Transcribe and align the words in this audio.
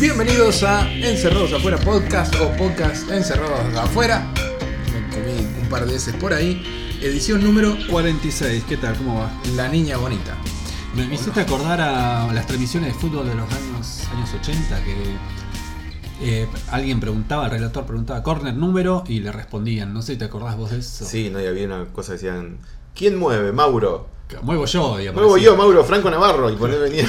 Bienvenidos 0.00 0.62
a 0.62 0.90
Encerrados 0.90 1.52
Afuera 1.52 1.76
Podcast 1.76 2.34
o 2.36 2.50
Podcast 2.56 3.10
Encerrados 3.10 3.76
Afuera. 3.76 4.26
Me 4.86 5.14
comí 5.14 5.32
un 5.60 5.68
par 5.68 5.84
de 5.84 5.92
veces 5.92 6.14
por 6.14 6.32
ahí. 6.32 6.62
Edición 7.02 7.44
número 7.44 7.76
46, 7.90 8.64
¿qué 8.66 8.78
tal? 8.78 8.96
¿Cómo 8.96 9.20
va? 9.20 9.30
La 9.54 9.68
Niña 9.68 9.98
Bonita. 9.98 10.34
Me, 10.94 11.06
me 11.06 11.16
hiciste 11.16 11.40
acordar 11.42 11.78
a 11.82 12.32
las 12.32 12.46
transmisiones 12.46 12.94
de 12.94 12.98
fútbol 12.98 13.28
de 13.28 13.34
los 13.34 13.52
años, 13.52 14.08
años 14.14 14.30
80 14.40 14.82
que 14.84 14.96
eh, 16.22 16.48
alguien 16.70 17.00
preguntaba, 17.00 17.46
el 17.46 17.50
relator 17.50 17.84
preguntaba 17.84 18.22
corner 18.22 18.54
número 18.54 19.04
y 19.06 19.20
le 19.20 19.32
respondían. 19.32 19.92
No 19.92 20.02
sé 20.02 20.12
si 20.12 20.18
te 20.18 20.24
acordás 20.24 20.56
vos 20.56 20.70
de 20.70 20.78
eso. 20.78 21.04
Sí, 21.04 21.30
no, 21.30 21.40
y 21.40 21.46
había 21.46 21.66
una 21.66 21.86
cosa 21.86 22.12
que 22.12 22.14
decían, 22.14 22.58
¿quién 22.94 23.18
mueve? 23.18 23.52
Mauro. 23.52 24.06
Que 24.28 24.38
Muevo 24.38 24.64
yo, 24.64 24.96
digamos. 24.96 25.20
Muevo 25.20 25.36
yo, 25.36 25.56
Mauro, 25.56 25.84
Franco 25.84 26.10
Navarro. 26.10 26.48
Y 26.50 26.56
poner 26.56 26.80
venía. 26.80 27.06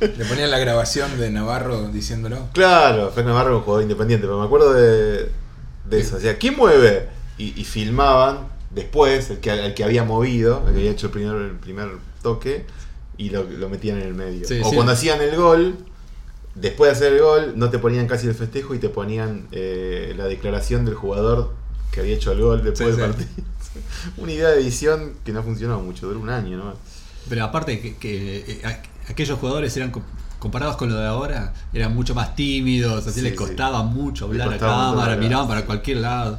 Le 0.00 0.24
ponían 0.26 0.50
la 0.50 0.58
grabación 0.58 1.18
de 1.18 1.30
Navarro 1.30 1.88
diciéndolo. 1.88 2.48
claro, 2.52 3.10
Franco 3.10 3.30
Navarro 3.30 3.56
un 3.58 3.62
jugador 3.62 3.82
independiente, 3.82 4.26
pero 4.26 4.38
me 4.38 4.46
acuerdo 4.46 4.72
de, 4.72 5.30
de 5.88 6.00
eso. 6.00 6.16
Decía, 6.16 6.38
¿quién 6.38 6.56
mueve? 6.56 7.08
Y, 7.38 7.60
y 7.60 7.64
filmaban 7.64 8.48
después 8.70 9.30
el 9.30 9.38
que, 9.38 9.50
el 9.50 9.74
que 9.74 9.84
había 9.84 10.04
movido, 10.04 10.62
el 10.66 10.72
que 10.72 10.78
había 10.80 10.90
hecho 10.90 11.06
el 11.06 11.12
primer, 11.12 11.36
el 11.36 11.52
primer 11.52 11.88
toque, 12.22 12.66
y 13.16 13.30
lo, 13.30 13.44
lo 13.44 13.68
metían 13.68 13.98
en 14.00 14.06
el 14.08 14.14
medio. 14.14 14.46
Sí, 14.46 14.60
o 14.62 14.68
sí. 14.68 14.74
cuando 14.74 14.92
hacían 14.92 15.20
el 15.20 15.36
gol, 15.36 15.76
después 16.54 16.90
de 16.90 16.96
hacer 16.96 17.12
el 17.14 17.22
gol, 17.22 17.52
no 17.56 17.70
te 17.70 17.78
ponían 17.78 18.06
casi 18.06 18.26
el 18.26 18.34
festejo 18.34 18.74
y 18.74 18.78
te 18.78 18.88
ponían 18.88 19.46
eh, 19.52 20.14
la 20.16 20.24
declaración 20.26 20.84
del 20.84 20.94
jugador 20.94 21.52
que 21.90 22.00
había 22.00 22.14
hecho 22.16 22.32
el 22.32 22.40
gol 22.40 22.62
después 22.64 22.94
Sí, 22.94 23.00
del 23.00 23.12
sí. 23.12 23.18
partido. 23.24 23.46
Una 24.18 24.32
idea 24.32 24.48
de 24.50 24.60
edición 24.60 25.14
que 25.24 25.32
no 25.32 25.42
funcionó 25.42 25.80
mucho, 25.80 26.06
duró 26.06 26.20
un 26.20 26.30
año 26.30 26.56
nomás. 26.56 26.76
Pero 27.28 27.44
aparte 27.44 27.80
que, 27.80 27.96
que, 27.96 28.38
eh, 28.46 28.62
a- 28.64 29.10
aquellos 29.10 29.38
jugadores 29.38 29.76
eran 29.76 29.90
com- 29.90 30.02
comparados 30.38 30.76
con 30.76 30.90
lo 30.90 30.96
de 30.96 31.06
ahora, 31.06 31.54
eran 31.72 31.94
mucho 31.94 32.14
más 32.14 32.36
tímidos, 32.36 33.06
así 33.06 33.20
Sí, 33.20 33.22
les 33.22 33.34
costaba 33.34 33.82
mucho 33.82 34.26
hablar 34.26 34.48
a 34.48 34.50
costaba 34.52 34.76
montón 34.88 34.98
cámara, 35.04 35.16
miraban 35.20 35.48
para 35.48 35.64
cualquier 35.64 35.98
lado. 35.98 36.38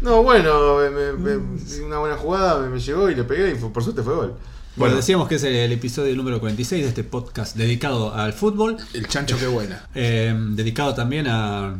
No, 0.00 0.22
bueno, 0.22 0.76
me- 0.78 0.90
me- 1.12 1.36
me- 1.38 1.82
una 1.84 1.98
buena 1.98 2.16
jugada 2.16 2.60
me, 2.60 2.68
me 2.68 2.80
llegó 2.80 3.08
y 3.08 3.14
le 3.14 3.24
pegué 3.24 3.52
y 3.52 3.54
fue- 3.54 3.72
por 3.72 3.82
suerte 3.82 4.02
fue 4.02 4.14
gol. 4.14 4.34
Bueno, 4.76 4.96
decíamos 4.96 5.28
que 5.28 5.36
es 5.36 5.44
el 5.44 5.70
episodio 5.70 6.16
número 6.16 6.40
46 6.40 6.82
de 6.82 6.88
este 6.88 7.04
podcast 7.04 7.56
dedicado 7.56 8.12
al 8.12 8.32
fútbol, 8.32 8.76
El 8.92 9.06
chancho 9.06 9.38
que 9.38 9.46
vuela. 9.46 9.88
eh, 9.94 10.34
dedicado 10.50 10.94
también 10.94 11.26
a... 11.28 11.76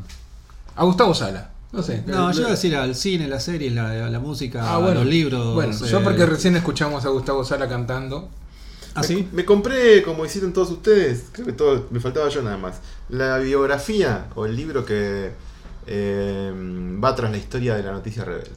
A 0.76 0.84
Gustavo 0.84 1.12
Sala. 1.14 1.50
No 1.72 1.82
sé. 1.82 2.04
No, 2.06 2.30
yo 2.32 2.40
iba 2.40 2.48
a 2.48 2.52
decir 2.52 2.76
al 2.76 2.94
cine, 2.94 3.26
las 3.26 3.42
series, 3.44 3.72
la, 3.72 4.08
la 4.08 4.20
música, 4.20 4.72
Ah, 4.74 4.78
bueno. 4.78 5.00
los 5.00 5.06
libros. 5.06 5.54
Bueno, 5.54 5.72
eh, 5.74 5.88
yo 5.90 6.02
porque 6.04 6.24
recién 6.24 6.54
escuchamos 6.54 7.04
a 7.04 7.08
Gustavo 7.08 7.44
Sala 7.44 7.68
cantando. 7.68 8.28
¿Ah, 8.94 9.00
me, 9.00 9.06
sí? 9.08 9.28
me 9.32 9.44
compré, 9.44 10.02
como 10.04 10.24
hicieron 10.24 10.52
todos 10.52 10.70
ustedes, 10.70 11.24
creo 11.32 11.46
que 11.46 11.52
todo, 11.52 11.88
me 11.90 11.98
faltaba 11.98 12.28
yo 12.28 12.42
nada 12.42 12.56
más, 12.58 12.76
la 13.08 13.38
biografía 13.38 14.26
o 14.36 14.46
el 14.46 14.54
libro 14.54 14.84
que 14.84 15.32
eh, 15.88 16.52
va 17.02 17.12
tras 17.16 17.32
la 17.32 17.38
historia 17.38 17.74
de 17.74 17.82
la 17.82 17.90
noticia 17.90 18.24
rebelde. 18.24 18.50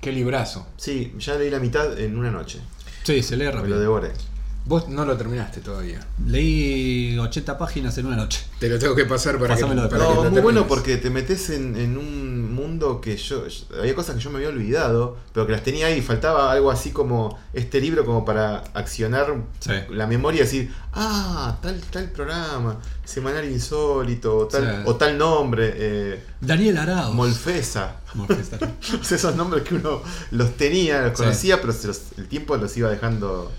Qué 0.00 0.10
librazo. 0.12 0.66
Sí, 0.78 1.12
ya 1.18 1.34
leí 1.34 1.50
la 1.50 1.58
mitad 1.58 1.98
en 2.00 2.16
una 2.18 2.30
noche. 2.30 2.58
Sí, 3.04 3.22
se 3.22 3.36
lee 3.36 3.46
Me 3.46 3.52
lo 3.52 3.58
rápido. 3.58 3.80
devoré. 3.80 4.12
Vos 4.64 4.88
no 4.88 5.04
lo 5.04 5.16
terminaste 5.16 5.60
todavía. 5.60 5.98
Leí 6.24 7.18
80 7.18 7.58
páginas 7.58 7.98
en 7.98 8.06
una 8.06 8.16
noche. 8.16 8.44
Te 8.60 8.68
lo 8.68 8.78
tengo 8.78 8.94
que 8.94 9.04
pasar 9.04 9.34
para 9.38 9.54
que, 9.56 9.60
Pásamelo 9.62 9.82
de 9.82 9.88
para 9.88 10.06
que 10.06 10.14
No, 10.14 10.24
lo 10.24 10.30
muy 10.30 10.40
bueno 10.40 10.68
porque 10.68 10.96
te 10.98 11.10
metes 11.10 11.50
en, 11.50 11.76
en 11.76 11.98
un 11.98 12.54
mundo 12.54 13.00
que 13.00 13.16
yo, 13.16 13.48
yo- 13.48 13.64
Había 13.80 13.94
cosas 13.96 14.14
que 14.14 14.20
yo 14.20 14.30
me 14.30 14.36
había 14.36 14.50
olvidado, 14.50 15.16
pero 15.32 15.46
que 15.46 15.52
las 15.52 15.64
tenía 15.64 15.86
ahí. 15.86 16.00
Faltaba 16.00 16.52
algo 16.52 16.70
así 16.70 16.90
como 16.90 17.38
este 17.52 17.80
libro, 17.80 18.04
como 18.06 18.24
para 18.24 18.58
accionar 18.74 19.34
Sí. 19.58 19.72
la 19.90 20.06
memoria 20.06 20.38
y 20.42 20.44
decir: 20.44 20.72
Ah, 20.92 21.58
tal, 21.60 21.80
tal 21.90 22.10
programa, 22.10 22.78
Semanal 23.04 23.44
Insólito, 23.50 24.36
o 24.38 24.46
tal, 24.46 24.62
Sí. 24.62 24.82
o 24.84 24.94
tal 24.94 25.18
nombre, 25.18 25.72
eh, 25.76 26.22
Daniel 26.40 26.78
Arauz. 26.78 27.14
Molfesa. 27.14 27.96
Molfesa. 28.14 28.58
O 29.00 29.04
sea, 29.04 29.16
esos 29.16 29.34
nombres 29.34 29.64
que 29.64 29.74
uno 29.74 30.02
los 30.30 30.56
tenía, 30.56 31.02
los 31.02 31.18
Sí. 31.18 31.24
conocía, 31.24 31.60
pero 31.60 31.72
se 31.72 31.88
los- 31.88 32.12
el 32.16 32.28
tiempo 32.28 32.56
los 32.56 32.76
iba 32.76 32.88
dejando 32.88 33.50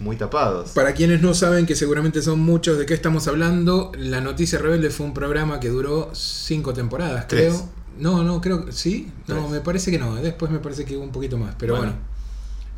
muy 0.00 0.16
tapados. 0.16 0.70
Para 0.70 0.94
quienes 0.94 1.22
no 1.22 1.34
saben, 1.34 1.66
que 1.66 1.76
seguramente 1.76 2.22
son 2.22 2.40
muchos 2.40 2.78
de 2.78 2.86
qué 2.86 2.94
estamos 2.94 3.28
hablando, 3.28 3.92
La 3.96 4.20
Noticia 4.20 4.58
Rebelde 4.58 4.90
fue 4.90 5.06
un 5.06 5.14
programa 5.14 5.60
que 5.60 5.68
duró 5.68 6.10
cinco 6.14 6.72
temporadas, 6.74 7.28
Tres. 7.28 7.54
creo. 7.54 7.68
No, 7.98 8.24
no, 8.24 8.40
creo 8.40 8.64
que 8.64 8.72
sí. 8.72 9.10
No, 9.28 9.36
Tres. 9.40 9.50
me 9.50 9.60
parece 9.60 9.90
que 9.90 9.98
no. 9.98 10.16
Después 10.16 10.50
me 10.50 10.58
parece 10.58 10.84
que 10.84 10.96
hubo 10.96 11.04
un 11.04 11.12
poquito 11.12 11.36
más. 11.36 11.54
Pero 11.58 11.76
bueno. 11.76 11.92
Bueno. 11.92 12.10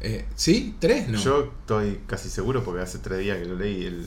Eh, 0.05 0.25
¿Sí? 0.35 0.75
¿Tres? 0.81 1.09
No. 1.09 1.17
Yo 1.17 1.53
estoy 1.61 2.01
casi 2.09 2.29
seguro 2.29 2.65
porque 2.65 2.83
hace 2.83 2.99
tres 2.99 3.21
días 3.21 3.39
que 3.39 3.45
lo 3.45 3.55
leí. 3.55 3.85
El, 3.85 4.05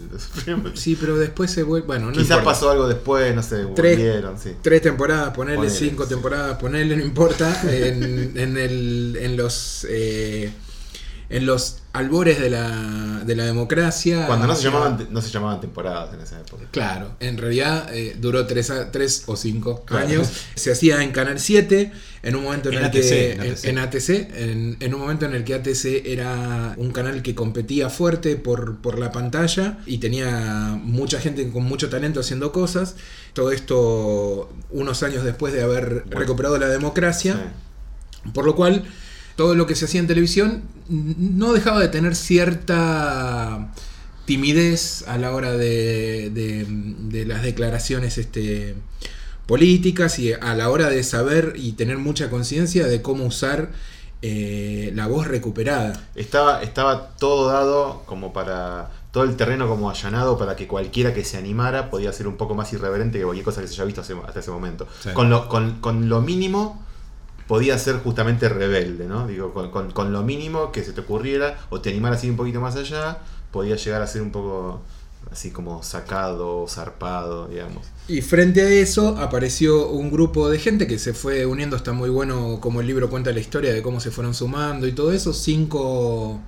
Sí, 0.75 0.97
pero 0.99 1.15
después 1.17 1.49
se 1.49 1.63
vuelve. 1.63 1.87
Bueno, 1.87 2.07
no 2.07 2.11
Quizás 2.11 2.23
importa. 2.31 2.43
pasó 2.43 2.69
algo 2.69 2.85
después, 2.89 3.33
no 3.33 3.41
sé, 3.41 3.65
Tres. 3.73 3.95
volvieron, 3.97 4.37
sí. 4.37 4.55
Tres 4.61 4.81
temporadas, 4.81 5.33
ponerle 5.33 5.67
Ponele, 5.69 5.73
cinco 5.73 6.03
sí. 6.03 6.09
temporadas, 6.09 6.57
ponerle, 6.57 6.97
no 6.97 7.03
importa. 7.05 7.61
En, 7.63 8.37
en, 8.37 8.57
el, 8.57 9.17
en 9.21 9.37
los. 9.37 9.87
eh, 9.89 10.51
en 11.29 11.45
los 11.45 11.79
albores 11.93 12.39
de 12.39 12.49
la, 12.49 13.21
de 13.25 13.35
la 13.35 13.45
democracia. 13.45 14.27
Cuando 14.27 14.47
no 14.47 14.55
se, 14.55 14.63
llamaban, 14.63 15.07
no 15.09 15.21
se 15.21 15.29
llamaban 15.31 15.61
temporadas 15.61 16.13
en 16.13 16.21
esa 16.21 16.39
época. 16.39 16.65
Claro, 16.71 17.15
en 17.19 17.37
realidad 17.37 17.87
eh, 17.93 18.15
duró 18.19 18.45
tres, 18.45 18.69
a- 18.69 18.91
tres 18.91 19.23
o 19.27 19.35
cinco 19.35 19.83
Claro. 19.85 20.05
años. 20.05 20.29
Se 20.55 20.71
hacía 20.71 21.01
en 21.03 21.11
Canal 21.11 21.39
7, 21.39 21.91
en 22.23 22.35
un 22.35 22.43
momento 22.43 22.69
en, 22.69 22.75
En 22.75 22.79
el 22.81 22.85
ATC, 22.87 22.93
que. 23.09 23.31
en 23.33 23.41
En, 23.41 23.49
ATC. 23.51 23.65
en 23.65 23.77
ATC, 23.79 24.09
en, 24.09 24.77
en 24.79 24.93
un 24.93 24.99
momento 24.99 25.25
en 25.25 25.33
el 25.33 25.43
que 25.43 25.53
ATC 25.55 25.85
era 26.05 26.73
un 26.77 26.91
canal 26.91 27.21
que 27.21 27.33
competía 27.33 27.89
fuerte 27.89 28.35
por, 28.35 28.77
por 28.81 28.99
la 28.99 29.11
pantalla 29.11 29.77
y 29.85 29.97
tenía 29.99 30.77
mucha 30.83 31.19
gente 31.19 31.49
con 31.49 31.63
mucho 31.63 31.89
talento 31.89 32.19
haciendo 32.19 32.51
cosas. 32.51 32.95
Todo 33.33 33.51
esto 33.51 34.49
unos 34.69 35.01
años 35.03 35.23
después 35.23 35.53
de 35.53 35.63
haber 35.63 36.03
Bueno. 36.05 36.19
recuperado 36.19 36.57
la 36.57 36.67
democracia. 36.67 37.33
Sí. 38.23 38.31
Por 38.33 38.45
lo 38.45 38.55
cual, 38.55 38.83
todo 39.35 39.55
lo 39.55 39.65
que 39.67 39.75
se 39.75 39.85
hacía 39.85 39.99
en 39.99 40.07
televisión 40.07 40.63
no 40.89 41.53
dejaba 41.53 41.79
de 41.81 41.87
tener 41.89 42.15
cierta 42.15 43.71
timidez 44.25 45.03
a 45.07 45.17
la 45.17 45.31
hora 45.33 45.51
de, 45.51 46.29
de- 46.31 46.65
de 46.67 47.25
las 47.25 47.43
declaraciones 47.43 48.17
este, 48.17 48.75
políticas 49.45 50.17
y 50.19 50.33
a 50.33 50.55
la 50.55 50.69
hora 50.69 50.89
de 50.89 51.03
saber 51.03 51.53
y 51.55 51.73
tener 51.73 51.97
mucha 51.97 52.29
conciencia 52.29 52.87
de 52.87 53.01
cómo 53.01 53.25
usar 53.25 53.69
eh, 54.21 54.91
la 54.95 55.07
voz 55.07 55.27
recuperada. 55.27 56.01
Estaba, 56.15 56.63
estaba 56.63 57.09
todo 57.17 57.47
dado 57.49 58.03
como 58.05 58.33
para. 58.33 58.89
Todo 59.11 59.23
el 59.23 59.37
terreno 59.37 59.69
como 59.69 59.89
allanado 59.89 60.37
para 60.37 60.57
que 60.57 60.67
cualquiera 60.67 61.13
que 61.13 61.23
se 61.23 61.37
animara 61.37 61.89
podía 61.89 62.11
ser 62.11 62.27
un 62.27 62.35
poco 62.35 62.53
más 62.53 62.73
irreverente 62.73 63.17
que 63.17 63.23
cualquier 63.23 63.45
cosa 63.45 63.61
que 63.61 63.67
se 63.67 63.75
haya 63.75 63.85
visto 63.85 64.01
hace- 64.01 64.13
hasta 64.27 64.41
ese 64.41 64.51
momento. 64.51 64.87
Sí. 65.01 65.09
Con, 65.13 65.29
lo, 65.29 65.47
con, 65.47 65.79
con 65.79 66.09
lo 66.09 66.19
mínimo 66.21 66.84
podía 67.47 67.77
ser 67.77 67.97
justamente 67.97 68.49
rebelde, 68.49 69.05
¿no? 69.05 69.27
Digo, 69.27 69.53
con, 69.53 69.91
con- 69.91 70.11
lo 70.13 70.23
mínimo 70.23 70.71
que 70.71 70.83
se 70.83 70.93
te 70.93 71.01
ocurriera 71.01 71.59
o 71.69 71.81
te 71.81 71.89
animara 71.89 72.15
así 72.15 72.29
un 72.29 72.37
poquito 72.37 72.61
más 72.61 72.75
allá, 72.75 73.19
podía 73.51 73.75
llegar 73.75 74.01
a 74.01 74.07
ser 74.07 74.21
un 74.21 74.31
poco 74.31 74.81
así 75.31 75.51
como 75.51 75.81
sacado, 75.83 76.67
zarpado, 76.67 77.47
digamos. 77.47 77.85
Y 78.07 78.21
frente 78.21 78.61
a 78.61 78.69
eso 78.69 79.17
apareció 79.17 79.89
un 79.89 80.11
grupo 80.11 80.49
de 80.49 80.59
gente 80.59 80.85
que 80.87 80.99
se 80.99 81.13
fue 81.13 81.45
uniendo, 81.45 81.75
está 81.75 81.93
muy 81.93 82.09
bueno 82.09 82.59
como 82.61 82.81
el 82.81 82.87
libro 82.87 83.09
cuenta 83.09 83.31
la 83.31 83.39
historia 83.39 83.73
de 83.73 83.81
cómo 83.81 83.99
se 83.99 84.11
fueron 84.11 84.33
sumando 84.35 84.87
y 84.87 84.91
todo 84.91 85.11
eso, 85.11 85.33
cinco 85.33 86.39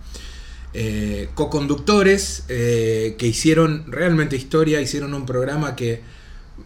eh, 0.73 1.29
co-conductores 1.33 2.43
eh, 2.49 3.15
que 3.17 3.27
hicieron 3.27 3.91
realmente 3.91 4.35
historia, 4.35 4.81
hicieron 4.81 5.13
un 5.13 5.25
programa 5.25 5.75
que 5.75 6.01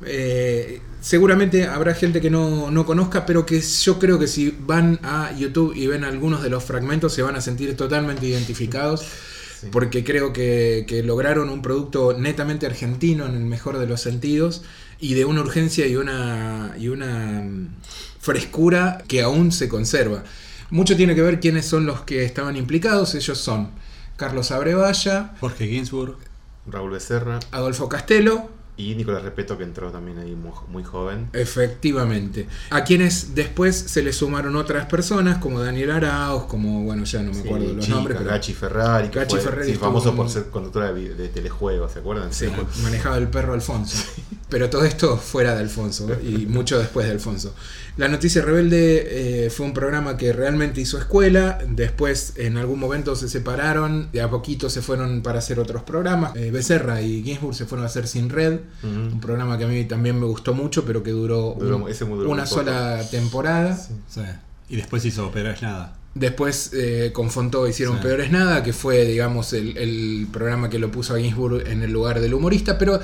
eh, 0.05 0.81
seguramente 1.01 1.65
habrá 1.65 1.93
gente 1.93 2.21
que 2.21 2.29
no, 2.29 2.71
no 2.71 2.85
conozca, 2.85 3.25
pero 3.25 3.45
que 3.45 3.59
yo 3.59 3.99
creo 3.99 4.17
que 4.19 4.27
si 4.27 4.55
van 4.65 4.99
a 5.03 5.31
YouTube 5.37 5.73
y 5.75 5.87
ven 5.87 6.05
algunos 6.05 6.41
de 6.41 6.49
los 6.49 6.63
fragmentos 6.63 7.13
se 7.13 7.21
van 7.21 7.35
a 7.35 7.41
sentir 7.41 7.75
totalmente 7.75 8.25
identificados 8.25 9.05
Sí. 9.61 9.67
porque 9.71 10.03
creo 10.03 10.33
que, 10.33 10.85
que 10.87 11.03
lograron 11.03 11.49
un 11.49 11.61
producto 11.61 12.13
netamente 12.17 12.65
argentino 12.65 13.27
en 13.27 13.35
el 13.35 13.43
mejor 13.43 13.77
de 13.77 13.85
los 13.85 14.01
sentidos 14.01 14.63
y 14.99 15.13
de 15.13 15.25
una 15.25 15.41
urgencia 15.41 15.85
y 15.85 15.95
una, 15.97 16.73
y 16.79 16.87
una 16.87 17.43
mm, 17.43 17.75
frescura 18.19 19.03
que 19.07 19.21
aún 19.21 19.51
se 19.51 19.69
conserva. 19.69 20.23
Mucho 20.71 20.95
tiene 20.95 21.13
que 21.13 21.21
ver 21.21 21.39
quiénes 21.39 21.67
son 21.67 21.85
los 21.85 22.01
que 22.01 22.23
estaban 22.25 22.55
implicados. 22.57 23.13
Ellos 23.13 23.37
son 23.37 23.69
Carlos 24.17 24.49
Abrevaya, 24.51 25.35
Jorge 25.39 25.67
Ginsburg. 25.67 26.17
Raúl 26.65 26.91
Becerra 26.91 27.39
Adolfo 27.51 27.89
Castelo, 27.89 28.49
y 28.89 28.95
Nicolás 28.95 29.23
Repeto 29.23 29.57
que 29.57 29.63
entró 29.63 29.91
también 29.91 30.17
ahí 30.19 30.35
muy, 30.35 30.51
muy 30.69 30.83
joven. 30.83 31.29
efectivamente. 31.33 32.47
A 32.69 32.83
quienes 32.83 33.35
después 33.35 33.75
se 33.75 34.01
le 34.01 34.13
sumaron 34.13 34.55
otras 34.55 34.85
personas 34.87 35.37
como 35.37 35.59
Daniel 35.59 35.91
Arauz, 35.91 36.45
como, 36.45 36.83
bueno, 36.83 37.03
ya 37.03 37.21
no 37.21 37.29
me 37.29 37.35
Sí, 37.35 37.41
acuerdo 37.47 37.73
los 37.73 37.85
Chica, 37.85 37.95
nombres, 37.95 38.17
pero 38.17 38.29
Gachi 38.29 38.53
Ferrari, 38.53 39.09
que 39.09 39.19
Gachi 39.19 39.35
fue 39.35 39.41
Ferrari 39.45 39.71
sí, 39.71 39.77
famoso 39.77 40.15
por 40.15 40.29
ser 40.29 40.49
conductora 40.49 40.91
de, 40.93 41.13
de 41.15 41.27
telejuegos, 41.29 41.91
¿se 41.91 41.99
acuerdan? 41.99 42.33
sí, 42.33 42.47
manejaba 42.83 43.17
el 43.17 43.27
perro 43.27 43.53
Alfonso. 43.53 43.97
Pero 44.49 44.69
todo 44.69 44.83
esto 44.83 45.15
fuera 45.15 45.53
de 45.55 45.61
Alfonso 45.61 46.09
y 46.21 46.45
mucho 46.45 46.77
después 46.77 47.05
de 47.05 47.13
Alfonso. 47.13 47.55
La 47.97 48.07
Noticia 48.07 48.41
Rebelde 48.41 49.45
eh, 49.45 49.49
fue 49.49 49.65
un 49.65 49.73
programa 49.73 50.15
que 50.17 50.31
realmente 50.33 50.79
hizo 50.79 50.97
escuela. 50.97 51.59
Después, 51.67 52.33
en 52.37 52.57
algún 52.57 52.79
momento, 52.79 53.15
se 53.15 53.27
separaron. 53.27 54.09
De 54.13 54.21
a 54.21 54.29
poquito 54.29 54.69
se 54.69 54.81
fueron 54.81 55.21
para 55.21 55.39
hacer 55.39 55.59
otros 55.59 55.83
programas. 55.83 56.35
Eh, 56.35 56.51
Becerra 56.51 57.01
y 57.01 57.21
Ginsburg 57.21 57.53
se 57.53 57.65
fueron 57.65 57.83
a 57.83 57.87
hacer 57.87 58.07
Sin 58.07 58.29
Red. 58.29 58.59
Un 58.83 59.19
programa 59.19 59.57
que 59.57 59.65
a 59.65 59.67
mí 59.67 59.83
también 59.85 60.19
me 60.19 60.25
gustó 60.25 60.53
mucho, 60.53 60.85
pero 60.85 61.03
que 61.03 61.11
duró, 61.11 61.55
Duró- 61.59 61.77
un- 61.83 61.89
ese 61.89 62.05
duró 62.05 62.29
una 62.29 62.45
sola 62.45 63.01
temporada. 63.11 63.75
Sí. 63.75 64.21
Y 64.69 64.77
después 64.77 65.03
hizo 65.03 65.29
Pero 65.33 65.51
es 65.51 65.61
nada. 65.61 65.97
Después 66.13 66.71
eh, 66.73 67.11
con 67.13 67.29
Fontó 67.31 67.67
hicieron 67.67 67.97
Sí. 67.97 68.03
Peores 68.03 68.31
Nada, 68.31 68.63
que 68.63 68.73
fue, 68.73 69.05
digamos, 69.05 69.53
el, 69.53 69.77
el 69.77 70.27
programa 70.31 70.69
que 70.69 70.77
lo 70.77 70.91
puso 70.91 71.15
a 71.15 71.19
Ginsburg 71.19 71.65
en 71.67 71.83
el 71.83 71.91
lugar 71.91 72.19
del 72.19 72.33
humorista, 72.33 72.77
pero 72.77 72.99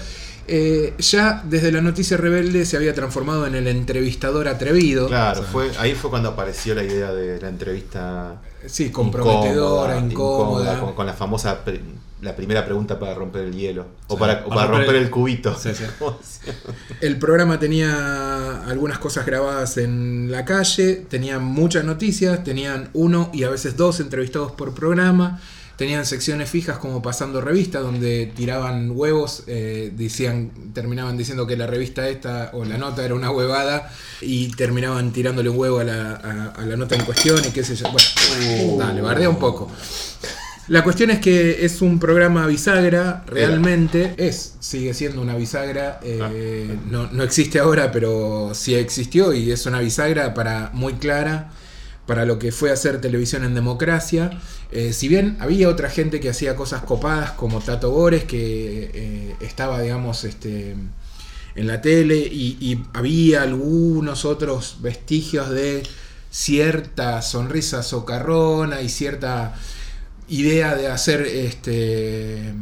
eh, 0.50 0.94
ya 1.00 1.42
desde 1.48 1.72
la 1.72 1.82
noticia 1.82 2.18
rebelde 2.18 2.66
se 2.66 2.76
había 2.76 2.94
transformado 2.94 3.48
en 3.48 3.56
el 3.56 3.68
entrevistador 3.68 4.48
atrevido. 4.50 5.08
Claro, 5.08 5.44
fue, 5.44 5.72
ahí 5.80 5.94
fue 5.96 6.10
cuando 6.10 6.30
apareció 6.30 6.76
la 6.76 6.84
idea 6.84 7.14
de 7.14 7.40
la 7.40 7.48
entrevista 7.50 8.42
Sí, 8.66 8.90
comprometedora, 8.92 9.98
incómoda. 10.00 10.78
con, 10.80 10.94
con 10.94 11.06
la 11.06 11.14
famosa 11.14 11.60
la 12.22 12.36
primera 12.36 12.66
pregunta 12.66 12.98
para 13.00 13.14
romper 13.14 13.44
el 13.44 13.54
hielo. 13.56 13.86
O 14.08 14.16
Sí. 14.16 14.20
para, 14.20 14.34
o 14.46 14.50
Para 14.50 14.56
para 14.56 14.62
romper 14.68 14.78
romper 14.86 14.96
el- 14.96 15.04
el 15.04 15.10
cubito. 15.12 15.56
Sí, 15.58 15.70
sí. 15.76 15.84
El 17.02 17.18
programa 17.20 17.60
tenía 17.60 18.64
algunas 18.66 18.98
cosas 19.00 19.26
grabadas 19.26 19.78
en 19.78 20.32
la 20.32 20.46
calle, 20.46 20.96
tenían 21.10 21.44
muchas 21.44 21.84
noticias, 21.84 22.44
tenían 22.44 22.90
uno 22.94 23.30
y 23.34 23.44
a 23.44 23.50
veces 23.50 23.76
dos 23.78 24.00
entrevistados 24.00 24.54
por 24.54 24.74
programa, 24.74 25.40
tenían 25.76 26.06
secciones 26.08 26.50
fijas 26.50 26.78
como 26.80 27.04
pasando 27.04 27.40
revista 27.40 27.82
donde 27.82 28.32
tiraban 28.36 28.90
huevos, 28.96 29.44
eh, 29.46 29.92
decían, 29.96 30.50
terminaban 30.74 31.18
diciendo 31.18 31.46
que 31.46 31.56
la 31.56 31.68
revista 31.68 32.08
esta 32.10 32.50
o 32.54 32.66
la 32.66 32.78
nota 32.80 33.06
era 33.06 33.14
una 33.14 33.30
huevada 33.30 33.92
y 34.22 34.48
terminaban 34.56 35.12
tirándole 35.14 35.50
un 35.50 35.58
huevo 35.60 35.80
a 35.80 35.84
la, 35.84 36.12
a- 36.16 36.62
a 36.62 36.66
la 36.66 36.78
nota 36.78 36.96
en 36.96 37.04
cuestión 37.06 37.40
y 37.46 37.52
qué 37.52 37.64
sé 37.64 37.76
yo. 37.76 37.86
Bueno, 37.92 38.06
Uh. 38.74 38.80
dale, 38.80 39.02
bardea 39.02 39.30
un 39.30 39.38
poco. 39.38 39.70
La 40.68 40.84
cuestión 40.84 41.12
es 41.12 41.20
que 41.20 41.66
es 41.66 41.82
un 41.82 41.98
programa 41.98 42.46
bisagra, 42.46 43.24
realmente. 43.28 44.14
Es, 44.18 44.56
sigue 44.60 44.94
siendo 44.94 45.22
una 45.22 45.36
bisagra, 45.36 46.00
eh, 46.04 46.78
no, 46.90 47.10
no 47.12 47.24
existe 47.24 47.60
ahora, 47.60 47.92
pero 47.92 48.52
sí 48.54 48.76
existió 48.76 49.34
y 49.34 49.52
es 49.52 49.66
una 49.66 49.80
bisagra 49.80 50.34
para 50.34 50.72
muy 50.74 50.94
clara 50.96 51.52
para 52.06 52.26
lo 52.26 52.40
que 52.40 52.52
fue 52.52 52.72
hacer 52.72 53.00
televisión 53.00 53.44
en 53.44 53.54
democracia. 53.54 54.32
Eh, 54.72 54.94
si 54.94 55.08
bien 55.08 55.38
había 55.40 55.70
otra 55.70 55.90
gente 55.90 56.20
que 56.20 56.30
hacía 56.30 56.56
cosas 56.56 56.82
copadas 56.82 57.32
como 57.32 57.62
Tato 57.62 57.92
Bores, 57.92 58.24
que 58.24 58.92
eh, 58.94 59.36
estaba, 59.42 59.82
digamos, 59.82 60.24
este, 60.24 60.76
en 61.56 61.68
la 61.68 61.82
tele 61.82 62.18
y, 62.18 62.58
y 62.60 62.84
había 62.94 63.44
algunos 63.44 64.26
otros 64.26 64.78
vestigios 64.82 65.50
de 65.50 65.84
cierta 66.30 67.22
sonrisa 67.22 67.84
socarrona 67.84 68.82
y 68.82 68.90
cierta 68.90 69.56
idea 70.30 70.76
de 70.76 70.88
hacer 70.88 71.22
este 71.22 72.54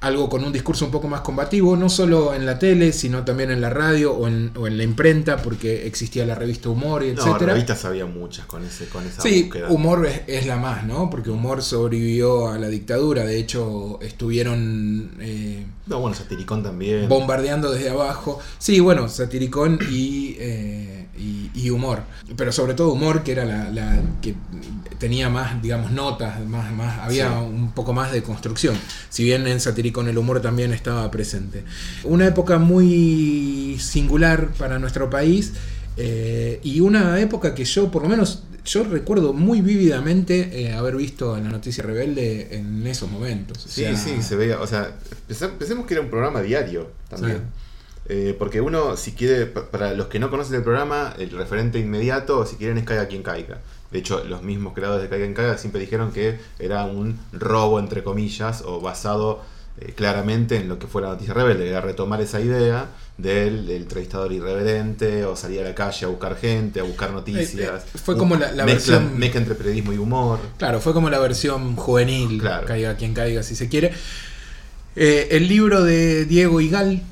algo 0.00 0.28
con 0.28 0.44
un 0.44 0.52
discurso 0.52 0.84
un 0.84 0.90
poco 0.90 1.08
más 1.08 1.22
combativo, 1.22 1.76
no 1.78 1.88
solo 1.88 2.34
en 2.34 2.44
la 2.44 2.58
tele, 2.58 2.92
sino 2.92 3.24
también 3.24 3.50
en 3.50 3.62
la 3.62 3.70
radio 3.70 4.12
o 4.12 4.28
en, 4.28 4.50
o 4.54 4.66
en 4.66 4.76
la 4.76 4.82
imprenta, 4.84 5.38
porque 5.38 5.86
existía 5.86 6.26
la 6.26 6.34
revista 6.34 6.68
Humor 6.68 7.02
y 7.04 7.12
No, 7.14 7.22
etcétera. 7.22 7.54
revistas 7.54 7.86
había 7.86 8.04
muchas 8.04 8.44
con 8.44 8.62
ese 8.66 8.86
con 8.90 9.06
esa 9.06 9.22
Sí, 9.22 9.44
búsqueda. 9.44 9.70
humor 9.70 10.06
es, 10.06 10.20
es 10.26 10.46
la 10.46 10.56
más, 10.58 10.84
¿no? 10.84 11.08
Porque 11.08 11.30
humor 11.30 11.62
sobrevivió 11.62 12.48
a 12.50 12.58
la 12.58 12.68
dictadura. 12.68 13.24
De 13.24 13.38
hecho, 13.38 13.98
estuvieron 14.02 15.12
eh, 15.20 15.64
No, 15.86 16.00
bueno, 16.00 16.14
Satiricón 16.14 16.62
también. 16.62 17.08
bombardeando 17.08 17.70
desde 17.72 17.88
abajo. 17.88 18.40
Sí, 18.58 18.80
bueno, 18.80 19.08
satiricón 19.08 19.78
y, 19.90 20.36
eh, 20.38 21.06
y, 21.16 21.50
y 21.54 21.70
humor. 21.70 22.02
Pero 22.36 22.52
sobre 22.52 22.74
todo 22.74 22.92
humor, 22.92 23.22
que 23.22 23.32
era 23.32 23.46
la, 23.46 23.70
la 23.70 24.02
que 24.20 24.34
tenía 24.98 25.28
más, 25.28 25.60
digamos, 25.62 25.90
notas, 25.92 26.44
más, 26.46 26.72
más, 26.72 26.98
había 27.00 27.28
Sí. 27.28 27.34
un 27.44 27.72
poco 27.72 27.92
más 27.92 28.12
de 28.12 28.22
construcción. 28.22 28.76
Si 29.10 29.24
bien 29.24 29.46
en 29.46 29.60
satiricón 29.60 30.08
el 30.08 30.18
humor 30.18 30.40
también 30.40 30.72
estaba 30.72 31.10
presente. 31.10 31.64
Una 32.04 32.26
época 32.26 32.58
muy 32.58 33.76
singular 33.80 34.48
para 34.58 34.78
nuestro 34.78 35.10
país. 35.10 35.52
eh, 35.96 36.58
y 36.64 36.80
una 36.80 37.20
época 37.20 37.54
que 37.54 37.64
yo, 37.64 37.88
por 37.92 38.02
lo 38.02 38.08
menos, 38.08 38.42
yo 38.64 38.82
recuerdo 38.82 39.32
muy 39.32 39.60
vívidamente 39.60 40.62
eh, 40.62 40.72
haber 40.72 40.96
visto 40.96 41.36
en 41.36 41.44
la 41.44 41.50
noticia 41.50 41.84
rebelde 41.84 42.56
en 42.56 42.84
esos 42.88 43.08
momentos. 43.08 43.64
O 43.64 43.68
Sí, 43.68 43.82
sea, 43.82 43.96
sí, 43.96 44.20
se 44.20 44.34
veía. 44.34 44.60
O 44.60 44.66
sea, 44.66 44.90
pensemos 45.56 45.86
que 45.86 45.94
era 45.94 46.00
un 46.00 46.10
programa 46.10 46.42
diario 46.42 46.90
también. 47.08 47.42
Eh, 48.08 48.34
porque 48.36 48.60
uno, 48.60 48.96
si 48.96 49.12
quiere, 49.12 49.46
pa- 49.46 49.70
para 49.70 49.94
los 49.94 50.08
que 50.08 50.18
no 50.18 50.30
conocen 50.30 50.56
el 50.56 50.62
programa, 50.64 51.14
el 51.16 51.30
referente 51.30 51.78
inmediato, 51.78 52.44
si 52.44 52.56
quieren, 52.56 52.76
es 52.78 52.84
Caiga 52.84 53.06
quien 53.06 53.22
caiga. 53.22 53.60
De 53.92 53.98
hecho, 54.00 54.24
los 54.24 54.42
mismos 54.42 54.74
creadores 54.74 55.02
de 55.04 55.08
Caiga 55.08 55.24
quien 55.24 55.34
caiga 55.34 55.56
siempre 55.58 55.80
dijeron 55.80 56.10
que 56.12 56.38
era 56.58 56.84
un 56.84 57.18
robo, 57.32 57.78
entre 57.78 58.02
comillas, 58.02 58.62
o 58.66 58.80
basado 58.80 59.42
eh, 59.80 59.92
claramente 59.96 60.56
en 60.56 60.68
lo 60.68 60.78
que 60.78 60.86
fue 60.86 61.02
la 61.02 61.08
noticia 61.08 61.32
rebelde. 61.34 61.68
Era 61.68 61.80
retomar 61.80 62.20
esa 62.20 62.40
idea 62.40 62.86
del, 63.18 63.66
del 63.66 63.82
entrevistador 63.82 64.32
irreverente, 64.32 65.24
o 65.24 65.36
salir 65.36 65.60
a 65.60 65.64
la 65.64 65.74
calle 65.74 66.06
a 66.06 66.08
buscar 66.08 66.36
gente, 66.36 66.80
a 66.80 66.82
buscar 66.82 67.12
noticias. 67.12 67.82
Eh, 67.84 67.86
eh, 67.94 67.98
fue 68.02 68.16
como 68.16 68.34
la- 68.36 68.50
la 68.52 68.64
mezcla, 68.64 68.98
versión- 68.98 69.16
mezcla 69.18 69.40
entre 69.40 69.54
periodismo 69.54 69.92
y 69.92 69.98
humor. 69.98 70.40
Claro, 70.58 70.80
fue 70.80 70.92
como 70.92 71.08
la 71.10 71.18
versión 71.20 71.76
juvenil, 71.76 72.40
Claro. 72.40 72.66
caiga 72.66 72.96
quien 72.96 73.14
caiga 73.14 73.42
si 73.44 73.54
se 73.54 73.68
quiere. 73.68 73.92
Eh, 74.96 75.28
el 75.32 75.48
libro 75.48 75.82
de 75.82 76.24
Diego 76.24 76.60
Igal 76.60 77.02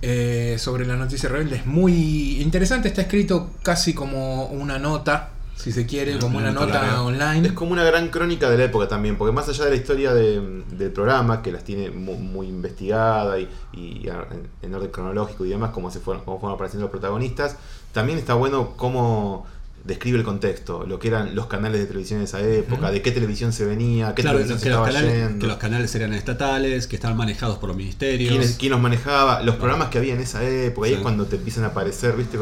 eh, 0.00 0.56
sobre 0.58 0.86
la 0.86 0.96
noticia 0.96 1.28
rebelde 1.28 1.56
es 1.56 1.66
muy 1.66 2.40
interesante, 2.40 2.88
está 2.88 3.02
escrito 3.02 3.50
casi 3.62 3.92
como 3.92 4.46
una 4.46 4.78
nota, 4.78 5.30
si 5.60 5.72
se 5.72 5.86
quiere, 5.86 6.18
como 6.18 6.38
Una 6.38 6.50
nota 6.52 7.02
online. 7.02 7.48
Es 7.48 7.52
como 7.54 7.72
una 7.72 7.84
gran 7.84 8.08
crónica 8.08 8.48
de 8.48 8.56
la 8.58 8.64
época 8.64 8.88
también, 8.88 9.16
porque 9.18 9.32
más 9.32 9.48
allá 9.48 9.64
de 9.64 9.70
la 9.70 9.76
historia 9.76 10.14
de- 10.14 10.62
del 10.70 10.90
programa, 10.92 11.42
que 11.42 11.52
las 11.52 11.64
tiene 11.64 11.90
mu- 11.90 12.16
muy, 12.16 12.46
investigada 12.48 13.38
y, 13.38 13.48
en, 13.74 14.48
en 14.62 14.74
orden 14.74 14.90
cronológico 14.90 15.44
y 15.44 15.50
demás, 15.50 15.70
cómo, 15.70 15.90
se 15.90 16.00
fueron, 16.00 16.24
cómo 16.24 16.40
fueron 16.40 16.54
apareciendo 16.54 16.84
los 16.84 16.90
protagonistas, 16.90 17.56
también 17.92 18.18
está 18.18 18.34
bueno 18.34 18.74
cómo 18.76 19.46
describe 19.84 20.18
el 20.18 20.24
contexto, 20.24 20.84
lo 20.86 20.98
que 20.98 21.08
eran 21.08 21.34
los 21.34 21.46
canales 21.46 21.80
de 21.80 21.86
televisión 21.86 22.18
en 22.20 22.24
esa 22.24 22.40
época, 22.40 22.90
de 22.90 23.00
qué 23.02 23.10
televisión 23.12 23.52
se 23.52 23.64
venía, 23.64 24.14
qué 24.14 24.22
Claro, 24.22 24.38
televisión 24.38 24.58
que 24.58 24.64
se 24.64 24.70
los, 24.70 24.78
estaba 24.88 25.00
canales, 25.02 25.28
yendo, 25.28 25.38
que 25.40 25.46
los 25.46 25.56
canales 25.56 25.94
eran 25.94 26.12
estatales, 26.12 26.86
que 26.86 26.96
estaban 26.96 27.16
manejados 27.16 27.58
por 27.58 27.68
los 27.68 27.76
ministerios. 27.76 28.36
quién, 28.36 28.52
quién 28.58 28.72
los 28.72 28.80
manejaba, 28.80 29.42
los 29.42 29.56
programas 29.56 29.88
que 29.88 29.98
había 29.98 30.14
en 30.14 30.20
esa 30.20 30.42
época, 30.44 30.86
ahí 30.86 30.92
Sí. 30.92 30.96
es 30.98 31.02
cuando 31.02 31.26
te 31.26 31.36
empiezan 31.36 31.64
a 31.64 31.68
aparecer, 31.68 32.14
¿viste? 32.16 32.38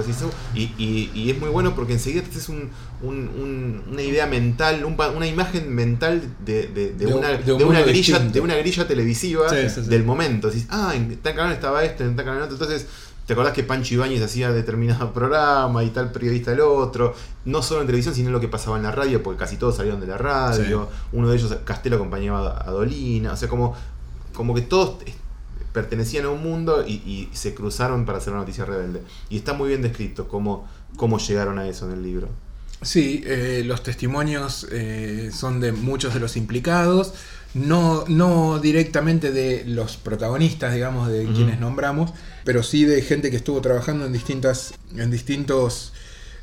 Y, 0.54 0.62
y, 0.78 1.10
y 1.14 1.30
es 1.30 1.38
muy 1.38 1.48
bueno 1.48 1.74
porque 1.74 1.92
enseguida 1.92 2.22
te 2.22 2.30
haces 2.30 2.48
un, 2.48 2.70
un- 3.02 3.28
un- 3.28 3.82
una 3.92 4.02
idea 4.02 4.26
mental, 4.26 4.84
una 4.84 5.26
imagen 5.26 5.72
mental 5.72 6.22
de, 6.44 6.66
de- 6.66 6.92
de 6.92 6.92
De 6.92 7.06
un- 7.06 7.18
una, 7.18 7.28
de 7.28 7.36
de 7.36 7.84
grilla, 7.84 8.18
de 8.18 8.40
una 8.40 8.56
grilla 8.56 8.88
televisiva 8.88 9.48
Sí, 9.48 9.56
sí, 9.68 9.82
sí. 9.84 9.88
del 9.88 10.04
momento. 10.04 10.48
Decís, 10.48 10.66
ah, 10.70 10.92
en 10.94 11.16
tal 11.18 11.34
canal 11.34 11.52
estaba 11.52 11.84
este, 11.84 12.04
en 12.04 12.16
tal 12.16 12.24
canal 12.24 12.42
otro. 12.42 12.54
Entonces, 12.56 12.86
¿te 13.28 13.34
acordás 13.34 13.52
que 13.52 13.62
Pancho 13.62 13.92
Ibáñez 13.92 14.22
hacía 14.22 14.50
determinado 14.52 15.12
programa 15.12 15.84
y 15.84 15.90
tal 15.90 16.10
periodista 16.10 16.50
el 16.50 16.60
otro? 16.60 17.14
No 17.44 17.60
solo 17.60 17.82
en 17.82 17.86
televisión, 17.86 18.14
sino 18.14 18.30
lo 18.30 18.40
que 18.40 18.48
pasaba 18.48 18.78
en 18.78 18.84
la 18.84 18.90
radio, 18.90 19.22
porque 19.22 19.40
casi 19.40 19.58
todos 19.58 19.76
salieron 19.76 20.00
de 20.00 20.06
la 20.06 20.16
radio. 20.16 20.88
Uno 21.12 21.28
de 21.28 21.36
ellos, 21.36 21.54
Castelo, 21.62 21.96
acompañaba 21.96 22.66
a 22.66 22.70
Dolina. 22.70 23.34
O 23.34 23.36
sea, 23.36 23.50
como, 23.50 23.74
como 24.32 24.54
que 24.54 24.62
todos 24.62 25.04
pertenecían 25.74 26.24
a 26.24 26.30
un 26.30 26.42
mundo 26.42 26.82
y, 26.86 26.94
y 26.94 27.28
se 27.34 27.54
cruzaron 27.54 28.06
para 28.06 28.16
hacer 28.16 28.32
una 28.32 28.40
noticia 28.40 28.64
rebelde. 28.64 29.02
Y 29.28 29.36
está 29.36 29.52
muy 29.52 29.68
bien 29.68 29.82
descrito 29.82 30.26
cómo, 30.26 30.66
cómo 30.96 31.18
llegaron 31.18 31.58
a 31.58 31.68
eso 31.68 31.84
en 31.84 31.92
el 31.92 32.02
libro. 32.02 32.28
Sí, 32.80 33.22
eh, 33.26 33.62
los 33.64 33.82
testimonios 33.82 34.66
eh, 34.70 35.30
son 35.32 35.60
de 35.60 35.72
muchos 35.72 36.14
de 36.14 36.20
los 36.20 36.36
implicados, 36.36 37.12
no, 37.54 38.04
no 38.08 38.58
directamente 38.58 39.32
de 39.32 39.64
los 39.66 39.96
protagonistas, 39.96 40.74
digamos, 40.74 41.08
de 41.10 41.24
quienes 41.34 41.58
nombramos, 41.60 42.12
pero 42.44 42.62
sí 42.62 42.84
de 42.84 43.02
gente 43.02 43.30
que 43.30 43.36
estuvo 43.36 43.60
trabajando 43.60 44.04
en 44.06 44.12
distintas, 44.12 44.74
en 44.96 45.10
distintos 45.10 45.92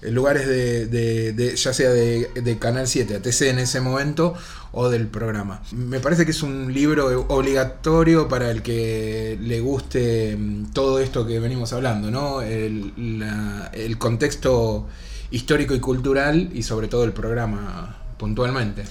eh, 0.02 0.12
lugares 0.12 0.48
de, 0.48 0.88
de- 0.88 1.34
de- 1.34 1.56
ya 1.56 1.74
sea 1.74 1.90
de, 1.92 2.30
de 2.36 2.58
Canal 2.60 2.88
7, 2.88 3.16
ATC 3.16 3.42
en 3.44 3.60
ese 3.60 3.82
momento, 3.82 4.34
o 4.72 4.90
del 4.90 5.08
programa. 5.08 5.62
Me 5.72 6.00
parece 6.02 6.26
que 6.26 6.32
es 6.32 6.44
un 6.44 6.74
libro 6.74 7.26
obligatorio 7.30 8.28
para 8.28 8.52
el 8.52 8.62
que 8.62 9.38
le 9.42 9.62
guste 9.62 10.36
mm, 10.36 10.72
todo 10.74 11.00
esto 11.00 11.26
que 11.26 11.40
venimos 11.40 11.72
hablando, 11.72 12.12
¿no? 12.12 12.42
El, 12.42 13.20
la- 13.20 13.72
el 13.74 13.98
contexto 13.98 14.88
histórico 15.32 15.74
y 15.76 15.80
cultural 15.80 16.50
y 16.54 16.64
sobre 16.64 16.88
todo 16.88 17.04
el 17.06 17.14
programa 17.14 17.98
puntualmente. 18.18 18.84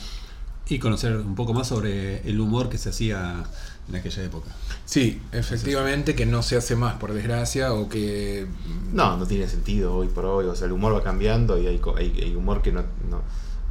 Y 0.68 0.78
conocer 0.78 1.16
un 1.16 1.34
poco 1.34 1.52
más 1.52 1.68
sobre 1.68 2.26
el 2.28 2.40
humor 2.40 2.68
que 2.70 2.78
se 2.78 2.88
hacía 2.88 3.44
en 3.88 3.96
aquella 3.96 4.22
época. 4.24 4.48
Sí, 4.86 5.20
efectivamente 5.32 6.14
que 6.14 6.24
no 6.24 6.42
se 6.42 6.56
hace 6.56 6.74
más 6.74 6.94
por 6.94 7.12
desgracia 7.12 7.74
o 7.74 7.88
que 7.88 8.46
No, 8.92 9.16
no 9.18 9.26
tiene 9.26 9.46
sentido 9.46 9.94
hoy 9.94 10.08
por 10.08 10.24
hoy. 10.24 10.46
O 10.46 10.54
sea, 10.56 10.66
el 10.66 10.72
humor 10.72 10.94
va 10.94 11.02
cambiando 11.02 11.60
y 11.60 11.66
hay, 11.66 11.78
co- 11.78 11.96
hay, 11.96 12.18
hay 12.22 12.34
humor 12.34 12.62
que 12.62 12.72
no, 12.72 12.82
no- 13.10 13.22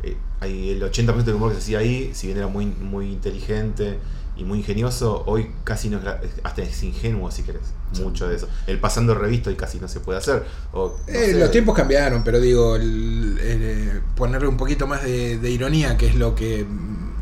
eh, 0.04 0.18
hay 0.40 0.70
el 0.70 0.84
80% 0.84 1.24
del 1.24 1.36
humor 1.36 1.50
que 1.50 1.56
se 1.56 1.62
hacía 1.64 1.80
ahí, 1.80 2.12
si 2.14 2.28
bien 2.28 2.38
era 2.38 2.48
muy, 2.48 2.66
muy 2.68 3.08
inteligente 3.12 3.98
y 4.36 4.44
muy 4.46 4.60
ingenioso, 4.60 5.24
hoy 5.28 5.52
casi 5.64 5.90
no 5.90 5.98
es, 6.00 6.06
hasta 6.44 6.64
es 6.64 6.82
ingenuo 6.84 7.30
si 7.32 7.44
querés, 7.44 7.62
mucho 8.02 8.28
de 8.28 8.36
eso. 8.36 8.48
El 8.68 8.80
pasando 8.80 9.14
revista 9.14 9.50
hoy 9.50 9.56
casi 9.56 9.80
no 9.80 9.88
se 9.88 10.00
puede 10.00 10.18
hacer. 10.20 10.44
O, 10.72 10.98
no 11.12 11.14
Eh, 11.14 11.34
los 11.36 11.52
tiempos 11.52 11.76
cambiaron, 11.76 12.24
pero 12.24 12.40
digo, 12.40 12.76
el- 12.76 13.38
el, 13.40 13.62
eh, 13.62 14.02
ponerle 14.16 14.48
un 14.48 14.58
poquito 14.58 14.88
más 14.88 15.04
de, 15.04 15.38
de 15.38 15.50
ironía, 15.52 15.98
que 15.98 16.08
es 16.08 16.16
lo 16.16 16.34
que 16.36 16.66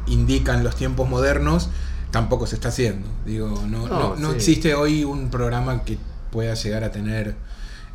indican 0.07 0.63
los 0.63 0.75
tiempos 0.75 1.09
modernos, 1.09 1.69
tampoco 2.11 2.47
se 2.47 2.55
está 2.55 2.69
haciendo. 2.69 3.07
Digo, 3.25 3.49
no, 3.67 3.87
no, 3.87 3.99
No, 3.99 4.15
no 4.15 4.29
sí. 4.31 4.35
existe 4.35 4.73
hoy 4.75 5.03
un 5.03 5.29
programa 5.29 5.83
que 5.83 5.97
pueda 6.31 6.53
llegar 6.53 6.83
a 6.83 6.91
tener 6.91 7.35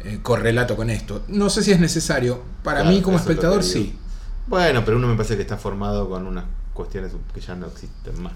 eh, 0.04 0.20
correlato 0.22 0.76
con 0.76 0.90
esto. 0.90 1.22
No 1.28 1.50
sé 1.50 1.62
si 1.62 1.72
es 1.72 1.80
necesario. 1.80 2.42
Para 2.62 2.80
Claro, 2.82 2.96
mí 2.96 3.02
como 3.02 3.16
espectador 3.16 3.62
sí. 3.62 3.98
Bueno, 4.46 4.84
pero 4.84 4.98
uno 4.98 5.08
me 5.08 5.16
parece 5.16 5.36
que 5.36 5.42
está 5.42 5.56
formado 5.56 6.08
con 6.08 6.26
unas 6.26 6.44
cuestiones 6.74 7.12
que 7.34 7.40
ya 7.40 7.54
no 7.56 7.66
existen 7.66 8.22
más. 8.22 8.32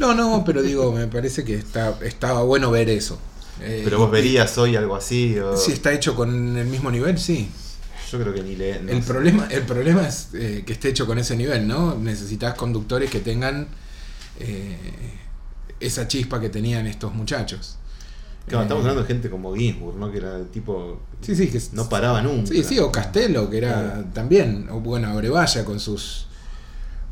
No, 0.00 0.14
no, 0.14 0.42
pero 0.44 0.62
digo, 0.62 0.92
me 0.92 1.06
parece 1.06 1.44
que 1.44 1.54
está, 1.54 1.98
estaba 2.02 2.42
bueno 2.42 2.70
ver 2.70 2.88
eso. 2.90 3.18
Eh, 3.60 3.82
Pero 3.84 3.98
vos 3.98 4.10
verías 4.10 4.56
hoy 4.58 4.74
algo 4.74 4.96
así. 4.96 5.38
O... 5.38 5.56
Si 5.56 5.72
está 5.72 5.92
hecho 5.92 6.16
con 6.16 6.56
el 6.56 6.66
mismo 6.66 6.90
nivel, 6.90 7.18
sí. 7.18 7.48
Yo 8.10 8.18
creo 8.18 8.32
que 8.34 8.42
ni 8.42 8.56
le. 8.56 8.80
no 8.80 8.90
El 8.90 9.02
sé. 9.02 9.08
problema, 9.12 9.46
el 9.50 9.62
problema 9.62 10.08
es 10.08 10.28
eh, 10.32 10.62
que 10.66 10.72
esté 10.72 10.88
hecho 10.88 11.06
con 11.06 11.18
ese 11.18 11.36
nivel, 11.36 11.68
¿no? 11.68 11.94
Necesitas 11.96 12.54
conductores 12.54 13.10
que 13.10 13.20
tengan 13.20 13.68
eh, 14.40 14.78
esa 15.78 16.08
chispa 16.08 16.40
que 16.40 16.48
tenían 16.48 16.86
estos 16.86 17.14
muchachos. 17.14 17.76
Claro, 18.46 18.62
estamos 18.62 18.82
hablando 18.82 19.02
de 19.02 19.06
gente 19.08 19.30
como 19.30 19.54
Ginsburg, 19.54 19.96
¿no? 19.96 20.10
Que 20.10 20.18
era 20.18 20.38
el 20.38 20.46
tipo. 20.48 21.00
Sí, 21.20 21.36
sí, 21.36 21.48
que 21.48 21.60
No 21.72 21.88
paraba 21.88 22.22
nunca. 22.22 22.46
Sí, 22.48 22.64
sí, 22.64 22.78
o 22.78 22.90
Castelo, 22.90 23.48
que 23.50 23.58
era 23.58 23.72
Claro. 23.92 24.04
también, 24.14 24.68
o 24.70 24.80
bueno, 24.80 25.08
Abrevaya 25.08 25.64
con 25.64 25.78
sus 25.78 26.26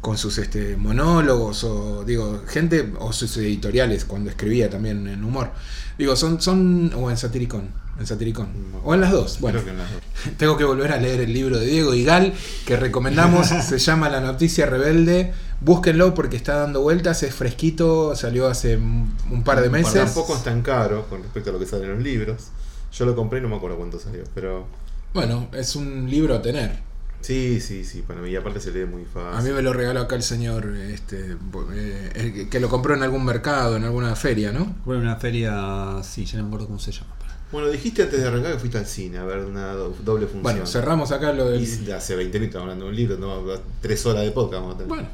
con 0.00 0.16
sus 0.16 0.38
este 0.38 0.76
monólogos 0.76 1.64
o 1.64 2.04
digo, 2.04 2.42
gente 2.46 2.92
o 3.00 3.12
sus 3.12 3.36
editoriales 3.38 4.04
cuando 4.04 4.30
escribía 4.30 4.70
también 4.70 5.06
en 5.08 5.24
humor. 5.24 5.50
Digo, 5.96 6.14
son 6.14 6.40
son 6.40 6.92
o 6.94 7.10
en 7.10 7.16
Satiricón, 7.16 7.70
en 7.98 8.06
Satiricón 8.06 8.48
o 8.84 8.94
en 8.94 9.00
las 9.00 9.10
dos. 9.10 9.40
Bueno, 9.40 9.60
Creo 9.60 9.64
que 9.64 9.70
en 9.72 9.78
las 9.78 9.92
dos. 9.92 10.02
tengo 10.38 10.56
que 10.56 10.64
volver 10.64 10.92
a 10.92 10.98
leer 10.98 11.20
el 11.20 11.32
libro 11.32 11.58
de 11.58 11.66
Diego 11.66 11.94
Igal 11.94 12.32
que 12.66 12.76
recomendamos, 12.76 13.48
se 13.68 13.78
llama 13.78 14.08
La 14.08 14.20
noticia 14.20 14.66
rebelde. 14.66 15.32
Búsquenlo 15.60 16.14
porque 16.14 16.36
está 16.36 16.60
dando 16.60 16.82
vueltas, 16.82 17.24
es 17.24 17.34
fresquito, 17.34 18.14
salió 18.14 18.46
hace 18.46 18.76
un 18.76 19.42
par 19.44 19.60
de 19.60 19.68
meses. 19.68 20.04
Tampoco 20.04 20.36
es 20.36 20.44
tan 20.44 20.62
caro 20.62 21.06
con 21.08 21.22
respecto 21.22 21.50
a 21.50 21.52
lo 21.54 21.58
que 21.58 21.66
sale 21.66 21.84
en 21.84 21.94
los 21.94 22.02
libros. 22.02 22.50
Yo 22.92 23.04
lo 23.04 23.16
compré 23.16 23.40
y 23.40 23.42
no 23.42 23.48
me 23.48 23.56
acuerdo 23.56 23.76
cuánto 23.76 23.98
salió, 23.98 24.22
pero. 24.34 24.66
Bueno, 25.12 25.48
es 25.52 25.74
un 25.74 26.08
libro 26.08 26.34
a 26.36 26.42
tener. 26.42 26.87
Sí, 27.20 27.60
sí, 27.60 27.84
sí, 27.84 28.02
para 28.06 28.20
mí. 28.20 28.30
Y 28.30 28.36
aparte 28.36 28.60
se 28.60 28.70
lee 28.70 28.84
muy 28.86 29.04
fácil. 29.04 29.38
A 29.38 29.42
mí 29.42 29.50
me 29.50 29.60
lo 29.62 29.72
regaló 29.72 30.00
acá 30.00 30.14
el 30.16 30.22
señor, 30.22 30.74
este, 30.76 31.36
eh, 31.74 32.10
el 32.14 32.48
que- 32.48 32.60
lo 32.60 32.68
compró 32.68 32.94
en 32.94 33.02
algún 33.02 33.24
mercado, 33.24 33.76
en 33.76 33.84
alguna 33.84 34.14
feria, 34.16 34.52
¿no? 34.52 34.74
Fue 34.84 34.96
una 34.96 35.16
feria, 35.16 35.96
sí, 36.02 36.24
ya 36.24 36.38
no 36.38 36.44
me 36.44 36.48
acuerdo 36.48 36.66
cómo 36.68 36.78
se 36.78 36.92
llama. 36.92 37.08
Bueno, 37.50 37.68
dijiste 37.68 38.02
antes 38.02 38.20
de 38.20 38.28
arrancar 38.28 38.52
que 38.52 38.58
fuiste 38.58 38.76
al 38.78 38.86
cine 38.86 39.16
a 39.18 39.24
ver 39.24 39.38
una 39.38 39.72
do- 39.72 39.96
doble 40.04 40.26
función. 40.26 40.42
Bueno, 40.42 40.66
cerramos 40.66 41.12
acá 41.12 41.32
lo 41.32 41.46
del... 41.50 41.62
Y 41.62 41.90
hace 41.90 42.14
20 42.14 42.38
minutos 42.40 42.60
hablando 42.60 42.84
de 42.84 42.90
un 42.90 42.96
libro, 42.96 43.16
no, 43.16 43.42
tres 43.80 44.04
horas 44.06 44.22
de 44.22 44.30
podcast 44.32 44.60
vamos 44.62 44.74
a 44.74 44.78
tener. 44.78 44.88
Bueno, 44.88 45.08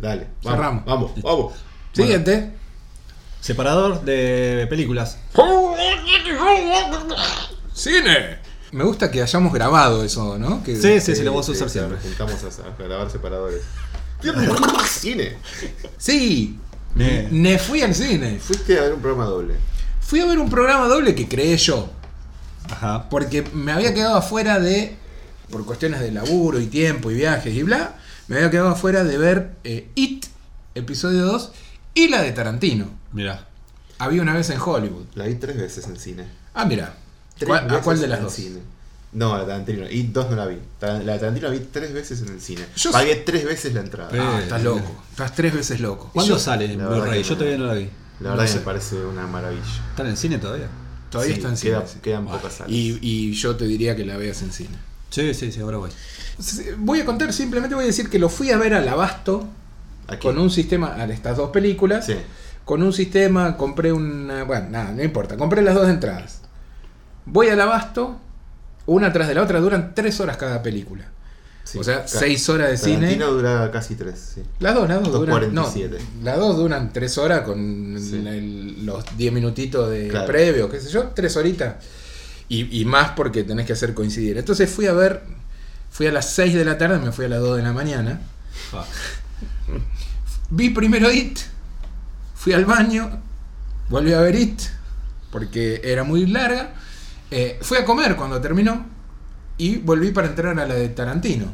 Dale, 0.00 0.26
vamos, 0.42 0.56
cerramos. 0.58 0.84
Vamos, 0.84 1.12
vamos. 1.22 1.52
siguiente. 1.92 2.52
Separador 3.40 4.02
de 4.04 4.66
películas. 4.70 5.18
¡Cine! 7.72 8.38
Me 8.74 8.82
gusta 8.82 9.08
que 9.08 9.22
hayamos 9.22 9.52
grabado 9.52 10.02
eso, 10.02 10.36
¿no? 10.36 10.64
Que, 10.64 10.74
Sí, 10.74 11.00
sí, 11.00 11.14
sí, 11.14 11.22
lo 11.22 11.30
vamos 11.30 11.48
a 11.48 11.52
usar 11.52 11.70
siempre. 11.70 11.94
Nos 11.94 12.04
juntamos 12.04 12.58
a, 12.58 12.68
a 12.68 12.82
grabar 12.88 13.08
separadores. 13.08 13.62
cine. 14.88 15.36
Sí, 15.96 16.58
Bien. 16.92 17.28
me 17.30 17.56
fui 17.60 17.82
al 17.82 17.94
cine. 17.94 18.40
Fuiste 18.40 18.76
a 18.76 18.82
ver 18.82 18.94
un 18.94 19.00
programa 19.00 19.26
doble. 19.26 19.54
Fui 20.00 20.18
a 20.18 20.26
ver 20.26 20.40
un 20.40 20.50
programa 20.50 20.88
doble 20.88 21.14
que 21.14 21.28
creé 21.28 21.56
yo. 21.56 21.88
Ajá. 22.68 23.08
Porque 23.10 23.44
me 23.52 23.70
había 23.70 23.94
quedado 23.94 24.16
afuera 24.16 24.58
de, 24.58 24.96
por 25.52 25.64
cuestiones 25.64 26.00
de 26.00 26.10
laburo 26.10 26.58
y 26.58 26.66
tiempo 26.66 27.12
y 27.12 27.14
viajes 27.14 27.54
y 27.54 27.62
bla, 27.62 27.94
me 28.26 28.38
había 28.38 28.50
quedado 28.50 28.70
afuera 28.70 29.04
de 29.04 29.16
ver 29.18 29.52
eh, 29.62 29.88
It, 29.94 30.26
episodio 30.74 31.24
2, 31.26 31.52
y 31.94 32.08
la 32.08 32.22
de 32.22 32.32
Tarantino. 32.32 32.86
Mira. 33.12 33.46
Había 34.00 34.20
una 34.20 34.34
vez 34.34 34.50
en 34.50 34.58
Hollywood. 34.60 35.04
La 35.14 35.26
vi 35.26 35.36
tres 35.36 35.56
veces 35.58 35.86
en 35.86 35.96
cine. 35.96 36.24
Ah, 36.54 36.64
mira. 36.64 36.96
Tres 37.36 37.48
¿Cuál- 37.48 37.70
¿A 37.74 37.80
cuál 37.80 38.00
de 38.00 38.06
las 38.08 38.18
en 38.18 38.24
dos? 38.24 38.32
cine. 38.34 38.60
No, 39.12 39.36
la 39.38 39.46
Tarantino. 39.46 39.88
Y 39.88 40.04
dos 40.04 40.28
no 40.30 40.36
la 40.36 40.46
vi. 40.46 40.58
La 40.80 40.98
de 40.98 41.18
Tarantino 41.18 41.48
la 41.48 41.54
vi 41.54 41.60
tres 41.72 41.92
veces 41.92 42.20
en 42.22 42.28
el 42.30 42.40
cine. 42.40 42.64
Yo 42.76 42.90
Pagué 42.90 43.16
tres 43.16 43.44
veces 43.44 43.72
la 43.74 43.80
entrada. 43.80 44.10
Ah, 44.12 44.40
estás 44.42 44.62
loco. 44.62 45.02
Estás 45.10 45.34
tres 45.34 45.54
veces 45.54 45.80
loco. 45.80 46.10
¿Cuándo 46.12 46.34
Yo- 46.34 46.38
sale 46.40 46.64
en 46.72 46.78
Blu-ray? 46.78 47.22
Yo 47.22 47.36
todavía 47.36 47.58
no 47.58 47.66
la 47.66 47.74
vi. 47.74 47.88
La 48.20 48.30
verdad 48.30 48.44
no 48.44 48.48
sé. 48.48 48.58
me 48.58 48.64
parece 48.64 48.96
una 49.04 49.26
maravilla. 49.26 49.62
¿Está 49.90 50.08
en 50.08 50.16
cine 50.16 50.38
todavía? 50.38 50.68
Todavía 51.10 51.34
Sí, 51.34 51.38
está 51.40 51.48
en 51.50 51.56
cine. 51.56 51.72
queda- 51.74 51.86
sí. 51.86 51.98
Quedan 52.02 52.26
pocas 52.26 52.54
salas. 52.54 52.72
Y, 52.72 52.98
y 53.00 53.32
yo 53.34 53.54
te 53.56 53.66
diría 53.66 53.94
que 53.94 54.04
la 54.04 54.16
veas 54.16 54.42
en 54.42 54.52
cine. 54.52 54.76
Sí, 55.10 55.32
sí, 55.34 55.52
sí, 55.52 55.60
ahora 55.60 55.76
voy. 55.78 55.90
Voy 56.78 57.00
a 57.00 57.04
contar, 57.04 57.32
simplemente 57.32 57.74
voy 57.76 57.84
a 57.84 57.86
decir 57.86 58.10
que 58.10 58.18
lo 58.18 58.28
fui 58.28 58.50
a 58.50 58.56
ver 58.56 58.74
al 58.74 58.88
Abasto 58.88 59.46
Aquí. 60.08 60.22
con 60.26 60.38
un 60.38 60.50
sistema, 60.50 60.94
a 60.94 61.04
estas 61.04 61.36
dos 61.36 61.50
películas, 61.50 62.06
Sí. 62.06 62.16
con 62.64 62.82
un 62.82 62.92
sistema, 62.92 63.56
compré 63.56 63.92
una, 63.92 64.42
bueno, 64.42 64.70
nada, 64.70 64.90
no 64.90 65.02
importa, 65.04 65.36
compré 65.36 65.62
las 65.62 65.74
dos 65.76 65.88
entradas. 65.88 66.40
Voy 67.26 67.48
al 67.48 67.60
Abasto, 67.60 68.18
una 68.86 69.12
tras 69.12 69.28
de 69.28 69.34
la 69.34 69.42
otra, 69.42 69.60
duran 69.60 69.94
tres 69.94 70.20
horas 70.20 70.36
cada 70.36 70.62
película. 70.62 71.04
sí. 71.64 71.78
O 71.78 71.84
sea, 71.84 72.06
seis 72.06 72.46
horas 72.50 72.68
de 72.70 72.76
cine. 72.76 72.96
Tarantino 73.00 73.30
dura 73.32 73.70
casi 73.72 73.94
tres, 73.94 74.32
sí. 74.34 74.42
Las 74.60 74.74
dos, 74.74 74.86
las 74.88 75.02
dos 75.02 75.12
duran. 75.12 75.54
No, 75.54 75.64
2.47. 75.66 75.98
las 76.22 76.38
dos 76.38 76.56
duran 76.58 76.92
tres 76.92 77.16
horas 77.16 77.40
con 77.40 77.96
Sí. 77.98 78.16
el- 78.26 78.84
los 78.84 79.02
10 79.16 79.32
minutitos 79.32 79.88
de 79.90 80.08
Claro. 80.08 80.26
previo, 80.26 80.70
qué 80.70 80.78
sé 80.80 80.90
yo, 80.90 81.04
tres 81.14 81.34
horitas. 81.38 81.76
Y, 82.50 82.80
y 82.80 82.84
más 82.84 83.12
porque 83.16 83.42
tenés 83.44 83.64
que 83.66 83.72
hacer 83.72 83.94
coincidir. 83.94 84.36
Entonces 84.36 84.70
fui 84.70 84.86
a 84.86 84.92
ver, 84.92 85.22
fui 85.90 86.06
a 86.06 86.12
las 86.12 86.28
6 86.34 86.52
de 86.54 86.64
la 86.66 86.76
tarde, 86.76 86.98
me 86.98 87.10
fui 87.12 87.24
a 87.24 87.28
las 87.28 87.40
2 87.40 87.56
de 87.56 87.62
la 87.62 87.72
mañana. 87.72 88.20
Ah. 88.74 88.84
Vi 90.50 90.68
primero 90.70 91.10
It, 91.10 91.38
fui 92.34 92.52
al 92.52 92.66
baño, 92.66 93.20
volví 93.88 94.12
a 94.12 94.20
ver 94.20 94.34
It, 94.36 94.60
porque 95.32 95.80
era 95.82 96.04
muy 96.04 96.26
larga. 96.26 96.74
Eh, 97.30 97.58
fui 97.62 97.78
a 97.78 97.84
comer 97.84 98.16
cuando 98.16 98.40
terminó 98.40 98.86
y 99.58 99.76
volví 99.78 100.10
para 100.10 100.28
entrar 100.28 100.58
a 100.58 100.66
la 100.66 100.74
de 100.74 100.88
Tarantino. 100.88 101.46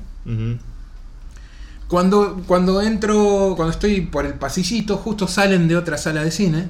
Cuando, 1.89 2.43
cuando 2.47 2.81
entro, 2.83 3.55
cuando 3.57 3.73
estoy 3.73 4.03
por 4.03 4.25
el 4.25 4.35
pasillito, 4.35 4.97
justo 4.97 5.27
salen 5.27 5.67
de 5.67 5.77
otra 5.77 5.99
sala 5.99 6.23
de 6.23 6.31
cine. 6.31 6.69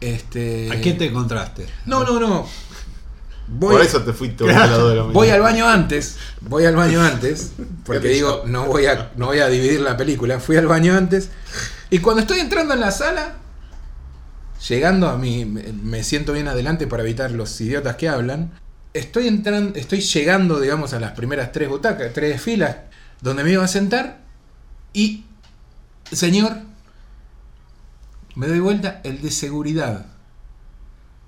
Este. 0.00 0.70
¿A 0.72 0.80
qué 0.80 0.92
te 0.92 1.06
encontraste? 1.06 1.66
No, 1.86 2.04
no, 2.04 2.20
no. 2.20 2.46
Voy, 3.48 3.72
Por 3.72 3.82
eso 3.82 4.02
te 4.02 4.12
fuiste 4.12 4.46
lado 4.46 4.88
de 4.88 4.94
mismo. 4.94 5.12
voy 5.12 5.30
al 5.30 5.40
baño 5.40 5.68
antes. 5.68 6.16
Voy 6.40 6.64
al 6.64 6.76
baño 6.76 7.02
antes. 7.02 7.52
Porque 7.84 8.08
digo, 8.08 8.44
no 8.46 8.66
voy, 8.66 8.86
a, 8.86 9.10
no 9.16 9.26
voy 9.26 9.40
a 9.40 9.48
dividir 9.48 9.80
la 9.80 9.96
película. 9.96 10.38
Fui 10.38 10.56
al 10.56 10.66
baño 10.66 10.96
antes. 10.96 11.30
Y 11.90 11.98
cuando 11.98 12.22
estoy 12.22 12.38
entrando 12.38 12.74
en 12.74 12.80
la 12.80 12.90
sala, 12.92 13.34
llegando 14.68 15.08
a 15.08 15.16
mí, 15.18 15.44
me, 15.44 16.04
siento 16.04 16.32
bien 16.32 16.48
adelante 16.48 16.86
para 16.86 17.02
evitar 17.02 17.30
los 17.32 17.60
idiotas 17.60 17.96
que 17.96 18.08
hablan. 18.08 18.52
Estoy 18.94 19.26
entrando, 19.28 19.78
estoy 19.78 20.00
llegando, 20.00 20.60
digamos, 20.60 20.92
a 20.92 21.00
las 21.00 21.12
primeras 21.12 21.52
tres 21.52 21.68
butacas, 21.68 22.12
tres 22.12 22.40
filas, 22.40 22.76
donde 23.20 23.44
me 23.44 23.52
iba 23.52 23.64
a 23.64 23.68
sentar. 23.68 24.20
Y, 24.92 25.24
señor, 26.10 26.58
me 28.34 28.46
doy 28.46 28.60
vuelta, 28.60 29.00
el 29.04 29.20
de 29.22 29.30
seguridad. 29.30 30.06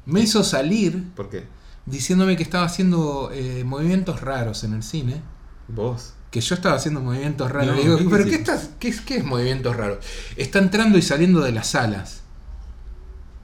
Me 0.06 0.20
hizo 0.20 0.44
salir 0.44 1.02
¿Por 1.14 1.30
qué? 1.30 1.44
diciéndome 1.86 2.36
que 2.36 2.42
estaba 2.42 2.66
haciendo 2.66 3.30
eh, 3.32 3.64
movimientos 3.64 4.20
raros 4.20 4.64
en 4.64 4.74
el 4.74 4.82
cine. 4.82 5.22
¿Vos? 5.68 6.12
Que 6.30 6.40
yo 6.42 6.54
estaba 6.54 6.76
haciendo 6.76 7.00
movimientos 7.00 7.50
raros. 7.50 7.68
No, 7.68 7.74
Le 7.76 7.82
digo, 7.82 7.96
¿qué 7.96 8.04
¿pero 8.04 8.24
qué, 8.24 8.34
estás, 8.34 8.70
qué, 8.78 8.88
es- 8.88 9.00
qué 9.00 9.16
es 9.18 9.24
movimientos 9.24 9.74
raros? 9.76 10.04
Está 10.36 10.58
entrando 10.58 10.98
y 10.98 11.02
saliendo 11.02 11.40
de 11.40 11.52
las 11.52 11.68
salas. 11.68 12.23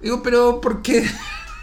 Digo, 0.01 0.23
pero 0.23 0.61
¿por 0.61 0.83
qué 0.83 1.09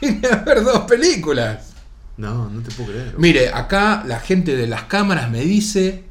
vine 0.01 0.27
a 0.27 0.37
ver 0.37 0.63
dos 0.63 0.81
películas? 0.81 1.73
No, 2.17 2.49
no 2.49 2.61
te 2.61 2.71
puedo 2.71 2.91
creer. 2.91 3.15
Mire, 3.17 3.49
acá 3.49 4.03
la 4.05 4.19
gente 4.19 4.55
de 4.55 4.67
las 4.67 4.83
cámaras 4.83 5.29
me 5.29 5.41
dice 5.41 6.03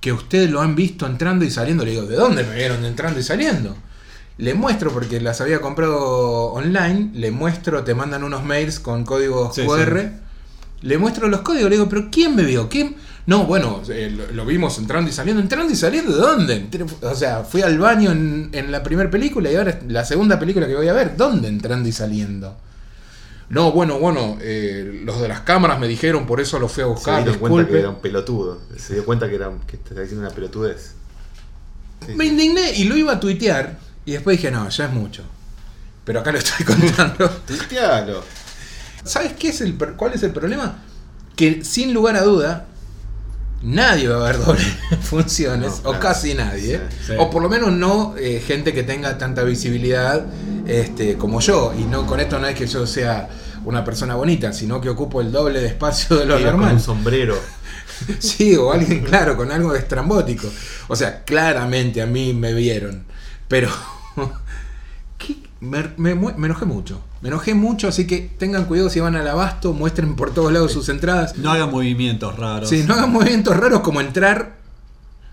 que 0.00 0.12
ustedes 0.12 0.50
lo 0.50 0.60
han 0.60 0.74
visto 0.74 1.06
entrando 1.06 1.44
y 1.44 1.50
saliendo. 1.50 1.84
Le 1.84 1.92
digo, 1.92 2.06
¿de 2.06 2.16
dónde 2.16 2.44
me 2.44 2.54
vieron 2.56 2.84
entrando 2.84 3.20
y 3.20 3.22
saliendo? 3.22 3.76
Le 4.38 4.54
muestro, 4.54 4.92
porque 4.92 5.20
las 5.20 5.40
había 5.40 5.60
comprado 5.60 6.52
online, 6.52 7.10
le 7.14 7.30
muestro, 7.30 7.84
te 7.84 7.94
mandan 7.94 8.22
unos 8.22 8.44
mails 8.44 8.80
con 8.80 9.04
códigos 9.04 9.54
Sí, 9.54 9.62
QR. 9.64 10.10
Le 10.82 10.98
muestro 10.98 11.28
los 11.28 11.40
códigos, 11.40 11.70
le 11.70 11.76
digo, 11.76 11.88
¿pero 11.88 12.10
quién 12.10 12.36
me 12.36 12.42
vio? 12.42 12.68
¿Quién? 12.68 12.96
No, 13.26 13.44
bueno, 13.44 13.82
eh, 13.88 14.08
lo, 14.16 14.32
lo 14.32 14.46
vimos 14.46 14.78
entrando 14.78 15.10
y 15.10 15.12
saliendo. 15.12 15.42
¿Entrando 15.42 15.72
y 15.72 15.76
saliendo 15.76 16.12
de 16.12 16.18
dónde? 16.20 16.86
O 17.02 17.14
sea, 17.14 17.42
fui 17.42 17.62
al 17.62 17.76
baño 17.78 18.12
en, 18.12 18.50
en 18.52 18.70
la 18.70 18.82
primera 18.84 19.10
película 19.10 19.50
y 19.50 19.56
ahora 19.56 19.70
es 19.72 19.78
la 19.88 20.04
segunda 20.04 20.38
película 20.38 20.66
que 20.68 20.76
voy 20.76 20.88
a 20.88 20.92
ver. 20.92 21.16
¿Dónde 21.16 21.48
entrando 21.48 21.88
y 21.88 21.92
saliendo? 21.92 22.56
No, 23.48 23.72
bueno, 23.72 23.98
bueno, 23.98 24.38
eh, 24.40 25.02
los 25.04 25.20
de 25.20 25.28
las 25.28 25.40
cámaras 25.40 25.78
me 25.78 25.88
dijeron, 25.88 26.26
por 26.26 26.40
eso 26.40 26.58
lo 26.58 26.68
fui 26.68 26.82
a 26.82 26.86
Se 26.86 26.90
buscar. 26.92 27.24
dio 27.24 27.38
cuenta 27.38 27.68
que 27.68 27.78
era 27.78 27.90
un 27.90 28.00
pelotudo. 28.00 28.60
Se 28.76 28.94
dio 28.94 29.04
cuenta 29.04 29.28
que, 29.28 29.34
era, 29.36 29.50
que 29.66 29.76
estaba 29.76 30.00
diciendo 30.00 30.24
una 30.26 30.34
pelotudez. 30.34 30.92
Sí. 32.06 32.14
Me 32.14 32.26
indigné 32.26 32.74
y 32.74 32.84
lo 32.84 32.96
iba 32.96 33.12
a 33.14 33.20
tuitear. 33.20 33.78
Y 34.04 34.12
después 34.12 34.36
dije, 34.36 34.52
no, 34.52 34.68
ya 34.68 34.86
es 34.86 34.92
mucho. 34.92 35.24
Pero 36.04 36.20
acá 36.20 36.30
lo 36.30 36.38
estoy 36.38 36.64
contando. 36.66 37.28
Tuitealo. 37.46 38.22
¿Sabes 39.04 39.32
qué 39.32 39.48
es 39.48 39.60
el, 39.60 39.74
cuál 39.74 40.12
es 40.14 40.22
el 40.22 40.30
problema? 40.32 40.78
Que 41.36 41.64
sin 41.64 41.92
lugar 41.94 42.16
a 42.16 42.22
duda, 42.22 42.66
nadie 43.62 44.08
va 44.08 44.16
a 44.28 44.32
ver 44.32 44.44
doble 44.44 44.60
funciones, 45.02 45.68
No, 45.70 45.76
o 45.78 45.82
claro. 45.92 46.00
casi 46.00 46.34
nadie. 46.34 46.80
Sí, 46.90 46.96
sí. 47.08 47.12
O 47.18 47.30
por 47.30 47.42
lo 47.42 47.48
menos 47.48 47.72
no 47.72 48.14
eh, 48.18 48.42
gente 48.46 48.72
que 48.72 48.82
tenga 48.82 49.18
tanta 49.18 49.42
visibilidad 49.44 50.24
este, 50.66 51.16
como 51.16 51.40
yo. 51.40 51.72
Y 51.78 51.84
no 51.84 52.06
con 52.06 52.20
esto 52.20 52.38
no 52.38 52.46
es 52.46 52.54
que 52.54 52.66
yo 52.66 52.86
sea 52.86 53.28
una 53.64 53.84
persona 53.84 54.14
bonita, 54.14 54.52
sino 54.52 54.80
que 54.80 54.88
ocupo 54.88 55.20
el 55.20 55.32
doble 55.32 55.60
de 55.60 55.66
espacio 55.66 56.16
de 56.16 56.26
lo 56.26 56.38
Iba 56.38 56.50
con 56.50 56.60
normal. 56.60 56.74
un 56.76 56.80
sombrero. 56.80 57.36
Sí, 58.18 58.54
o 58.54 58.72
alguien, 58.72 59.00
claro, 59.04 59.38
con 59.38 59.50
algo 59.50 59.74
estrambótico. 59.74 60.46
O 60.88 60.94
sea, 60.94 61.24
claramente 61.24 62.02
a 62.02 62.06
mí 62.06 62.34
me 62.34 62.52
vieron. 62.52 63.04
Pero 63.48 63.70
¿qué? 65.16 65.36
Me, 65.60 65.82
me 65.96 66.14
me 66.14 66.46
enojé 66.46 66.66
mucho. 66.66 67.00
Me 67.26 67.32
enojé 67.32 67.54
mucho, 67.54 67.88
así 67.88 68.06
que 68.06 68.18
tengan 68.38 68.66
cuidado 68.66 68.88
si 68.88 69.00
van 69.00 69.16
al 69.16 69.26
abasto, 69.26 69.72
muestren 69.72 70.14
por 70.14 70.32
todos 70.32 70.52
lados 70.52 70.70
sus 70.70 70.88
entradas. 70.88 71.36
No 71.36 71.50
hagan 71.50 71.72
movimientos 71.72 72.36
raros. 72.36 72.68
Sí, 72.68 72.84
no 72.86 72.94
hagan 72.94 73.10
movimientos 73.10 73.56
raros 73.56 73.80
como 73.80 74.00
entrar, 74.00 74.54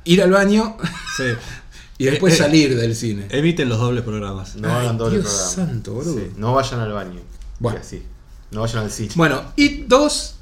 ir 0.04 0.24
al 0.24 0.32
baño 0.32 0.76
Sí. 1.16 1.24
y 2.00 2.06
después 2.06 2.34
Eh, 2.34 2.38
eh, 2.38 2.40
salir 2.40 2.76
del 2.76 2.96
cine. 2.96 3.28
Eviten 3.30 3.70
los 3.70 3.78
dobles 3.78 4.04
programas. 4.04 4.56
No 4.56 4.70
Ay, 4.70 4.86
hagan 4.88 4.98
doble 4.98 5.20
Dios 5.20 5.30
programa. 5.32 5.52
santo, 5.72 5.94
boludo. 5.94 6.16
Sí, 6.18 6.32
No 6.36 6.54
vayan 6.56 6.80
al 6.80 6.94
baño. 6.94 7.22
Bueno. 7.60 7.78
Y 7.78 7.82
así. 7.82 8.04
No 8.50 8.62
vayan 8.62 8.84
al 8.86 8.90
sitio. 8.92 9.14
Bueno, 9.16 9.44
y 9.56 9.84
dos, 9.84 10.34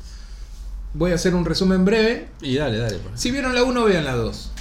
voy 0.93 1.11
a 1.11 1.15
hacer 1.15 1.35
un 1.35 1.43
resumen 1.43 1.83
breve. 1.83 2.29
Y 2.41 2.55
dale, 2.55 2.77
dale. 2.77 2.97
Si 3.15 3.29
vieron 3.29 3.53
la 3.53 3.63
1, 3.63 3.83
vean 3.83 4.05
la 4.05 4.15
2. 4.15 4.51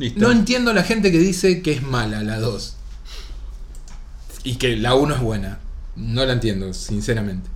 Listo. 0.00 0.18
No 0.20 0.32
entiendo 0.32 0.72
a 0.72 0.74
la 0.74 0.82
gente 0.82 1.12
que 1.12 1.18
dice 1.18 1.62
que 1.62 1.70
es 1.74 1.82
mala 1.84 2.24
la 2.24 2.40
2. 2.40 2.74
Y 4.42 4.56
que 4.56 4.76
la 4.76 4.96
1 4.96 5.14
es 5.14 5.20
buena. 5.20 5.60
No 6.00 6.24
la 6.24 6.32
entiendo, 6.32 6.72
sinceramente. 6.74 7.48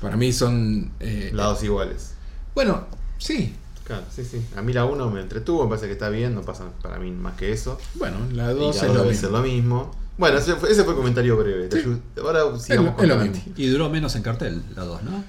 Para 0.00 0.16
mí 0.16 0.32
son... 0.32 0.92
eh, 1.00 1.30
Lados 1.34 1.62
iguales. 1.62 2.14
Bueno, 2.54 2.86
sí. 3.18 3.54
Claro, 3.84 4.04
sí, 4.14 4.24
sí. 4.24 4.44
A 4.56 4.62
mí 4.62 4.72
la 4.72 4.84
1 4.86 5.10
me 5.10 5.20
entretuvo, 5.20 5.64
me 5.64 5.68
parece 5.70 5.86
que 5.86 5.92
está 5.92 6.08
bien, 6.08 6.34
no 6.34 6.42
pasa 6.42 6.64
para 6.82 6.98
mí 6.98 7.10
más 7.10 7.34
que 7.36 7.52
eso. 7.52 7.78
Bueno, 7.94 8.16
la 8.32 8.52
Y 8.52 8.56
2 8.56 8.76
la 8.76 8.82
es 8.82 8.88
dos 8.88 8.96
lo 8.96 9.04
mismo. 9.04 9.28
lo 9.30 9.42
mismo. 9.42 9.96
Bueno, 10.16 10.38
ese 10.38 10.54
fue, 10.54 10.70
ese 10.70 10.84
fue 10.84 10.92
el 10.92 10.98
comentario 10.98 11.36
breve. 11.36 11.68
Sí. 11.70 12.00
Ahora 12.20 12.40
Es 12.54 12.62
sigamos 12.62 12.94
con 12.94 13.04
es 13.04 13.08
lo 13.08 13.14
Tarantino. 13.16 13.44
mismo. 13.46 13.54
Y 13.56 13.66
duró 13.68 13.90
menos 13.90 14.14
en 14.16 14.22
cartel, 14.22 14.62
la 14.76 14.84
2, 14.84 15.02
¿no? 15.02 15.24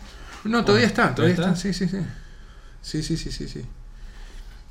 No, 0.46 0.64
todavía 0.64 0.86
está, 0.88 1.16
todavía 1.16 1.36
¿Todavía 1.36 1.54
está. 1.56 1.62
Sí, 1.62 1.74
sí, 1.74 1.88
sí. 1.90 1.98
Sí, 2.82 3.02
sí, 3.04 3.18
sí, 3.18 3.32
sí, 3.32 3.48
sí. 3.48 3.66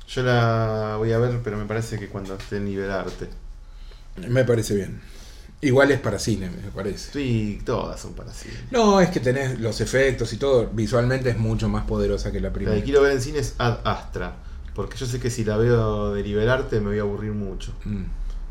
Yo 0.07 0.23
la 0.23 0.95
voy 0.97 1.11
a 1.11 1.17
ver, 1.17 1.41
pero 1.43 1.57
me 1.57 1.65
parece 1.65 1.99
que 1.99 2.07
cuando 2.07 2.35
esté 2.35 2.57
en 2.57 2.65
Liberarte. 2.65 3.27
Me 4.29 4.45
parece 4.45 4.75
bien. 4.75 5.01
Igual 5.61 5.91
es 5.91 5.99
para 5.99 6.19
cine, 6.19 6.49
me 6.49 6.69
parece. 6.71 7.11
Sí, 7.13 7.61
todas 7.65 7.99
son 7.99 8.13
para 8.13 8.31
cine. 8.33 8.53
No, 8.71 8.99
es 8.99 9.09
que 9.09 9.19
tenés 9.19 9.59
los 9.59 9.81
efectos 9.81 10.31
y 10.33 10.37
todo. 10.37 10.67
Visualmente 10.67 11.29
es 11.29 11.37
mucho 11.39 11.69
más 11.69 11.85
poderosa 11.85 12.31
que 12.31 12.39
la 12.39 12.49
La 12.49 12.53
primera. 12.53 12.75
que 12.77 12.83
quiero 12.83 13.01
ver 13.01 13.13
en 13.13 13.21
cine 13.21 13.39
es 13.39 13.55
Ad 13.57 13.79
Astra. 13.83 14.35
Porque 14.75 14.97
yo 14.97 15.05
sé 15.05 15.19
que 15.19 15.29
si 15.29 15.43
la 15.45 15.57
veo 15.57 16.13
de 16.13 16.21
Liberarte 16.21 16.79
me 16.81 16.87
voy 16.89 16.99
a 16.99 17.01
aburrir 17.01 17.31
mucho. 17.31 17.71
Mm. 17.85 18.03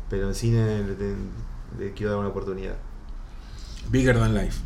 Pero 0.09 0.27
en 0.27 0.35
cine 0.35 0.79
le, 0.83 1.85
le 1.85 1.93
quiero 1.93 2.11
dar 2.11 2.19
una 2.19 2.29
oportunidad. 2.29 2.75
Bigger 3.89 4.17
Than 4.17 4.33
Life. 4.33 4.59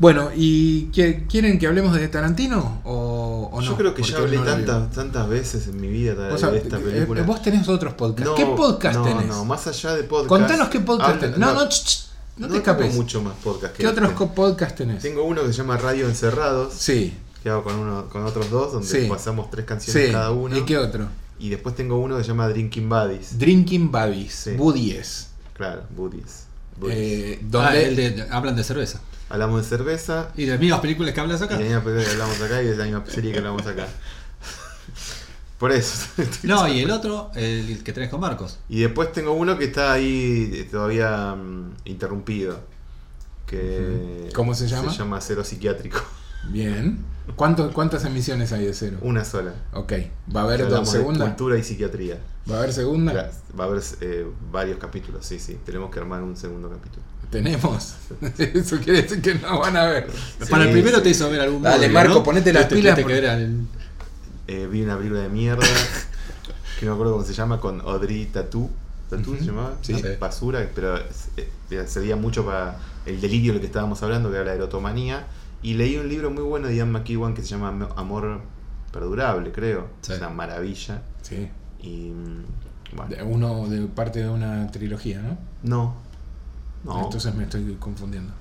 Bueno, 0.00 0.30
¿y 0.34 0.84
qué- 0.86 1.26
quieren 1.28 1.58
que 1.58 1.66
hablemos 1.66 1.94
de 1.94 2.08
Tarantino 2.08 2.80
o, 2.84 3.50
o 3.52 3.60
no? 3.60 3.66
Yo 3.66 3.76
creo 3.76 3.94
que 3.94 4.00
Porque 4.00 4.12
ya 4.14 4.18
hablé 4.18 4.38
no 4.38 4.44
tantas, 4.44 4.90
tantas 4.92 5.28
veces 5.28 5.66
en 5.68 5.78
mi 5.78 5.88
vida 5.88 6.14
de, 6.14 6.34
esta 6.34 6.78
eh, 6.78 6.80
película. 6.80 7.22
vos 7.22 7.42
tenés 7.42 7.68
otros 7.68 7.92
podcasts. 7.92 8.30
No, 8.30 8.34
¿Qué 8.34 8.46
podcast 8.56 8.96
no, 8.96 9.04
tenés? 9.04 9.26
No, 9.26 9.44
más 9.44 9.66
allá 9.66 9.94
de 9.94 10.04
podcast. 10.04 10.28
Contanos 10.28 10.68
qué 10.70 10.80
podcast 10.80 11.08
habla- 11.10 11.20
tenés. 11.20 11.38
No, 11.38 11.52
no, 11.52 11.68
ch, 11.68 11.84
ch, 11.84 12.06
no, 12.38 12.46
te 12.46 12.52
tengo 12.54 12.56
escapes. 12.56 12.94
mucho 12.94 13.20
más 13.22 13.34
podcast 13.44 13.74
que 13.76 13.82
¿Qué 13.82 13.88
otros 13.88 14.06
este. 14.06 14.16
co- 14.16 14.32
podcasts 14.34 14.74
tenés? 14.76 15.02
Tengo 15.02 15.22
uno 15.24 15.42
que 15.42 15.48
se 15.48 15.52
llama 15.58 15.76
Radio 15.76 16.06
Encerrados, 16.08 16.72
Sí, 16.72 17.12
que 17.42 17.50
hago 17.50 17.62
con 17.62 17.74
uno, 17.74 18.08
con 18.08 18.24
otros 18.24 18.48
dos, 18.48 18.72
donde 18.72 18.88
Sí. 18.88 19.06
pasamos 19.06 19.50
tres 19.50 19.66
canciones 19.66 20.06
sí. 20.06 20.12
cada 20.12 20.30
uno. 20.30 20.56
¿Y 20.56 20.62
qué 20.62 20.78
otro? 20.78 21.08
Y 21.38 21.50
después 21.50 21.74
tengo 21.74 21.98
uno 21.98 22.16
que 22.16 22.22
se 22.22 22.28
llama 22.28 22.48
Drinking 22.48 22.88
Buddies. 22.88 23.38
Drinking 23.38 23.90
Buddies, 23.92 24.32
Sí. 24.34 24.50
Buddies. 24.52 25.28
claro, 25.52 25.82
Buddies. 25.94 26.44
Buddies. 26.78 26.96
Eh, 26.98 27.38
Ah, 27.42 27.46
donde 27.50 27.84
el 27.86 27.96
de, 27.96 28.26
hablan 28.30 28.56
de 28.56 28.64
cerveza. 28.64 29.00
Hablamos 29.30 29.62
de 29.62 29.68
cerveza. 29.76 30.30
¿Y 30.36 30.44
de 30.44 30.50
las 30.52 30.60
mismas 30.60 30.80
películas 30.80 31.14
que 31.14 31.20
hablas 31.20 31.40
Y 31.40 31.44
acá? 31.44 31.56
de 31.56 31.64
la 31.64 31.68
misma 31.70 31.84
película 31.84 32.04
que 32.04 32.10
hablamos 32.12 32.40
acá 32.42 32.62
y 32.62 32.66
de 32.66 32.76
la 32.76 32.84
misma 32.84 33.04
serie 33.06 33.32
que 33.32 33.38
hablamos 33.38 33.66
acá. 33.66 33.86
Por 35.58 35.72
eso. 35.72 36.06
No, 36.42 36.66
y 36.68 36.80
el 36.80 36.90
otro, 36.90 37.30
el 37.34 37.82
que 37.84 37.92
tenés 37.92 38.08
con 38.10 38.20
Marcos. 38.20 38.58
Y 38.68 38.80
después 38.80 39.12
tengo 39.12 39.32
uno 39.32 39.58
que 39.58 39.66
está 39.66 39.92
ahí 39.92 40.50
eh, 40.54 40.68
todavía 40.70 41.34
mm, 41.34 41.74
interrumpido. 41.84 42.60
Que. 43.46 44.30
¿Cómo 44.34 44.54
se 44.54 44.66
llama? 44.68 44.90
Se 44.90 44.98
llama 44.98 45.20
Cero 45.20 45.44
Psiquiátrico. 45.44 46.00
Bien. 46.48 47.04
¿Cuánto- 47.36 47.70
¿Cuántas 47.72 48.04
emisiones 48.06 48.52
hay 48.52 48.64
de 48.64 48.72
cero? 48.74 48.98
Una 49.02 49.24
sola. 49.24 49.52
Ok. 49.74 49.92
¿Va 50.34 50.40
a 50.40 50.44
haber 50.44 50.66
dos 50.68 50.80
de 50.92 50.98
segunda? 50.98 51.26
cultura 51.26 51.58
y 51.58 51.62
psiquiatría. 51.62 52.18
¿Va 52.50 52.54
a 52.56 52.58
haber 52.60 52.72
segunda? 52.72 53.30
Va 53.58 53.64
a 53.64 53.66
haber 53.66 53.82
eh, 54.00 54.26
varios 54.50 54.78
capítulos, 54.78 55.26
sí, 55.26 55.38
sí. 55.38 55.58
Tenemos 55.66 55.90
que 55.90 56.00
armar 56.00 56.22
un 56.22 56.36
segundo 56.36 56.70
capítulo. 56.70 57.02
Tenemos. 57.30 57.94
Eso 58.38 58.78
quiere 58.78 59.02
decir 59.02 59.22
que 59.22 59.34
no 59.36 59.60
van 59.60 59.76
a 59.76 59.84
ver. 59.84 60.10
Para 60.50 60.64
el 60.64 60.72
primero 60.72 60.96
sí. 60.98 61.02
te 61.04 61.10
hizo 61.10 61.30
ver 61.30 61.40
algún 61.40 61.62
Dale, 61.62 61.88
Marco, 61.88 62.14
¿no? 62.14 62.22
ponete 62.24 62.52
las 62.52 62.68
Te- 62.68 62.74
pilas 62.76 62.96
te- 62.96 63.02
por- 63.02 63.10
que 63.12 63.18
era 63.18 63.34
el- 63.34 63.66
Eh, 64.48 64.66
vi 64.70 64.82
una 64.82 64.96
película 64.96 65.20
de 65.20 65.28
mierda 65.28 65.64
que 66.80 66.86
no 66.86 66.92
me 66.92 66.94
acuerdo 66.94 67.12
cómo 67.12 67.24
se 67.24 67.32
llama, 67.34 67.60
con 67.60 67.80
Audrey. 67.82 68.26
¿Tattoo 68.26 68.68
Ujú, 69.12 69.36
se 69.38 69.44
llamaba? 69.44 69.74
sí. 69.82 69.94
Basura, 70.18 70.68
pero 70.74 70.96
eh, 71.36 71.84
servía 71.86 72.16
mucho 72.16 72.44
para 72.44 72.78
el 73.06 73.20
delirio 73.20 73.52
del 73.52 73.60
que 73.60 73.66
estábamos 73.66 74.02
hablando, 74.02 74.28
que 74.30 74.36
era 74.36 74.44
la 74.44 74.54
erotomanía. 74.54 75.26
Y 75.62 75.74
leí 75.74 75.96
un 75.98 76.08
libro 76.08 76.30
muy 76.30 76.42
bueno 76.42 76.68
de 76.68 76.76
Ian 76.76 76.90
McEwan 76.90 77.34
que 77.34 77.42
se 77.42 77.48
llama 77.48 77.68
Am- 77.68 77.88
Amor 77.96 78.40
Perdurable, 78.92 79.52
creo. 79.52 79.88
Sí. 80.00 80.12
Es 80.12 80.18
una 80.18 80.30
maravilla. 80.30 81.02
Sí. 81.22 81.48
Y. 81.82 82.10
mm, 82.10 82.44
Bueno, 82.96 83.14
De 83.16 83.22
uno 83.22 83.68
de 83.68 83.86
parte 83.86 84.18
de 84.20 84.28
una 84.28 84.68
trilogía, 84.72 85.20
¿no? 85.20 85.38
no. 85.62 86.09
No. 86.84 87.04
Entonces 87.04 87.34
me 87.34 87.44
estoy 87.44 87.76
confundiendo. 87.78 88.32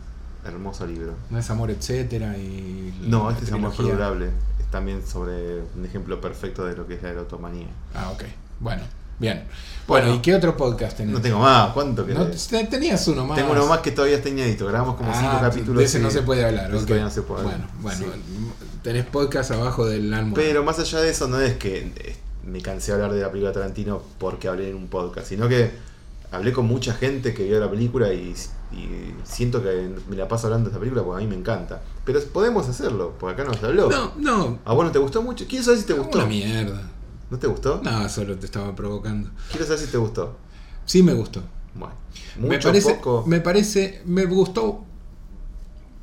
Hermoso 0.46 0.88
libro. 0.88 1.14
No 1.30 1.38
es 1.38 1.50
amor, 1.50 1.70
etcétera 1.72 2.38
y. 2.38 2.94
No, 3.02 3.30
este 3.30 3.44
es 3.46 3.52
Amor. 3.52 3.76
Perdurable. 3.76 4.28
Es 4.60 4.66
también 4.72 5.06
sobre 5.06 5.62
un 5.76 5.86
ejemplo 5.86 6.22
perfecto 6.22 6.66
de 6.66 6.76
lo 6.76 6.88
que 6.88 6.94
es 6.96 7.04
la 7.04 7.10
erotomanía. 7.10 7.68
Ah, 7.94 8.10
ok. 8.12 8.24
Bueno, 8.62 8.84
bien. 9.20 9.44
Bueno, 9.88 10.06
Bueno. 10.08 10.16
¿y 10.16 10.22
qué 10.22 10.34
otro 10.36 10.56
podcast 10.56 10.96
tenés? 10.98 11.14
No 11.14 11.20
tengo 11.22 11.40
más, 11.40 11.72
¿cuánto 11.74 12.04
No, 12.04 12.08
querés? 12.26 12.48
te- 12.48 12.64
tenías 12.66 13.06
uno 13.10 13.26
más. 13.26 13.38
Tengo 13.38 13.52
uno 13.52 13.66
más 13.68 13.80
que 13.80 13.92
todavía 13.92 14.16
está 14.18 14.30
inédito. 14.30 14.66
Grabamos 14.68 14.96
como 14.96 15.12
cinco 15.14 15.32
Ah, 15.34 15.42
capítulos. 15.42 15.78
De 15.80 15.84
ese 15.84 16.00
y- 16.00 16.04
no 16.04 16.10
se 16.10 16.22
puede 16.22 16.46
hablar, 16.46 16.70
de 16.72 16.76
ese 16.78 16.84
ok. 16.84 16.88
todavía 16.88 17.06
no 17.06 17.12
se 17.12 17.22
puede 17.24 17.44
Bueno, 17.44 17.64
hablar. 17.66 17.82
bueno. 17.82 18.06
Sí. 18.14 18.70
Tenés 18.82 19.06
podcast 19.08 19.52
abajo 19.52 19.86
del 19.86 20.14
almohada. 20.14 20.36
Pero 20.48 20.64
más 20.64 20.80
allá 20.80 21.02
de 21.02 21.10
eso, 21.10 21.28
no 21.28 21.40
es 21.42 21.56
que 21.58 21.80
eh, 21.98 22.16
me 22.46 22.62
cansé 22.62 22.92
de 22.92 22.96
hablar 22.96 23.12
de 23.12 23.22
la 23.22 23.28
película 23.30 23.50
de 23.52 23.56
Tarantino 23.60 24.02
porque 24.18 24.48
hablé 24.48 24.70
en 24.70 24.78
un 24.78 24.88
podcast, 24.88 25.28
sino 25.28 25.50
que 25.50 25.89
hablé 26.32 26.54
con 26.54 26.68
mucha 26.68 26.94
gente 26.94 27.34
que 27.34 27.44
vio 27.46 27.60
la 27.60 27.70
película 27.70 28.14
y, 28.14 28.36
y 28.72 29.14
siento 29.24 29.64
que 29.64 29.90
me 30.10 30.16
la 30.16 30.28
paso 30.28 30.48
hablando 30.48 30.70
de 30.70 30.72
esta 30.72 30.80
película 30.80 31.04
porque 31.04 31.24
a 31.24 31.28
mí 31.28 31.34
me 31.34 31.40
encanta. 31.40 31.82
Pero 32.06 32.20
podemos 32.34 32.68
hacerlo, 32.68 33.14
porque 33.20 33.42
acá 33.42 33.50
no 33.50 33.58
se 33.58 33.66
habló. 33.66 33.90
No, 33.90 34.14
no. 34.18 34.60
¿A 34.66 34.74
vos 34.74 34.86
no 34.86 34.92
te 34.92 35.00
gustó 35.00 35.22
mucho? 35.22 35.46
Quiero 35.48 35.66
saber 35.66 35.80
si 35.80 35.86
te 35.86 35.94
gustó. 35.94 36.18
Una 36.18 36.28
mierda. 36.28 36.90
¿No 37.30 37.38
te 37.38 37.48
gustó? 37.48 37.82
No, 37.84 38.10
solo 38.10 38.36
te 38.38 38.46
estaba 38.46 38.76
provocando. 38.76 39.30
Quiero 39.52 39.66
saber 39.66 39.80
si 39.80 39.88
te 39.88 39.98
gustó. 39.98 40.38
Sí 40.86 41.04
me 41.04 41.14
gustó. 41.14 41.44
Bueno, 41.76 41.94
me 42.40 42.48
mucho, 42.48 42.70
parece, 42.70 42.96
poco. 42.96 43.24
me 43.28 43.40
parece, 43.42 44.02
me 44.06 44.26
gustó 44.26 44.84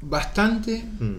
bastante. 0.00 0.84
Mm. 1.00 1.16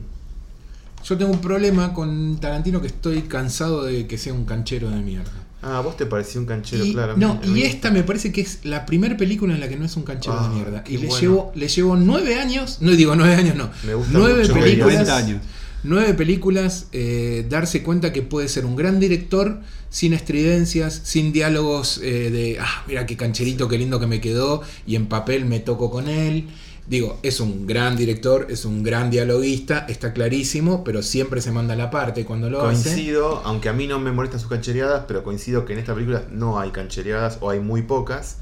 Yo 1.04 1.18
tengo 1.18 1.32
un 1.32 1.42
problema 1.42 1.94
con 1.94 2.38
Tarantino 2.38 2.82
que 2.82 2.88
estoy 2.88 3.24
cansado 3.24 3.84
de 3.84 4.08
que 4.08 4.18
sea 4.18 4.34
un 4.34 4.46
canchero 4.46 4.90
de 4.90 4.98
mierda. 5.02 5.32
Ah, 5.68 5.78
¿a 5.78 5.82
vos 5.82 5.98
te 5.98 6.06
pareció 6.06 6.40
un 6.40 6.48
canchero, 6.48 6.86
Y, 6.86 6.94
claro. 6.94 7.16
no, 7.18 7.40
y 7.46 7.64
esta 7.64 7.92
me 7.92 8.04
parece 8.04 8.32
que 8.32 8.42
es 8.42 8.60
la 8.64 8.86
primera 8.86 9.18
película 9.18 9.54
en 9.54 9.60
la 9.60 9.68
que 9.68 9.76
no 9.76 9.86
es 9.86 9.96
un 9.98 10.04
canchero 10.04 10.38
Ah, 10.40 10.48
de 10.50 10.56
mierda. 10.56 10.84
Y 10.88 10.98
le 10.98 11.08
bueno. 11.08 11.20
llevo, 11.22 11.52
le 11.56 11.68
llevo 11.68 11.96
nueve 11.98 12.36
años, 12.36 12.78
no 12.82 12.92
digo 12.92 13.16
nueve 13.16 13.36
años, 13.36 13.56
no. 13.56 13.70
Me 13.86 13.94
gusta 13.96 14.12
nueve 14.14 14.42
mucho 14.44 14.54
películas. 14.54 14.90
digas 14.92 15.08
40 15.10 15.18
años. 15.18 15.42
Nueve 15.84 16.14
películas, 16.16 16.88
eh, 16.92 17.46
darse 17.50 17.84
cuenta 17.84 18.12
que 18.12 18.22
puede 18.22 18.48
ser 18.50 18.66
un 18.66 18.76
gran 18.76 19.00
director 19.00 19.60
sin 19.90 20.14
estridencias, 20.14 21.02
sin 21.04 21.32
diálogos 21.32 22.00
eh, 22.04 22.30
de, 22.32 22.58
ah, 22.60 22.84
mira 22.88 23.06
qué 23.06 23.16
cancherito, 23.16 23.68
qué 23.68 23.78
lindo 23.78 24.00
que 24.00 24.08
me 24.08 24.20
quedó, 24.20 24.64
y 24.88 24.96
en 24.96 25.06
papel 25.08 25.46
me 25.46 25.60
toco 25.60 25.92
con 25.92 26.08
él. 26.08 26.46
Digo, 26.88 27.20
es 27.22 27.42
un 27.42 27.68
gran 27.68 27.98
director, 27.98 28.48
es 28.50 28.64
un 28.64 28.82
gran 28.82 29.12
dialoguista, 29.12 29.86
está 29.90 30.14
clarísimo, 30.14 30.86
pero 30.86 31.04
siempre 31.04 31.42
se 31.42 31.52
manda 31.52 31.76
la 31.76 31.92
parte 31.92 32.24
cuando 32.24 32.50
lo 32.50 32.62
hace. 32.62 32.90
Coincido, 32.92 33.42
aunque 33.44 33.68
a 33.68 33.74
mí 33.74 33.88
no 33.88 34.00
me 34.00 34.14
molestan 34.14 34.40
sus 34.40 34.50
canchereadas, 34.50 35.04
pero 35.06 35.22
coincido 35.22 35.66
que 35.66 35.74
en 35.74 35.80
esta 35.80 35.94
película 35.94 36.24
no 36.32 36.60
hay 36.60 36.72
canchereadas 36.72 37.40
o 37.42 37.50
hay 37.50 37.60
muy 37.60 37.82
pocas. 37.82 38.38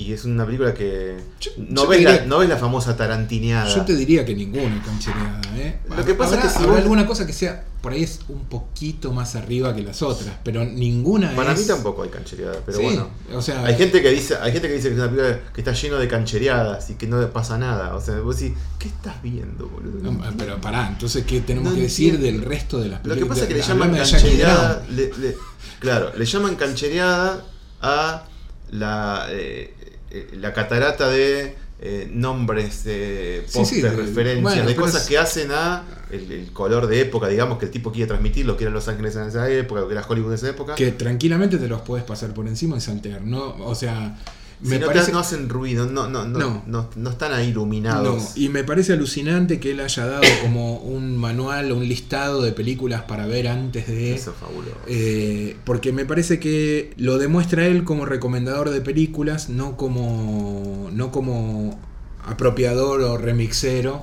Y 0.00 0.12
es 0.12 0.24
una 0.24 0.46
película 0.46 0.72
que. 0.74 1.16
Yo- 1.40 1.50
no, 1.58 1.82
yo 1.82 1.88
ves 1.88 2.02
la, 2.04 2.24
no 2.24 2.38
ves 2.38 2.48
la 2.48 2.56
famosa 2.56 2.96
tarantineada. 2.96 3.74
Yo 3.74 3.84
te 3.84 3.96
diría 3.96 4.24
que 4.24 4.34
ninguna 4.34 4.80
canchereada, 4.84 5.40
¿eh? 5.56 5.80
Lo 5.94 6.04
que 6.04 6.14
pasa 6.14 6.34
Habrá- 6.36 6.46
es 6.46 6.52
que 6.52 6.58
si 6.58 6.62
habrá 6.62 6.72
vos- 6.74 6.82
alguna 6.82 7.04
cosa 7.06 7.26
que 7.26 7.32
sea, 7.32 7.64
por 7.82 7.92
ahí 7.92 8.04
es 8.04 8.20
un 8.28 8.44
poquito 8.44 9.12
más 9.12 9.34
arriba 9.34 9.74
que 9.74 9.82
las 9.82 10.00
otras, 10.02 10.34
pero 10.44 10.64
ninguna 10.64 11.34
Para 11.34 11.52
es... 11.52 11.58
mí 11.60 11.66
tampoco 11.66 12.04
hay 12.04 12.10
canchereada, 12.10 12.60
pero 12.64 12.78
Sí, 12.78 12.84
bueno. 12.84 13.08
o 13.34 13.42
sea, 13.42 13.64
Hay 13.64 13.74
gente 13.76 14.00
que 14.00 14.10
dice, 14.10 14.36
hay 14.40 14.52
gente 14.52 14.68
que 14.68 14.74
dice 14.74 14.88
que 14.88 14.94
es 14.94 15.00
una 15.00 15.10
película 15.10 15.40
que 15.52 15.60
está 15.62 15.72
lleno 15.72 15.96
de 15.96 16.06
canchereadas 16.06 16.90
y 16.90 16.94
que 16.94 17.08
no 17.08 17.20
le 17.20 17.26
pasa 17.26 17.58
nada. 17.58 17.96
O 17.96 18.00
sea, 18.00 18.20
vos 18.20 18.38
decís, 18.38 18.56
¿qué 18.78 18.86
estás 18.86 19.20
viendo, 19.20 19.68
boludo? 19.68 20.12
No, 20.12 20.20
pero 20.38 20.60
pará, 20.60 20.86
entonces 20.88 21.24
¿qué 21.24 21.40
tenemos 21.40 21.70
No 21.70 21.74
que 21.76 21.82
decir 21.82 22.20
del 22.20 22.42
resto 22.42 22.78
de 22.80 22.88
las 22.90 23.04
Lo 23.04 23.14
películas? 23.14 23.24
que 23.24 23.28
pasa 23.28 23.42
es 23.42 23.48
que 23.48 23.54
le 23.54 23.62
llaman 23.62 23.96
canchereada. 23.96 24.74
Brown. 24.86 24.96
le- 24.96 25.12
le- 25.28 25.36
claro, 25.80 26.12
le 26.16 26.24
llaman 26.24 26.54
canchereada 26.54 27.44
a 27.82 28.24
la, 28.70 29.26
eh, 29.30 29.74
eh, 30.10 30.28
la 30.34 30.52
catarata 30.52 31.08
de 31.08 31.54
eh, 31.80 32.08
nombres, 32.12 32.82
de 32.84 33.44
Sí, 33.46 33.52
sí, 33.52 33.58
pósters, 33.58 33.82
de- 33.96 34.02
referencias, 34.02 34.42
bueno, 34.42 34.68
de 34.68 34.74
cosas 34.74 35.02
es- 35.02 35.08
que 35.08 35.16
hacen 35.18 35.50
a 35.52 35.84
el, 36.10 36.32
el 36.32 36.52
color 36.52 36.86
de 36.88 37.00
época, 37.02 37.28
digamos, 37.28 37.58
que 37.58 37.66
el 37.66 37.70
tipo 37.70 37.92
quiere 37.92 38.08
transmitir, 38.08 38.44
lo 38.46 38.56
que 38.56 38.64
era 38.64 38.72
Los 38.72 38.88
Ángeles 38.88 39.14
en 39.14 39.22
esa 39.28 39.48
época, 39.48 39.82
lo 39.82 39.86
que 39.88 39.92
era 39.94 40.04
Hollywood 40.06 40.30
en 40.30 40.34
esa 40.34 40.48
época. 40.48 40.74
Que 40.74 40.90
tranquilamente 40.92 41.56
te 41.58 41.68
los 41.68 41.82
puedes 41.82 42.04
pasar 42.04 42.34
por 42.34 42.48
encima 42.48 42.76
y 42.76 42.80
saltear, 42.80 43.22
¿no? 43.22 43.54
O 43.64 43.74
sea, 43.76 44.18
Si 44.62 44.68
me 44.70 44.78
no, 44.80 44.86
parece... 44.86 45.12
no 45.12 45.20
hacen 45.20 45.48
ruido, 45.48 45.86
no, 45.86 46.08
no, 46.08 46.24
no, 46.24 46.38
No. 46.38 46.62
no, 46.66 46.90
no 46.96 47.10
están 47.10 47.32
ahí 47.32 47.46
No, 47.46 47.50
iluminados. 47.52 48.36
y 48.36 48.48
me 48.48 48.64
parece 48.64 48.92
alucinante 48.92 49.60
que 49.60 49.70
él 49.70 49.80
haya 49.80 50.04
dado 50.06 50.22
como 50.42 50.78
un 50.78 51.16
manual 51.16 51.70
o 51.70 51.76
un 51.76 51.86
listado 51.88 52.42
de 52.42 52.50
películas 52.52 53.02
para 53.02 53.26
ver 53.26 53.46
antes 53.48 53.86
de... 53.86 54.14
Eso 54.14 54.32
es 54.32 54.36
fabuloso. 54.36 54.76
Eh, 54.88 55.56
porque 55.64 55.92
me 55.92 56.04
parece 56.06 56.40
que 56.40 56.92
lo 56.96 57.18
demuestra 57.18 57.66
él 57.66 57.84
como 57.84 58.04
recomendador 58.04 58.70
de 58.70 58.80
películas, 58.80 59.48
no 59.48 59.76
como, 59.76 60.88
no 60.92 61.12
como 61.12 61.78
apropiador 62.26 63.00
o 63.02 63.16
remixero. 63.16 64.02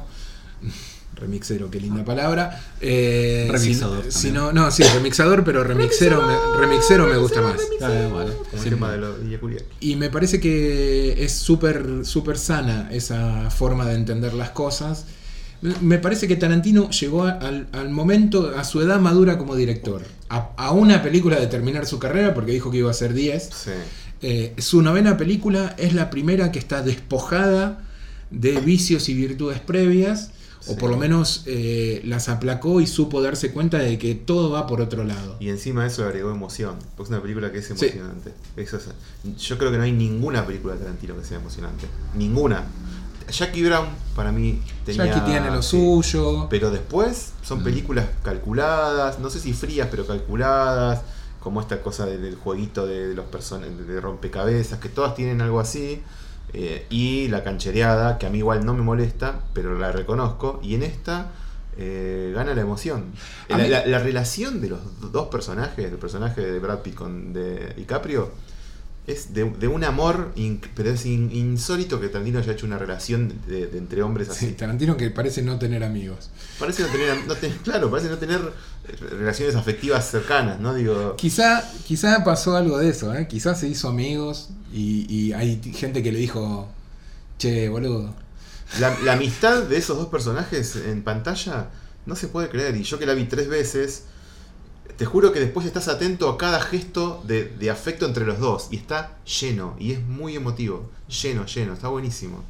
Remixero, 1.15 1.71
qué 1.71 1.80
linda 1.80 2.04
palabra. 2.04 2.62
Eh, 2.82 3.47
Remixador 3.49 4.12
si- 4.12 4.32
no, 4.32 4.51
no, 4.51 4.69
sí, 4.71 4.84
remixador, 4.84 5.43
pero 5.43 5.63
remixero, 5.63 6.21
me, 6.28 6.36
remixero 6.60 7.08
me 7.08 7.17
gusta 7.17 7.41
más. 7.41 7.60
Está 7.62 7.89
bien, 7.89 8.12
bueno. 8.12 8.32
Como 8.34 8.51
el 8.54 8.60
Sí, 8.60 8.69
tema 8.69 8.91
de 8.91 8.97
los 8.97 9.30
Yakuriaki. 9.30 9.65
Y 9.80 9.95
me 9.95 10.10
parece 10.10 10.39
que 10.39 11.23
es 11.23 11.32
súper 11.32 12.04
súper 12.04 12.38
sana 12.38 12.89
esa 12.91 13.49
forma 13.49 13.86
de 13.86 13.95
entender 13.95 14.34
las 14.34 14.49
cosas. 14.49 15.06
Me- 15.82 15.97
parece 15.99 16.28
que 16.28 16.36
Tarantino 16.36 16.89
llegó 16.89 17.23
al, 17.23 17.67
al 17.71 17.89
momento, 17.89 18.54
a 18.56 18.63
su 18.65 18.82
edad 18.82 18.99
madura 18.99 19.38
como 19.38 19.56
director, 19.56 20.01
a, 20.30 20.49
a 20.58 20.71
una 20.71 21.01
película 21.01 21.39
de 21.39 21.47
terminar 21.47 21.86
su 21.86 21.97
carrera, 21.97 22.34
porque 22.34 22.51
dijo 22.51 22.69
que 22.71 22.78
iba 22.80 22.91
a 22.91 22.93
ser 22.93 23.13
10. 23.13 23.49
Sí. 23.51 23.71
Eh, 24.21 24.54
su 24.58 24.82
novena 24.82 25.17
película 25.17 25.73
es 25.78 25.93
la 25.93 26.10
primera 26.10 26.51
que 26.51 26.60
está 26.60 26.82
despojada 26.84 27.82
de 28.32 28.60
vicios 28.60 29.08
y 29.10 29.13
virtudes 29.13 29.60
previas, 29.60 30.32
o 30.67 30.75
por 30.78 30.89
lo 30.89 30.97
menos 30.97 31.43
eh, 31.45 32.01
las 32.06 32.30
aplacó 32.30 32.82
y 32.82 32.88
supo 32.88 33.21
darse 33.21 33.51
cuenta 33.51 33.78
de 33.78 33.97
que 33.97 34.15
todo 34.15 34.49
va 34.51 34.67
por 34.67 34.82
otro 34.82 35.04
lado. 35.04 35.38
Y 35.39 35.49
encima 35.49 35.82
de 35.84 35.88
eso 35.89 36.01
le 36.04 36.08
agregó 36.10 36.32
emoción. 36.32 36.75
Porque 36.97 37.04
es 37.04 37.10
una 37.10 37.21
película 37.21 37.51
que 37.51 37.60
es 37.60 37.65
Sí. 37.67 37.73
emocionante. 37.73 38.34
Eso 38.58 38.78
es- 38.78 39.38
yo 39.38 39.58
creo 39.58 39.71
que 39.71 39.78
no 39.78 39.84
hay 39.84 39.91
ninguna 39.91 40.45
película 40.45 40.73
de 40.73 40.80
Tarantino 40.82 41.15
que 41.17 41.23
sea 41.23 41.38
emocionante. 41.38 41.86
Ninguna. 42.15 42.63
Jackie 43.32 43.63
Brown, 43.63 43.88
para 44.15 44.32
mí, 44.32 44.62
tenía. 44.86 45.06
Jackie 45.08 45.32
tiene 45.32 45.49
lo 45.49 45.62
sí. 45.63 45.69
suyo. 45.71 46.47
Pero 46.49 46.69
después 46.69 47.32
son 47.43 47.63
películas 47.63 48.06
calculadas, 48.23 49.19
no 49.19 49.30
sé 49.30 49.39
si 49.39 49.54
frías, 49.54 49.88
pero 49.89 50.06
calculadas. 50.06 51.01
Como 51.39 51.62
esta 51.62 51.82
cosa 51.84 52.08
del, 52.08 52.23
del 52.23 52.36
jueguito 52.36 52.88
de, 52.88 53.13
los 53.13 53.25
person 53.25 53.62
de 53.88 54.01
rompecabezas, 54.01 54.80
que 54.80 54.89
todas 54.89 55.13
tienen 55.15 55.41
algo 55.41 55.60
así. 55.60 56.01
Eh, 56.57 56.85
y 56.89 57.27
la 57.27 57.43
canchereada, 57.43 58.17
que 58.17 58.25
a 58.25 58.29
mí 58.29 58.37
igual 58.39 58.65
no 58.65 58.73
me 58.73 58.81
molesta, 58.81 59.41
pero 59.53 59.77
la 59.77 59.91
reconozco. 59.91 60.59
Y 60.63 60.75
en 60.75 60.83
esta 60.83 61.31
eh, 61.77 62.31
gana 62.33 62.53
la 62.55 62.61
emoción. 62.61 63.11
A 63.49 63.57
La, 63.57 63.63
mí- 63.63 63.69
la- 63.69 63.85
la 63.85 63.99
relación 63.99 64.61
de 64.61 64.69
los 64.69 65.11
dos 65.11 65.27
personajes, 65.27 65.83
el 65.91 65.97
personaje 65.97 66.39
de 66.41 66.57
Brad 66.59 66.79
Pitt 66.79 66.95
con 66.95 67.33
de 67.33 67.73
DiCaprio, 67.75 68.31
es 69.07 69.33
de, 69.33 69.43
de 69.49 69.67
un 69.67 69.83
amor, 69.83 70.33
pero 70.75 70.89
es 70.89 71.05
in- 71.05 71.31
insólito 71.31 72.01
que 72.01 72.09
Tarantino 72.09 72.39
haya 72.39 72.53
hecho 72.53 72.65
una 72.65 72.79
relación 72.79 73.33
de, 73.47 73.67
de 73.67 73.77
entre 73.77 74.01
hombres 74.01 74.29
así. 74.29 74.47
Sí, 74.47 74.51
Tarantino 74.53 74.97
que 74.97 75.11
parece 75.11 75.41
no 75.43 75.59
tener 75.59 75.83
amigos. 75.83 76.31
Parece 76.59 76.83
no 76.83 76.89
tener, 76.89 77.17
no 77.27 77.35
claro, 77.63 77.91
parece 77.91 78.09
no 78.09 78.17
tener 78.17 78.41
relaciones 79.11 79.55
afectivas 79.55 80.09
cercanas, 80.09 80.59
¿no? 80.59 80.73
Digo, 80.73 81.15
Quizá, 81.17 81.63
quizá 81.87 82.23
pasó 82.23 82.55
algo 82.55 82.77
de 82.79 82.89
eso, 82.89 83.13
¿eh? 83.13 83.27
Quizá 83.27 83.53
se 83.55 83.67
hizo 83.67 83.89
amigos 83.89 84.49
y, 84.73 85.05
y 85.13 85.33
hay 85.33 85.61
gente 85.73 86.01
que 86.01 86.11
le 86.11 86.19
dijo, 86.19 86.67
che, 87.37 87.69
boludo. 87.69 88.13
la, 88.79 88.97
la 89.03 89.13
amistad 89.13 89.63
de 89.63 89.77
esos 89.77 89.97
dos 89.97 90.07
personajes 90.07 90.75
en 90.75 91.03
pantalla 91.03 91.69
no 92.07 92.15
se 92.15 92.27
puede 92.27 92.49
creer. 92.49 92.75
Y 92.75 92.83
yo 92.83 92.97
que 92.99 93.05
la 93.05 93.13
vi 93.13 93.25
tres 93.25 93.47
veces, 93.49 94.03
te 94.97 95.05
juro 95.05 95.31
que 95.31 95.39
después 95.39 95.65
estás 95.65 95.87
atento 95.87 96.29
a 96.29 96.37
cada 96.37 96.61
gesto 96.61 97.23
de, 97.25 97.69
afecto 97.69 98.05
entre 98.05 98.25
los 98.25 98.39
dos. 98.39 98.67
Y 98.71 98.77
está 98.77 99.17
lleno, 99.25 99.75
y 99.79 99.91
es 99.91 100.01
muy 100.01 100.35
emotivo. 100.35 100.89
Lleno, 101.09 101.45
lleno, 101.45 101.73
está 101.73 101.89
buenísimo. 101.89 102.43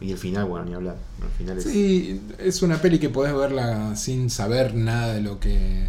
Y 0.00 0.12
el 0.12 0.18
final, 0.18 0.44
bueno, 0.44 0.66
ni 0.66 0.74
hablar. 0.74 0.96
El 1.22 1.38
final 1.38 1.58
es. 1.58 1.64
Sí, 1.64 2.20
es 2.38 2.62
una 2.62 2.80
peli 2.80 2.98
que 2.98 3.08
podés 3.08 3.34
verla 3.34 3.96
sin 3.96 4.30
saber 4.30 4.74
nada 4.74 5.14
de 5.14 5.20
lo 5.22 5.40
que... 5.40 5.88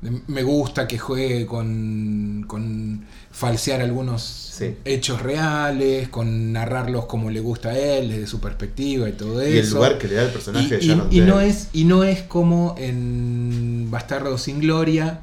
Me 0.00 0.42
gusta 0.44 0.86
que 0.86 0.96
juegue 0.96 1.44
con, 1.46 2.44
con 2.46 3.04
falsear 3.32 3.80
algunos 3.80 4.44
Sí. 4.58 4.74
hechos 4.84 5.22
reales, 5.22 6.08
con 6.08 6.52
narrarlos 6.52 7.06
como 7.06 7.30
le 7.30 7.38
gusta 7.40 7.70
a 7.70 7.78
él, 7.78 8.08
desde 8.10 8.26
su 8.26 8.40
perspectiva 8.40 9.08
y 9.08 9.12
todo 9.12 9.40
eso. 9.40 9.54
Y 9.54 9.58
el 9.58 9.70
lugar 9.70 9.98
que 9.98 10.08
le 10.08 10.14
da 10.16 10.22
el 10.24 10.30
personaje 10.30 10.78
Y, 11.10 11.20
no 11.20 11.40
es, 11.40 11.68
y 11.72 11.84
no 11.84 12.02
es 12.04 12.22
como 12.22 12.74
en 12.78 13.86
Bastardo 13.90 14.36
sin 14.38 14.58
Gloria, 14.60 15.20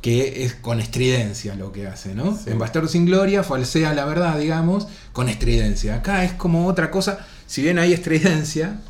que 0.00 0.44
es 0.44 0.54
con 0.54 0.78
estridencia 0.80 1.56
lo 1.56 1.72
que 1.72 1.88
hace, 1.88 2.14
¿no? 2.14 2.36
Sí. 2.36 2.50
En 2.50 2.58
Bastardo 2.58 2.86
sin 2.88 3.04
Gloria 3.06 3.42
falsea 3.42 3.92
la 3.94 4.04
verdad, 4.04 4.38
digamos, 4.38 4.86
con 5.12 5.28
estridencia. 5.28 5.96
Acá 5.96 6.24
es 6.24 6.32
como 6.32 6.66
otra 6.68 6.90
cosa, 6.92 7.26
si 7.48 7.62
bien 7.62 7.78
hay 7.80 7.92
estridencia, 7.92 8.80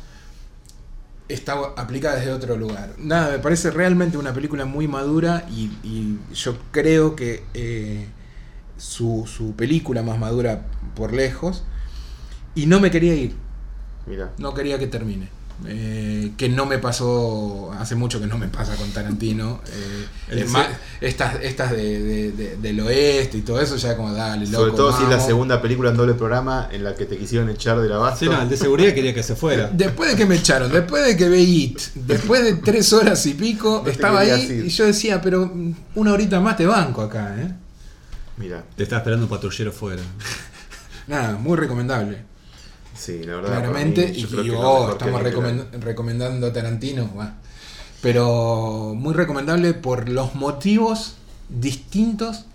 está 1.29 1.53
aplicada 1.77 2.17
desde 2.17 2.31
otro 2.33 2.57
lugar. 2.57 2.93
Nada, 2.97 3.31
me 3.31 3.39
parece 3.39 3.71
realmente 3.71 4.17
una 4.17 4.33
película 4.33 4.65
muy 4.65 4.87
madura 4.87 5.45
y, 5.49 5.71
y 5.83 6.19
yo 6.33 6.57
creo 6.71 7.15
que 7.15 7.43
eh, 7.53 8.07
su, 8.77 9.25
su 9.27 9.55
película 9.55 10.03
más 10.03 10.19
madura 10.19 10.65
por 10.95 11.13
lejos. 11.13 11.63
Y 12.55 12.65
no 12.65 12.79
me 12.79 12.91
quería 12.91 13.13
ir, 13.15 13.35
Mira. 14.07 14.31
no 14.37 14.53
quería 14.53 14.79
que 14.79 14.87
termine. 14.87 15.29
Eh, 15.67 16.31
que 16.37 16.47
no 16.47 16.65
me 16.65 16.77
pasó, 16.79 17.69
hace 17.77 17.93
mucho 17.93 18.21
que 18.21 18.27
no 18.27 18.37
me 18.37 18.47
pasa 18.47 18.75
con 18.77 18.89
Tarantino. 18.91 19.59
eh, 19.67 20.05
El 20.29 20.39
es 20.39 20.49
más, 20.51 20.67
estas, 21.01 21.35
estas 21.43 21.71
de, 21.71 22.01
de- 22.01 22.31
de- 22.31 22.55
del 22.55 22.79
oeste 22.79 23.39
y 23.39 23.41
todo 23.41 23.59
eso, 23.59 23.75
ya 23.75 23.97
como 23.97 24.13
dale, 24.13 24.45
loco. 24.45 24.57
Sobre 24.63 24.71
todo 24.77 24.97
si 24.97 25.03
es 25.03 25.09
la 25.09 25.19
segunda 25.19 25.61
película 25.61 25.89
en 25.89 25.97
doble 25.97 26.13
programa 26.13 26.69
en 26.71 26.85
la 26.85 26.95
que 26.95 27.05
te 27.05 27.17
quisieron 27.17 27.49
echar 27.49 27.77
del 27.81 27.91
abasto. 27.91 28.19
Sí, 28.19 28.25
no, 28.27 28.41
el 28.41 28.47
de 28.47 28.55
seguridad 28.55 28.93
quería 28.93 29.13
que 29.13 29.21
se 29.21 29.35
fuera. 29.35 29.67
Después 29.73 30.11
de 30.11 30.15
que 30.15 30.25
me 30.25 30.35
echaron, 30.35 30.71
después 30.71 31.05
de 31.05 31.17
que 31.17 31.27
ve 31.27 31.41
It, 31.41 31.77
después 31.93 32.41
de 32.43 32.53
tres 32.53 32.93
horas 32.93 33.25
y 33.25 33.33
pico, 33.33 33.81
No 33.83 33.91
estaba 33.91 34.21
ahí 34.21 34.41
ir. 34.41 34.65
y 34.65 34.69
yo 34.69 34.85
decía, 34.85 35.21
pero 35.21 35.51
una 35.95 36.13
horita 36.13 36.39
más 36.39 36.55
te 36.55 36.65
banco 36.65 37.01
acá, 37.01 37.35
¿eh? 37.37 37.51
Mira, 38.37 38.63
Te 38.77 38.83
estaba 38.83 38.99
esperando 39.01 39.25
un 39.25 39.29
patrullero 39.29 39.73
fuera. 39.73 40.01
Nada, 41.07 41.33
muy 41.37 41.57
recomendable. 41.57 42.28
Sí, 42.99 43.23
la 43.23 43.35
verdad. 43.37 43.49
Claramente, 43.51 44.05
mí, 44.07 44.11
y, 44.15 44.21
yo 44.21 44.29
creo 44.29 44.45
y, 44.45 44.49
que 44.49 44.57
lo 44.57 44.61
oh, 44.61 44.91
estamos 44.91 45.21
recomendando 45.81 46.47
a 46.47 46.53
Tarantino, 46.53 47.13
va. 47.15 47.35
pero 48.01 48.93
muy 48.95 49.13
recomendable 49.13 49.73
por 49.73 50.09
los 50.09 50.35
motivos 50.35 51.15
distintos, 51.49 52.45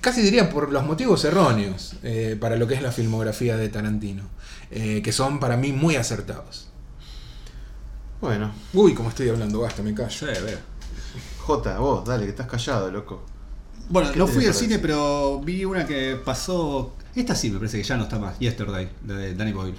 casi 0.00 0.22
diría 0.22 0.50
por 0.50 0.72
los 0.72 0.84
motivos 0.84 1.24
erróneos 1.24 1.94
eh, 2.02 2.36
para 2.40 2.56
lo 2.56 2.66
que 2.66 2.74
es 2.74 2.82
la 2.82 2.92
filmografía 2.92 3.56
de 3.56 3.68
Tarantino, 3.68 4.24
eh, 4.70 5.02
que 5.02 5.12
son 5.12 5.40
para 5.40 5.56
mí 5.56 5.72
muy 5.72 5.96
acertados. 5.96 6.68
Bueno, 8.20 8.52
Uy, 8.72 8.94
como 8.94 9.08
estoy 9.10 9.28
hablando, 9.28 9.60
basta, 9.60 9.82
me 9.82 9.94
Sí, 10.08 10.26
callo. 10.26 10.26
veo. 10.44 10.58
Jota, 11.38 11.78
vos, 11.78 12.04
dale, 12.06 12.24
que 12.24 12.30
estás 12.30 12.46
callado, 12.46 12.90
loco. 12.90 13.31
Bueno, 13.92 14.10
¿Qué 14.10 14.18
no 14.18 14.26
fui 14.26 14.46
al 14.46 14.54
cine, 14.54 14.78
pero 14.78 15.38
vi 15.40 15.64
una 15.66 15.86
que 15.86 16.16
pasó. 16.24 16.94
Esta 17.14 17.34
sí 17.34 17.50
me 17.50 17.58
parece 17.58 17.76
que 17.76 17.84
ya 17.84 17.96
no 17.98 18.04
está 18.04 18.18
más. 18.18 18.38
Yesterday, 18.38 18.88
de 19.02 19.34
Danny 19.34 19.52
Boyle. 19.52 19.76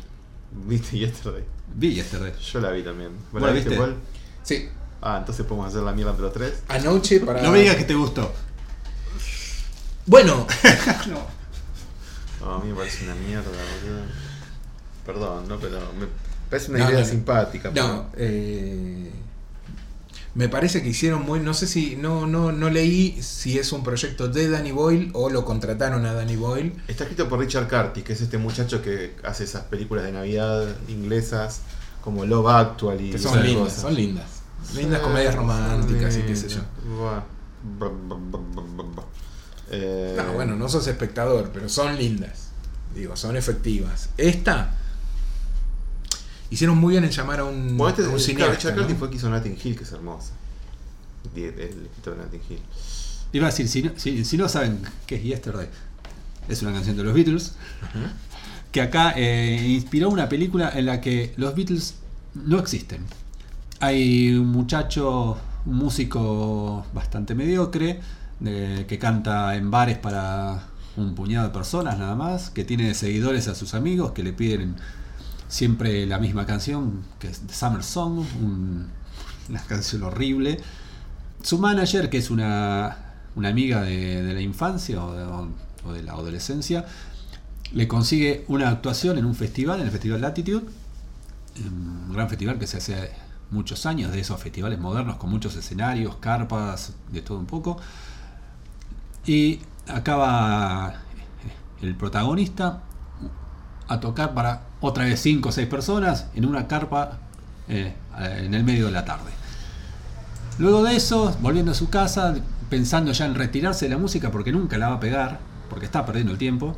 ¿Viste 0.51 0.99
Yesterday? 0.99 1.43
Vi 1.75 1.95
Yesterday. 1.95 2.31
Yo 2.39 2.59
la 2.59 2.69
vi 2.69 2.83
también. 2.83 3.09
¿Vos 3.31 3.41
¿Vos 3.41 3.41
la 3.41 3.51
viste? 3.51 3.75
cuál? 3.75 3.95
Sí, 4.43 4.69
Ah, 5.01 5.17
entonces 5.19 5.45
podemos 5.47 5.67
hacer 5.67 5.81
la 5.81 5.91
mierda 5.93 6.11
entre 6.11 6.25
los 6.25 6.33
tres. 6.33 6.53
anoche 6.69 7.19
para... 7.21 7.41
No 7.41 7.51
me 7.51 7.59
digas 7.59 7.75
que 7.75 7.83
te 7.85 7.95
gustó. 7.95 8.31
Bueno, 10.05 10.45
no. 11.09 11.27
No, 12.45 12.53
a 12.53 12.59
mí 12.63 12.69
me 12.69 12.75
parece 12.75 13.05
una 13.05 13.15
mierda, 13.15 13.43
boludo. 13.49 14.01
Perdón, 15.05 15.47
no, 15.47 15.57
pero 15.59 15.79
me 15.99 16.05
parece 16.49 16.69
una 16.71 16.79
No, 16.85 16.89
idea 16.91 16.99
no, 17.01 17.05
simpática. 17.05 17.71
No, 17.73 18.09
eh, 18.15 19.11
Me 20.35 20.49
parece 20.49 20.81
que 20.81 20.89
hicieron 20.89 21.23
muy. 21.25 21.39
No 21.39 21.53
sé 21.53 21.67
si. 21.67 21.95
No, 21.95 22.25
no, 22.25 22.51
no 22.51 22.69
leí 22.71 23.21
si 23.21 23.59
es 23.59 23.71
un 23.71 23.83
proyecto 23.83 24.27
de 24.27 24.49
Danny 24.49 24.71
Boyle 24.71 25.11
o 25.13 25.29
lo 25.29 25.45
contrataron 25.45 26.05
a 26.07 26.13
Danny 26.13 26.35
Boyle. 26.35 26.73
Está 26.87 27.03
escrito 27.03 27.29
por 27.29 27.39
Richard 27.39 27.67
Curtis, 27.69 28.03
que 28.03 28.13
es 28.13 28.21
este 28.21 28.39
muchacho 28.39 28.81
que 28.81 29.15
hace 29.23 29.43
esas 29.43 29.63
películas 29.65 30.05
de 30.05 30.11
Navidad 30.11 30.65
inglesas 30.87 31.61
como 32.03 32.25
Love 32.25 32.47
Actual 32.47 32.99
y 32.99 33.11
Que 33.11 33.17
esas 33.17 33.31
son 33.31 33.43
lindas, 33.43 33.63
cosas. 33.65 33.81
son 33.81 33.95
lindas. 33.95 34.25
Lindas 34.75 34.99
Sí, 34.99 35.05
comedias 35.05 35.35
románticas 35.35 36.17
y 36.17 36.21
qué 36.21 36.35
sé 36.35 36.47
yo. 36.49 36.61
Eh, 39.71 40.13
No, 40.17 40.33
bueno, 40.33 40.55
no 40.55 40.67
sos 40.69 40.87
espectador, 40.87 41.51
pero 41.53 41.69
son 41.69 41.95
lindas. 41.97 42.49
Digo, 42.95 43.15
son 43.15 43.35
efectivas. 43.37 44.09
Esta. 44.17 44.75
Hicieron 46.53 46.77
muy 46.77 46.91
bien 46.91 47.03
en 47.03 47.09
llamar 47.09 47.39
a 47.39 47.45
un, 47.45 47.77
Bueno, 47.77 47.89
este 47.89 48.05
a 48.05 48.09
un 48.09 48.17
es- 48.17 48.25
cineasta. 48.25 48.53
Richard 48.55 48.75
Curtis 48.75 48.93
¿no? 48.93 48.97
fue 48.99 49.07
el 49.07 49.11
que 49.11 49.17
hizo 49.17 49.29
Notting 49.29 49.57
Hill, 49.63 49.75
que 49.75 49.83
es 49.83 49.91
hermosa. 49.91 50.33
Die- 51.33 51.47
El 51.47 51.85
escritor 51.85 52.15
de 52.17 52.23
Notting 52.23 52.41
Hill. 52.49 52.59
Iba 53.33 53.47
a 53.47 53.49
decir, 53.49 53.67
si 53.67 53.81
no, 53.81 53.91
si, 53.95 54.23
si 54.23 54.37
no 54.37 54.47
saben 54.47 54.79
qué 55.07 55.15
es 55.15 55.23
Yesterday, 55.23 55.67
es 56.47 56.61
una 56.61 56.71
canción 56.73 56.95
de 56.95 57.03
los 57.03 57.13
Beatles, 57.15 57.53
que 58.71 58.81
acá 58.81 59.13
eh, 59.17 59.65
inspiró 59.67 60.09
una 60.11 60.29
película 60.29 60.69
en 60.75 60.85
la 60.85 61.01
que 61.01 61.33
los 61.37 61.55
Beatles 61.55 61.95
no 62.35 62.59
existen. 62.59 63.03
Hay 63.79 64.35
un 64.35 64.47
muchacho, 64.47 65.37
un 65.65 65.75
músico 65.75 66.85
bastante 66.93 67.33
mediocre, 67.33 67.99
de- 68.39 68.85
que 68.87 68.99
canta 68.99 69.55
en 69.55 69.71
bares 69.71 69.97
para 69.97 70.67
un 70.97 71.15
puñado 71.15 71.47
de 71.47 71.53
personas 71.53 71.97
nada 71.97 72.13
más, 72.15 72.51
que 72.51 72.63
tiene 72.63 72.93
seguidores 72.93 73.47
a 73.47 73.55
sus 73.55 73.73
amigos 73.73 74.11
que 74.11 74.21
le 74.21 74.33
piden 74.33 74.75
siempre 75.53 76.05
la 76.07 76.17
misma 76.17 76.45
canción, 76.47 77.03
que 77.19 77.27
es 77.27 77.41
The 77.41 77.53
Summer 77.53 77.83
Song, 77.83 78.25
un- 78.41 78.87
una 79.49 79.61
canción 79.61 80.01
horrible. 80.03 80.59
Su 81.43 81.59
manager, 81.59 82.09
que 82.09 82.17
es 82.17 82.31
una, 82.31 82.97
una 83.35 83.49
amiga 83.49 83.81
de, 83.81 84.23
de 84.23 84.33
la 84.33 84.41
infancia 84.41 85.03
o 85.03 85.13
de, 85.13 85.23
o 85.85 85.93
de 85.93 86.01
la 86.03 86.13
adolescencia, 86.13 86.85
le 87.71 87.87
consigue 87.87 88.45
una 88.47 88.69
actuación 88.69 89.17
en 89.19 89.25
un 89.25 89.35
festival, 89.35 89.79
en 89.79 89.85
el 89.85 89.91
Festival 89.91 90.21
Latitude, 90.21 90.65
un 91.67 92.11
gran 92.13 92.29
festival 92.29 92.57
que 92.57 92.65
se 92.65 92.77
hace 92.77 93.11
muchos 93.51 93.85
años, 93.85 94.11
de 94.11 94.19
esos 94.21 94.41
festivales 94.41 94.79
modernos 94.79 95.17
con 95.17 95.29
muchos 95.29 95.55
escenarios, 95.55 96.15
carpas, 96.15 96.93
de 97.11 97.21
todo 97.21 97.37
un 97.37 97.45
poco. 97.45 97.77
Y 99.25 99.59
acaba 99.87 100.95
el 101.81 101.95
protagonista 101.95 102.81
a 103.87 103.99
tocar 103.99 104.33
para 104.33 104.61
otra 104.85 105.05
vez 105.05 105.19
5 105.21 105.47
o 105.49 105.51
6 105.51 105.67
personas 105.67 106.27
en 106.35 106.45
una 106.45 106.67
carpa 106.67 107.19
eh, 107.69 107.93
en 108.19 108.53
el 108.53 108.63
medio 108.65 108.87
de 108.87 108.91
la 108.91 109.05
tarde. 109.05 109.31
Luego 110.59 110.83
de 110.83 110.95
eso, 110.95 111.35
volviendo 111.41 111.71
a 111.71 111.75
su 111.75 111.89
casa, 111.89 112.35
pensando 112.69 113.11
ya 113.13 113.25
en 113.25 113.35
retirarse 113.35 113.85
de 113.85 113.89
la 113.91 113.97
música 113.97 114.29
porque 114.29 114.51
nunca 114.51 114.77
la 114.77 114.89
va 114.89 114.95
a 114.95 114.99
pegar, 114.99 115.39
porque 115.69 115.85
está 115.85 116.05
perdiendo 116.05 116.33
el 116.33 116.37
tiempo, 116.37 116.75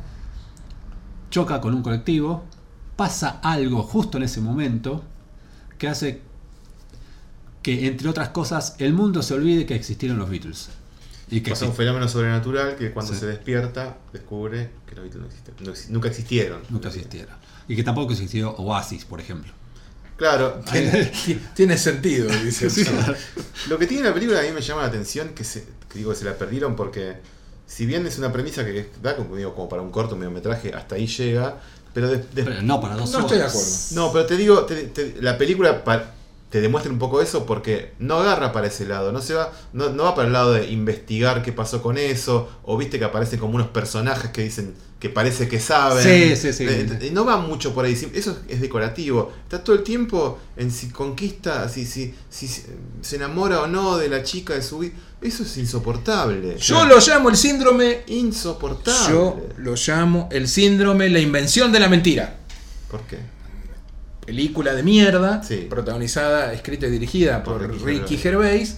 choca 1.30 1.60
con 1.60 1.74
un 1.74 1.82
colectivo, 1.82 2.44
pasa 2.94 3.40
algo 3.42 3.82
justo 3.82 4.18
en 4.18 4.22
ese 4.24 4.40
momento 4.40 5.02
que 5.78 5.88
hace 5.88 6.22
que, 7.62 7.86
entre 7.88 8.08
otras 8.08 8.28
cosas, 8.28 8.76
el 8.78 8.92
mundo 8.94 9.22
se 9.22 9.34
olvide 9.34 9.66
que 9.66 9.74
existieron 9.74 10.18
los 10.18 10.30
Beatles. 10.30 10.68
Y 11.28 11.40
que 11.40 11.50
Pasa 11.50 11.66
un 11.66 11.74
fenómeno 11.74 12.06
sobrenatural 12.06 12.76
que 12.76 12.92
cuando 12.92 13.12
Sí. 13.12 13.18
se 13.18 13.26
despierta 13.26 13.96
descubre 14.12 14.70
que 14.86 14.94
los 14.94 15.02
Beatles 15.04 15.20
no 15.22 15.26
existen. 15.26 15.54
No 15.58 15.72
exi- 15.72 15.88
nunca 15.90 16.08
existieron. 16.08 16.60
nunca 16.70 16.86
existieron. 16.88 17.34
Y 17.68 17.76
que 17.76 17.82
tampoco 17.82 18.12
existió 18.12 18.50
Oasis, 18.56 19.04
por 19.04 19.20
ejemplo. 19.20 19.52
Claro, 20.16 20.60
Tiene, 20.72 21.12
tiene 21.54 21.76
sentido, 21.78 22.28
dice. 22.42 22.68
chavo. 22.84 23.14
Lo 23.68 23.78
que 23.78 23.86
tiene 23.86 24.04
la 24.04 24.14
película 24.14 24.40
a 24.40 24.42
mí 24.42 24.50
me 24.52 24.60
llama 24.62 24.82
la 24.82 24.88
atención 24.88 25.30
que, 25.30 25.44
se, 25.44 25.64
que 25.90 25.98
digo 25.98 26.10
que 26.10 26.16
se 26.16 26.24
la 26.24 26.34
perdieron 26.38 26.74
porque 26.76 27.16
si 27.66 27.84
bien 27.84 28.06
es 28.06 28.16
una 28.18 28.32
premisa 28.32 28.64
que 28.64 28.88
da 29.02 29.16
como, 29.16 29.36
digo, 29.36 29.54
como 29.54 29.68
para 29.68 29.82
un 29.82 29.90
corto 29.90 30.16
mediometraje, 30.16 30.72
hasta 30.72 30.94
ahí 30.94 31.06
llega, 31.06 31.56
pero, 31.92 32.08
de- 32.08 32.18
de- 32.18 32.44
Pero 32.44 32.62
no 32.62 32.80
para 32.80 32.94
dos 32.96 33.10
No 33.12 33.20
estoy 33.20 33.38
de 33.38 33.42
horas. 33.44 33.52
acuerdo. 33.54 34.06
no, 34.06 34.12
pero 34.12 34.26
te 34.26 34.36
digo, 34.36 34.64
te- 34.64 34.84
te- 34.84 35.20
la 35.20 35.36
película 35.36 35.82
te 36.56 36.62
demuestra 36.62 36.90
un 36.90 36.98
poco 36.98 37.20
eso 37.20 37.44
porque 37.44 37.92
no 37.98 38.14
agarra 38.14 38.50
para 38.50 38.68
ese 38.68 38.86
lado, 38.86 39.12
no 39.12 39.20
se 39.20 39.34
va, 39.34 39.52
no, 39.74 39.90
no 39.90 40.04
va 40.04 40.14
para 40.14 40.26
el 40.26 40.32
lado 40.32 40.54
de 40.54 40.70
investigar 40.70 41.42
qué 41.42 41.52
pasó 41.52 41.82
con 41.82 41.98
eso, 41.98 42.48
o 42.62 42.78
viste 42.78 42.98
que 42.98 43.04
aparecen 43.04 43.38
como 43.38 43.56
unos 43.56 43.68
personajes 43.68 44.30
que 44.30 44.42
dicen 44.42 44.72
que 44.98 45.10
parece 45.10 45.48
que 45.48 45.60
saben. 45.60 46.02
Sí, 46.02 46.34
sí, 46.34 46.54
sí. 46.54 46.64
Eh, 46.66 47.10
no 47.12 47.26
va 47.26 47.36
mucho 47.36 47.74
por 47.74 47.84
ahí, 47.84 47.92
eso 47.92 48.38
es 48.48 48.60
decorativo. 48.62 49.34
Está 49.42 49.62
todo 49.62 49.76
el 49.76 49.82
tiempo 49.82 50.38
en 50.56 50.70
si 50.70 50.88
conquista, 50.88 51.68
si, 51.68 51.84
si, 51.84 52.14
si 52.30 52.48
se 53.02 53.16
enamora 53.16 53.60
o 53.60 53.66
no 53.66 53.98
de 53.98 54.08
la 54.08 54.22
chica 54.22 54.54
de 54.54 54.62
su 54.62 54.78
vida. 54.78 54.94
Eso 55.20 55.42
es 55.42 55.58
insoportable. 55.58 56.56
Yo 56.56 56.86
lo 56.86 56.98
llamo 57.00 57.28
el 57.28 57.36
síndrome. 57.36 58.04
Insoportable. 58.06 59.12
Yo 59.12 59.46
lo 59.58 59.74
llamo 59.74 60.30
el 60.32 60.48
síndrome, 60.48 61.10
la 61.10 61.20
invención 61.20 61.70
de 61.70 61.80
la 61.80 61.90
mentira. 61.90 62.38
¿Por 62.90 63.02
qué? 63.02 63.35
Película 64.26 64.74
de 64.74 64.82
mierda, 64.82 65.42
Sí. 65.42 65.66
protagonizada, 65.70 66.52
escrita 66.52 66.86
y 66.86 66.90
dirigida 66.90 67.42
por, 67.42 67.58
Por 67.62 67.70
Ricky 67.72 67.84
Ricky 67.84 68.16
Gervais, 68.18 68.76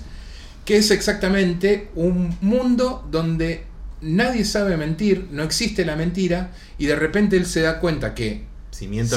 que 0.65 0.77
es 0.77 0.91
exactamente 0.91 1.89
un 1.95 2.37
mundo 2.43 3.07
donde 3.11 3.65
nadie 4.03 4.45
sabe 4.45 4.77
mentir, 4.77 5.27
no 5.33 5.43
existe 5.43 5.85
la 5.85 5.97
mentira, 5.97 6.51
y 6.79 6.87
de 6.87 6.95
repente 6.95 7.37
él 7.37 7.47
se 7.47 7.63
da 7.63 7.81
cuenta 7.81 8.15
que 8.15 8.45
Si 8.71 8.87
miente, 8.87 9.17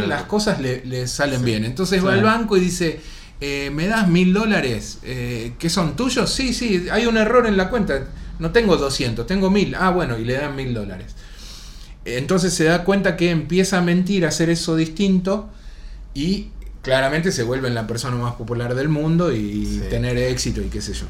si 0.00 0.06
las 0.06 0.22
cosas 0.24 0.60
le, 0.60 0.84
le 0.84 1.06
salen 1.06 1.40
Sí. 1.40 1.44
bien. 1.44 1.64
Entonces 1.64 2.04
va 2.04 2.14
al 2.14 2.22
banco 2.22 2.56
y 2.56 2.60
dice, 2.60 2.98
eh, 3.40 3.70
¿me 3.72 3.86
das 3.86 4.08
mil 4.08 4.32
dólares? 4.32 4.98
Eh, 5.04 5.52
¿Que 5.58 5.68
son 5.70 5.94
tuyos? 5.94 6.32
Sí, 6.32 6.54
sí, 6.54 6.86
hay 6.90 7.06
un 7.06 7.16
error 7.18 7.46
en 7.46 7.56
la 7.56 7.68
cuenta. 7.68 8.08
No 8.38 8.50
tengo 8.50 8.76
200, 8.76 9.26
tengo 9.26 9.50
mil. 9.50 9.74
Ah, 9.78 9.90
bueno, 9.90 10.18
y 10.18 10.24
le 10.24 10.32
dan 10.32 10.56
mil 10.56 10.74
dólares. 10.74 11.14
Entonces 12.04 12.54
se 12.54 12.64
da 12.64 12.84
cuenta 12.84 13.16
que 13.16 13.30
empieza 13.30 13.78
a 13.78 13.82
mentir, 13.82 14.24
a 14.24 14.28
hacer 14.28 14.48
eso 14.50 14.76
distinto 14.76 15.50
y 16.16 16.48
claramente 16.82 17.30
se 17.32 17.42
vuelve 17.42 17.68
la 17.70 17.86
persona 17.86 18.16
más 18.16 18.34
popular 18.34 18.74
del 18.74 18.88
mundo 18.88 19.32
y 19.32 19.66
Sí. 19.66 19.82
tener 19.90 20.16
éxito 20.16 20.60
y 20.62 20.66
qué 20.68 20.80
sé 20.80 20.92
yo. 20.94 21.06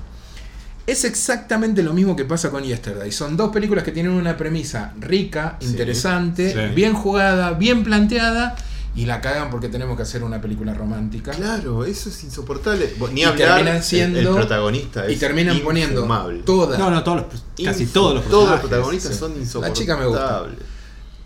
Es 0.86 1.04
exactamente 1.04 1.82
lo 1.82 1.92
mismo 1.92 2.14
que 2.16 2.24
pasa 2.24 2.50
con 2.50 2.62
Yesterday. 2.62 3.10
Son 3.12 3.36
dos 3.36 3.50
películas 3.52 3.84
que 3.84 3.92
tienen 3.92 4.12
una 4.12 4.36
premisa 4.36 4.92
rica, 5.00 5.56
interesante, 5.60 6.52
Sí. 6.52 6.74
bien 6.74 6.94
jugada, 6.94 7.52
bien 7.52 7.82
planteada 7.84 8.54
y 8.94 9.04
la 9.04 9.20
cagan 9.20 9.50
porque 9.50 9.68
tenemos 9.68 9.96
que 9.96 10.02
hacer 10.04 10.22
una 10.22 10.40
película 10.40 10.72
romántica. 10.74 11.32
Claro, 11.32 11.84
eso 11.84 12.08
es 12.08 12.24
insoportable. 12.24 12.94
Ni 13.12 13.20
Y 13.20 13.24
hablar, 13.24 13.56
terminan 13.56 13.76
el- 13.76 13.82
siendo- 13.82 14.18
el, 14.20 14.28
protagonista 14.36 15.10
y 15.10 15.14
es 15.14 15.20
terminan 15.20 15.58
poniendo 15.60 16.00
infumable. 16.02 16.42
toda, 16.44 16.78
No, 16.78 16.90
no, 16.90 17.02
todos 17.04 17.18
los, 17.22 17.26
casi 17.66 17.84
Infum- 17.84 17.92
todos 17.92 18.14
los 18.14 18.24
Todos 18.24 18.48
los 18.48 18.60
personajes. 18.60 18.68
protagonistas 18.68 19.12
sí. 19.12 19.18
son 19.18 19.32
La 19.34 19.38
insoportables. 19.40 19.78
chica 19.78 19.96
me 19.98 20.06
gusta. 20.06 20.46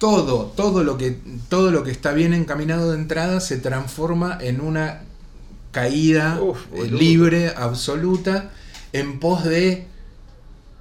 Todo, 0.01 0.47
todo 0.57 0.83
lo 0.83 0.97
que 0.99 1.17
todo 1.49 1.71
lo 1.71 1.85
que 1.85 1.93
está 1.93 2.13
bien 2.13 2.35
encaminado 2.35 2.91
de 2.91 2.97
entrada 2.99 3.39
se 3.39 3.59
transforma 3.59 4.37
en 4.41 4.61
una 4.61 5.03
caída 5.71 6.41
Uf, 6.43 6.59
libre, 6.91 7.53
absoluta, 7.57 8.51
en 8.93 9.21
pos 9.21 9.45
de 9.45 9.87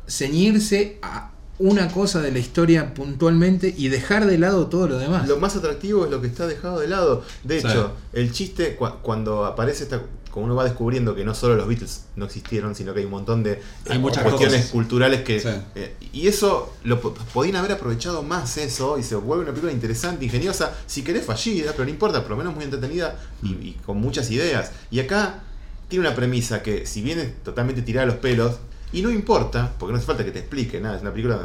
ceñirse 0.08 0.98
a 1.02 1.32
una 1.60 1.90
cosa 1.90 2.22
de 2.22 2.32
la 2.32 2.40
historia 2.40 2.94
puntualmente 2.94 3.74
y 3.78 3.90
dejar 3.90 4.26
de 4.26 4.38
lado 4.38 4.68
todo 4.68 4.88
lo 4.88 4.98
demás. 4.98 5.28
Lo 5.28 5.38
más 5.38 5.56
atractivo 5.58 6.06
es 6.06 6.12
lo 6.12 6.22
que 6.22 6.28
está 6.28 6.48
dejado 6.48 6.80
de 6.80 6.88
lado. 6.88 7.24
De 7.44 7.60
Sí. 7.60 7.68
hecho, 7.68 7.92
el 8.14 8.32
chiste 8.32 8.76
cu- 8.78 9.00
cuando 9.02 9.46
aparece 9.46 9.84
esta. 9.84 10.02
Como 10.32 10.46
uno 10.46 10.56
va 10.56 10.64
descubriendo 10.64 11.16
que 11.16 11.26
no 11.26 11.34
solo 11.34 11.56
los 11.56 11.68
Beatles 11.68 12.06
no 12.16 12.26
existieron, 12.26 12.76
sino 12.76 12.94
que 12.94 13.00
hay 13.00 13.06
un 13.06 13.12
montón 13.12 13.42
de 13.44 13.62
Hay 13.90 13.96
eh, 13.98 14.00
muchas 14.00 14.24
cuestiones 14.24 14.58
cosas. 14.58 14.72
culturales 14.72 15.22
que. 15.24 15.40
Sí. 15.40 15.50
eh, 15.76 15.96
y 16.14 16.28
eso 16.28 16.74
lo 16.84 17.02
po- 17.02 17.14
podían 17.34 17.56
haber 17.56 17.72
aprovechado 17.72 18.22
más 18.24 18.58
eso 18.58 18.98
y 19.00 19.04
se 19.04 19.16
vuelve 19.16 19.44
una 19.44 19.52
película 19.52 19.72
interesante, 19.74 20.26
ingeniosa, 20.26 20.76
si 20.86 21.04
querés 21.04 21.26
fallida, 21.26 21.72
pero 21.72 21.86
no 21.86 21.90
importa, 21.90 22.22
por 22.22 22.32
lo 22.32 22.38
menos 22.38 22.54
muy 22.54 22.64
entretenida 22.64 23.20
y, 23.42 23.50
y 23.54 23.78
con 23.86 23.98
muchas 24.00 24.30
ideas. 24.32 24.72
Y 24.92 25.00
acá 25.00 25.42
tiene 25.88 26.06
una 26.08 26.16
premisa 26.16 26.62
que, 26.62 26.86
si 26.86 27.02
bien 27.02 27.20
es 27.20 27.44
totalmente 27.44 27.82
tirada 27.82 28.04
a 28.04 28.08
los 28.08 28.18
pelos, 28.18 28.58
y 28.92 29.02
no 29.02 29.10
importa, 29.10 29.74
porque 29.80 29.92
no 29.94 29.98
hace 29.98 30.06
falta 30.08 30.24
que 30.24 30.32
te 30.32 30.40
explique 30.40 30.80
nada, 30.80 30.96
es 30.96 31.02
una 31.02 31.12
película 31.12 31.40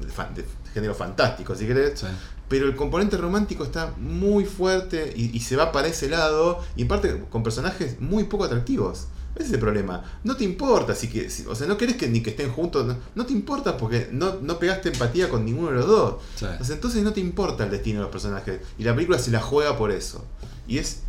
de, 0.00 0.08
fan- 0.08 0.34
de 0.34 0.44
género 0.72 0.94
fantástico, 0.94 1.54
si 1.54 1.66
querés. 1.66 2.00
Sí. 2.00 2.06
Pero 2.50 2.66
el 2.66 2.76
componente 2.76 3.16
romántico 3.16 3.64
está 3.64 3.94
muy 3.98 4.44
fuerte 4.44 5.14
y, 5.16 5.34
y 5.34 5.40
se 5.40 5.56
va 5.56 5.72
para 5.72 5.88
ese 5.88 6.10
lado, 6.10 6.58
y 6.76 6.82
en 6.82 6.88
parte 6.88 7.24
con 7.30 7.42
personajes 7.42 7.98
muy 8.00 8.24
poco 8.24 8.44
atractivos. 8.44 9.06
Ese 9.36 9.46
es 9.46 9.52
el 9.52 9.60
problema. 9.60 10.02
No 10.24 10.36
te 10.36 10.42
importa, 10.42 10.94
si 10.96 11.08
que, 11.08 11.30
si- 11.30 11.46
o 11.46 11.54
sea, 11.54 11.68
no 11.68 11.76
querés 11.78 11.94
que 11.96 12.08
ni 12.08 12.20
que 12.20 12.30
estén 12.30 12.50
juntos, 12.50 12.84
no, 12.84 12.96
no 13.14 13.24
te 13.24 13.32
importa 13.32 13.76
porque 13.76 14.08
no, 14.10 14.34
no 14.42 14.58
pegaste 14.58 14.88
empatía 14.88 15.28
con 15.28 15.44
ninguno 15.44 15.68
de 15.70 15.74
los 15.76 15.86
dos. 15.86 16.14
Sí. 16.34 16.46
O 16.60 16.64
sea, 16.64 16.74
entonces 16.74 17.04
no 17.04 17.12
te 17.12 17.20
importa 17.20 17.62
el 17.64 17.70
destino 17.70 18.00
de 18.00 18.02
los 18.02 18.10
personajes. 18.10 18.58
Y 18.76 18.82
la 18.82 18.92
película 18.94 19.20
se 19.20 19.30
la 19.30 19.40
juega 19.40 19.78
por 19.78 19.92
eso. 19.92 20.24
Y 20.66 20.78
es, 20.78 21.02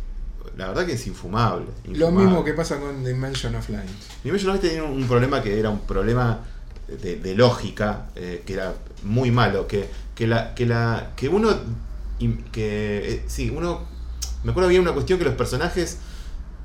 la 0.56 0.68
verdad 0.68 0.86
que 0.86 0.92
es 0.92 1.04
infumable. 1.08 1.66
Lo 1.92 2.12
mismo 2.12 2.44
que 2.44 2.52
pasa 2.54 2.78
con 2.78 3.04
Dimension 3.04 3.56
of 3.56 3.68
Light. 3.68 3.90
Dimension 4.22 4.50
of 4.52 4.56
Light 4.62 4.70
tenía 4.72 4.84
un, 4.88 5.02
un 5.02 5.08
problema 5.08 5.42
que 5.42 5.58
era 5.58 5.70
un 5.70 5.80
problema 5.80 6.44
de, 6.88 7.16
de 7.16 7.34
lógica, 7.34 8.06
eh, 8.16 8.42
que 8.46 8.54
era 8.54 8.74
muy 9.02 9.30
malo, 9.30 9.66
que, 9.66 9.88
que 10.14 10.26
la, 10.26 10.54
que 10.54 10.66
la. 10.66 11.12
que 11.16 11.28
uno. 11.28 11.50
que. 12.52 13.12
eh, 13.14 13.24
sí, 13.26 13.50
uno. 13.54 13.80
Me 14.44 14.50
acuerdo 14.50 14.68
había 14.68 14.80
una 14.80 14.92
cuestión 14.92 15.18
que 15.18 15.24
los 15.24 15.34
personajes 15.34 15.98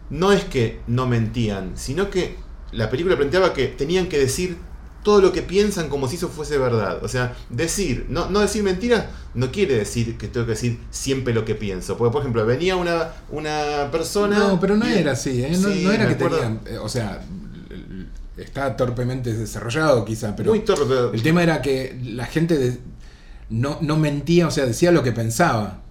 no 0.10 0.32
es 0.32 0.44
que 0.46 0.80
no 0.88 1.06
mentían, 1.08 1.74
sino 1.76 2.10
que 2.10 2.38
la 2.72 2.90
película 2.90 3.16
planteaba 3.18 3.54
que 3.54 3.68
tenían 3.68 4.08
que 4.08 4.18
decir 4.18 4.58
todo 5.04 5.22
lo 5.22 5.32
que 5.32 5.42
piensan 5.42 5.88
como 5.90 6.08
si 6.08 6.16
eso 6.16 6.28
fuese 6.28 6.58
verdad. 6.58 7.04
O 7.04 7.08
sea, 7.08 7.36
decir, 7.50 8.08
no, 8.10 8.30
no 8.30 8.40
decir 8.40 8.64
mentiras, 8.64 9.06
no 9.36 9.52
quiere 9.52 9.76
decir 9.76 10.18
que 10.18 10.28
tengo 10.28 10.46
que 10.46 10.54
decir 10.54 10.80
siempre 10.90 11.34
lo 11.34 11.46
que 11.46 11.56
pienso. 11.56 11.98
Porque, 11.98 12.12
por 12.12 12.22
ejemplo, 12.22 12.46
venía 12.46 12.76
una, 12.76 13.10
una 13.30 13.90
persona. 13.92 14.38
No, 14.40 14.60
pero 14.60 14.76
no 14.76 14.90
y- 14.90 14.94
era 14.94 15.12
así, 15.14 15.44
¿eh? 15.44 15.52
No, 15.58 15.70
Sí, 15.72 15.84
no 15.86 15.92
era 15.92 16.08
que 16.08 16.14
acuerdo. 16.14 16.38
tenían. 16.40 16.62
O 16.82 16.90
sea, 16.90 17.22
está 18.38 18.76
torpemente 18.78 19.34
desarrollado 19.34 20.06
quizá, 20.06 20.36
pero. 20.36 20.52
Muy 20.52 20.60
torpe, 20.62 21.16
El 21.16 21.22
tema 21.24 21.44
era 21.44 21.62
que 21.62 22.00
la 22.04 22.26
gente 22.26 22.58
de- 22.58 22.80
no, 23.50 23.78
no 23.82 23.98
mentía, 23.98 24.48
o 24.48 24.52
sea, 24.52 24.66
decía 24.66 24.92
lo 24.92 25.04
que 25.04 25.12
pensaba. 25.12 25.82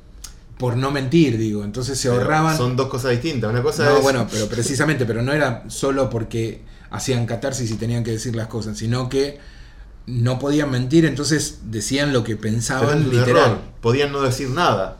Por 0.58 0.76
no 0.78 0.90
mentir, 0.90 1.36
digo. 1.36 1.64
Entonces 1.64 1.98
se 2.00 2.08
pero 2.08 2.22
ahorraban. 2.22 2.56
Son 2.56 2.76
dos 2.76 2.88
cosas 2.88 3.10
distintas. 3.10 3.50
Una 3.50 3.62
cosa 3.62 3.84
No, 3.84 3.96
es. 3.98 4.02
bueno, 4.02 4.26
pero 4.30 4.46
precisamente, 4.48 5.04
pero 5.04 5.20
no 5.20 5.32
era 5.34 5.64
solo 5.68 6.08
porque 6.08 6.62
hacían 6.90 7.26
catarsis 7.26 7.70
y 7.70 7.74
tenían 7.74 8.02
que 8.02 8.12
decir 8.12 8.34
las 8.34 8.46
cosas, 8.46 8.78
sino 8.78 9.08
que 9.10 9.38
no 10.06 10.38
podían 10.38 10.70
mentir, 10.70 11.04
entonces 11.04 11.58
decían 11.64 12.12
lo 12.14 12.24
que 12.24 12.36
pensaban 12.36 13.04
literal. 13.10 13.28
error. 13.28 13.58
Podían 13.82 14.12
no 14.12 14.22
decir 14.22 14.48
nada. 14.48 14.96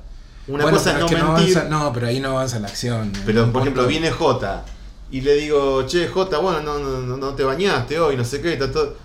Una 0.49 0.65
Bueno, 0.65 0.77
cosa 0.79 0.93
es 0.93 0.99
no 0.99 1.07
es 1.07 1.11
que 1.13 1.17
mentir. 1.23 1.57
avanza- 1.57 1.69
no, 1.71 1.93
pero 1.95 2.07
ahí 2.09 2.21
no 2.21 2.31
avanza 2.31 2.59
la 2.59 2.69
acción. 2.69 3.13
Pero, 3.25 3.51
por 3.51 3.63
ejemplo, 3.63 3.87
viene 3.87 4.11
J 4.11 4.65
y 5.11 5.21
le 5.21 5.35
digo, 5.35 5.87
che, 5.87 6.09
J, 6.09 6.39
bueno, 6.39 6.61
no, 6.63 6.79
no, 6.79 7.17
no- 7.17 7.35
te 7.35 7.45
bañaste 7.45 7.99
hoy, 7.99 8.17
no 8.17 8.25
sé 8.25 8.41
qué, 8.41 8.55
está 8.55 8.71
todo. 8.71 8.97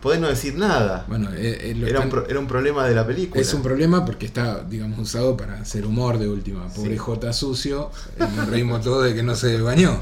Podés 0.00 0.18
no 0.18 0.28
decir 0.28 0.54
nada. 0.54 1.04
Bueno, 1.08 1.28
eh, 1.34 1.58
eh, 1.72 1.84
Era 1.86 2.00
un, 2.00 2.08
pro- 2.08 2.26
era 2.26 2.38
un 2.40 2.46
problema 2.46 2.86
de 2.86 2.94
la 2.94 3.06
película. 3.06 3.38
Es 3.42 3.52
un 3.52 3.62
problema 3.62 4.04
porque 4.06 4.24
está, 4.24 4.64
digamos, 4.64 4.98
usado 4.98 5.36
para 5.36 5.60
hacer 5.60 5.84
humor 5.84 6.18
de 6.18 6.26
última. 6.26 6.68
Pobre 6.68 6.92
Sí. 6.92 6.96
J 6.96 7.32
sucio, 7.34 7.90
eh, 8.18 8.24
nos 8.34 8.48
reímos 8.48 8.80
todos 8.82 9.04
de 9.04 9.14
que 9.14 9.22
no 9.22 9.34
se 9.34 9.60
bañó. 9.60 10.00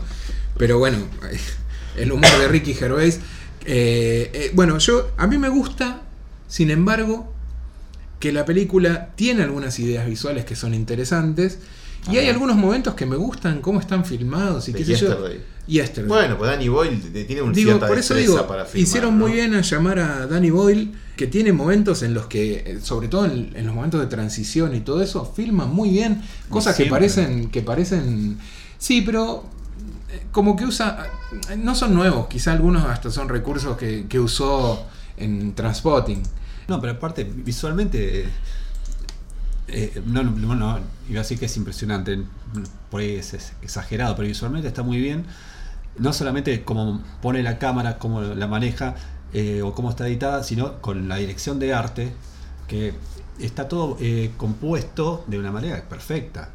Pero 0.56 0.78
bueno, 0.78 0.98
el 1.96 2.12
humor 2.12 2.30
de 2.38 2.46
Ricky 2.46 2.74
Gervais. 2.74 3.18
eh, 3.64 4.30
eh, 4.32 4.50
bueno, 4.54 4.78
yo 4.78 5.10
a 5.16 5.26
mí 5.26 5.36
me 5.36 5.48
gusta, 5.48 6.02
sin 6.46 6.70
embargo, 6.70 7.32
que 8.20 8.30
la 8.32 8.44
película 8.44 9.10
tiene 9.16 9.42
algunas 9.42 9.78
ideas 9.80 10.06
visuales 10.06 10.44
que 10.44 10.54
son 10.54 10.74
interesantes. 10.74 11.58
Y 12.10 12.16
hay 12.16 12.28
algunos 12.28 12.56
momentos 12.56 12.94
que 12.94 13.06
me 13.06 13.16
gustan, 13.16 13.60
cómo 13.60 13.80
están 13.80 14.04
filmados 14.04 14.68
y 14.68 14.72
De 14.72 14.78
qué 14.78 14.84
sé 14.84 14.92
yo. 14.92 15.08
Yesterday. 15.08 15.40
Yesterday. 15.66 16.08
Bueno, 16.08 16.38
pues 16.38 16.50
Danny 16.50 16.68
Boyle 16.68 16.98
tiene 17.26 17.42
un 17.42 17.52
Digo, 17.52 17.70
cierta 17.72 17.86
por 17.86 17.98
eso 17.98 18.14
digo, 18.14 18.46
para 18.46 18.64
filmar, 18.64 18.82
hicieron 18.82 19.18
muy 19.18 19.32
bien 19.32 19.54
a 19.54 19.60
llamar 19.60 19.98
a 19.98 20.26
Danny 20.26 20.50
Boyle, 20.50 20.92
que 21.16 21.26
tiene 21.26 21.52
momentos 21.52 22.02
en 22.02 22.14
los 22.14 22.26
que, 22.26 22.64
eh, 22.66 22.78
sobre 22.82 23.08
todo 23.08 23.26
en, 23.26 23.52
en 23.54 23.66
los 23.66 23.74
momentos 23.74 24.00
de 24.00 24.06
transición 24.06 24.74
y 24.74 24.80
todo 24.80 25.02
eso, 25.02 25.30
filma 25.36 25.66
muy 25.66 25.90
bien 25.90 26.22
cosas 26.48 26.74
que 26.76 26.86
parecen, 26.86 27.50
que 27.50 27.60
parecen, 27.60 28.38
sí, 28.78 29.02
pero 29.02 29.44
eh, 30.10 30.22
como 30.32 30.56
que 30.56 30.64
usa, 30.64 31.06
eh, 31.50 31.56
no 31.56 31.74
son 31.74 31.92
nuevos, 31.92 32.28
quizá 32.28 32.52
algunos 32.52 32.84
hasta 32.86 33.10
son 33.10 33.28
recursos 33.28 33.76
que, 33.76 34.06
que 34.08 34.18
usó 34.18 34.86
en 35.18 35.54
Transpotting. 35.54 36.22
No, 36.68 36.80
pero 36.80 36.92
aparte, 36.94 37.24
visualmente. 37.24 38.26
Eh, 39.68 40.02
no, 40.06 40.22
no, 40.22 40.54
no, 40.54 40.80
iba 41.08 41.20
a 41.20 41.22
decir 41.22 41.38
que 41.38 41.46
es 41.46 41.56
impresionante, 41.56 42.22
por 42.90 43.00
ahí 43.00 43.16
es, 43.16 43.34
es 43.34 43.52
exagerado, 43.62 44.16
pero 44.16 44.28
visualmente 44.28 44.68
está 44.68 44.82
muy 44.82 44.98
bien. 44.98 45.26
No 45.98 46.12
solamente 46.12 46.64
cómo 46.64 47.02
pone 47.20 47.42
la 47.42 47.58
cámara, 47.58 47.98
cómo 47.98 48.22
la 48.22 48.46
maneja 48.46 48.94
eh, 49.32 49.62
o 49.62 49.74
cómo 49.74 49.90
está 49.90 50.06
editada, 50.06 50.42
sino 50.42 50.80
con 50.80 51.08
la 51.08 51.16
dirección 51.16 51.58
de 51.58 51.74
arte, 51.74 52.12
que 52.66 52.94
está 53.40 53.68
todo 53.68 53.96
eh, 54.00 54.32
compuesto 54.36 55.24
de 55.26 55.38
una 55.38 55.52
manera 55.52 55.82
perfecta. 55.88 56.50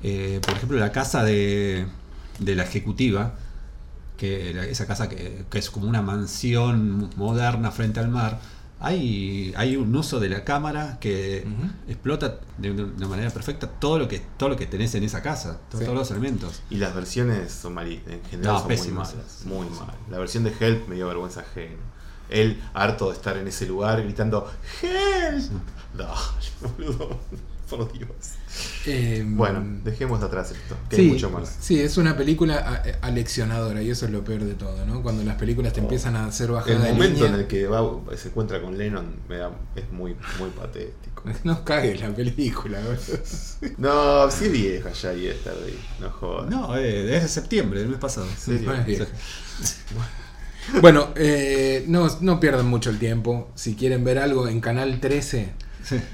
Por 0.00 0.56
ejemplo, 0.56 0.78
la 0.78 0.92
casa 0.92 1.24
de, 1.24 1.86
de 2.38 2.54
la 2.54 2.64
ejecutiva, 2.64 3.34
que 4.16 4.70
esa 4.70 4.86
casa 4.86 5.08
que, 5.08 5.44
que 5.50 5.58
es 5.58 5.70
como 5.70 5.88
una 5.88 6.02
mansión 6.02 7.10
moderna 7.16 7.70
frente 7.70 8.00
al 8.00 8.08
mar, 8.08 8.40
hay, 8.80 9.52
hay 9.56 9.76
un 9.76 9.94
uso 9.94 10.18
de 10.20 10.28
la 10.30 10.42
cámara 10.44 10.98
que 11.00 11.46
explota 11.86 12.40
de 12.58 12.70
una 12.70 13.06
manera 13.08 13.30
perfecta 13.30 13.66
todo 13.68 13.98
lo 13.98 14.08
que 14.08 14.20
todo 14.38 14.48
lo 14.48 14.56
que 14.56 14.66
tenés 14.66 14.94
en 14.94 15.04
esa 15.04 15.22
casa, 15.22 15.60
Sí. 15.70 15.84
todos 15.84 15.94
los 15.94 16.10
elementos. 16.10 16.62
Y 16.70 16.76
las 16.76 16.94
versiones 16.94 17.52
son 17.52 17.74
mali- 17.74 18.02
en 18.06 18.22
general 18.30 18.54
No, 18.54 18.58
son 18.60 18.68
pésimas. 18.68 19.14
muy 19.14 19.18
malas. 19.18 19.42
Muy 19.44 19.78
mal. 19.86 19.94
La 20.10 20.18
versión 20.18 20.44
de 20.44 20.52
Help 20.58 20.88
me 20.88 20.94
dio 20.96 21.06
vergüenza 21.08 21.40
ajena. 21.40 21.76
Él, 22.30 22.62
harto 22.74 23.08
de 23.10 23.16
estar 23.16 23.36
en 23.36 23.46
ese 23.48 23.66
lugar 23.66 24.02
gritando 24.02 24.50
¡Help! 24.82 25.50
No, 25.94 26.08
boludo. 26.78 27.18
Por 27.70 27.92
Dios. 27.92 28.10
Eh, 28.86 29.24
Bueno, 29.26 29.62
dejemos 29.84 30.18
de 30.20 30.26
atrás 30.26 30.50
esto. 30.50 30.76
Que 30.88 30.96
Sí, 30.96 31.02
hay 31.02 31.08
mucho 31.08 31.30
más. 31.30 31.56
sí, 31.60 31.78
es 31.80 31.96
una 31.98 32.16
película 32.16 32.56
a- 32.58 33.06
aleccionadora 33.06 33.80
y 33.82 33.90
eso 33.90 34.06
es 34.06 34.12
lo 34.12 34.24
peor 34.24 34.42
de 34.44 34.54
todo, 34.54 34.84
¿no? 34.86 35.02
Cuando 35.02 35.22
las 35.22 35.36
películas 35.36 35.72
te 35.72 35.80
Oh. 35.80 35.84
empiezan 35.84 36.16
a 36.16 36.26
hacer 36.26 36.46
El 36.48 36.52
bajada 36.54 36.80
de 36.84 36.92
momento 36.92 37.14
línea. 37.14 37.28
en 37.34 37.40
el 37.40 37.46
que 37.46 37.66
va, 37.68 37.80
se 38.16 38.28
encuentra 38.28 38.60
con 38.60 38.76
Lennon 38.76 39.06
me 39.28 39.36
da- 39.36 39.52
es 39.76 39.90
muy, 39.92 40.16
muy 40.40 40.50
patético. 40.50 41.22
No 41.44 41.64
cagues 41.64 42.00
la 42.00 42.08
película. 42.14 42.80
No, 43.78 44.30
sí 44.30 44.46
es 44.46 44.52
vieja 44.52 44.90
ya 44.90 45.12
y 45.14 45.26
esta 45.28 45.50
de 45.50 45.74
no 46.00 46.10
jodas. 46.10 46.50
No, 46.50 46.76
eh, 46.76 47.14
es 47.16 47.22
de 47.22 47.28
septiembre 47.28 47.80
del 47.80 47.90
mes 47.90 47.98
pasado. 47.98 48.26
Es 48.26 48.86
vieja. 48.86 49.06
Bueno, 50.80 51.08
eh, 51.16 51.84
no, 51.88 52.08
no 52.20 52.38
pierdan 52.40 52.66
mucho 52.66 52.90
el 52.90 52.98
tiempo. 52.98 53.50
Si 53.54 53.74
quieren 53.74 54.04
ver 54.04 54.18
algo 54.18 54.46
en 54.48 54.60
Canal 54.60 55.00
13 55.00 55.44
Sí. 55.44 55.50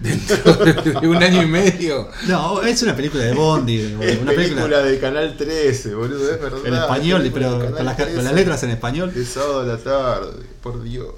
Dentro 0.00 0.64
de 1.00 1.08
un 1.08 1.16
año 1.22 1.42
y 1.42 1.46
medio, 1.46 2.08
No, 2.26 2.62
es 2.62 2.82
una 2.82 2.94
película 2.96 3.24
de 3.24 3.34
Bondi, 3.34 3.80
Es 4.00 4.18
una 4.20 4.32
película, 4.32 4.62
película 4.62 4.82
de 4.82 4.98
Canal 4.98 5.36
13, 5.36 5.94
boludo, 5.94 6.32
es 6.32 6.40
verdad. 6.40 6.66
en 6.66 6.74
español, 6.74 7.30
pero 7.32 7.50
con 7.74 7.84
las, 7.84 7.96
con 7.96 8.04
13. 8.06 8.22
las 8.22 8.32
letras 8.32 8.62
en 8.62 8.70
español. 8.70 9.12
De 9.14 9.24
sábado 9.24 9.60
a 9.60 9.64
la 9.64 9.78
tarde, 9.78 10.46
por 10.62 10.82
Dios. 10.82 11.14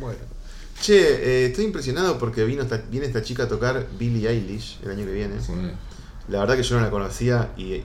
Bueno. 0.00 0.18
Che, 0.80 0.94
eh, 0.94 1.46
estoy 1.46 1.64
impresionado 1.64 2.18
porque 2.18 2.44
vino 2.44 2.62
esta, 2.62 2.82
viene 2.90 3.06
esta 3.06 3.22
chica 3.22 3.44
a 3.44 3.48
tocar 3.48 3.86
Billie 3.98 4.28
Eilish 4.28 4.80
el 4.84 4.90
año 4.90 5.06
que 5.06 5.12
viene. 5.12 5.36
La 6.28 6.40
verdad 6.40 6.56
que 6.56 6.62
yo 6.62 6.76
no 6.76 6.82
la 6.82 6.90
conocía 6.90 7.50
y 7.56 7.82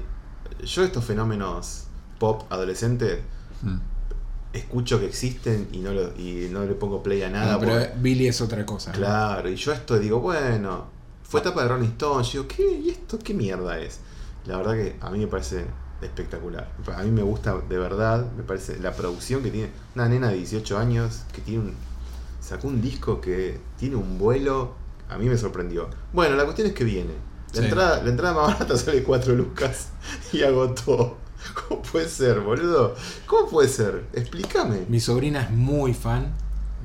yo 0.63 0.83
estos 0.83 1.05
fenómenos 1.05 1.83
pop 2.19 2.51
adolescentes 2.51 3.19
Mm. 3.61 3.77
Escucho 4.53 4.99
que 4.99 5.05
existen 5.05 5.67
y 5.71 5.77
no, 5.79 5.91
lo, 5.93 6.17
y 6.17 6.49
no 6.51 6.65
le 6.65 6.73
pongo 6.73 7.03
play 7.03 7.21
a 7.23 7.29
nada. 7.29 7.53
No, 7.53 7.59
pero 7.59 7.73
porque- 7.73 7.91
Billy 7.99 8.27
es 8.27 8.41
otra 8.41 8.65
cosa. 8.65 8.91
¿no? 8.91 8.97
Claro, 8.97 9.49
y 9.49 9.55
yo 9.55 9.71
esto 9.73 9.99
digo, 9.99 10.19
bueno, 10.19 10.85
fue 11.23 11.41
etapa 11.41 11.61
de 11.63 11.69
Rolling 11.69 11.89
Stone, 11.89 12.23
yo 12.23 12.31
digo, 12.43 12.47
¿qué? 12.47 12.71
¿Y 12.85 12.89
esto 12.89 13.19
qué 13.19 13.33
mierda 13.33 13.79
es? 13.79 13.99
La 14.45 14.57
verdad 14.57 14.73
que 14.73 14.95
a 15.01 15.09
mí 15.11 15.19
me 15.19 15.27
parece 15.27 15.65
espectacular. 16.01 16.71
A 16.95 17.03
mí 17.03 17.11
me 17.11 17.21
gusta 17.21 17.55
de 17.67 17.77
verdad, 17.77 18.25
me 18.37 18.43
parece 18.43 18.79
la 18.79 18.93
producción 18.93 19.43
que 19.43 19.51
tiene 19.51 19.69
una 19.95 20.07
nena 20.07 20.29
de 20.29 20.35
18 20.37 20.77
años 20.77 21.23
que 21.33 21.41
tiene 21.41 21.59
un 21.59 21.73
sacó 22.39 22.67
un 22.69 22.81
disco 22.81 23.19
que 23.21 23.59
tiene 23.77 23.97
un 23.97 24.17
vuelo, 24.17 24.73
a 25.09 25.17
mí 25.17 25.27
me 25.27 25.37
sorprendió. 25.37 25.89
Bueno, 26.13 26.35
la 26.37 26.45
cuestión 26.45 26.67
es 26.69 26.73
que 26.73 26.83
viene. 26.85 27.11
La, 27.53 27.59
Sí. 27.61 27.65
entrada, 27.67 28.01
la 28.03 28.09
entrada 28.09 28.33
más 28.33 28.47
barata 28.59 28.77
sale 28.77 29.03
4 29.03 29.35
lucas 29.35 29.89
y 30.31 30.41
agotó. 30.43 31.17
¿Cómo 31.67 31.81
puede 31.81 32.07
ser, 32.09 32.39
boludo? 32.41 32.95
¿Cómo 33.25 33.49
puede 33.49 33.69
ser? 33.69 34.03
Explícame. 34.13 34.85
Mi 34.89 34.99
sobrina 34.99 35.43
es 35.43 35.51
muy 35.51 35.93
fan, 35.93 36.33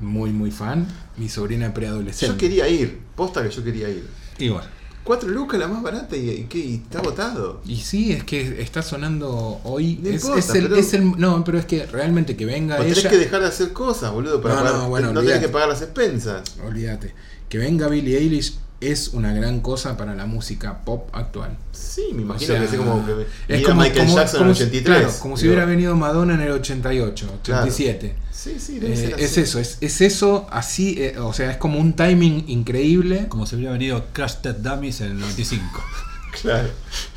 muy, 0.01 0.31
muy 0.31 0.51
fan. 0.51 0.87
Mi 1.17 1.29
sobrina 1.29 1.73
preadolescente. 1.73 2.33
Yo 2.33 2.37
quería 2.39 2.67
ir, 2.67 2.99
posta 3.15 3.43
que 3.43 3.49
yo 3.49 3.63
quería 3.63 3.89
ir. 3.89 4.07
Igual. 4.39 4.69
4 5.03 5.29
lucas 5.29 5.59
la 5.59 5.67
más 5.67 5.83
barata 5.83 6.17
y, 6.17 6.47
y 6.51 6.81
está 6.83 6.97
agotado. 6.99 7.61
Y 7.63 7.75
sí, 7.77 8.11
es 8.11 8.23
que 8.23 8.59
está 8.61 8.81
sonando 8.81 9.61
hoy. 9.63 9.99
No 10.01 10.09
es, 10.09 10.15
importa, 10.23 10.39
es 10.39 10.49
el, 10.55 10.63
pero- 10.63 10.75
es 10.77 10.93
el- 10.95 11.11
no, 11.19 11.43
pero 11.43 11.59
es 11.59 11.65
que 11.65 11.85
realmente 11.85 12.35
que 12.35 12.45
venga 12.45 12.77
Pues 12.77 12.87
ella. 12.87 12.95
tenés 13.03 13.11
que 13.11 13.17
dejar 13.25 13.41
de 13.41 13.47
hacer 13.47 13.71
cosas, 13.71 14.11
boludo, 14.11 14.41
para 14.41 14.55
No, 14.55 14.61
pagar- 14.63 14.73
no, 14.79 14.89
bueno, 14.89 15.13
no 15.13 15.21
tenés 15.21 15.39
que 15.41 15.49
pagar 15.49 15.69
las 15.69 15.81
expensas. 15.83 16.41
Olvídate. 16.65 17.13
Que 17.47 17.59
venga 17.59 17.87
Billie 17.87 18.17
Eilish 18.17 18.57
es 18.81 19.09
una 19.09 19.31
gran 19.33 19.59
cosa 19.61 19.95
para 19.97 20.15
la 20.15 20.25
música 20.25 20.83
pop 20.83 21.09
actual. 21.13 21.57
Sí, 21.71 22.07
me 22.11 22.19
O 22.19 22.21
imagino 22.21 22.47
sea, 22.47 22.59
que 22.59 22.65
es 22.65 22.73
como 22.75 23.05
que 23.05 23.25
es 23.47 23.65
como- 23.65 23.81
Michael 23.81 24.05
como- 24.05 24.15
Jackson 24.17 24.37
como 24.39 24.49
en 24.51 24.55
si- 24.55 24.63
83. 24.63 24.99
claro, 25.01 25.13
como 25.21 25.37
si 25.37 25.43
digo. 25.43 25.53
hubiera 25.53 25.65
venido 25.69 25.95
Madonna 25.95 26.33
en 26.35 26.41
el 26.41 26.51
88, 26.51 27.39
Claro. 27.43 27.63
87. 27.63 28.15
Sí, 28.31 28.57
sí, 28.59 28.79
debe 28.79 28.93
Eh, 28.93 28.97
ser 28.97 29.13
así. 29.15 29.23
es 29.23 29.37
eso, 29.37 29.59
es, 29.59 29.77
es 29.81 30.01
eso 30.01 30.47
así, 30.51 30.95
eh, 30.99 31.17
o 31.19 31.33
sea, 31.33 31.51
es 31.51 31.57
como 31.57 31.79
un 31.79 31.93
timing 31.93 32.43
increíble. 32.47 33.27
Como 33.29 33.45
si 33.45 33.55
hubiera 33.55 33.71
venido 33.71 34.05
Crash 34.13 34.35
Test 34.41 34.59
Dummies 34.59 35.01
en 35.01 35.11
el 35.11 35.19
95. 35.19 35.83
Claro. 36.41 36.67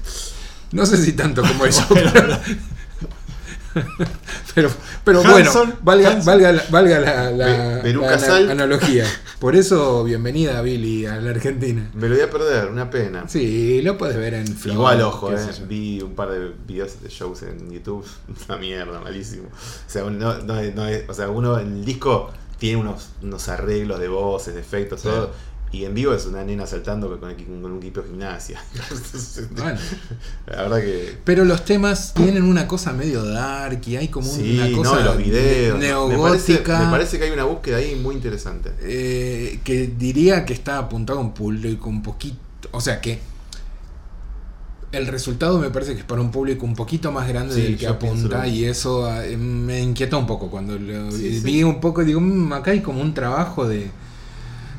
No 0.72 0.84
sé 0.84 1.02
si 1.02 1.12
tanto 1.12 1.40
como 1.42 1.64
eso. 1.64 1.86
pero, 1.88 2.10
pero, 4.54 4.70
pero 5.04 5.22
bueno, 5.22 5.50
valga, 5.82 6.20
valga, 6.24 6.52
la, 6.52 6.62
valga 6.70 7.00
la, 7.00 7.30
Be- 7.82 8.50
analogía. 8.50 9.04
Por 9.38 9.54
eso, 9.56 10.04
bienvenida 10.04 10.60
Billy 10.62 11.06
a 11.06 11.16
la 11.16 11.30
Argentina. 11.30 11.90
Me 11.94 12.08
lo 12.08 12.14
voy 12.14 12.24
a 12.24 12.30
perder, 12.30 12.68
una 12.70 12.90
pena. 12.90 13.28
Sí, 13.28 13.82
lo 13.82 13.96
puedes 13.98 14.16
ver 14.16 14.34
en 14.34 14.46
Flow, 14.46 14.74
Igual, 14.74 15.02
ojo, 15.02 15.32
eh, 15.32 15.38
vi 15.68 16.00
un 16.00 16.14
par 16.14 16.30
de 16.30 16.52
videos 16.66 17.00
de 17.02 17.08
shows 17.08 17.42
en 17.42 17.70
YouTube. 17.70 18.04
Una 18.48 18.58
mierda, 18.58 19.00
malísimo. 19.00 19.48
O 19.48 19.90
sea, 19.90 20.02
no, 20.04 20.38
no 20.38 20.58
es- 20.58 20.74
no 20.74 20.86
es- 20.86 21.08
o 21.08 21.14
sea, 21.14 21.28
uno 21.28 21.58
en 21.58 21.68
el 21.78 21.84
disco 21.84 22.30
tiene 22.58 22.80
unos, 22.80 23.10
unos 23.22 23.48
arreglos 23.48 24.00
de 24.00 24.08
voces, 24.08 24.54
de 24.54 24.60
efectos, 24.60 25.00
Sí. 25.02 25.08
todo. 25.08 25.30
Y 25.70 25.84
en 25.84 25.92
vivo 25.92 26.14
es 26.14 26.24
una 26.24 26.42
nena 26.44 26.66
saltando 26.66 27.08
con, 27.20 27.34
con 27.34 27.64
un 27.72 27.78
equipo 27.78 28.00
de 28.00 28.08
gimnasia. 28.08 28.58
Bueno. 29.56 29.78
La 30.46 30.62
verdad 30.62 30.80
que. 30.80 31.18
Pero 31.24 31.44
los 31.44 31.64
temas 31.64 32.14
tienen 32.14 32.42
una 32.44 32.66
cosa 32.66 32.92
medio 32.92 33.22
dark 33.22 33.80
y 33.86 33.96
hay 33.96 34.08
como 34.08 34.26
Sí, 34.30 34.58
una 34.58 34.76
cosa 34.76 34.94
no, 35.00 35.04
los 35.04 35.16
videos. 35.18 35.78
Me 35.78 35.84
parece, 35.84 35.88
neogótica. 35.88 36.78
me 36.84 36.90
parece 36.90 37.18
que 37.18 37.24
hay 37.24 37.30
una 37.32 37.44
búsqueda 37.44 37.76
ahí 37.78 37.94
muy 37.96 38.14
interesante. 38.14 38.72
eh, 38.80 39.60
que 39.62 39.86
diría 39.88 40.44
que 40.46 40.54
está 40.54 40.78
apuntado 40.78 41.18
a 41.18 41.22
un 41.22 41.34
público 41.34 41.88
un 41.90 42.02
poquito. 42.02 42.38
O 42.72 42.80
sea 42.80 43.00
que 43.00 43.20
el 44.90 45.06
resultado 45.06 45.58
me 45.58 45.68
parece 45.70 45.92
que 45.92 45.98
es 46.00 46.04
para 46.06 46.22
un 46.22 46.30
público 46.30 46.64
un 46.64 46.74
poquito 46.74 47.12
más 47.12 47.28
grande 47.28 47.54
Sí, 47.54 47.60
del 47.62 47.76
que 47.76 47.86
apunta 47.86 48.46
y 48.46 48.64
eso 48.64 49.06
eh, 49.22 49.36
me 49.36 49.82
inquietó 49.82 50.18
un 50.18 50.26
poco 50.26 50.50
cuando 50.50 50.78
lo 50.78 51.12
Sí, 51.12 51.40
vi 51.44 51.62
un 51.62 51.78
poco 51.78 52.02
digo 52.04 52.20
"Mm, 52.22 52.54
acá 52.54 52.70
hay 52.70 52.80
como 52.80 53.02
un 53.02 53.12
trabajo 53.12 53.68
de 53.68 53.90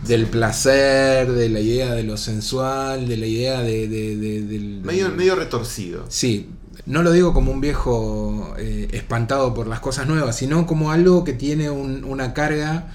del 0.08 0.26
placer 0.28 1.32
de 1.32 1.50
la 1.50 1.60
idea 1.60 1.93
de 1.93 2.04
lo 2.04 2.18
sensual 2.18 3.08
de 3.08 3.18
la 3.18 3.26
idea 3.26 3.62
de, 3.62 3.88
de- 3.88 4.16
de- 4.18 4.41
del 4.43 4.82
Medio, 4.84 5.10
medio 5.10 5.36
retorcido. 5.36 6.06
Sí, 6.10 6.50
no 6.86 7.04
lo 7.04 7.12
digo 7.12 7.34
como 7.34 7.52
un 7.52 7.62
viejo 7.62 8.54
eh, 8.58 8.88
espantado 8.93 9.54
por 9.54 9.68
las 9.68 9.80
cosas 9.82 10.08
nuevas, 10.08 10.36
sino 10.38 10.66
como 10.66 10.91
algo 10.91 11.24
que 11.24 11.34
tiene 11.34 11.70
un- 11.70 12.04
una 12.06 12.34
carga 12.34 12.88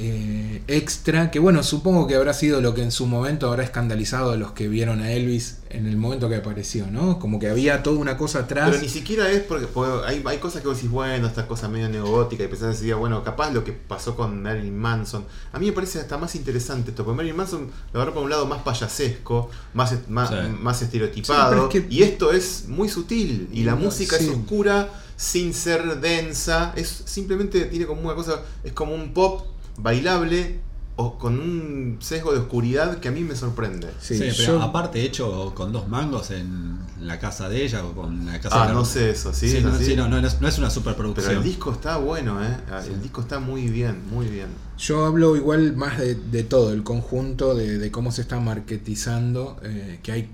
eh, 0.00 0.62
extra, 0.68 1.30
que 1.32 1.40
bueno, 1.40 1.62
supongo 1.64 2.06
que 2.06 2.14
habrá 2.14 2.32
sido 2.32 2.60
lo 2.60 2.72
que 2.72 2.82
en 2.82 2.92
su 2.92 3.06
momento 3.06 3.48
habrá 3.48 3.64
escandalizado 3.64 4.30
a 4.30 4.36
los 4.36 4.52
que 4.52 4.68
vieron 4.68 5.00
a 5.00 5.10
Elvis 5.10 5.56
en 5.70 5.86
el 5.86 5.96
momento 5.96 6.28
que 6.28 6.36
apareció, 6.36 6.86
¿no? 6.86 7.18
Como 7.18 7.40
que 7.40 7.48
había 7.48 7.82
toda 7.82 7.98
una 7.98 8.16
cosa 8.16 8.40
atrás. 8.40 8.68
Pero 8.70 8.80
ni 8.80 8.88
siquiera 8.88 9.28
es 9.30 9.40
porque, 9.42 9.66
porque 9.66 10.06
hay, 10.06 10.22
hay 10.24 10.38
cosas 10.38 10.62
que 10.62 10.68
vos 10.68 10.76
decís, 10.76 10.90
bueno, 10.90 11.26
esta 11.26 11.48
cosa 11.48 11.68
medio 11.68 11.88
neogótica, 11.88 12.44
y 12.44 12.48
pensás 12.48 12.78
decir, 12.78 12.94
bueno, 12.94 13.24
capaz 13.24 13.50
lo 13.52 13.64
que 13.64 13.72
pasó 13.72 14.14
con 14.14 14.40
Marilyn 14.42 14.78
Manson. 14.78 15.24
A 15.52 15.58
mí 15.58 15.66
me 15.66 15.72
parece 15.72 15.98
hasta 15.98 16.16
más 16.16 16.34
interesante 16.36 16.90
esto, 16.90 17.04
porque 17.04 17.16
Marilyn 17.16 17.36
Manson 17.36 17.68
lo 17.92 18.00
agarró 18.00 18.14
por 18.14 18.22
un 18.22 18.30
lado 18.30 18.46
más 18.46 18.62
payasesco, 18.62 19.50
más, 19.74 19.94
más, 20.08 20.28
Sí. 20.30 20.34
más 20.60 20.78
Sí, 20.78 20.84
estereotipado, 20.84 21.50
pero 21.50 21.68
es 21.68 21.72
que- 21.72 21.86
y 21.92 22.02
esto 22.04 22.30
es 22.32 22.66
muy 22.68 22.88
sutil, 22.88 23.48
y 23.52 23.64
la 23.64 23.72
No, 23.72 23.78
música 23.78 24.16
sí. 24.16 24.24
es 24.26 24.30
oscura, 24.30 24.88
sin 25.16 25.52
ser 25.52 26.00
densa, 26.00 26.72
es 26.76 27.02
simplemente 27.06 27.64
tiene 27.64 27.86
como 27.86 28.02
una 28.02 28.14
cosa, 28.14 28.42
es 28.62 28.72
como 28.72 28.94
un 28.94 29.12
pop 29.12 29.44
bailable, 29.78 30.60
o 30.96 31.16
con 31.16 31.38
un 31.38 31.98
sesgo 32.00 32.32
de 32.32 32.40
oscuridad 32.40 32.98
que 32.98 33.06
a 33.08 33.12
mí 33.12 33.20
me 33.20 33.36
sorprende. 33.36 33.88
Sí, 34.00 34.18
Sí, 34.18 34.30
yo- 34.30 34.34
pero 34.36 34.62
aparte 34.62 35.00
hecho 35.02 35.52
con 35.54 35.70
dos 35.72 35.86
mangos 35.88 36.32
en 36.32 36.76
la 37.00 37.20
casa 37.20 37.48
de 37.48 37.64
ella 37.64 37.84
o 37.84 37.92
con 37.94 38.26
la 38.26 38.40
casa 38.40 38.58
Ah, 38.58 38.66
de 38.66 38.68
la- 38.72 38.78
no 38.80 38.84
sé 38.84 39.10
eso, 39.10 39.32
¿sí? 39.32 39.48
Sí, 39.48 39.56
¿Es 39.58 39.64
no, 39.64 39.70
así? 39.70 39.84
sí, 39.84 39.96
no, 39.96 40.08
no, 40.08 40.20
no 40.20 40.26
es, 40.26 40.40
no 40.40 40.48
es 40.48 40.58
una 40.58 40.66
Pero 40.66 40.74
superproducción. 40.74 41.36
el 41.36 41.44
disco 41.44 41.70
está 41.70 41.98
bueno, 41.98 42.42
¿eh? 42.44 42.56
Ah, 42.68 42.82
El 42.84 43.00
disco 43.00 43.20
está 43.20 43.38
muy 43.38 43.68
bien, 43.68 44.02
muy 44.10 44.26
bien. 44.26 44.48
Yo 44.76 45.06
hablo 45.06 45.36
igual 45.36 45.76
más 45.76 45.98
de, 45.98 46.16
de 46.16 46.42
todo, 46.42 46.72
el 46.72 46.82
conjunto 46.82 47.54
de, 47.54 47.78
de 47.78 47.90
cómo 47.92 48.10
se 48.10 48.22
está 48.22 48.40
marketizando, 48.40 49.58
eh, 49.62 50.00
que 50.02 50.10
hay 50.12 50.30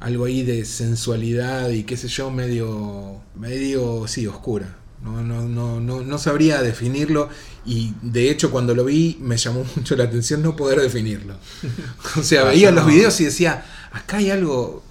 algo 0.00 0.24
ahí 0.24 0.42
de 0.42 0.64
sensualidad 0.64 1.68
y 1.70 1.84
qué 1.84 1.96
sé 1.96 2.08
yo, 2.08 2.30
medio, 2.30 3.20
medio, 3.36 4.06
sí, 4.08 4.26
oscura. 4.26 4.78
No, 5.04 5.22
no, 5.22 5.42
no, 5.46 5.80
no, 5.80 6.00
no 6.02 6.18
sabría 6.18 6.62
definirlo 6.62 7.28
y 7.66 7.92
de 8.00 8.30
hecho 8.30 8.50
cuando 8.50 8.74
lo 8.74 8.84
vi 8.86 9.18
me 9.20 9.36
llamó 9.36 9.64
mucho 9.76 9.96
la 9.96 10.04
atención 10.04 10.42
no 10.42 10.56
poder 10.56 10.80
definirlo. 10.80 11.34
O 12.18 12.22
sea, 12.22 12.44
veía 12.44 12.70
los 12.70 12.86
videos 12.86 13.20
y 13.20 13.24
decía, 13.26 13.64
acá 13.92 14.16
hay 14.16 14.30
algo, 14.30 14.82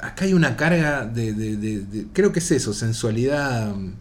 acá 0.00 0.24
hay 0.24 0.34
una 0.34 0.56
carga 0.56 1.06
de, 1.06 1.32
de- 1.32 1.56
de- 1.56 1.80
de- 1.80 2.06
creo 2.12 2.32
que 2.32 2.40
es 2.40 2.50
eso, 2.50 2.74
sensualidad, 2.74 3.72
mm, 3.74 3.92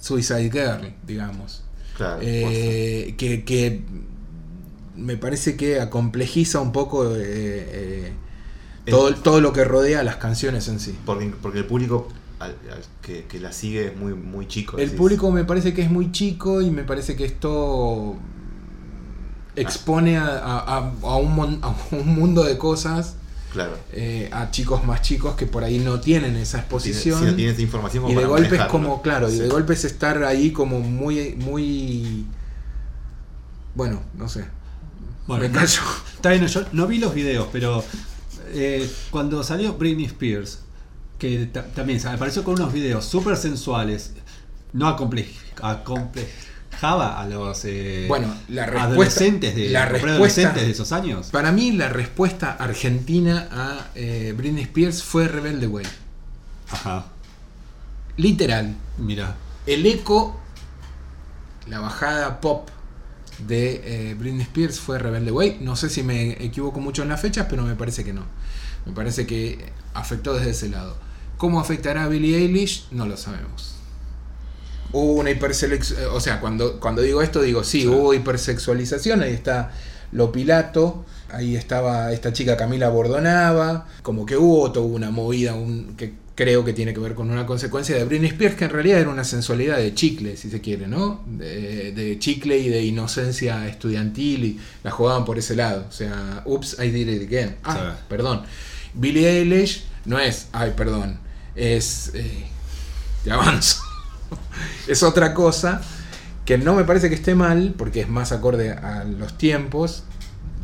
Suicide 0.00 0.50
Girl, 0.50 0.94
digamos. 1.06 1.64
Claro. 1.96 2.20
Eh, 2.22 3.14
que, 3.18 3.42
que 3.44 3.82
me 4.96 5.16
parece 5.16 5.56
que 5.56 5.80
acomplejiza 5.80 6.60
un 6.60 6.70
poco 6.72 7.14
eh, 7.16 7.20
eh, 7.26 8.12
todo, 8.88 9.14
todo 9.14 9.40
lo 9.40 9.52
que 9.52 9.64
rodea 9.64 10.00
a 10.00 10.02
las 10.04 10.16
canciones 10.16 10.68
en 10.68 10.78
sí. 10.80 10.96
porque, 11.04 11.32
porque 11.42 11.58
el 11.58 11.66
público 11.66 12.08
al- 12.38 12.50
al 12.72 12.82
que, 13.02 13.24
que 13.24 13.40
la 13.40 13.52
sigue 13.52 13.88
es 13.88 13.96
muy, 13.96 14.14
muy 14.14 14.46
chico. 14.48 14.76
El 14.78 14.84
decís. 14.86 14.98
público 14.98 15.30
me 15.30 15.44
parece 15.44 15.74
que 15.74 15.82
es 15.82 15.90
muy 15.90 16.12
chico 16.12 16.60
y 16.62 16.70
me 16.70 16.84
parece 16.84 17.16
que 17.16 17.24
esto 17.24 18.16
expone 19.56 20.16
a, 20.18 20.26
a- 20.38 20.92
a- 21.02 21.16
un, 21.16 21.34
mon- 21.34 21.58
a 21.62 21.74
un 21.92 22.14
mundo 22.14 22.44
de 22.44 22.56
cosas 22.58 23.16
Claro. 23.52 23.72
eh, 23.92 24.28
a 24.32 24.50
chicos 24.50 24.84
más 24.84 25.00
chicos 25.02 25.34
que 25.34 25.46
por 25.46 25.64
ahí 25.64 25.78
no 25.78 25.98
tienen 26.00 26.36
esa 26.36 26.58
Tiene- 26.58 26.62
exposición. 26.64 27.18
si 27.20 27.24
no 27.26 27.34
tiene 27.34 27.52
esa 27.52 27.62
información 27.62 28.02
como 28.04 28.12
y 28.14 28.16
de 28.22 28.26
golpe 28.28 28.56
es 28.56 28.64
como, 28.66 29.02
claro, 29.02 29.28
y 29.32 29.36
de 29.38 29.48
golpe 29.48 29.72
es 29.72 29.84
estar 29.84 30.22
ahí 30.22 30.52
como 30.52 30.80
muy, 30.80 31.34
muy... 31.36 32.26
Bueno, 33.74 34.00
no 34.14 34.28
sé. 34.28 34.44
Bueno, 35.26 35.44
me 35.44 35.50
callo. 35.50 35.80
Está 36.14 36.30
bien, 36.30 36.46
yo 36.46 36.62
no 36.72 36.86
vi 36.86 36.98
los 36.98 37.14
videos, 37.14 37.48
pero 37.52 37.82
eh, 38.52 38.88
cuando 39.10 39.42
salió 39.42 39.74
Britney 39.74 40.06
Spears, 40.06 40.60
que 41.18 41.46
ta- 41.46 41.66
también 41.66 42.04
apareció 42.06 42.44
con 42.44 42.54
unos 42.54 42.72
videos 42.72 43.04
súper 43.04 43.36
sensuales, 43.36 44.12
no 44.72 44.86
acomple- 44.88 45.26
acomplejaba 45.60 47.20
a 47.20 47.26
los 47.26 47.64
eh, 47.64 48.04
Bueno, 48.08 48.32
la 48.48 48.64
adolescentes, 48.64 49.54
de, 49.56 49.68
la 49.70 49.88
preadolescentes 49.88 50.62
de 50.64 50.70
esos 50.70 50.92
años. 50.92 51.28
Para 51.30 51.50
mí 51.52 51.72
la 51.72 51.88
respuesta 51.88 52.52
argentina 52.52 53.48
a 53.50 53.88
eh, 53.94 54.32
Britney 54.36 54.62
Spears 54.64 55.02
fue 55.02 55.26
Rebelde 55.28 55.66
Way. 55.66 55.86
Ajá, 56.70 57.06
Literal. 58.16 58.74
mira. 58.98 59.36
El 59.66 59.84
eco, 59.86 60.38
la 61.68 61.80
bajada 61.80 62.40
pop 62.40 62.68
de 63.46 64.10
eh, 64.10 64.14
Britney 64.14 64.42
Spears 64.42 64.80
fue 64.80 64.98
Rebelde 64.98 65.30
Way. 65.30 65.58
No 65.60 65.76
sé 65.76 65.88
si 65.90 66.02
me 66.02 66.32
equivoco 66.44 66.80
mucho 66.80 67.02
en 67.02 67.08
las 67.10 67.20
fechas, 67.20 67.46
pero 67.50 67.62
me 67.62 67.74
parece 67.74 68.04
que 68.04 68.12
no. 68.12 68.22
Me 68.86 68.92
parece 68.92 69.26
que 69.26 69.72
afectó 69.94 70.34
desde 70.34 70.50
ese 70.50 70.68
lado. 70.68 70.96
¿Cómo 71.38 71.60
afectará 71.60 72.04
a 72.04 72.08
Billie 72.08 72.36
Eilish? 72.36 72.86
No 72.90 73.06
lo 73.06 73.16
sabemos. 73.16 73.76
Hubo 74.92 75.12
una 75.14 75.30
hipersexualización, 75.30 76.10
o 76.14 76.20
sea, 76.20 76.40
cuando, 76.40 76.80
cuando 76.80 77.02
digo 77.02 77.20
esto 77.22 77.42
digo, 77.42 77.62
sí, 77.64 77.86
hubo 77.86 78.14
hipersexualización, 78.14 79.22
ahí 79.22 79.32
está 79.34 79.70
lo 80.12 80.32
Pilato, 80.32 81.04
ahí 81.30 81.56
estaba 81.56 82.10
esta 82.12 82.32
chica 82.32 82.56
Camila 82.56 82.88
Bordonava, 82.88 83.86
como 84.02 84.24
que 84.24 84.36
hubo 84.38 84.72
toda 84.72 84.86
una 84.86 85.10
movida 85.10 85.52
un- 85.54 85.94
que 85.96 86.14
creo 86.34 86.64
que 86.64 86.72
tiene 86.72 86.94
que 86.94 87.00
ver 87.00 87.14
con 87.14 87.30
una 87.30 87.44
consecuencia 87.44 87.96
de 87.96 88.04
Britney 88.04 88.30
Spears, 88.30 88.54
que 88.54 88.64
en 88.64 88.70
realidad 88.70 89.00
era 89.00 89.10
una 89.10 89.24
sensualidad 89.24 89.76
de 89.76 89.92
chicle, 89.92 90.36
si 90.38 90.48
se 90.50 90.60
quiere, 90.62 90.86
¿no? 90.86 91.22
De, 91.26 91.92
de 91.92 92.18
chicle 92.18 92.56
y 92.58 92.68
de 92.70 92.82
inocencia 92.84 93.66
estudiantil 93.68 94.44
y 94.44 94.60
la 94.82 94.90
jugaban 94.90 95.24
por 95.26 95.38
ese 95.38 95.54
lado, 95.54 95.84
o 95.86 95.92
sea, 95.92 96.42
ups, 96.46 96.76
I 96.82 96.90
did 96.90 97.08
it 97.08 97.22
again. 97.26 97.56
Ah, 97.64 97.94
Sí. 97.98 98.04
perdón. 98.08 98.42
Billie 98.94 99.28
Eilish 99.28 99.84
no 100.06 100.18
es, 100.18 100.46
ay, 100.52 100.72
perdón, 100.76 101.18
es... 101.58 102.12
eh, 102.14 102.46
te 103.24 103.30
avanzo. 103.32 103.82
es 104.88 105.02
otra 105.02 105.34
cosa 105.34 105.80
que 106.44 106.56
no 106.56 106.74
me 106.74 106.84
parece 106.84 107.10
que 107.10 107.14
esté 107.14 107.34
mal, 107.34 107.74
porque 107.76 108.00
es 108.00 108.08
más 108.08 108.32
acorde 108.32 108.72
a 108.72 109.04
los 109.04 109.36
tiempos, 109.36 110.04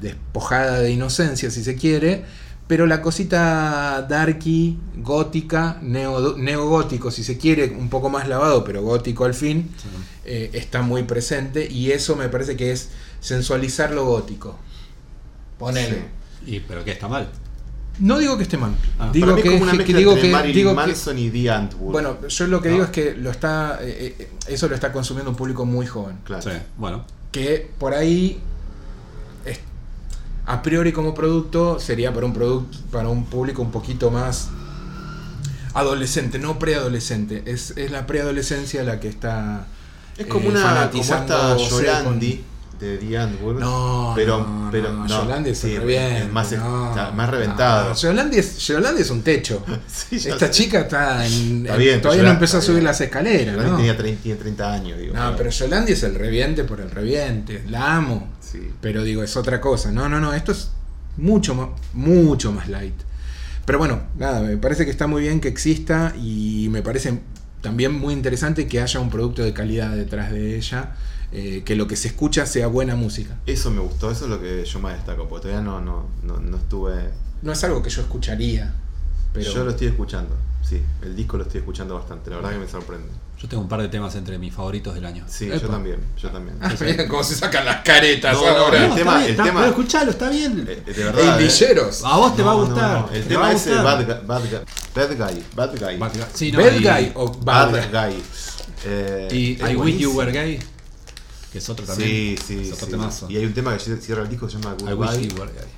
despojada 0.01 0.81
de 0.81 0.91
inocencia 0.91 1.51
si 1.51 1.63
se 1.63 1.77
quiere, 1.77 2.25
pero 2.67 2.87
la 2.87 3.03
cosita 3.03 4.07
darky, 4.09 4.79
gótica, 4.97 5.79
neo, 5.83 6.39
neogótico 6.39 7.11
si 7.11 7.23
se 7.23 7.37
quiere, 7.37 7.67
un 7.77 7.91
poco 7.91 8.09
más 8.09 8.27
lavado, 8.29 8.65
pero 8.65 8.83
gótico 8.83 9.27
al 9.27 9.35
fin, 9.35 9.71
eh, 10.25 10.51
está 10.55 10.81
muy 10.81 11.03
presente 11.03 11.71
y 11.71 11.91
eso 11.91 12.17
me 12.17 12.31
parece 12.31 12.57
que 12.57 12.73
es 12.73 12.89
sensualizar 13.21 13.91
lo 13.91 14.07
gótico. 14.07 14.59
Ponele. 15.59 16.05
Y, 16.47 16.61
pero 16.61 16.83
que 16.83 16.93
está 16.93 17.09
mal. 17.09 17.31
No 18.01 18.19
digo 18.19 18.37
que 18.37 18.43
esté 18.43 18.57
mal, 18.57 18.75
Ah. 18.99 19.11
digo 19.13 19.27
Para 19.27 19.37
mí 19.37 19.43
que, 19.43 19.49
es 19.49 19.55
como 19.55 19.63
una 19.63 19.73
que- 19.73 19.79
mezcla 19.79 19.99
digo 19.99 20.11
entre 20.13 20.27
que 20.29 20.33
Marilyn 20.33 20.57
digo 20.57 20.71
que- 20.71 20.77
Manson 20.77 21.19
y 21.19 21.31
The 21.31 21.51
Antwoord. 21.51 21.93
bueno, 21.93 22.29
yo 22.29 22.47
lo 22.49 22.61
que 22.61 22.69
No. 22.69 22.73
digo 22.75 22.85
es 22.87 22.91
que 22.91 23.15
lo 23.15 23.31
está 23.31 23.79
eh, 23.83 24.17
eh, 24.19 24.31
eso 24.49 24.69
lo 24.69 24.75
está 24.75 24.91
consumiendo 24.93 25.31
un 25.31 25.37
público 25.37 25.65
muy 25.65 25.87
joven. 25.87 26.17
claro. 26.25 26.43
Sí, 26.43 26.51
bueno. 26.77 27.05
que 27.31 27.69
por 27.79 27.95
ahí 27.95 28.41
es- 29.45 29.59
a 30.47 30.63
priori 30.63 30.93
como 30.93 31.15
producto 31.15 31.79
sería 31.81 32.13
para 32.15 32.27
un 32.27 32.33
producto 32.33 32.79
para 32.91 33.09
un 33.09 33.25
público 33.27 33.61
un 33.63 33.71
poquito 33.73 34.11
más 34.11 34.49
adolescente, 35.75 36.39
no 36.39 36.59
preadolescente, 36.59 37.43
es, 37.47 37.73
es 37.77 37.91
la 37.91 38.07
preadolescencia 38.07 38.85
la 38.85 39.01
que 39.01 39.09
está 39.09 39.67
Es 40.17 40.27
como 40.27 40.47
eh, 40.47 40.53
una 40.53 40.91
como 40.91 41.03
esta 41.03 41.57
de 42.79 42.99
The 42.99 43.19
Antwoord. 43.19 43.59
No, 43.59 44.13
pero, 44.15 44.39
no, 44.39 44.69
pero 44.71 44.93
no, 44.93 45.07
Yolandi 45.07 45.51
es 45.51 45.59
sí, 45.59 45.75
es 45.75 46.31
más, 46.33 46.53
está 46.53 47.13
más 47.15 47.31
reventado. 47.31 47.95
Yolandi, 47.95 48.39
es, 48.39 48.59
Yolandi 48.59 49.03
es 49.03 49.11
un 49.11 49.23
techo. 49.23 49.65
Sí, 49.87 50.17
Esta 50.17 50.39
sé. 50.47 50.51
chica 50.51 50.81
está 50.81 51.27
en, 51.27 51.63
Está 51.63 51.75
en- 51.75 51.79
bien, 51.79 52.03
todavía 52.03 52.25
no 52.25 52.31
empezó 52.31 52.59
a 52.59 52.61
subir 52.61 52.77
bien. 52.77 52.85
las 52.87 53.01
escaleras, 53.01 53.57
tenía 53.57 53.97
30, 53.97 54.23
tiene 54.23 54.39
30 54.39 54.73
años, 54.73 54.99
digo. 54.99 55.15
No, 55.15 55.35
pero 55.37 55.51
Yolandi 55.51 55.93
es 55.93 56.03
el 56.03 56.15
reviente 56.15 56.65
por 56.65 56.81
el 56.81 56.91
reviente. 56.91 57.63
La 57.69 57.97
amo. 57.97 58.29
Sí. 58.41 58.71
Pero 58.81 59.03
digo, 59.03 59.23
es 59.23 59.37
otra 59.37 59.61
cosa. 59.61 59.91
No, 59.93 60.09
no, 60.09 60.21
no. 60.21 60.33
Esto 60.35 60.53
es 60.53 60.71
mucho 61.17 61.55
más, 61.55 61.69
mucho 61.93 62.53
más 62.53 62.69
light. 62.69 62.95
Pero 63.65 63.79
bueno, 63.79 64.03
nada, 64.19 64.41
me 64.43 64.57
parece 64.59 64.85
que 64.85 64.91
está 64.91 65.07
muy 65.07 65.23
bien 65.23 65.41
que 65.41 65.49
exista 65.49 66.13
y 66.23 66.69
me 66.71 66.83
parece 66.83 67.19
también 67.63 67.93
muy 67.99 68.13
interesante 68.13 68.67
que 68.69 68.81
haya 68.83 69.01
un 69.01 69.09
producto 69.09 69.43
de 69.43 69.55
calidad 69.55 69.97
detrás 69.97 70.31
de 70.33 70.57
ella, 70.57 70.95
eh, 71.35 71.63
que 71.65 71.75
lo 71.77 71.87
que 71.89 71.97
se 71.97 72.09
escucha 72.09 72.47
sea 72.47 72.69
buena 72.69 72.95
música. 72.97 73.37
Eso 73.47 73.71
me 73.71 73.81
gustó, 73.81 74.11
eso 74.11 74.25
es 74.25 74.31
lo 74.31 74.41
que 74.41 74.65
yo 74.65 74.79
más 74.79 74.95
destaco, 74.95 75.29
porque 75.29 75.49
todavía 75.49 75.65
no, 75.65 75.81
no, 75.81 76.07
no, 76.23 76.39
no 76.39 76.57
estuve. 76.57 77.11
No 77.43 77.53
es 77.53 77.63
algo 77.65 77.83
que 77.83 77.91
yo 77.91 78.01
escucharía, 78.03 78.73
pero 79.33 79.51
Yo 79.53 79.65
lo 79.65 79.71
estoy 79.73 79.89
escuchando, 79.89 80.35
sí, 80.63 80.81
el 81.03 81.15
disco 81.17 81.37
lo 81.37 81.43
estoy 81.43 81.59
escuchando 81.59 81.95
bastante, 81.97 82.31
la 82.31 82.37
verdad 82.37 82.53
que 82.53 82.59
me 82.59 82.69
sorprende. 82.69 83.09
Yo 83.37 83.49
tengo 83.49 83.65
un 83.65 83.69
par 83.69 83.83
de 83.83 83.89
temas 83.89 84.15
entre 84.15 84.39
mis 84.39 84.55
favoritos 84.55 84.95
del 84.95 85.05
año. 85.05 85.25
Sí, 85.27 85.47
Epa. 85.49 85.57
yo 85.57 85.69
también, 85.69 85.99
yo 86.17 86.31
también. 86.31 86.57
Ah, 86.63 86.73
mirá 86.81 87.09
cómo 87.09 87.25
se 87.25 87.35
sacan 87.35 87.65
las 87.65 87.83
caretas 87.83 88.33
No, 88.33 88.43
no, 88.43 88.49
ahora. 88.67 88.87
el 88.87 88.95
tema- 88.95 89.15
bien, 89.17 89.25
el 89.25 89.31
está- 89.33 89.43
tema- 89.45 89.61
pero 89.61 89.71
escuchalo, 89.73 90.11
está 90.13 90.31
bien. 90.31 90.65
Eh, 90.69 90.83
de 90.87 91.05
verdad. 91.05 91.41
Eh. 91.41 91.43
villeros. 91.45 92.05
A 92.05 92.17
vos 92.17 92.37
te 92.37 92.43
va 92.45 92.53
a 92.53 92.55
No, 92.55 92.61
no, 92.61 92.67
gustar. 92.69 93.01
no, 93.01 93.09
El 93.13 93.23
te 93.25 93.29
tema 93.29 93.53
ese, 93.53 93.71
gustar. 93.75 93.85
bad, 93.85 94.07
Guy- 94.07 94.27
bad, 94.27 94.41
Guy- 94.45 94.65
bad 94.95 95.09
Guy, 95.11 95.45
Bad 95.57 95.71
Guy. 95.73 95.97
Bad 95.99 96.13
Guy. 96.15 96.23
Sí, 96.33 96.53
no, 96.53 96.61
Bad 96.61 96.73
y- 96.75 96.83
guy 96.85 97.13
o 97.17 97.33
Bad 97.33 97.73
bad 97.73 98.09
Guy. 98.09 98.23
Eh, 98.87 99.29
Y 99.33 99.53
es 99.63 99.71
I 99.71 99.77
Wish 99.77 99.99
You. 99.99 100.13
Were 100.17 100.31
Gay, 100.33 100.61
que 101.55 101.59
es 101.59 101.69
otro 101.69 101.87
también. 101.87 102.11
Sí, 102.11 102.37
sí, 102.45 102.61
es 102.63 102.73
otro 102.73 102.87
sí. 102.87 102.91
temazo. 102.91 103.31
Y 103.31 103.37
hay 103.37 103.47
un 103.47 103.55
tema 103.55 103.79
que 103.79 103.97
cierra 103.99 104.25
el 104.25 104.29
disco 104.29 104.47
que 104.49 104.55
se 104.55 104.59
llama 104.59 104.75
Goodbye. 104.75 105.29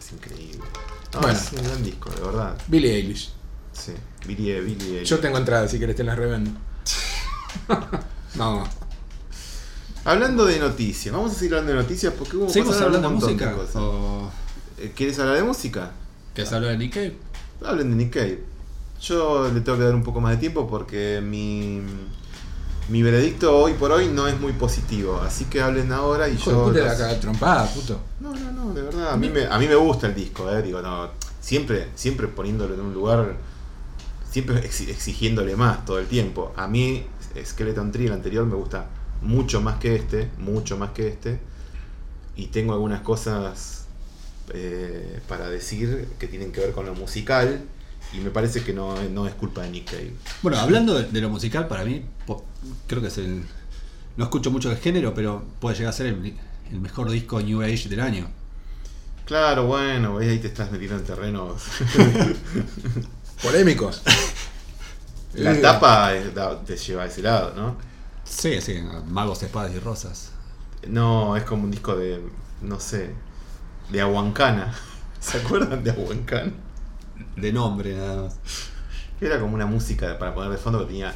Es 0.00 0.10
increíble. 0.10 0.64
No, 1.12 1.20
Bueno. 1.20 1.38
Es 1.38 1.52
un 1.52 1.62
gran 1.64 1.84
disco, 1.84 2.08
de 2.08 2.20
verdad. 2.22 2.56
Billie 2.66 2.94
Eilish. 2.94 3.30
Sí. 3.74 3.92
Billy, 4.26 4.58
Billy. 4.60 5.04
Yo 5.04 5.18
tengo 5.18 5.36
entradas, 5.36 5.70
si 5.70 5.78
querés 5.78 5.94
te 5.94 6.02
las 6.02 6.16
revendo. 6.16 6.50
no. 8.36 8.64
Hablando 10.06 10.46
de 10.46 10.60
noticias, 10.60 11.14
vamos 11.14 11.32
a 11.32 11.34
seguir 11.34 11.52
hablando 11.52 11.72
de 11.74 11.82
noticias 11.82 12.14
porque 12.14 12.38
hubo 12.38 12.48
¿Seguimos 12.48 12.76
hablando 12.76 13.00
de 13.00 13.06
un 13.08 13.12
montón 13.20 13.32
música? 13.34 13.52
cosas. 13.52 13.76
¿O 13.76 14.30
Eh, 14.78 14.92
¿Quieres 14.96 15.18
hablar 15.18 15.36
de 15.36 15.42
música? 15.42 15.90
querés 16.34 16.54
hablar 16.54 16.70
de 16.70 16.78
Nick 16.78 16.94
Cave? 16.94 17.18
Hablen 17.62 17.90
de 17.90 17.96
Nick 17.96 18.14
Cave. 18.14 18.42
Yo 19.02 19.52
le 19.52 19.60
tengo 19.60 19.76
que 19.76 19.84
dar 19.84 19.94
un 19.94 20.02
poco 20.04 20.22
más 20.22 20.32
de 20.32 20.38
tiempo 20.38 20.66
porque 20.66 21.20
mi, 21.22 21.82
mi 22.88 23.02
veredicto 23.02 23.56
hoy 23.58 23.74
por 23.74 23.90
hoy 23.92 24.08
no 24.08 24.28
es 24.28 24.38
muy 24.40 24.52
positivo. 24.52 25.20
Así 25.20 25.46
que 25.46 25.60
hablen 25.60 25.92
ahora 25.92 26.28
y 26.28 26.34
Hijo 26.34 26.50
yo. 26.50 26.72
de 26.72 26.80
puta, 26.82 26.92
los- 26.92 27.00
la 27.00 27.20
trompada, 27.20 27.66
puto. 27.72 28.00
No, 28.20 28.34
no, 28.34 28.52
no, 28.52 28.72
de 28.74 28.82
verdad. 28.82 29.12
A 29.12 29.16
mí 29.16 29.28
me, 29.28 29.44
a 29.46 29.58
mí 29.58 29.66
me 29.66 29.74
gusta 29.74 30.06
el 30.06 30.14
disco, 30.14 30.50
eh. 30.50 30.62
Digo, 30.62 30.80
no. 30.82 31.10
Siempre, 31.40 31.88
siempre 31.94 32.28
poniéndolo 32.28 32.74
en 32.74 32.80
un 32.80 32.94
lugar. 32.94 33.36
Siempre 34.30 34.62
exi- 34.68 34.88
exigiéndole 34.88 35.56
más 35.56 35.84
todo 35.84 35.98
el 35.98 36.06
tiempo. 36.06 36.52
A 36.56 36.66
mí, 36.68 37.04
Skeleton 37.44 37.90
Tree, 37.92 38.06
el 38.06 38.12
anterior, 38.12 38.44
me 38.46 38.54
gusta 38.56 38.86
mucho 39.22 39.60
más 39.60 39.78
que 39.78 39.94
este. 39.96 40.30
Mucho 40.38 40.76
más 40.76 40.90
que 40.90 41.08
este. 41.08 41.40
Y 42.36 42.46
tengo 42.48 42.72
algunas 42.74 43.00
cosas 43.00 43.86
eh, 44.52 45.20
para 45.28 45.48
decir 45.48 46.08
que 46.18 46.26
tienen 46.28 46.52
que 46.52 46.60
ver 46.60 46.72
con 46.72 46.86
lo 46.86 46.94
musical. 46.94 47.62
Y 48.12 48.18
me 48.20 48.30
parece 48.30 48.62
que 48.62 48.72
no, 48.72 48.94
no 49.10 49.26
es 49.26 49.34
culpa 49.34 49.62
de 49.62 49.70
Nick 49.70 49.90
Cave. 49.90 50.12
Bueno, 50.42 50.58
hablando 50.58 50.94
de, 50.94 51.04
de 51.10 51.20
lo 51.20 51.28
musical, 51.28 51.66
para 51.66 51.84
mí, 51.84 52.04
creo 52.86 53.00
que 53.02 53.08
es 53.08 53.18
el. 53.18 53.44
No 54.16 54.24
escucho 54.24 54.50
mucho 54.50 54.70
el 54.70 54.78
género, 54.78 55.12
pero 55.14 55.44
puede 55.60 55.76
llegar 55.76 55.90
a 55.90 55.96
ser 55.96 56.06
el, 56.06 56.36
el 56.70 56.80
mejor 56.80 57.10
disco 57.10 57.40
New 57.40 57.62
Age 57.62 57.88
del 57.88 58.00
año. 58.00 58.28
Claro, 59.26 59.66
bueno, 59.66 60.18
ahí 60.18 60.38
te 60.38 60.46
estás 60.46 60.70
metiendo 60.70 60.96
en 60.96 61.04
terrenos. 61.04 61.62
Polémicos. 63.42 64.02
La 65.34 65.60
tapa 65.60 66.14
es- 66.14 66.34
da- 66.34 66.58
te 66.64 66.76
lleva 66.76 67.02
a 67.02 67.06
ese 67.06 67.22
lado, 67.22 67.52
¿no? 67.54 67.76
Sí, 68.24 68.60
sí, 68.60 68.82
Magos, 69.08 69.42
Espadas 69.42 69.72
y 69.74 69.78
Rosas. 69.78 70.30
No, 70.88 71.36
es 71.36 71.44
como 71.44 71.64
un 71.64 71.70
disco 71.70 71.94
de, 71.96 72.22
no 72.62 72.80
sé, 72.80 73.10
de 73.90 74.00
Aguancana. 74.00 74.74
¿Se 75.20 75.38
acuerdan 75.38 75.84
de 75.84 75.90
Aguancana? 75.90 76.52
De 77.36 77.52
nombre 77.52 77.94
nada 77.94 78.22
más. 78.22 78.36
Era 79.20 79.38
como 79.40 79.54
una 79.54 79.66
música 79.66 80.18
para 80.18 80.34
poner 80.34 80.50
de 80.50 80.58
fondo 80.58 80.80
que 80.80 80.86
tenía 80.86 81.14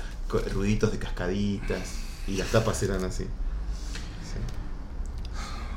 ruiditos 0.52 0.92
de 0.92 0.98
cascaditas 0.98 1.94
y 2.26 2.36
las 2.36 2.48
tapas 2.48 2.82
eran 2.82 3.04
así. 3.04 3.24
Sí. 3.24 4.38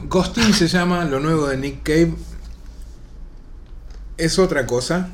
Ghosting 0.08 0.54
se 0.54 0.68
llama 0.68 1.06
lo 1.06 1.20
nuevo 1.20 1.48
de 1.48 1.58
Nick 1.58 1.84
Cave. 1.84 2.14
Es 4.18 4.40
otra 4.40 4.66
cosa. 4.66 5.10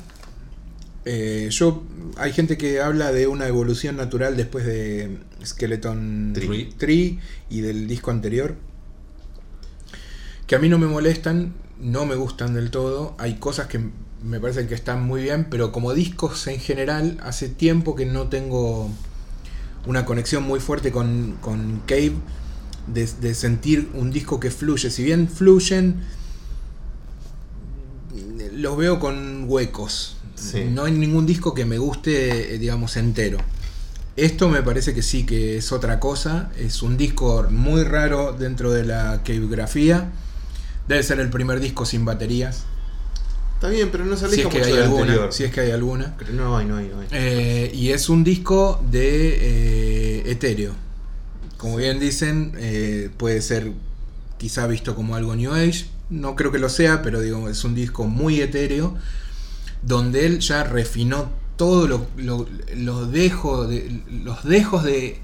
Eh, 1.04 1.48
yo 1.50 1.82
hay 2.16 2.32
gente 2.32 2.58
que 2.58 2.80
habla 2.80 3.12
de 3.12 3.26
una 3.26 3.46
evolución 3.46 3.96
natural 3.96 4.36
después 4.36 4.66
de 4.66 5.18
Skeleton 5.44 6.32
Tree. 6.34 6.74
Tree 6.76 7.18
y 7.48 7.60
del 7.62 7.88
disco 7.88 8.10
anterior. 8.10 8.56
Que 10.46 10.56
a 10.56 10.58
mí 10.58 10.68
no 10.68 10.78
me 10.78 10.86
molestan, 10.86 11.54
no 11.78 12.04
me 12.04 12.16
gustan 12.16 12.54
del 12.54 12.70
todo. 12.70 13.14
Hay 13.18 13.36
cosas 13.36 13.68
que 13.68 13.80
me 14.22 14.40
parecen 14.40 14.68
que 14.68 14.74
están 14.74 15.02
muy 15.02 15.22
bien, 15.22 15.46
pero 15.48 15.72
como 15.72 15.94
discos 15.94 16.46
en 16.46 16.60
general, 16.60 17.18
hace 17.22 17.48
tiempo 17.48 17.94
que 17.94 18.04
no 18.04 18.28
tengo 18.28 18.90
una 19.86 20.04
conexión 20.04 20.42
muy 20.42 20.60
fuerte 20.60 20.92
con, 20.92 21.36
con 21.40 21.82
Cave 21.86 22.14
de, 22.86 23.08
de 23.20 23.34
sentir 23.34 23.90
un 23.94 24.10
disco 24.10 24.40
que 24.40 24.50
fluye. 24.50 24.90
Si 24.90 25.02
bien 25.02 25.28
fluyen, 25.28 26.00
los 28.54 28.76
veo 28.76 29.00
con 29.00 29.44
huecos. 29.48 30.16
Sí. 30.34 30.64
No 30.70 30.84
hay 30.84 30.92
ningún 30.92 31.26
disco 31.26 31.54
que 31.54 31.64
me 31.64 31.78
guste, 31.78 32.54
eh, 32.54 32.58
digamos, 32.58 32.96
entero. 32.96 33.38
Esto 34.16 34.48
me 34.48 34.62
parece 34.62 34.94
que 34.94 35.02
sí, 35.02 35.24
que 35.24 35.56
es 35.56 35.72
otra 35.72 36.00
cosa. 36.00 36.50
Es 36.58 36.82
un 36.82 36.96
disco 36.96 37.46
muy 37.50 37.84
raro 37.84 38.32
dentro 38.32 38.70
de 38.72 38.84
la 38.84 39.22
cavegrafía. 39.24 40.10
Debe 40.88 41.02
ser 41.02 41.20
el 41.20 41.30
primer 41.30 41.60
disco 41.60 41.86
sin 41.86 42.04
baterías. 42.04 42.64
Está 43.60 43.68
bien, 43.68 43.90
pero 43.92 44.06
no 44.06 44.16
se 44.16 44.26
Si 44.30 44.40
aleja 44.40 44.48
es 44.48 44.54
que 44.54 44.58
mucho 44.58 44.64
hay 44.70 44.72
del 44.74 44.82
alguna. 44.84 45.02
anterior. 45.02 45.32
Si 45.34 45.44
es 45.44 45.52
que 45.52 45.60
hay 45.60 45.70
alguna. 45.70 46.14
Pero 46.18 46.32
no 46.32 46.56
hay, 46.56 46.64
no 46.64 46.76
hay, 46.78 46.88
no 46.88 47.00
hay. 47.00 47.08
Eh, 47.10 47.70
y 47.74 47.90
es 47.90 48.08
un 48.08 48.24
disco 48.24 48.82
de 48.90 50.22
eh, 50.22 50.30
etéreo. 50.30 50.72
Como 51.58 51.76
bien 51.76 52.00
dicen, 52.00 52.52
eh, 52.56 53.10
puede 53.18 53.42
ser 53.42 53.72
quizá 54.38 54.66
visto 54.66 54.94
como 54.94 55.14
algo 55.14 55.36
New 55.36 55.52
Age. 55.52 55.84
No 56.08 56.36
creo 56.36 56.50
que 56.50 56.58
lo 56.58 56.70
sea, 56.70 57.02
pero 57.02 57.20
digo, 57.20 57.50
es 57.50 57.62
un 57.64 57.74
disco 57.74 58.04
muy 58.06 58.40
etéreo. 58.40 58.96
Donde 59.82 60.24
él 60.24 60.38
ya 60.40 60.64
refinó 60.64 61.30
todo 61.56 61.86
lo, 61.86 62.06
lo- 62.16 62.48
los 62.74 63.12
dejos 63.12 63.68
de, 63.68 64.00
los 64.10 64.42
dejos 64.44 64.84
de, 64.84 65.18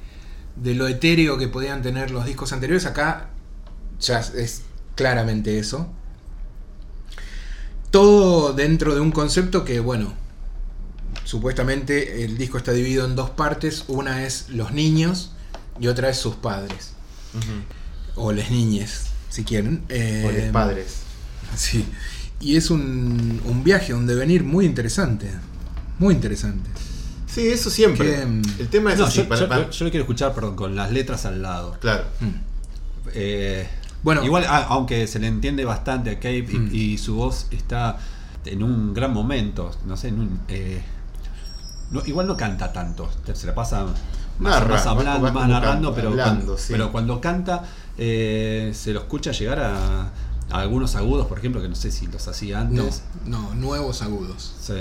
de 0.56 0.74
lo 0.74 0.88
etéreo 0.88 1.38
que 1.38 1.48
podían 1.48 1.80
tener 1.80 2.10
los 2.10 2.26
discos 2.26 2.52
anteriores. 2.52 2.84
Acá 2.84 3.30
ya 3.98 4.20
es 4.20 4.60
claramente 4.94 5.58
eso. 5.58 5.90
Todo 7.96 8.52
dentro 8.52 8.94
de 8.94 9.00
un 9.00 9.10
concepto 9.10 9.64
que, 9.64 9.80
bueno, 9.80 10.12
supuestamente 11.24 12.24
el 12.24 12.36
disco 12.36 12.58
está 12.58 12.72
dividido 12.72 13.06
en 13.06 13.16
dos 13.16 13.30
partes. 13.30 13.84
Una 13.88 14.26
es 14.26 14.50
los 14.50 14.72
niños 14.72 15.32
y 15.80 15.86
otra 15.86 16.10
es 16.10 16.18
sus 16.18 16.34
padres. 16.34 16.92
O 18.14 18.32
las 18.32 18.50
niñes, 18.50 19.04
si 19.30 19.44
quieren. 19.44 19.82
Eh, 19.88 20.24
O 20.28 20.30
los 20.30 20.52
padres. 20.52 20.96
Sí. 21.56 21.86
Y 22.38 22.56
es 22.56 22.70
un, 22.70 23.40
un 23.46 23.64
viaje, 23.64 23.94
un 23.94 24.06
devenir 24.06 24.44
muy 24.44 24.66
interesante. 24.66 25.30
Muy 25.98 26.12
interesante. 26.14 26.68
Sí, 27.26 27.48
eso 27.48 27.70
siempre. 27.70 28.14
Que, 28.14 28.26
mm, 28.26 28.42
El 28.58 28.68
tema 28.68 28.92
es 28.92 28.98
No, 28.98 29.06
así. 29.06 29.18
yo, 29.22 29.28
para- 29.28 29.40
yo- 29.40 29.48
para- 29.48 29.70
yo 29.70 29.84
lo 29.86 29.90
quiero 29.90 30.04
escuchar, 30.04 30.34
perdón, 30.34 30.54
con 30.54 30.76
las 30.76 30.92
letras 30.92 31.24
al 31.24 31.40
lado. 31.40 31.78
Claro. 31.80 32.04
Mm. 32.20 32.26
Eh, 33.14 33.66
Bueno. 34.02 34.22
igual, 34.24 34.44
a- 34.44 34.64
aunque 34.64 35.06
se 35.06 35.18
le 35.18 35.26
entiende 35.26 35.64
bastante 35.64 36.10
a 36.10 36.18
Cave 36.20 36.46
y, 36.52 36.58
Mm. 36.58 36.74
y 36.74 36.98
su 36.98 37.16
voz 37.16 37.46
está 37.50 37.98
en 38.44 38.62
un 38.62 38.94
gran 38.94 39.12
momento, 39.12 39.70
no 39.86 39.96
sé, 39.96 40.08
en 40.08 40.20
un, 40.20 40.40
eh, 40.48 40.80
no- 41.90 42.02
igual 42.06 42.26
no 42.26 42.36
canta 42.36 42.72
tanto, 42.72 43.08
se 43.32 43.46
la 43.46 43.54
pasa 43.54 43.84
más, 44.38 44.60
Narra, 44.60 44.74
más 44.74 44.86
va- 44.86 44.90
hablando, 44.90 45.32
más 45.32 45.48
narrando, 45.48 45.88
canta, 45.88 45.94
pero, 45.96 46.08
hablando, 46.10 46.44
cuando, 46.44 46.58
sí. 46.58 46.66
pero 46.72 46.92
cuando 46.92 47.20
canta 47.20 47.64
eh, 47.98 48.72
se 48.74 48.92
lo 48.92 49.00
escucha 49.00 49.32
llegar 49.32 49.58
a, 49.60 50.02
a 50.50 50.60
algunos 50.60 50.94
agudos, 50.96 51.26
por 51.26 51.38
ejemplo, 51.38 51.60
que 51.62 51.68
no 51.68 51.74
sé 51.74 51.90
si 51.90 52.06
los 52.06 52.28
hacía 52.28 52.60
antes. 52.60 53.02
no, 53.24 53.54
nuevos 53.54 54.02
agudos. 54.02 54.54
Sí. 54.60 54.74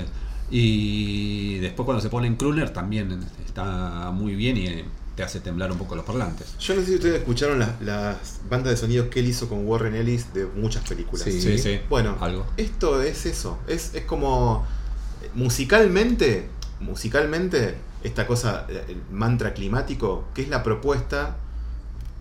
Y 0.50 1.58
después 1.58 1.84
cuando 1.86 2.00
se 2.00 2.08
pone 2.08 2.26
en 2.28 2.36
crooner 2.36 2.70
también 2.70 3.24
está 3.44 4.10
muy 4.12 4.34
bien 4.36 4.56
y 4.58 4.66
eh, 4.66 4.84
te 5.16 5.22
hace 5.22 5.40
temblar 5.40 5.72
un 5.72 5.78
poco 5.78 5.96
los 5.96 6.04
parlantes. 6.04 6.56
Yo 6.60 6.74
no 6.74 6.82
sé 6.82 6.86
si 6.88 6.94
ustedes 6.96 7.16
escucharon 7.16 7.58
las, 7.58 7.80
las 7.80 8.40
bandas 8.50 8.70
de 8.72 8.76
sonidos 8.76 9.08
que 9.08 9.20
él 9.20 9.26
hizo 9.28 9.48
con 9.48 9.66
Warren 9.66 9.94
Ellis 9.94 10.32
de 10.34 10.44
muchas 10.46 10.86
películas. 10.88 11.24
Sí. 11.24 11.40
Sí, 11.40 11.58
sí. 11.58 11.80
Bueno, 11.88 12.16
Algo. 12.20 12.46
esto 12.58 13.00
es 13.02 13.26
eso. 13.26 13.58
Es, 13.66 13.94
es 13.94 14.04
como. 14.04 14.66
Musicalmente, 15.34 16.48
musicalmente, 16.80 17.74
esta 18.02 18.26
cosa, 18.26 18.66
el 18.68 19.00
mantra 19.10 19.52
climático, 19.54 20.24
que 20.34 20.42
es 20.42 20.48
la 20.48 20.62
propuesta. 20.62 21.36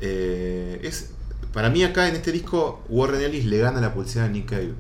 eh, 0.02 0.80
es 0.84 1.12
Para 1.54 1.70
mí, 1.70 1.84
acá 1.84 2.08
en 2.10 2.16
este 2.16 2.32
disco, 2.32 2.84
Warren 2.90 3.22
Ellis 3.22 3.46
le 3.46 3.58
gana 3.60 3.80
la 3.82 3.94
pulsera 3.94 4.26
a 4.26 4.28
Nick 4.28 4.50
Cave. 4.50 4.74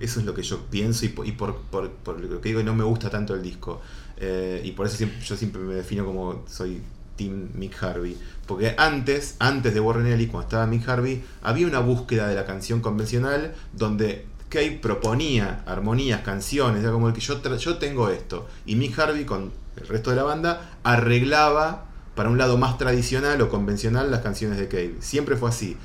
Eso 0.00 0.20
es 0.20 0.26
lo 0.26 0.34
que 0.34 0.42
yo 0.42 0.66
pienso 0.70 1.04
y, 1.04 1.08
por, 1.10 1.26
y 1.26 1.32
por, 1.32 1.56
por- 1.70 1.90
por 1.90 2.18
lo 2.20 2.40
que 2.40 2.48
digo, 2.48 2.62
no 2.62 2.74
me 2.74 2.84
gusta 2.84 3.10
tanto 3.10 3.34
el 3.34 3.42
disco. 3.42 3.80
Eh, 4.16 4.60
y 4.64 4.72
por 4.72 4.86
eso 4.86 4.96
siempre- 4.96 5.20
yo 5.22 5.36
siempre 5.36 5.60
me 5.60 5.74
defino 5.74 6.04
como 6.06 6.44
soy 6.48 6.82
Team 7.16 7.50
Mick 7.54 7.82
Harvey. 7.82 8.16
Porque 8.46 8.74
antes, 8.76 9.36
antes 9.38 9.72
de 9.74 9.80
Warren 9.80 10.06
Ellis, 10.06 10.28
cuando 10.30 10.44
estaba 10.48 10.66
Mick 10.66 10.88
Harvey, 10.88 11.24
había 11.42 11.66
una 11.66 11.78
búsqueda 11.80 12.28
de 12.28 12.34
la 12.34 12.44
canción 12.44 12.80
convencional 12.80 13.54
donde 13.72 14.26
Cave 14.50 14.78
proponía 14.80 15.62
armonías, 15.66 16.20
canciones, 16.22 16.82
era 16.82 16.92
como 16.92 17.08
el 17.08 17.14
que 17.14 17.20
yo, 17.20 17.38
tengo 17.78 18.08
esto. 18.10 18.46
Y 18.66 18.76
Mick 18.76 18.98
Harvey 18.98 19.24
con 19.24 19.50
el 19.76 19.86
resto 19.88 20.10
de 20.10 20.16
la 20.16 20.22
banda 20.24 20.76
arreglaba 20.84 21.86
para 22.14 22.28
un 22.28 22.38
lado 22.38 22.56
más 22.58 22.78
tradicional 22.78 23.40
o 23.42 23.48
convencional 23.48 24.10
las 24.10 24.20
canciones 24.20 24.58
de 24.58 24.68
Cave. 24.68 24.96
Siempre 25.00 25.36
fue 25.36 25.48
así. 25.48 25.76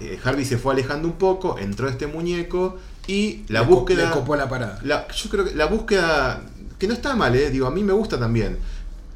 Eh, 0.00 0.18
Harvey 0.24 0.44
se 0.44 0.58
fue 0.58 0.72
alejando 0.72 1.06
un 1.06 1.14
poco, 1.14 1.56
entró 1.58 1.88
este 1.88 2.08
muñeco 2.08 2.78
y 3.06 3.44
la 3.48 3.60
Le 3.60 3.66
co- 3.68 3.74
búsqueda. 3.76 4.06
le 4.06 4.10
copó 4.10 4.34
la 4.34 4.48
parada. 4.48 4.80
la- 4.82 5.06
yo 5.08 5.30
creo 5.30 5.44
que 5.44 5.54
la 5.54 5.66
búsqueda, 5.66 6.42
que 6.78 6.88
no 6.88 6.94
está 6.94 7.14
mal, 7.14 7.36
eh, 7.36 7.50
digo, 7.50 7.66
a 7.68 7.70
mí 7.70 7.84
me 7.84 7.92
gusta 7.92 8.18
también. 8.18 8.58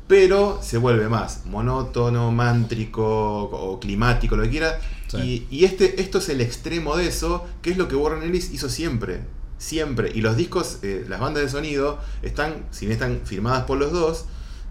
Pero 0.08 0.58
se 0.62 0.78
vuelve 0.78 1.08
más 1.08 1.44
monótono, 1.44 2.32
mántrico 2.32 3.42
o 3.42 3.78
climático, 3.78 4.36
lo 4.36 4.42
que 4.44 4.50
quiera. 4.50 4.80
Sí. 5.06 5.46
Y, 5.50 5.58
y 5.58 5.64
este, 5.64 6.00
esto 6.00 6.18
es 6.18 6.30
el 6.30 6.40
extremo 6.40 6.96
de 6.96 7.06
eso, 7.06 7.46
que 7.62 7.70
es 7.70 7.76
lo 7.76 7.88
que 7.88 7.94
Warren 7.94 8.22
Ellis 8.22 8.50
hizo 8.52 8.70
siempre. 8.70 9.20
Siempre. 9.58 10.10
Y 10.14 10.22
los 10.22 10.36
discos, 10.36 10.78
eh, 10.82 11.04
las 11.08 11.20
bandas 11.20 11.42
de 11.42 11.50
sonido, 11.50 11.98
están, 12.22 12.66
si 12.70 12.86
bien 12.86 12.92
están 12.92 13.20
firmadas 13.24 13.64
por 13.64 13.78
los 13.78 13.92
dos, 13.92 14.24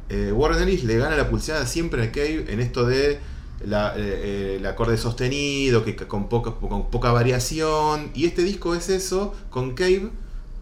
eh, 0.09 0.31
Warren 0.33 0.63
Ellis 0.63 0.83
le 0.83 0.97
gana 0.97 1.15
la 1.15 1.29
pulseada 1.29 1.67
siempre 1.67 2.01
a 2.03 2.11
Cave 2.11 2.45
en 2.49 2.59
esto 2.59 2.85
de 2.85 3.19
la, 3.63 3.93
eh, 3.95 4.55
el 4.57 4.65
acorde 4.65 4.97
sostenido, 4.97 5.85
que, 5.85 5.95
que 5.95 6.07
con, 6.07 6.29
poca, 6.29 6.55
con 6.55 6.89
poca 6.89 7.11
variación. 7.11 8.09
Y 8.15 8.25
este 8.25 8.43
disco 8.43 8.73
es 8.73 8.89
eso, 8.89 9.35
con 9.51 9.75
Cave 9.75 10.09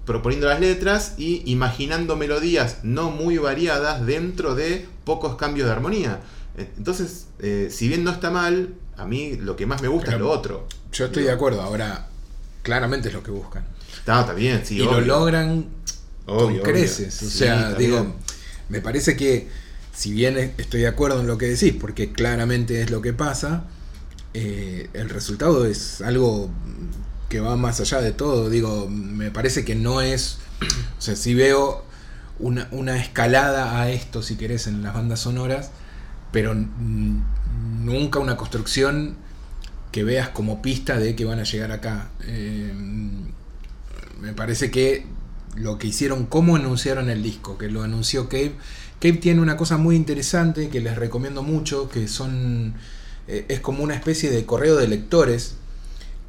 proponiendo 0.05 0.47
las 0.47 0.59
letras 0.59 1.13
y 1.17 1.41
imaginando 1.45 2.15
melodías 2.15 2.77
no 2.83 3.09
muy 3.11 3.37
variadas 3.37 4.05
dentro 4.05 4.55
de 4.55 4.85
pocos 5.03 5.35
cambios 5.35 5.67
de 5.67 5.73
armonía. 5.73 6.21
Eh, 6.57 6.69
Entonces, 6.77 7.27
eh, 7.39 7.69
si 7.71 7.87
bien 7.87 8.03
no 8.03 8.11
está 8.11 8.31
mal, 8.31 8.75
a 8.97 9.05
mí 9.05 9.35
lo 9.35 9.55
que 9.55 9.65
más 9.65 9.81
me 9.81 9.87
gusta 9.87 10.11
Pero 10.11 10.17
es 10.17 10.21
lo 10.21 10.31
otro. 10.31 10.67
Yo 10.91 11.05
estoy 11.05 11.23
de 11.23 11.31
acuerdo, 11.31 11.61
ahora 11.61 12.07
claramente 12.61 13.09
es 13.09 13.13
lo 13.13 13.23
que 13.23 13.31
buscan. 13.31 13.65
Está, 13.97 14.21
está 14.21 14.33
bien, 14.33 14.61
sí. 14.65 14.75
y 14.75 14.83
lo 14.83 15.01
logran 15.01 15.65
Obvio, 16.27 16.61
con 16.61 16.71
creces. 16.71 17.17
obvio. 17.19 17.27
O 17.27 17.31
sea, 17.31 17.73
digo, 17.73 18.01
bien. 18.01 18.13
me 18.69 18.81
parece 18.81 19.15
que 19.17 19.47
si 19.93 20.11
bien 20.11 20.37
estoy 20.57 20.81
de 20.81 20.87
acuerdo 20.87 21.21
en 21.21 21.27
lo 21.27 21.37
que 21.37 21.47
decís, 21.47 21.73
porque 21.79 22.11
claramente 22.11 22.81
es 22.81 22.91
lo 22.91 23.01
que 23.01 23.13
pasa, 23.13 23.65
eh, 24.33 24.89
el 24.93 25.09
resultado 25.09 25.65
es 25.65 26.01
algo 26.01 26.49
que 27.29 27.39
va 27.39 27.55
más 27.55 27.79
allá 27.79 28.01
de 28.01 28.11
todo. 28.11 28.49
Digo, 28.49 28.87
me 28.89 29.31
parece 29.31 29.65
que 29.65 29.75
no 29.75 30.01
es. 30.01 30.39
O 30.97 31.01
sea, 31.01 31.15
si 31.15 31.33
veo 31.33 31.83
una, 32.39 32.67
una 32.71 32.97
escalada 32.97 33.81
a 33.81 33.89
esto, 33.89 34.21
si 34.21 34.35
querés, 34.35 34.67
en 34.67 34.83
las 34.83 34.93
bandas 34.93 35.19
sonoras, 35.21 35.71
pero 36.31 36.53
nunca 36.53 38.19
una 38.19 38.37
construcción 38.37 39.15
que 39.91 40.03
veas 40.03 40.29
como 40.29 40.61
pista 40.61 40.99
de 40.99 41.15
que 41.15 41.25
van 41.25 41.39
a 41.39 41.43
llegar 41.43 41.71
acá. 41.71 42.09
Eh, 42.23 42.73
me 44.19 44.33
parece 44.33 44.71
que 44.71 45.05
lo 45.55 45.77
que 45.77 45.87
hicieron, 45.87 46.25
cómo 46.25 46.55
anunciaron 46.55 47.09
el 47.09 47.23
disco, 47.23 47.57
que 47.57 47.69
lo 47.69 47.83
anunció 47.83 48.27
Cave. 48.27 48.55
Cave 48.99 49.17
tiene 49.17 49.41
una 49.41 49.57
cosa 49.57 49.77
muy 49.77 49.95
interesante 49.95 50.69
que 50.69 50.81
les 50.81 50.97
recomiendo 50.97 51.43
mucho, 51.43 51.89
que 51.89 52.07
son 52.07 52.75
eh, 53.27 53.45
es 53.47 53.59
como 53.59 53.83
una 53.83 53.95
especie 53.95 54.29
de 54.29 54.45
correo 54.45 54.75
de 54.75 54.87
lectores 54.87 55.55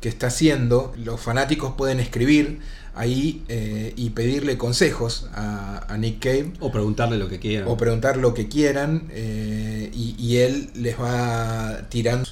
que 0.01 0.09
está 0.09 0.27
haciendo. 0.29 0.93
Los 0.97 1.21
fanáticos 1.21 1.75
pueden 1.77 2.01
escribir 2.01 2.61
ahí 2.95 3.45
eh, 3.49 3.93
y 3.97 4.11
pedirle 4.11 4.57
consejos 4.57 5.29
a, 5.35 5.85
a 5.93 5.99
Nick 5.99 6.19
Cave 6.21 6.53
O 6.61 6.73
preguntarle 6.73 7.19
lo 7.19 7.29
que 7.29 7.39
quieran. 7.39 7.69
o 7.69 7.77
preguntar 7.77 8.17
lo 8.17 8.33
que 8.33 8.49
quieran 8.49 9.05
eh, 9.11 9.91
y, 9.95 10.15
y 10.19 10.39
él 10.39 10.71
les 10.75 10.99
va 10.99 11.89
tirando 11.91 12.29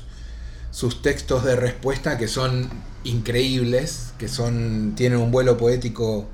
sus 0.70 1.02
textos 1.02 1.44
de 1.44 1.54
respuesta 1.56 2.16
que 2.18 2.28
son 2.28 2.70
increíbles, 3.04 4.12
que 4.18 4.28
son 4.28 4.94
tienen 4.96 5.18
un 5.18 5.30
vuelo 5.30 5.56
poético 5.56 6.28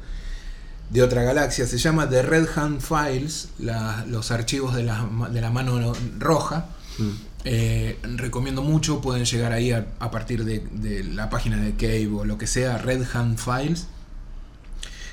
de 0.90 1.02
otra 1.02 1.22
galaxia. 1.22 1.66
Se 1.66 1.78
llama 1.78 2.08
The 2.08 2.22
Red 2.22 2.46
Hand 2.56 2.80
Files, 2.80 3.48
la- 3.58 4.04
los 4.08 4.30
archivos 4.30 4.74
de 4.74 4.82
la, 4.84 5.08
de 5.32 5.40
la 5.40 5.50
mano 5.50 5.92
roja. 6.18 6.66
Mm. 6.98 7.10
Eh, 7.44 7.98
recomiendo 8.02 8.62
mucho, 8.62 9.00
pueden 9.00 9.24
llegar 9.24 9.52
ahí 9.52 9.72
a, 9.72 9.86
a 9.98 10.10
partir 10.10 10.44
de, 10.44 10.58
de 10.72 11.04
la 11.04 11.30
página 11.30 11.56
de 11.56 11.72
Cave 11.72 12.08
o 12.08 12.24
lo 12.24 12.36
que 12.38 12.46
sea, 12.46 12.78
Red 12.78 13.04
Hand 13.14 13.38
Files. 13.38 13.86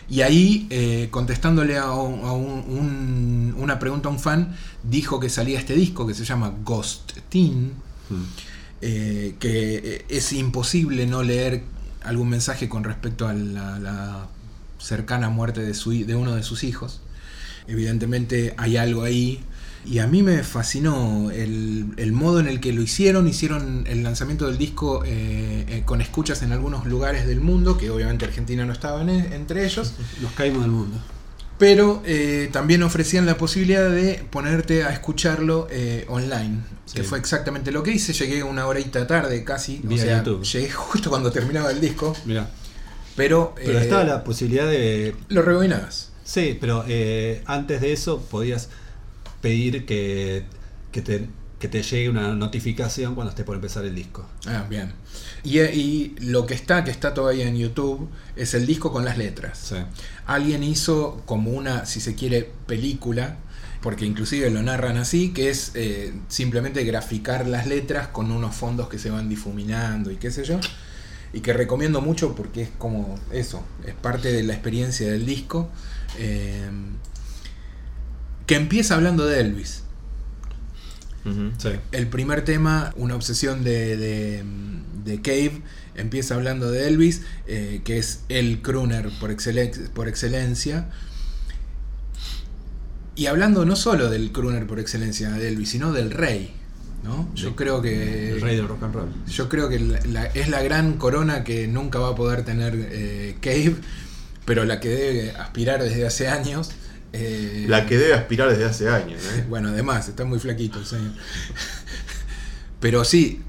Y 0.09 0.21
ahí, 0.21 0.67
eh, 0.69 1.07
contestándole 1.11 1.78
a, 1.78 1.91
un- 1.91 2.25
a 2.25 2.32
un- 2.32 2.63
un- 2.67 3.55
una 3.57 3.78
pregunta 3.80 4.07
a 4.09 4.11
un 4.11 4.19
fan, 4.19 4.55
dijo 4.84 5.19
que 5.19 5.30
salía 5.30 5.59
este 5.59 5.73
disco 5.75 6.07
que 6.07 6.13
se 6.13 6.23
llama 6.25 6.53
Ghost 6.63 7.11
Teen, 7.30 7.73
Mm. 8.09 8.23
eh, 8.82 9.36
que 9.39 10.05
es 10.07 10.32
imposible 10.34 11.05
no 11.07 11.23
leer 11.23 11.63
algún 12.03 12.30
mensaje 12.30 12.69
con 12.69 12.86
respecto 12.86 13.28
a 13.28 13.34
la, 13.34 13.80
la 13.80 14.28
cercana 14.80 15.30
muerte 15.30 15.61
de, 15.61 15.73
su, 15.73 15.91
hi- 15.91 16.03
de 16.05 16.15
uno 16.15 16.36
de 16.36 16.43
sus 16.43 16.63
hijos. 16.63 17.01
Evidentemente 17.67 18.53
hay 18.57 18.78
algo 18.78 19.03
ahí. 19.03 19.41
Y 19.89 19.99
a 19.99 20.07
mí 20.07 20.21
me 20.21 20.43
fascinó 20.43 21.31
el, 21.31 21.85
el 21.95 22.11
modo 22.11 22.39
en 22.41 22.47
el 22.47 22.59
que 22.59 22.73
lo 22.73 22.81
hicieron. 22.81 23.27
Hicieron 23.27 23.85
el 23.88 24.03
lanzamiento 24.03 24.47
del 24.47 24.57
disco 24.57 25.03
eh, 25.05 25.65
eh, 25.69 25.83
con 25.85 26.01
escuchas 26.01 26.41
en 26.43 26.51
algunos 26.51 26.85
lugares 26.85 27.25
del 27.25 27.39
mundo, 27.39 27.77
que 27.77 27.89
obviamente 27.89 28.25
Argentina 28.25 28.65
no 28.65 28.73
estaba 28.73 29.01
en- 29.01 29.09
entre 29.09 29.65
ellos. 29.65 29.93
Nos 30.21 30.33
caímos 30.33 30.63
del 30.63 30.71
mundo. 30.71 30.97
Pero 31.57 32.03
eh, 32.05 32.49
también 32.51 32.83
ofrecían 32.83 33.25
la 33.25 33.38
posibilidad 33.38 33.89
de 33.89 34.23
ponerte 34.29 34.83
a 34.83 34.89
escucharlo 34.91 35.67
online, 36.09 36.59
que 36.93 37.03
fue 37.03 37.17
exactamente 37.17 37.71
lo 37.71 37.81
que 37.81 37.91
hice. 37.93 38.13
Llegué 38.13 38.43
una 38.43 38.67
horita 38.67 39.07
tarde 39.07 39.43
casi, 39.43 39.81
o 39.89 39.97
sea, 39.97 40.23
llegué 40.23 40.69
justo 40.69 41.09
cuando 41.09 41.31
terminaba 41.31 41.71
el 41.71 41.81
disco, 41.81 42.15
Mira. 42.25 42.47
pero, 43.15 43.55
Pero 43.55 43.79
estaba 43.79 44.03
la 44.03 44.23
posibilidad 44.23 44.67
de. 44.67 45.15
lo 45.29 45.41
rebobinabas. 45.41 46.11
Sí, 46.23 46.55
pero 46.61 46.85
antes 47.47 47.81
de 47.81 47.91
eso 47.91 48.21
podías 48.21 48.69
pedir 49.41 49.85
que, 49.85 50.43
que, 50.91 51.01
te, 51.01 51.27
que 51.59 51.67
te 51.67 51.83
llegue 51.83 52.09
una 52.09 52.33
notificación 52.33 53.15
cuando 53.15 53.31
esté 53.31 53.43
por 53.43 53.55
empezar 53.55 53.85
el 53.85 53.95
disco. 53.95 54.27
Ah, 54.45 54.65
bien. 54.69 54.93
Y, 55.43 55.59
y 55.59 56.15
lo 56.19 56.45
que 56.45 56.53
está, 56.53 56.83
que 56.83 56.91
está 56.91 57.13
todavía 57.13 57.47
en 57.47 57.57
YouTube, 57.57 58.09
es 58.35 58.53
el 58.53 58.65
disco 58.65 58.91
con 58.91 59.05
las 59.05 59.17
letras. 59.17 59.57
Sí. 59.57 59.75
Alguien 60.25 60.63
hizo 60.63 61.21
como 61.25 61.51
una, 61.51 61.85
si 61.85 62.01
se 62.01 62.15
quiere, 62.15 62.51
película, 62.65 63.38
porque 63.81 64.05
inclusive 64.05 64.49
lo 64.49 64.61
narran 64.63 64.97
así, 64.97 65.31
que 65.33 65.49
es 65.49 65.71
eh, 65.75 66.13
simplemente 66.27 66.83
graficar 66.83 67.47
las 67.47 67.67
letras 67.67 68.07
con 68.07 68.31
unos 68.31 68.55
fondos 68.55 68.89
que 68.89 68.97
se 68.97 69.11
van 69.11 69.29
difuminando 69.29 70.11
y 70.11 70.15
qué 70.17 70.31
sé 70.31 70.43
yo. 70.43 70.59
Y 71.31 71.41
que 71.41 71.53
recomiendo 71.53 72.01
mucho 72.01 72.33
porque 72.35 72.63
es 72.63 72.69
como 72.77 73.19
eso, 73.31 73.63
es 73.85 73.93
parte 73.93 74.31
de 74.31 74.43
la 74.43 74.53
experiencia 74.53 75.11
del 75.11 75.25
disco. 75.25 75.69
eh, 76.17 76.69
que 78.47 78.55
empieza 78.55 78.95
hablando 78.95 79.25
de 79.27 79.39
Elvis. 79.41 79.83
Sí. 81.57 81.69
El 81.91 82.07
primer 82.07 82.43
tema, 82.45 82.93
una 82.95 83.13
obsesión 83.15 83.63
de, 83.65 83.97
de, 83.97 84.43
de 85.03 85.21
Cave, 85.21 85.61
empieza 85.95 86.35
hablando 86.35 86.71
de 86.71 86.87
Elvis, 86.87 87.21
eh, 87.47 87.81
que 87.83 87.97
es 87.97 88.21
el 88.29 88.61
crooner 88.61 89.09
por, 89.19 89.35
por 89.93 90.07
excelencia. 90.07 90.87
Y 93.15 93.25
hablando 93.25 93.65
no 93.65 93.75
solo 93.75 94.09
del 94.09 94.31
crooner 94.31 94.67
por 94.67 94.79
excelencia 94.79 95.31
de 95.31 95.49
Elvis, 95.49 95.69
sino 95.69 95.91
del 95.91 96.11
rey. 96.11 96.53
¿no? 97.03 97.29
Yo 97.35 97.55
creo 97.55 97.81
que. 97.81 98.31
El 98.31 98.41
rey 98.41 98.55
del 98.55 98.67
rock 98.67 98.83
and 98.83 98.93
roll. 98.95 99.09
Yo 99.27 99.49
creo 99.49 99.69
que 99.69 99.79
la- 99.79 99.99
la- 100.05 100.25
es 100.27 100.49
la 100.49 100.61
gran 100.61 100.93
corona 100.93 101.43
que 101.43 101.67
nunca 101.67 101.99
va 101.99 102.09
a 102.09 102.15
poder 102.15 102.43
tener 102.43 102.73
eh, 102.91 103.35
Cave, 103.41 103.75
pero 104.45 104.65
la 104.65 104.79
que 104.79 104.89
debe 104.89 105.31
aspirar 105.31 105.81
desde 105.83 106.05
hace 106.05 106.27
años. 106.27 106.71
Eh, 107.13 107.65
La 107.67 107.85
que 107.85 107.97
debe 107.97 108.13
aspirar 108.13 108.49
desde 108.49 108.65
hace 108.65 108.89
años. 108.89 109.21
¿eh? 109.35 109.45
bueno, 109.49 109.69
además, 109.69 110.07
está 110.07 110.25
muy 110.25 110.39
flaquito 110.39 110.79
el 110.79 110.85
señor. 110.85 111.13
Pero 112.79 113.03
sí, 113.03 113.41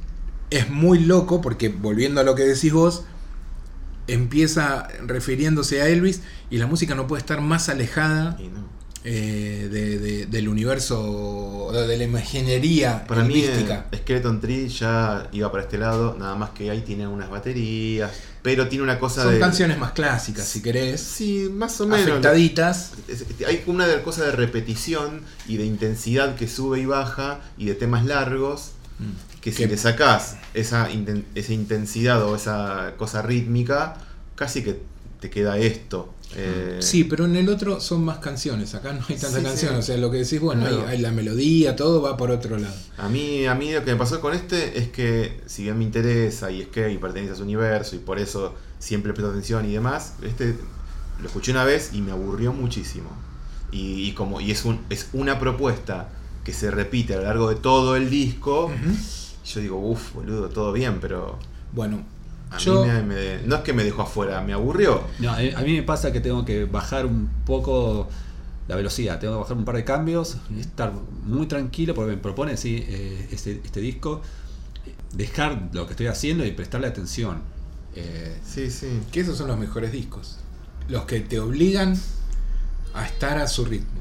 es 0.50 0.70
muy 0.70 1.00
loco 1.00 1.40
porque, 1.40 1.68
volviendo 1.68 2.20
a 2.20 2.24
lo 2.24 2.34
que 2.34 2.44
decís 2.44 2.72
vos, 2.72 3.04
empieza 4.06 4.88
refiriéndose 5.06 5.82
a 5.82 5.88
Elvis 5.88 6.22
y 6.50 6.58
la 6.58 6.66
música 6.66 6.94
no 6.94 7.06
puede 7.06 7.20
estar 7.20 7.40
más 7.40 7.68
alejada 7.68 8.38
no. 8.38 8.77
Eh, 9.10 9.68
de- 9.70 9.98
de- 9.98 10.26
del 10.26 10.48
universo, 10.48 11.70
de 11.72 11.96
la 11.96 12.04
imaginería 12.04 13.06
Para 13.06 13.24
mí, 13.24 13.40
eh, 13.42 13.80
Skeleton 13.96 14.40
Tree 14.40 14.68
ya 14.68 15.28
iba 15.32 15.50
para 15.50 15.62
este 15.64 15.78
lado, 15.78 16.14
nada 16.18 16.34
más 16.34 16.50
que 16.50 16.70
ahí 16.70 16.82
tiene 16.82 17.06
unas 17.06 17.30
baterías, 17.30 18.10
pero 18.42 18.68
tiene 18.68 18.84
una 18.84 18.98
cosa 18.98 19.22
Son 19.22 19.34
de. 19.34 19.40
canciones 19.40 19.78
más 19.78 19.92
clásicas, 19.92 20.46
si 20.46 20.60
querés, 20.60 21.00
Sí, 21.00 21.48
más 21.52 21.80
o 21.80 21.86
menos. 21.86 22.06
afectaditas. 22.08 22.92
Hay 23.46 23.62
una 23.66 23.86
de 23.86 24.02
cosa 24.02 24.24
de 24.24 24.32
repetición 24.32 25.22
y 25.46 25.56
de 25.56 25.64
intensidad 25.64 26.34
que 26.36 26.46
sube 26.48 26.80
y 26.80 26.86
baja 26.86 27.40
y 27.56 27.64
de 27.66 27.74
temas 27.74 28.04
largos 28.04 28.72
que 29.40 29.52
si 29.52 29.64
le 29.66 29.76
sacás 29.78 30.36
esa, 30.54 30.90
inten- 30.90 31.24
esa 31.34 31.52
intensidad 31.52 32.22
o 32.24 32.34
esa 32.36 32.94
cosa 32.98 33.22
rítmica, 33.22 33.96
casi 34.34 34.62
que 34.62 34.80
te 35.20 35.30
queda 35.30 35.56
esto. 35.58 36.12
Eh, 36.40 36.76
Sí, 36.80 37.04
pero 37.04 37.24
en 37.24 37.34
el 37.36 37.48
otro 37.48 37.80
son 37.80 38.04
más 38.04 38.18
canciones. 38.18 38.74
Acá 38.74 38.92
no 38.92 39.00
hay 39.08 39.16
Sí, 39.16 39.22
canciones. 39.22 39.58
sí. 39.60 39.66
O 39.66 39.82
sea, 39.82 39.96
lo 39.96 40.10
que 40.10 40.18
decís, 40.18 40.40
bueno, 40.40 40.62
Claro. 40.62 40.84
hay, 40.86 40.96
hay 40.96 40.98
la 41.02 41.10
melodía, 41.10 41.74
todo 41.76 42.00
va 42.00 42.16
por 42.16 42.30
otro 42.30 42.58
lado. 42.58 42.74
A 42.96 43.08
mí, 43.08 43.46
a 43.46 43.54
mí 43.54 43.72
lo 43.72 43.84
que 43.84 43.92
me 43.92 43.96
pasó 43.98 44.20
con 44.20 44.34
este 44.34 44.78
es 44.78 44.88
que, 44.88 45.40
si 45.46 45.64
bien 45.64 45.76
me 45.78 45.84
interesa 45.84 46.50
y 46.50 46.62
es 46.62 46.68
que 46.68 46.90
y 46.92 46.98
pertenece 46.98 47.32
a 47.32 47.36
su 47.36 47.42
universo 47.42 47.96
y 47.96 47.98
por 47.98 48.18
eso 48.18 48.54
siempre 48.78 49.12
presto 49.12 49.30
atención 49.30 49.64
y 49.68 49.72
demás, 49.72 50.14
este 50.22 50.54
lo 51.20 51.26
escuché 51.26 51.50
una 51.50 51.64
vez 51.64 51.90
y 51.92 52.00
me 52.00 52.12
aburrió 52.12 52.52
muchísimo. 52.52 53.10
Y, 53.72 54.08
y 54.08 54.12
como 54.12 54.40
y 54.40 54.50
es, 54.52 54.64
un, 54.64 54.80
es 54.88 55.08
una 55.12 55.38
propuesta 55.40 56.08
que 56.44 56.52
se 56.52 56.70
repite 56.70 57.14
a 57.14 57.18
lo 57.18 57.24
largo 57.24 57.48
de 57.50 57.56
todo 57.56 57.96
el 57.96 58.08
disco. 58.08 58.70
Yo 59.44 59.60
digo, 59.60 59.78
uff, 59.78 60.14
boludo, 60.14 60.48
todo 60.50 60.72
bien, 60.72 60.98
pero 61.00 61.38
Bueno, 61.72 62.02
a 62.50 62.58
yo... 62.58 62.84
mí 62.84 62.90
me, 62.90 63.02
me- 63.02 63.42
no 63.46 63.56
es 63.56 63.62
que 63.62 63.72
me 63.72 63.84
dejó 63.84 64.02
afuera, 64.02 64.40
me 64.40 64.52
aburrió. 64.52 65.02
No, 65.18 65.30
a 65.30 65.36
a 65.36 65.62
mí 65.62 65.74
me 65.74 65.82
pasa 65.82 66.12
que 66.12 66.20
tengo 66.20 66.44
que 66.44 66.64
bajar 66.64 67.06
un 67.06 67.28
poco 67.44 68.08
la 68.68 68.76
velocidad, 68.76 69.18
tengo 69.18 69.34
que 69.34 69.40
bajar 69.40 69.56
un 69.56 69.64
par 69.64 69.76
de 69.76 69.84
cambios, 69.84 70.36
estar 70.58 70.92
muy 71.24 71.46
tranquilo 71.46 71.94
porque 71.94 72.12
me 72.12 72.16
propone 72.18 72.56
sí, 72.56 72.84
eh, 72.86 73.28
este, 73.32 73.60
este 73.64 73.80
disco, 73.80 74.20
dejar 75.12 75.70
lo 75.72 75.86
que 75.86 75.92
estoy 75.92 76.06
haciendo 76.06 76.44
y 76.44 76.52
prestarle 76.52 76.86
atención. 76.86 77.40
Eh, 77.94 78.38
Sí, 78.46 78.70
sí. 78.70 79.00
Que 79.10 79.20
esos 79.20 79.36
son 79.38 79.48
los 79.48 79.58
mejores 79.58 79.90
discos. 79.92 80.38
Los 80.88 81.04
que 81.04 81.20
te 81.20 81.40
obligan 81.40 81.96
a 82.94 83.06
estar 83.06 83.38
a 83.38 83.46
su 83.46 83.64
ritmo. 83.64 84.00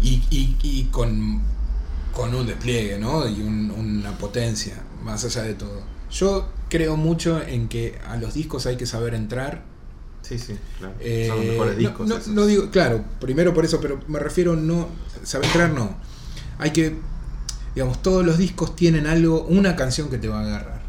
Y, 0.00 0.22
y- 0.30 0.56
y 0.62 0.84
con, 0.86 1.40
con 2.12 2.34
un 2.34 2.46
despliegue, 2.46 2.98
¿no? 2.98 3.26
Y 3.28 3.40
un- 3.40 3.70
una 3.70 4.16
potencia, 4.18 4.82
más 5.02 5.24
allá 5.24 5.42
de 5.42 5.54
todo. 5.54 5.82
Yo 6.10 6.48
creo 6.68 6.96
mucho 6.96 7.40
en 7.42 7.68
que 7.68 7.98
a 8.08 8.16
los 8.16 8.34
discos 8.34 8.66
hay 8.66 8.76
que 8.76 8.86
saber 8.86 9.14
entrar. 9.14 9.64
Sí, 10.22 10.38
sí, 10.38 10.56
claro. 10.78 10.94
Eh, 11.00 11.26
Son 11.28 11.36
los 11.38 11.46
mejores 11.46 11.76
discos. 11.78 12.28
no, 12.28 12.46
digo, 12.46 12.70
claro, 12.70 13.04
primero 13.20 13.54
por 13.54 13.64
eso, 13.64 13.80
pero 13.80 14.00
me 14.08 14.18
refiero 14.18 14.56
no. 14.56 14.88
Saber 15.22 15.46
entrar 15.46 15.70
no. 15.70 15.96
Hay 16.58 16.70
que. 16.70 16.96
Digamos, 17.74 18.00
todos 18.02 18.24
los 18.24 18.38
discos 18.38 18.74
tienen 18.74 19.06
algo, 19.06 19.42
una 19.44 19.76
canción 19.76 20.08
que 20.08 20.18
te 20.18 20.28
va 20.28 20.40
a 20.40 20.44
agarrar. 20.46 20.82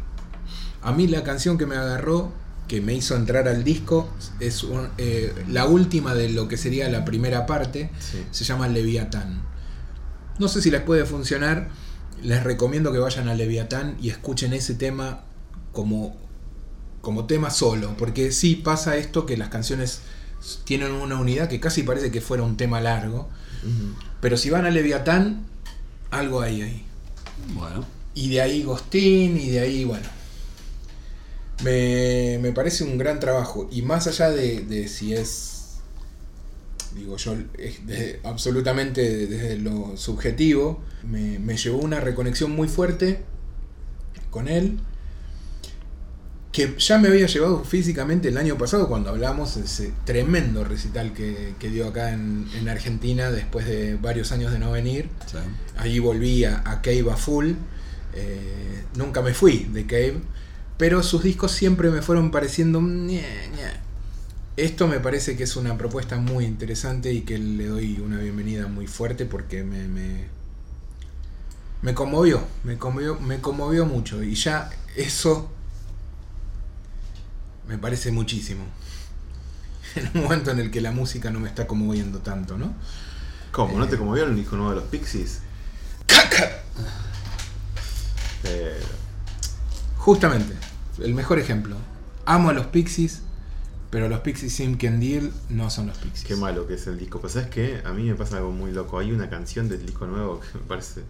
A 0.82 0.92
mí 0.92 1.06
la 1.06 1.22
canción 1.22 1.58
que 1.58 1.66
me 1.66 1.76
agarró, 1.76 2.32
que 2.66 2.80
me 2.80 2.94
hizo 2.94 3.14
entrar 3.14 3.46
al 3.46 3.62
disco, 3.62 4.08
es 4.40 4.64
un- 4.64 4.88
eh, 4.96 5.34
la 5.48 5.66
última 5.66 6.14
de 6.14 6.30
lo 6.30 6.48
que 6.48 6.56
sería 6.56 6.88
la 6.88 7.04
primera 7.04 7.44
parte, 7.46 7.90
Sí. 7.98 8.24
se 8.30 8.44
llama 8.44 8.68
Leviatán. 8.68 9.42
No 10.38 10.48
sé 10.48 10.62
si 10.62 10.70
les 10.70 10.80
puede 10.80 11.04
funcionar, 11.04 11.68
les 12.22 12.42
recomiendo 12.42 12.90
que 12.90 12.98
vayan 12.98 13.28
a 13.28 13.34
Leviatán 13.34 13.96
y 14.00 14.08
escuchen 14.10 14.52
ese 14.54 14.74
tema 14.74 15.24
como, 15.78 16.16
como 17.02 17.26
tema 17.26 17.50
solo, 17.50 17.94
porque 17.96 18.32
sí 18.32 18.56
pasa 18.56 18.96
esto 18.96 19.26
que 19.26 19.36
las 19.36 19.48
canciones 19.48 20.00
tienen 20.64 20.90
una 20.90 21.20
unidad 21.20 21.48
que 21.48 21.60
casi 21.60 21.84
parece 21.84 22.10
que 22.10 22.20
fuera 22.20 22.42
un 22.42 22.56
tema 22.56 22.80
largo, 22.80 23.28
pero 24.20 24.36
si 24.36 24.50
van 24.50 24.66
a 24.66 24.70
Leviatán, 24.70 25.46
algo 26.10 26.40
hay 26.40 26.62
ahí. 26.62 26.84
bueno, 27.54 27.84
Y 28.16 28.28
de 28.30 28.40
ahí 28.40 28.64
Gostín, 28.64 29.36
y 29.38 29.50
de 29.50 29.60
ahí, 29.60 29.84
bueno. 29.84 30.08
Me, 31.62 32.38
me 32.40 32.52
parece 32.52 32.82
un 32.84 32.98
gran 32.98 33.20
trabajo. 33.20 33.68
Y 33.70 33.82
más 33.82 34.06
allá 34.08 34.30
de, 34.30 34.60
de 34.62 34.88
si 34.88 35.12
es, 35.14 35.78
digo 36.96 37.16
yo, 37.16 37.36
es 37.56 37.86
de- 37.86 38.20
absolutamente 38.24 39.26
desde 39.28 39.58
lo 39.58 39.96
subjetivo, 39.96 40.80
me, 41.04 41.38
me 41.38 41.56
llevó 41.56 41.78
una 41.78 42.00
reconexión 42.00 42.50
muy 42.52 42.68
fuerte 42.68 43.22
con 44.30 44.48
él. 44.48 44.78
Que 46.52 46.74
ya 46.78 46.98
me 46.98 47.08
había 47.08 47.26
llevado 47.26 47.62
físicamente 47.62 48.28
el 48.28 48.38
año 48.38 48.56
pasado 48.56 48.88
cuando 48.88 49.10
hablamos 49.10 49.56
de 49.56 49.64
ese 49.64 49.92
tremendo 50.04 50.64
recital 50.64 51.12
que, 51.12 51.54
que 51.58 51.68
dio 51.68 51.86
acá 51.88 52.12
en, 52.12 52.48
en 52.58 52.68
Argentina 52.68 53.30
después 53.30 53.66
de 53.66 53.96
varios 53.96 54.32
años 54.32 54.52
de 54.52 54.58
no 54.58 54.72
venir. 54.72 55.08
sí. 55.26 55.38
Ahí 55.76 55.98
volví 55.98 56.44
a, 56.44 56.62
a 56.64 56.80
Cave 56.82 57.06
a 57.12 57.16
full. 57.16 57.52
Eh, 58.14 58.84
nunca 58.96 59.22
me 59.22 59.34
fui 59.34 59.68
de 59.72 59.86
Cave. 59.86 60.20
Pero 60.78 61.02
sus 61.02 61.22
discos 61.22 61.52
siempre 61.52 61.90
me 61.90 62.02
fueron 62.02 62.30
pareciendo. 62.30 62.80
Esto 64.56 64.88
me 64.88 65.00
parece 65.00 65.36
que 65.36 65.44
es 65.44 65.56
una 65.56 65.76
propuesta 65.76 66.18
muy 66.18 66.44
interesante 66.44 67.12
y 67.12 67.22
que 67.22 67.38
le 67.38 67.66
doy 67.66 68.00
una 68.00 68.18
bienvenida 68.18 68.66
muy 68.68 68.86
fuerte 68.86 69.24
porque 69.24 69.62
me. 69.64 69.86
me, 69.86 70.26
me 71.82 71.94
conmovió, 71.94 72.42
me 72.64 72.76
conmovió, 72.76 73.20
me 73.20 73.40
conmovió 73.40 73.86
mucho. 73.86 74.22
Y 74.22 74.34
ya 74.34 74.70
eso 74.96 75.50
me 77.68 77.78
parece 77.78 78.10
muchísimo. 78.12 78.64
En 79.94 80.10
un 80.14 80.22
momento 80.24 80.50
en 80.50 80.58
el 80.60 80.70
que 80.70 80.80
la 80.82 80.92
música 80.92 81.30
no 81.30 81.40
me 81.40 81.48
está 81.48 81.66
conmoviendo 81.66 82.18
tanto, 82.18 82.58
¿no? 82.58 82.74
¿Cómo? 83.52 83.78
¿No 83.78 83.84
Eh. 83.84 83.88
te 83.88 83.96
conmovió 83.96 84.24
el 84.24 84.36
disco 84.36 84.56
nuevo 84.56 84.70
de 84.70 84.76
los 84.76 84.84
Pixies? 84.84 85.40
¡Caca! 86.06 86.50
Eh, 88.44 88.78
Justamente, 89.96 90.54
el 91.02 91.14
mejor 91.14 91.38
ejemplo. 91.38 91.76
Amo 92.24 92.50
a 92.50 92.52
los 92.52 92.66
Pixies, 92.66 93.22
pero 93.90 94.08
los 94.08 94.20
Pixies 94.20 94.54
Sim 94.54 94.76
Can 94.76 95.00
Deal 95.00 95.32
no 95.48 95.70
son 95.70 95.86
los 95.88 95.98
Pixies. 95.98 96.24
qué 96.26 96.36
malo 96.36 96.66
que 96.66 96.74
es 96.74 96.86
el 96.86 96.98
disco. 96.98 97.18
Pero 97.20 97.32
¿sabes 97.32 97.48
qué? 97.48 97.82
A 97.84 97.92
mí 97.92 98.04
me 98.04 98.14
pasa 98.14 98.36
algo 98.36 98.50
muy 98.52 98.72
loco. 98.72 98.98
Hay 98.98 99.12
una 99.12 99.28
canción 99.30 99.68
del 99.68 99.84
disco 99.84 100.06
nuevo 100.06 100.40
que 100.40 100.58
me 100.58 100.64
parece. 100.64 101.02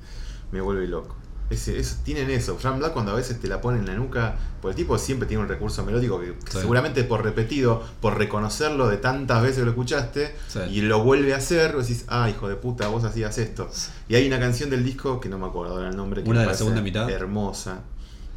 me 0.52 0.60
vuelve 0.60 0.86
loco. 0.86 1.16
Ese, 1.50 1.82
tienen 2.04 2.28
eso. 2.30 2.56
Fran 2.58 2.78
Black 2.78 2.92
cuando 2.92 3.12
a 3.12 3.14
veces 3.14 3.40
te 3.40 3.48
la 3.48 3.60
pone 3.62 3.78
en 3.78 3.86
la 3.86 3.94
nuca, 3.94 4.36
porque 4.60 4.72
el 4.72 4.76
tipo 4.76 4.98
siempre 4.98 5.26
tiene 5.26 5.42
un 5.42 5.48
recurso 5.48 5.82
melódico 5.84 6.20
que 6.20 6.34
Sí. 6.50 6.58
seguramente 6.60 7.04
por 7.04 7.24
repetido, 7.24 7.82
por 8.02 8.18
reconocerlo 8.18 8.86
de 8.88 8.98
tantas 8.98 9.40
veces 9.42 9.58
que 9.58 9.64
lo 9.64 9.70
escuchaste, 9.70 10.34
Sí. 10.48 10.58
y 10.70 10.80
lo 10.82 11.02
vuelve 11.02 11.32
a 11.32 11.38
hacer, 11.38 11.74
vos 11.74 11.88
decís, 11.88 12.04
ah, 12.08 12.28
hijo 12.28 12.48
de 12.48 12.56
puta, 12.56 12.88
vos 12.88 13.04
hacías 13.04 13.38
esto. 13.38 13.70
Y 14.08 14.14
hay 14.16 14.26
una 14.26 14.38
canción 14.38 14.68
del 14.68 14.84
disco 14.84 15.20
que 15.20 15.28
no 15.30 15.38
me 15.38 15.46
acuerdo 15.46 15.74
ahora 15.74 15.88
el 15.88 15.96
nombre. 15.96 16.22
Que 16.22 16.28
Una 16.28 16.40
me 16.40 16.40
de 16.40 16.46
la 16.46 16.48
parece 16.48 16.58
segunda 16.64 16.82
mitad. 16.82 17.08
Hermosa. 17.08 17.80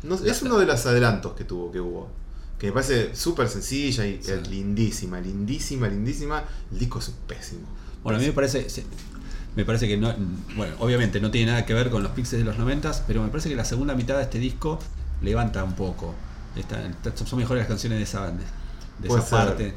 No, 0.04 0.16
es 0.16 0.42
uno 0.42 0.58
de 0.58 0.66
los 0.66 0.86
adelantos 0.86 1.34
que 1.34 1.44
tuvo, 1.44 1.72
que 1.72 1.80
hubo. 1.82 2.10
Que 2.58 2.68
me 2.68 2.74
parece 2.74 3.14
súper 3.16 3.50
sencilla 3.50 4.06
y 4.06 4.22
Sí. 4.24 4.32
lindísima, 4.50 5.20
lindísima, 5.20 5.88
lindísima. 5.88 6.44
El 6.72 6.80
disco 6.80 7.00
es 7.00 7.12
pésimo. 7.28 7.68
Bueno, 8.04 8.18
a 8.18 8.22
mí 8.22 8.28
me 8.28 8.34
parece, 8.34 8.66
me 9.56 9.66
parece 9.66 9.88
que 9.88 9.98
no, 9.98 10.14
bueno, 10.56 10.76
obviamente 10.80 11.20
no 11.20 11.30
tiene 11.32 11.52
nada 11.52 11.66
que 11.66 11.74
ver 11.74 11.90
con 11.90 12.04
los 12.04 12.12
Pixies 12.14 12.40
de 12.40 12.46
los 12.46 12.58
90, 12.58 13.04
pero 13.08 13.22
me 13.22 13.30
parece 13.30 13.50
que 13.50 13.56
la 13.56 13.66
segunda 13.66 13.96
mitad 13.96 14.16
de 14.18 14.24
este 14.24 14.40
disco 14.40 14.80
levanta 15.22 15.64
un 15.64 15.74
poco. 15.74 16.14
Está- 16.56 16.82
son 17.26 17.40
mejores 17.40 17.62
las 17.62 17.68
canciones 17.68 17.98
de 18.00 18.04
esa, 18.04 18.28
de, 18.32 18.38
de 19.00 19.08
Puede 19.08 19.22
esa 19.22 19.30
ser. 19.38 19.48
parte. 19.48 19.74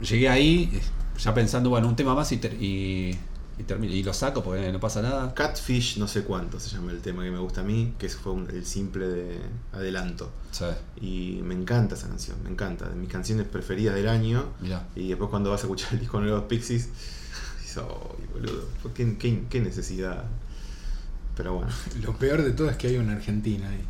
Llegué 0.00 0.28
ahí 0.28 0.70
eh, 0.74 0.80
ya 1.18 1.32
pensando, 1.34 1.70
bueno, 1.70 1.88
un 1.88 1.96
tema 1.96 2.14
más 2.14 2.30
y, 2.32 2.36
ter- 2.38 2.54
y, 2.60 3.16
y 3.58 3.62
termino- 3.66 3.92
y 3.94 4.02
lo 4.02 4.12
saco 4.12 4.42
porque 4.42 4.70
no 4.72 4.80
pasa 4.80 5.00
nada. 5.02 5.32
Catfish, 5.34 5.98
no 5.98 6.08
sé 6.08 6.22
cuánto 6.24 6.58
se 6.60 6.70
llama 6.70 6.90
el 6.92 7.00
tema 7.00 7.22
que 7.24 7.30
me 7.30 7.38
gusta 7.38 7.60
a 7.60 7.64
mí, 7.64 7.94
que 7.98 8.08
fue 8.08 8.32
un- 8.32 8.48
el 8.50 8.64
simple 8.66 9.06
de 9.08 9.38
adelanto. 9.72 10.30
Sí, 10.50 10.64
Y 11.00 11.40
me 11.42 11.54
encanta 11.54 11.94
esa 11.94 12.08
canción, 12.08 12.36
me 12.42 12.50
encanta. 12.50 12.88
De 12.88 12.94
mis 12.94 13.08
canciones 13.10 13.46
preferidas 13.46 13.94
del 13.94 14.08
año. 14.08 14.44
mirá. 14.60 14.86
Y 14.96 15.08
después 15.08 15.30
cuando 15.30 15.50
vas 15.50 15.60
a 15.60 15.64
escuchar 15.64 15.94
el 15.94 16.00
disco 16.00 16.18
nuevo 16.20 16.34
de 16.36 16.40
los 16.42 16.48
Pixies, 16.48 16.88
dices, 17.74 17.82
"Ay, 18.18 18.26
boludo, 18.32 18.68
¿por 18.82 18.92
¿qué, 18.92 19.16
qué, 19.18 19.42
qué 19.50 19.60
necesidad? 19.60 20.24
Pero 21.36 21.54
bueno, 21.54 21.70
Lo 22.02 22.16
peor 22.16 22.42
de 22.42 22.52
todo 22.52 22.70
es 22.70 22.76
que 22.76 22.88
hay 22.88 22.96
una 22.96 23.12
Argentina 23.14 23.68
ahí. 23.68 23.84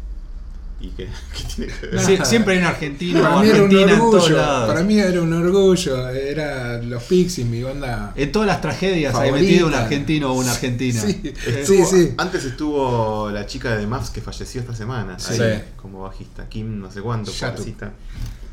¿y 0.80 0.89
qué, 0.89 1.07
qué 1.37 1.45
tiene 1.55 1.72
que 1.72 1.87
ver? 1.87 2.01
Sie- 2.01 2.24
siempre 2.24 2.55
hay 2.55 2.59
un 2.61 2.66
argentino 2.66 3.22
Para 3.22 3.37
o 3.37 3.41
mí 3.41 3.49
era 3.49 3.57
un 3.59 3.64
argentina 3.64 3.93
en 3.93 3.99
todos 3.99 4.24
orgullo. 4.24 4.66
Para 4.66 4.82
mí 4.82 4.99
era 4.99 5.22
un 5.22 5.32
orgullo. 5.32 6.09
Era 6.09 6.82
los 6.82 7.03
Pixies, 7.05 7.47
mi 7.47 7.62
banda. 7.62 8.12
En 8.16 8.32
todas 8.32 8.49
las 8.49 8.61
tragedias 8.61 9.14
hay 9.14 9.32
metido 9.32 9.68
un 9.68 9.74
argentino 9.74 10.32
o 10.32 10.35
una 10.35 10.53
argentina. 10.53 11.01
Sí, 11.01 11.20
Estuvo- 11.47 11.87
sí, 11.87 12.07
sí. 12.09 12.14
Antes 12.18 12.45
estuvo 12.45 13.30
la 13.30 13.47
chica 13.47 13.74
de 13.74 13.80
The 13.82 13.87
Maps 13.87 14.11
que 14.11 14.20
falleció 14.20 14.61
esta 14.62 14.74
semana. 14.74 15.18
Sí. 15.18 15.41
ahí, 15.41 15.64
como 15.76 16.03
bajista. 16.03 16.49
Kim, 16.49 16.80
no 16.80 16.91
sé 16.91 17.01
cuánto. 17.01 17.30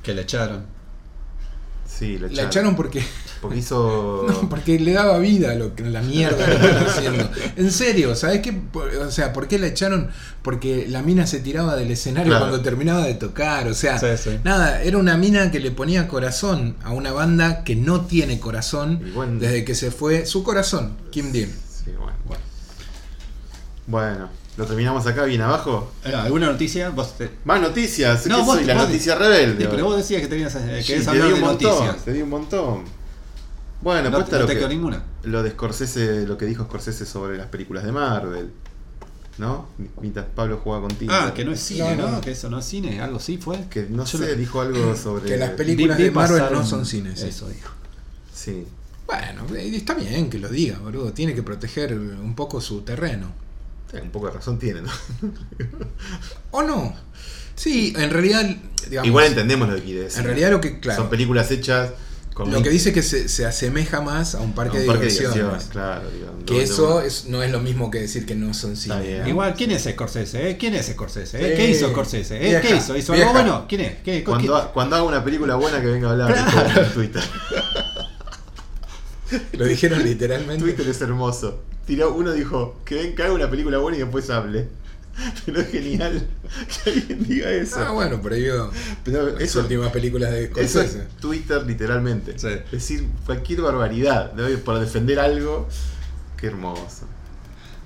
Que 0.04 0.14
le 0.14 0.22
echaron. 0.22 0.64
Sí, 2.00 2.18
la 2.18 2.28
echaron. 2.28 2.36
La 2.36 2.44
echaron 2.44 2.76
porque, 2.76 3.04
Porque 3.42 3.58
hizo. 3.60 4.26
no, 4.42 4.50
porque 4.50 4.80
le 4.80 4.94
daba 4.94 5.20
vida 5.20 5.52
a 5.52 5.56
lo 5.56 5.76
que, 5.76 5.84
la 5.84 6.02
mierda 6.02 6.46
que 6.46 6.54
estaba 6.54 6.82
haciendo. 6.90 7.30
En 7.58 7.72
serio, 7.72 8.16
¿sabes 8.16 8.42
qué? 8.42 8.60
O 9.00 9.12
sea, 9.12 9.34
¿por 9.34 9.48
qué 9.48 9.60
la 9.60 9.68
echaron? 9.68 10.10
Porque 10.42 10.88
la 10.90 11.02
mina 11.04 11.28
se 11.28 11.40
tiraba 11.42 11.76
del 11.76 11.92
escenario 11.92 12.32
Claro. 12.32 12.46
cuando 12.48 12.62
terminaba 12.62 13.06
de 13.06 13.14
tocar. 13.16 13.68
O 13.68 13.74
sea, 13.74 14.00
Sí, 14.00 14.08
sí. 14.18 14.40
nada, 14.44 14.82
era 14.82 14.98
una 14.98 15.18
mina 15.18 15.52
que 15.52 15.60
le 15.60 15.70
ponía 15.72 16.08
corazón 16.08 16.76
a 16.84 16.92
una 16.92 17.12
banda 17.12 17.64
que 17.64 17.76
no 17.76 18.02
tiene 18.06 18.40
corazón 18.40 19.02
bueno. 19.14 19.40
desde 19.40 19.64
que 19.66 19.76
se 19.76 19.92
fue 19.92 20.26
su 20.26 20.44
corazón, 20.44 20.96
Kim 21.12 21.32
Deal. 21.32 21.50
Sí, 21.50 21.92
bueno. 22.00 22.16
Bueno, 23.88 24.30
lo 24.58 24.66
terminamos 24.66 25.06
acá 25.08 25.24
bien 25.24 25.42
abajo. 25.42 25.92
Eh, 26.06 26.14
¿Alguna 26.14 26.48
noticia? 26.52 26.90
Vos 26.90 27.18
te- 27.18 27.30
Más 27.46 27.62
noticias. 27.62 28.26
No, 28.28 28.38
¿Qué 28.38 28.44
vos- 28.44 28.56
soy? 28.58 28.66
La 28.66 28.74
vos- 28.76 28.88
noticia 28.88 29.16
rebelde. 29.16 29.64
Sí, 29.64 29.68
pero 29.72 29.86
vos 29.86 29.98
decías 29.98 30.22
que 30.22 30.28
tenías 30.28 30.56
eh, 30.56 30.82
Sí, 30.84 30.94
te 31.06 31.12
de 31.18 31.34
un 31.34 31.40
montón. 31.42 31.70
noticias. 31.72 32.06
Te 32.06 32.14
di 32.14 32.22
un 32.22 32.30
montón. 32.30 32.84
Bueno, 33.82 34.10
No, 34.12 34.20
está 34.20 34.36
no 34.36 34.42
lo, 34.44 34.48
te 34.48 34.54
que- 34.54 34.60
quedó 34.60 34.70
ninguna. 34.70 35.04
lo 35.24 35.42
de 35.42 35.52
Scorsese, 35.52 36.28
lo 36.28 36.38
que 36.38 36.46
dijo 36.46 36.66
Scorsese 36.66 37.06
sobre 37.06 37.38
las 37.38 37.48
películas 37.48 37.84
de 37.84 37.92
Marvel. 37.92 38.52
¿No? 39.38 39.70
Mientras 40.02 40.26
Pablo 40.36 40.60
juega 40.64 40.82
contigo. 40.82 41.12
Ah, 41.16 41.34
que 41.34 41.44
no 41.46 41.52
es 41.54 41.60
cine, 41.62 41.96
No. 41.96 42.22
Que 42.22 42.32
eso 42.32 42.50
no 42.50 42.60
es 42.60 42.66
cine, 42.66 43.02
algo 43.02 43.18
así 43.18 43.38
fue. 43.38 43.66
Que 43.70 43.88
no 43.90 44.04
Yo 44.06 44.20
sé, 44.20 44.28
lo- 44.28 44.36
dijo 44.36 44.62
algo 44.62 44.96
sobre. 45.02 45.26
Que 45.30 45.38
las 45.38 45.52
películas 45.52 45.98
de 45.98 46.12
Marvel 46.12 46.44
no 46.52 46.66
son 46.66 46.86
cines. 46.86 47.20
sí. 47.22 47.28
Eso 47.30 47.48
dijo. 47.48 47.72
Sí. 48.34 48.68
Bueno, 49.08 49.44
eh, 49.56 49.72
está 49.76 49.94
bien 49.96 50.30
que 50.30 50.38
lo 50.38 50.50
diga, 50.50 50.78
boludo. 50.80 51.12
Tiene 51.14 51.34
que 51.34 51.42
proteger 51.42 51.98
un 51.98 52.36
poco 52.36 52.62
su 52.62 52.82
terreno. 52.82 53.32
Un 54.02 54.10
poco 54.12 54.28
de 54.28 54.34
razón 54.34 54.60
tiene, 54.60 54.82
¿no? 54.82 54.90
¿O 56.52 56.64
no? 56.64 56.96
Sí, 57.56 57.94
en 57.98 58.10
realidad. 58.10 58.44
digamos, 58.90 59.08
Igual 59.08 59.26
entendemos 59.28 59.70
lo 59.70 59.76
que 59.76 59.84
quiere 59.84 60.02
decir. 60.04 60.20
En 60.20 60.26
realidad 60.26 60.52
lo 60.52 60.62
que. 60.62 60.80
Claro. 60.80 61.02
Son 61.02 61.10
películas 61.10 61.52
hechas 61.52 61.92
Con 62.34 62.50
Lo 62.52 62.64
que 62.64 62.70
dice 62.70 62.94
que 62.94 63.04
se, 63.04 63.28
se 63.28 63.46
asemeja 63.46 64.00
más 64.02 64.36
a 64.36 64.40
un 64.42 64.54
parque, 64.54 64.78
un 64.78 64.82
de, 64.84 64.88
parque 64.88 65.06
de 65.08 65.12
diversiones. 65.12 65.36
diversiones, 65.36 65.70
claro. 65.72 66.10
Que 66.46 66.64
eso 66.64 67.02
es, 67.02 67.26
no 67.28 67.44
es 67.44 67.52
lo 67.52 67.60
mismo 67.60 67.92
que 67.92 68.00
decir 68.00 68.26
que 68.26 68.36
no 68.36 68.54
son 68.54 68.78
cine. 68.78 69.02
bien. 69.02 69.22
¿no? 69.24 69.28
Igual, 69.28 69.54
¿quién 69.54 69.72
es 69.72 69.84
Scorsese? 69.84 70.50
eh? 70.52 70.58
¿Quién 70.58 70.74
es 70.76 70.88
Scorsese? 70.88 71.54
eh? 71.54 71.58
¿Qué 71.58 71.70
hizo 71.70 71.90
Scorsese? 71.90 72.38
eh? 72.58 72.62
¿Qué 72.62 72.78
hizo? 72.78 72.96
¿Hizo 72.98 73.14
algo 73.14 73.34
bueno? 73.34 73.66
¿Quién 73.68 73.82
es? 73.82 73.98
¿Qué, 74.02 74.24
Cuando, 74.24 74.56
ha- 74.56 74.72
cuando 74.72 74.96
haga 74.96 75.06
una 75.06 75.24
película 75.24 75.56
buena 75.58 75.82
que 75.82 75.88
venga 75.88 76.08
a 76.08 76.12
hablar 76.12 76.34
de 76.34 76.82
en 76.82 76.94
Twitter. 76.94 77.22
Lo 79.54 79.66
dijeron 79.66 80.04
literalmente. 80.04 80.64
Twitter 80.64 80.88
es 80.88 81.02
hermoso. 81.02 81.62
Tiró, 81.86 82.14
uno 82.14 82.32
dijo 82.32 82.80
que 82.86 82.96
ven 82.96 83.16
que 83.16 83.24
haga 83.24 83.34
una 83.34 83.50
película 83.50 83.78
buena 83.80 83.98
y 83.98 84.02
después 84.02 84.30
hable. 84.30 84.68
Pero 85.46 85.60
es 85.60 85.70
genial 85.70 86.28
que 86.84 86.90
alguien 86.90 87.24
diga 87.28 87.52
eso. 87.52 87.80
Ah, 87.80 87.92
bueno, 87.92 88.22
prohibió 88.22 88.72
Pero 89.04 89.32
las 89.32 89.42
eso, 89.42 89.60
últimas 89.60 89.92
películas 89.92 90.32
de 90.32 90.46
eso 90.46 90.60
es 90.60 90.72
Scorsese. 90.72 91.08
Twitter 91.20 91.66
literalmente. 91.66 92.40
Sí. 92.40 92.48
Es 92.48 92.72
decir, 92.72 93.08
cualquier 93.26 93.62
barbaridad 93.62 94.34
¿no? 94.34 94.48
por 94.60 94.80
defender 94.80 95.20
algo. 95.20 95.68
Qué 96.38 96.48
hermoso. 96.48 97.08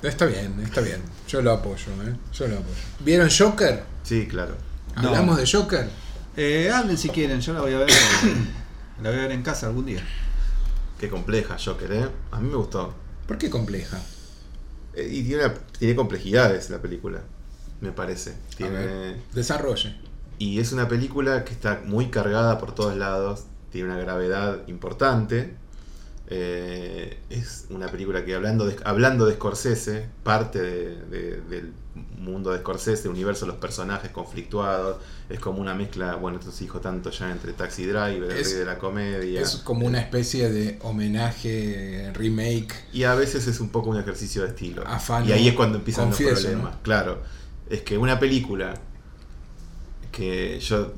Está 0.03 0.25
bien, 0.25 0.59
está 0.63 0.81
bien. 0.81 1.01
Yo 1.27 1.41
lo 1.41 1.51
apoyo, 1.51 1.87
¿eh? 2.05 2.15
Yo 2.31 2.47
lo 2.47 2.55
apoyo. 2.57 2.75
¿Vieron 2.99 3.29
Joker? 3.35 3.83
Sí, 4.03 4.27
claro. 4.27 4.55
No. 4.95 5.09
¿Hablamos 5.09 5.37
de 5.37 5.47
Joker? 5.51 5.89
Eh, 6.37 6.69
hablen 6.71 6.97
si 6.97 7.09
quieren, 7.09 7.41
yo 7.41 7.53
la 7.53 7.61
voy 7.61 7.73
a 7.73 7.79
ver. 7.79 7.89
la 9.01 9.09
voy 9.09 9.19
a 9.19 9.21
ver 9.23 9.31
en 9.31 9.41
casa 9.41 9.67
algún 9.67 9.85
día. 9.87 10.03
Qué 10.99 11.09
compleja 11.09 11.57
Joker, 11.63 11.91
¿eh? 11.91 12.07
A 12.31 12.39
mí 12.39 12.49
me 12.49 12.55
gustó. 12.55 12.93
¿Por 13.27 13.37
qué 13.37 13.49
compleja? 13.49 13.99
Eh, 14.93 15.09
Y 15.11 15.23
tiene, 15.23 15.45
una- 15.45 15.53
tiene 15.77 15.95
complejidades 15.95 16.69
la 16.69 16.81
película, 16.81 17.21
me 17.81 17.91
parece. 17.91 18.35
Tiene, 18.55 19.17
desarrolle. 19.33 19.95
y 20.39 20.59
es 20.59 20.71
una 20.71 20.87
película 20.87 21.43
que 21.45 21.53
está 21.53 21.81
muy 21.85 22.09
cargada 22.09 22.57
por 22.59 22.73
todos 22.75 22.95
lados, 22.97 23.43
tiene 23.71 23.89
una 23.89 23.97
gravedad 23.99 24.59
importante. 24.67 25.55
Eh, 26.27 27.19
es 27.29 27.65
una 27.69 27.87
película 27.87 28.25
que 28.25 28.33
hablando 28.33 28.65
de, 28.65 28.75
hablando 28.83 29.27
de 29.27 29.35
Scorsese, 29.35 30.07
parte 30.23 30.59
de- 30.59 30.95
de- 31.05 31.41
del 31.41 31.71
mundo 32.17 32.51
de 32.51 32.59
Scorsese, 32.59 33.03
el 33.07 33.13
universo 33.13 33.45
de 33.45 33.51
los 33.51 33.61
personajes 33.61 34.09
conflictuados, 34.09 34.97
es 35.29 35.39
como 35.39 35.61
una 35.61 35.75
mezcla, 35.75 36.15
bueno, 36.15 36.39
esto 36.39 36.51
se 36.51 36.63
dijo 36.63 36.79
tanto 36.81 37.11
ya 37.11 37.31
entre 37.31 37.53
Taxi 37.53 37.85
Driver, 37.85 38.31
el 38.31 38.37
Es- 38.39 38.49
rey 38.49 38.59
de 38.59 38.65
la 38.65 38.79
comedia. 38.79 39.39
Es 39.41 39.57
como 39.57 39.85
una 39.85 39.99
especie 39.99 40.49
de 40.49 40.79
homenaje, 40.81 42.11
remake. 42.15 42.73
Y 42.91 43.03
a 43.03 43.13
veces 43.13 43.45
es 43.47 43.59
un 43.59 43.69
poco 43.69 43.91
un 43.91 43.97
ejercicio 43.99 44.41
de 44.41 44.47
estilo. 44.49 44.83
Afano, 44.87 45.27
y 45.27 45.31
ahí 45.31 45.47
es 45.47 45.53
cuando 45.53 45.77
empiezan 45.77 46.05
confieso, 46.05 46.31
los 46.31 46.41
problemas. 46.41 46.73
¿no? 46.73 46.81
Claro. 46.81 47.21
Es 47.69 47.81
que 47.81 47.97
una 47.99 48.19
película 48.19 48.73
que 50.11 50.59
yo 50.59 50.93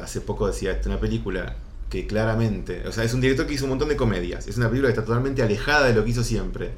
hace 0.00 0.20
poco 0.20 0.46
decía 0.46 0.72
esto, 0.72 0.88
una 0.88 1.00
película 1.00 1.56
que 1.94 2.06
claramente, 2.08 2.86
o 2.88 2.92
sea, 2.92 3.04
es 3.04 3.14
un 3.14 3.20
director 3.20 3.46
que 3.46 3.54
hizo 3.54 3.64
un 3.64 3.70
montón 3.70 3.88
de 3.88 3.94
comedias. 3.96 4.48
Es 4.48 4.56
una 4.56 4.68
película 4.68 4.88
que 4.88 4.98
está 4.98 5.04
totalmente 5.04 5.42
alejada 5.44 5.86
de 5.86 5.94
lo 5.94 6.02
que 6.02 6.10
hizo 6.10 6.24
siempre. 6.24 6.72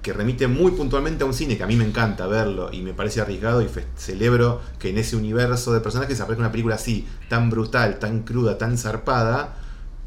Que 0.00 0.14
remite 0.14 0.46
muy 0.48 0.72
puntualmente 0.72 1.24
a 1.24 1.26
un 1.26 1.34
cine 1.34 1.58
que 1.58 1.62
a 1.62 1.66
mí 1.66 1.76
me 1.76 1.84
encanta 1.84 2.26
verlo 2.26 2.70
y 2.72 2.80
me 2.80 2.94
parece 2.94 3.20
arriesgado 3.20 3.60
y 3.60 3.68
celebro 3.96 4.62
que 4.78 4.88
en 4.88 4.96
ese 4.96 5.16
universo 5.16 5.74
de 5.74 5.80
personajes 5.80 6.18
aparezca 6.20 6.40
una 6.40 6.50
película 6.52 6.76
así, 6.76 7.06
tan 7.28 7.50
brutal, 7.50 7.98
tan 7.98 8.22
cruda, 8.22 8.56
tan 8.56 8.78
zarpada, 8.78 9.56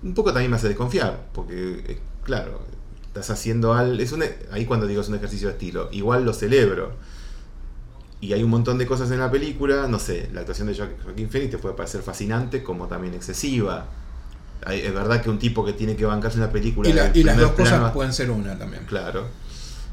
un 0.01 0.13
poco 0.15 0.33
también 0.33 0.49
me 0.49 0.57
hace 0.57 0.67
desconfiar, 0.67 1.27
porque 1.31 1.83
eh, 1.87 1.99
claro, 2.23 2.61
estás 3.07 3.29
haciendo 3.29 3.73
al... 3.75 3.99
Es 3.99 4.11
un, 4.13 4.23
ahí 4.51 4.65
cuando 4.65 4.87
digo 4.87 5.01
es 5.01 5.09
un 5.09 5.15
ejercicio 5.15 5.47
de 5.47 5.53
estilo, 5.53 5.89
igual 5.91 6.25
lo 6.25 6.33
celebro. 6.33 6.93
Y 8.21 8.33
hay 8.33 8.41
un 8.41 8.49
montón 8.49 8.77
de 8.79 8.87
cosas 8.87 9.11
en 9.11 9.19
la 9.19 9.29
película, 9.29 9.87
no 9.87 9.99
sé, 9.99 10.29
la 10.33 10.39
actuación 10.39 10.67
de 10.67 10.75
Jo- 10.75 10.87
Joaquín 11.03 11.29
Phoenix 11.29 11.51
te 11.51 11.57
puede 11.59 11.75
parecer 11.75 12.01
fascinante 12.01 12.63
como 12.63 12.87
también 12.87 13.13
excesiva. 13.13 13.85
Es 14.71 14.93
verdad 14.93 15.21
que 15.21 15.29
un 15.29 15.37
tipo 15.39 15.63
que 15.65 15.73
tiene 15.73 15.95
que 15.95 16.05
bancarse 16.05 16.37
una 16.39 16.51
película... 16.51 16.89
Y, 16.89 16.93
la- 16.93 17.03
del 17.09 17.17
y 17.17 17.23
las 17.23 17.37
dos 17.37 17.51
cosas 17.51 17.91
pueden 17.91 18.13
ser 18.13 18.31
una 18.31 18.57
también. 18.57 18.85
Claro. 18.85 19.27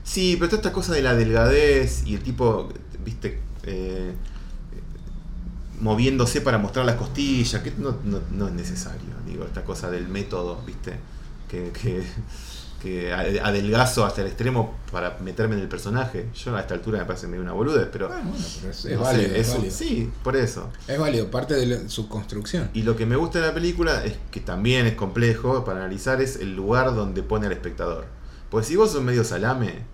Sí, 0.05 0.37
pero 0.39 0.49
toda 0.51 0.61
esta 0.61 0.73
cosa 0.73 0.93
de 0.95 1.03
la 1.03 1.15
delgadez 1.15 2.05
y 2.07 2.15
el 2.15 2.23
tipo, 2.23 2.69
viste, 3.05 3.39
eh, 3.65 4.13
moviéndose 5.81 6.41
para 6.41 6.59
mostrar 6.59 6.85
las 6.87 6.97
costillas, 6.97 7.63
que 7.63 7.73
no, 7.79 7.97
no- 8.05 8.21
no 8.31 8.49
es 8.49 8.53
necesario. 8.55 9.11
Digo, 9.27 9.45
esta 9.45 9.65
cosa 9.65 9.91
del 9.91 10.09
método, 10.09 10.61
viste, 10.67 10.95
que, 11.49 11.71
que, 11.71 12.03
que 12.83 13.13
adelgazo 13.13 14.05
hasta 14.05 14.23
el 14.23 14.27
extremo 14.27 14.77
para 14.91 15.17
meterme 15.21 15.55
en 15.55 15.61
el 15.63 15.69
personaje. 15.69 16.27
Yo 16.35 16.57
a 16.57 16.61
esta 16.61 16.75
altura 16.75 16.99
me 16.99 17.05
parece 17.05 17.29
medio 17.29 17.43
una 17.43 17.53
boludez, 17.53 17.89
pero... 17.93 18.07
Ah, 18.13 18.21
bueno, 18.25 18.33
pero 18.61 18.71
es, 18.73 18.85
es 18.85 18.85
no 18.85 18.91
sé, 18.91 18.97
válido, 18.97 19.35
es 19.37 19.49
es- 19.49 19.55
válido. 19.55 19.75
Sí, 19.75 20.11
por 20.25 20.37
eso. 20.37 20.69
Es 20.89 20.99
válido, 20.99 21.31
parte 21.31 21.55
de 21.55 21.67
la- 21.67 21.89
su 21.89 22.09
construcción. 22.09 22.71
Y 22.75 22.83
lo 22.83 22.97
que 22.97 23.07
me 23.07 23.15
gusta 23.17 23.41
de 23.41 23.47
la 23.47 23.55
película 23.55 24.05
es 24.05 24.15
que 24.33 24.41
también 24.41 24.87
es 24.87 24.95
complejo 24.95 25.65
para 25.65 25.79
analizar 25.79 26.21
es 26.21 26.37
el 26.37 26.57
lugar 26.57 26.95
donde 26.95 27.23
pone 27.23 27.47
al 27.47 27.53
espectador. 27.53 28.07
Porque 28.51 28.67
si 28.67 28.75
vos 28.77 28.91
sos 28.91 29.03
medio 29.03 29.23
salame, 29.23 29.85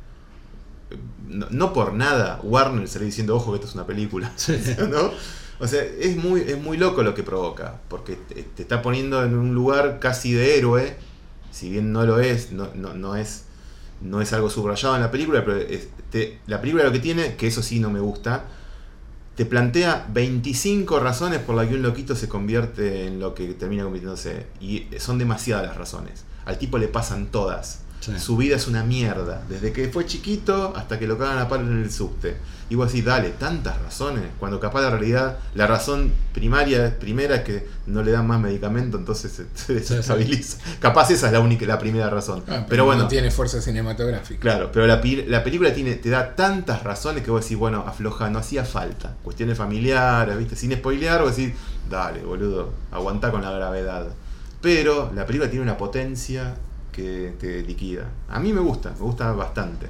no, 1.29 1.47
no 1.51 1.73
por 1.73 1.93
nada 1.93 2.41
Warner 2.43 2.89
sale 2.89 3.05
diciendo 3.05 3.37
ojo 3.37 3.51
que 3.53 3.57
esto 3.57 3.69
es 3.69 3.75
una 3.75 3.87
película. 3.87 4.33
¿no? 4.91 5.11
O 5.61 5.67
sea, 5.67 5.83
es 5.83 6.17
muy, 6.17 6.41
es 6.41 6.57
muy 6.59 6.77
loco 6.79 7.03
lo 7.03 7.15
que 7.15 7.23
provoca. 7.23 7.81
Porque 7.89 8.17
te, 8.17 8.43
te 8.45 8.63
está 8.63 8.81
poniendo 8.81 9.23
en 9.25 9.37
un 9.37 9.55
lugar 9.55 9.99
casi 10.01 10.33
de 10.33 10.57
héroe. 10.59 10.97
Si 11.59 11.71
bien 11.71 11.93
no 11.93 12.07
lo 12.07 12.21
es, 12.21 12.53
no, 12.53 12.69
no, 12.77 12.95
no 12.95 13.17
es. 13.17 13.45
No 14.01 14.21
es 14.21 14.33
algo 14.33 14.49
subrayado 14.49 14.95
en 14.95 15.03
la 15.03 15.11
película, 15.11 15.45
pero 15.45 15.57
es- 15.57 15.89
la 16.47 16.61
película 16.61 16.85
lo 16.85 16.93
que 16.93 17.01
tiene, 17.01 17.35
que 17.35 17.49
eso 17.49 17.63
sí 17.65 17.81
no 17.81 17.91
me 17.91 17.99
gusta, 17.99 18.45
te 19.35 19.45
plantea 19.45 20.07
25 20.13 21.01
razones 21.01 21.41
por 21.41 21.57
las 21.57 21.67
que 21.67 21.75
un 21.75 21.83
loquito 21.83 22.15
se 22.15 22.29
convierte 22.29 23.07
en 23.07 23.19
lo 23.19 23.35
que 23.35 23.49
termina 23.55 23.83
convirtiéndose. 23.83 24.47
Y 24.61 24.87
son 24.99 25.19
demasiadas 25.19 25.67
las 25.67 25.77
razones. 25.77 26.25
Al 26.45 26.59
tipo 26.59 26.79
le 26.79 26.87
pasan 26.87 27.27
todas. 27.27 27.81
Sí. 28.17 28.19
Su 28.19 28.37
vida 28.37 28.57
es 28.57 28.67
una 28.67 28.85
mierda. 28.85 29.43
Desde 29.49 29.73
que 29.73 29.89
fue 29.89 30.07
chiquito 30.07 30.73
hasta 30.77 30.99
que 30.99 31.07
lo 31.07 31.19
cagan 31.19 31.39
a 31.39 31.49
palo 31.49 31.67
en 31.67 31.83
el 31.83 31.91
subte. 31.91 32.37
Y 32.71 32.75
vos 32.75 32.89
decís, 32.89 33.05
dale, 33.05 33.31
tantas 33.31 33.81
razones. 33.81 34.25
Cuando 34.39 34.61
capaz 34.61 34.83
la 34.83 34.91
realidad, 34.91 35.39
la 35.55 35.67
razón 35.67 36.13
primaria, 36.35 36.99
primera 36.99 37.37
es 37.37 37.43
que 37.43 37.67
no 37.87 38.03
le 38.03 38.13
dan 38.13 38.27
más 38.27 38.41
medicamento, 38.41 38.99
entonces 38.99 39.33
se, 39.33 39.47
se 39.55 39.75
desestabiliza. 39.75 40.59
Capaz 40.79 41.11
esa 41.11 41.29
es 41.29 41.33
la 41.33 41.41
única, 41.41 41.65
la 41.65 41.79
primera 41.79 42.11
razón. 42.11 42.45
Ah, 42.47 42.67
pero 42.69 42.85
bueno, 42.85 43.05
no 43.05 43.09
tiene 43.09 43.31
fuerza 43.31 43.63
cinematográfica. 43.63 44.41
Claro, 44.41 44.71
pero 44.71 44.87
la, 44.87 45.01
la 45.27 45.45
película 45.45 45.73
tiene, 45.73 45.95
te 45.95 46.11
da 46.11 46.35
tantas 46.35 46.83
razones 46.83 47.25
que 47.25 47.31
vos 47.31 47.43
decís, 47.43 47.57
bueno, 47.57 47.85
afloja, 47.87 48.29
no 48.29 48.39
hacía 48.39 48.65
falta. 48.65 49.17
Cuestiones 49.23 49.57
familiares, 49.57 50.37
¿viste? 50.37 50.55
Sin 50.55 50.73
spoilear, 50.73 51.23
vos 51.23 51.37
decís, 51.37 51.55
dale, 51.89 52.21
boludo, 52.21 52.73
aguantá 52.91 53.31
con 53.31 53.41
la 53.41 53.51
gravedad. 53.51 54.09
Pero 54.61 55.11
la 55.15 55.25
película 55.25 55.49
tiene 55.49 55.63
una 55.63 55.79
potencia 55.79 56.55
que 56.99 57.33
te 57.39 57.63
liquida. 57.63 58.11
A 58.29 58.41
mí 58.41 58.53
me 58.53 58.61
gusta, 58.61 58.91
me 58.91 59.05
gusta 59.05 59.31
bastante. 59.31 59.87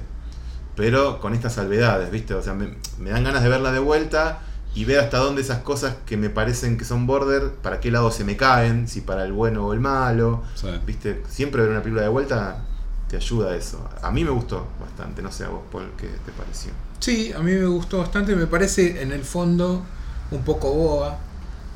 Pero 0.75 1.19
con 1.19 1.33
estas 1.33 1.53
salvedades, 1.53 2.11
¿viste? 2.11 2.35
O 2.35 2.43
sea, 2.43 2.53
me, 2.53 2.75
me 2.99 3.09
dan 3.09 3.23
ganas 3.23 3.41
de 3.41 3.49
verla 3.49 3.71
de 3.71 3.79
vuelta 3.79 4.41
y 4.75 4.85
ver 4.85 4.99
hasta 4.99 5.17
dónde 5.17 5.41
esas 5.41 5.59
cosas 5.63 5.95
que 6.05 6.17
me 6.17 6.29
parecen 6.29 6.77
que 6.77 6.85
son 6.85 7.07
border, 7.07 7.49
para 7.63 7.79
qué 7.79 7.89
lado 7.89 8.11
se 8.11 8.23
me 8.23 8.37
caen, 8.37 8.87
si 8.87 9.01
para 9.01 9.25
el 9.25 9.33
bueno 9.33 9.65
o 9.65 9.73
el 9.73 9.79
malo. 9.79 10.43
Sí. 10.53 10.67
¿Viste? 10.85 11.23
Siempre 11.27 11.63
ver 11.63 11.71
una 11.71 11.81
película 11.81 12.03
de 12.03 12.09
vuelta 12.09 12.63
te 13.09 13.17
ayuda 13.17 13.51
a 13.51 13.55
eso. 13.55 13.89
A 14.03 14.11
mí 14.11 14.23
me 14.23 14.29
gustó 14.29 14.67
bastante, 14.79 15.23
no 15.23 15.31
sé 15.31 15.45
a 15.45 15.49
vos, 15.49 15.61
Paul, 15.71 15.89
¿qué 15.97 16.07
te 16.23 16.31
pareció? 16.31 16.71
Sí, 16.99 17.33
a 17.33 17.39
mí 17.39 17.53
me 17.53 17.65
gustó 17.65 17.97
bastante. 17.97 18.35
Me 18.35 18.45
parece 18.45 19.01
en 19.01 19.11
el 19.11 19.23
fondo 19.23 19.81
un 20.29 20.43
poco 20.43 20.71
boba. 20.71 21.17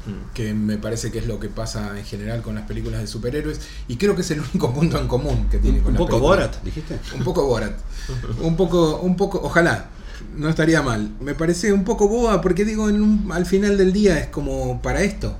Mm. 0.05 0.33
que 0.33 0.53
me 0.53 0.77
parece 0.77 1.11
que 1.11 1.19
es 1.19 1.27
lo 1.27 1.39
que 1.39 1.47
pasa 1.47 1.97
en 1.97 2.03
general 2.03 2.41
con 2.41 2.55
las 2.55 2.65
películas 2.67 2.99
de 2.99 3.07
superhéroes 3.07 3.61
y 3.87 3.95
creo 3.95 4.15
que 4.15 4.21
es 4.21 4.31
el 4.31 4.41
único 4.41 4.73
punto 4.73 4.99
en 4.99 5.07
común 5.07 5.47
que 5.49 5.59
tiene 5.59 5.79
con 5.79 5.91
Un 5.91 5.97
poco 5.97 6.17
películas. 6.17 6.37
Borat, 6.51 6.63
dijiste. 6.63 6.99
Un 7.15 7.23
poco 7.23 7.45
Borat. 7.45 7.73
Un 8.41 8.57
poco, 8.57 8.97
un 8.99 9.15
poco, 9.15 9.39
ojalá, 9.43 9.89
no 10.35 10.49
estaría 10.49 10.81
mal. 10.81 11.09
Me 11.21 11.35
parece 11.35 11.71
un 11.71 11.83
poco 11.85 12.07
boba 12.09 12.41
porque 12.41 12.65
digo, 12.65 12.89
en 12.89 13.01
un- 13.01 13.31
al 13.31 13.45
final 13.45 13.77
del 13.77 13.93
día 13.93 14.19
es 14.19 14.27
como 14.27 14.81
para 14.81 15.03
esto. 15.03 15.37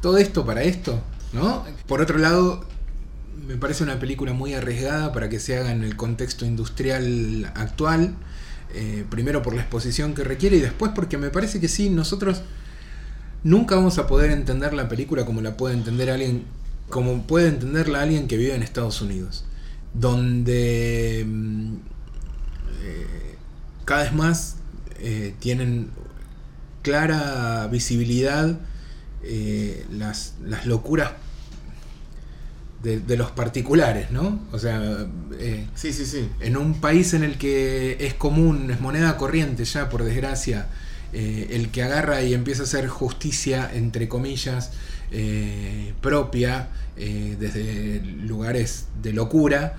Todo 0.00 0.18
esto 0.18 0.44
para 0.44 0.62
esto, 0.64 1.00
¿no? 1.32 1.64
Por 1.86 2.00
otro 2.00 2.18
lado, 2.18 2.64
me 3.46 3.54
parece 3.56 3.84
una 3.84 4.00
película 4.00 4.32
muy 4.32 4.54
arriesgada 4.54 5.12
para 5.12 5.28
que 5.28 5.38
se 5.38 5.56
haga 5.56 5.70
en 5.70 5.84
el 5.84 5.94
contexto 5.96 6.44
industrial 6.44 7.52
actual. 7.54 8.16
Eh, 8.74 9.04
primero 9.10 9.42
por 9.42 9.54
la 9.54 9.60
exposición 9.62 10.14
que 10.14 10.24
requiere 10.24 10.56
y 10.56 10.60
después 10.60 10.90
porque 10.94 11.18
me 11.18 11.28
parece 11.30 11.60
que 11.60 11.68
sí, 11.68 11.88
nosotros 11.90 12.42
nunca 13.44 13.76
vamos 13.76 13.98
a 13.98 14.06
poder 14.06 14.30
entender 14.30 14.72
la 14.74 14.88
película 14.88 15.24
como 15.24 15.40
la 15.40 15.56
puede 15.56 15.74
entender 15.74 16.10
alguien, 16.10 16.44
como 16.88 17.22
puede 17.26 17.48
entenderla 17.48 18.02
alguien 18.02 18.28
que 18.28 18.36
vive 18.36 18.54
en 18.54 18.62
Estados 18.62 19.00
Unidos, 19.02 19.44
donde 19.94 21.24
mm, 21.26 21.74
eh, 22.84 23.36
cada 23.84 24.04
vez 24.04 24.12
más 24.12 24.56
eh, 25.00 25.34
tienen 25.40 25.90
clara 26.82 27.66
visibilidad 27.68 28.58
eh, 29.22 29.86
las, 29.92 30.34
las 30.44 30.66
locuras 30.66 31.12
de, 32.82 32.98
de 32.98 33.16
los 33.16 33.30
particulares, 33.30 34.10
¿no? 34.10 34.40
O 34.50 34.58
sea, 34.58 35.06
eh, 35.38 35.66
Sí, 35.74 35.92
sí, 35.92 36.04
sí. 36.04 36.28
en 36.40 36.56
un 36.56 36.80
país 36.80 37.14
en 37.14 37.22
el 37.22 37.38
que 37.38 37.96
es 38.00 38.14
común, 38.14 38.70
es 38.72 38.80
moneda 38.80 39.16
corriente 39.16 39.64
ya, 39.64 39.88
por 39.88 40.02
desgracia, 40.02 40.66
eh, 41.12 41.48
el 41.50 41.70
que 41.70 41.82
agarra 41.82 42.22
y 42.22 42.32
empieza 42.32 42.62
a 42.62 42.64
hacer 42.64 42.88
justicia, 42.88 43.70
entre 43.72 44.08
comillas, 44.08 44.70
eh, 45.10 45.92
propia, 46.00 46.68
eh, 46.96 47.36
desde 47.38 48.00
lugares 48.00 48.86
de 49.02 49.12
locura, 49.12 49.76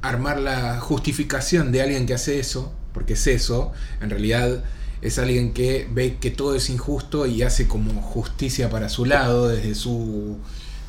armar 0.00 0.38
la 0.38 0.78
justificación 0.78 1.72
de 1.72 1.82
alguien 1.82 2.06
que 2.06 2.14
hace 2.14 2.38
eso, 2.38 2.72
porque 2.94 3.14
es 3.14 3.26
eso, 3.26 3.72
en 4.00 4.10
realidad 4.10 4.62
es 5.02 5.18
alguien 5.18 5.52
que 5.52 5.88
ve 5.90 6.18
que 6.20 6.30
todo 6.30 6.54
es 6.54 6.70
injusto 6.70 7.26
y 7.26 7.42
hace 7.42 7.66
como 7.66 8.00
justicia 8.00 8.70
para 8.70 8.88
su 8.88 9.04
lado, 9.04 9.48
desde 9.48 9.74
su 9.74 10.38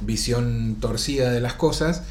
visión 0.02 0.78
torcida 0.80 1.32
de 1.32 1.42
las 1.42 1.54
cosas, 1.54 2.04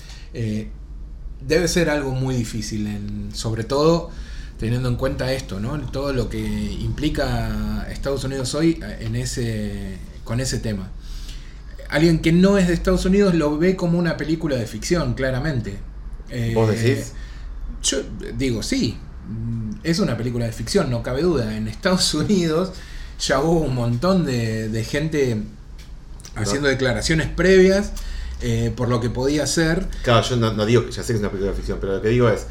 debe 1.40 1.68
ser 1.68 1.88
algo 1.88 2.10
muy 2.10 2.34
difícil, 2.34 3.30
sobre 3.32 3.64
todo 3.64 4.10
teniendo 4.58 4.88
en 4.88 4.96
cuenta 4.96 5.32
esto, 5.32 5.60
¿no? 5.60 5.78
todo 5.90 6.12
lo 6.12 6.28
que 6.28 6.38
implica 6.38 7.86
Estados 7.90 8.24
Unidos 8.24 8.54
hoy 8.54 8.80
eh, 8.82 8.98
en 9.00 9.16
ese, 9.16 9.98
con 10.24 10.40
ese 10.40 10.58
tema. 10.58 10.90
Alguien 11.88 12.20
que 12.20 12.32
no 12.32 12.58
es 12.58 12.66
de 12.66 12.74
Estados 12.74 13.04
Unidos 13.04 13.34
lo 13.34 13.58
ve 13.58 13.76
como 13.76 13.98
una 13.98 14.16
película 14.16 14.56
de 14.56 14.66
ficción, 14.66 15.14
claramente. 15.14 15.78
Eh, 16.30 16.52
¿Vos 16.54 16.70
decís? 16.70 17.12
Yo 17.82 17.98
digo, 18.36 18.62
sí, 18.62 18.96
mm, 19.28 19.70
es 19.84 20.00
una 20.00 20.16
película 20.16 20.46
de 20.46 20.52
ficción, 20.52 20.90
no 20.90 21.02
cabe 21.02 21.22
duda. 21.22 21.56
En 21.56 21.68
Estados 21.68 22.12
Unidos 22.14 22.72
ya 23.20 23.40
hubo 23.40 23.60
un 23.60 23.74
montón 23.74 24.24
de, 24.24 24.68
de 24.68 24.84
gente 24.84 25.42
haciendo 26.34 26.68
declaraciones 26.68 27.28
previas 27.28 27.92
eh, 28.42 28.72
por 28.76 28.88
lo 28.88 29.00
que 29.00 29.08
podía 29.10 29.46
ser. 29.46 29.86
Claro, 30.02 30.26
yo 30.26 30.36
no, 30.36 30.52
no 30.52 30.66
digo 30.66 30.84
que 30.84 30.92
ya 30.92 31.02
sé 31.02 31.08
que 31.08 31.14
es 31.14 31.20
una 31.20 31.30
película 31.30 31.52
de 31.52 31.56
ficción, 31.56 31.78
pero 31.80 31.94
lo 31.94 32.02
que 32.02 32.08
digo 32.08 32.28
es, 32.28 32.46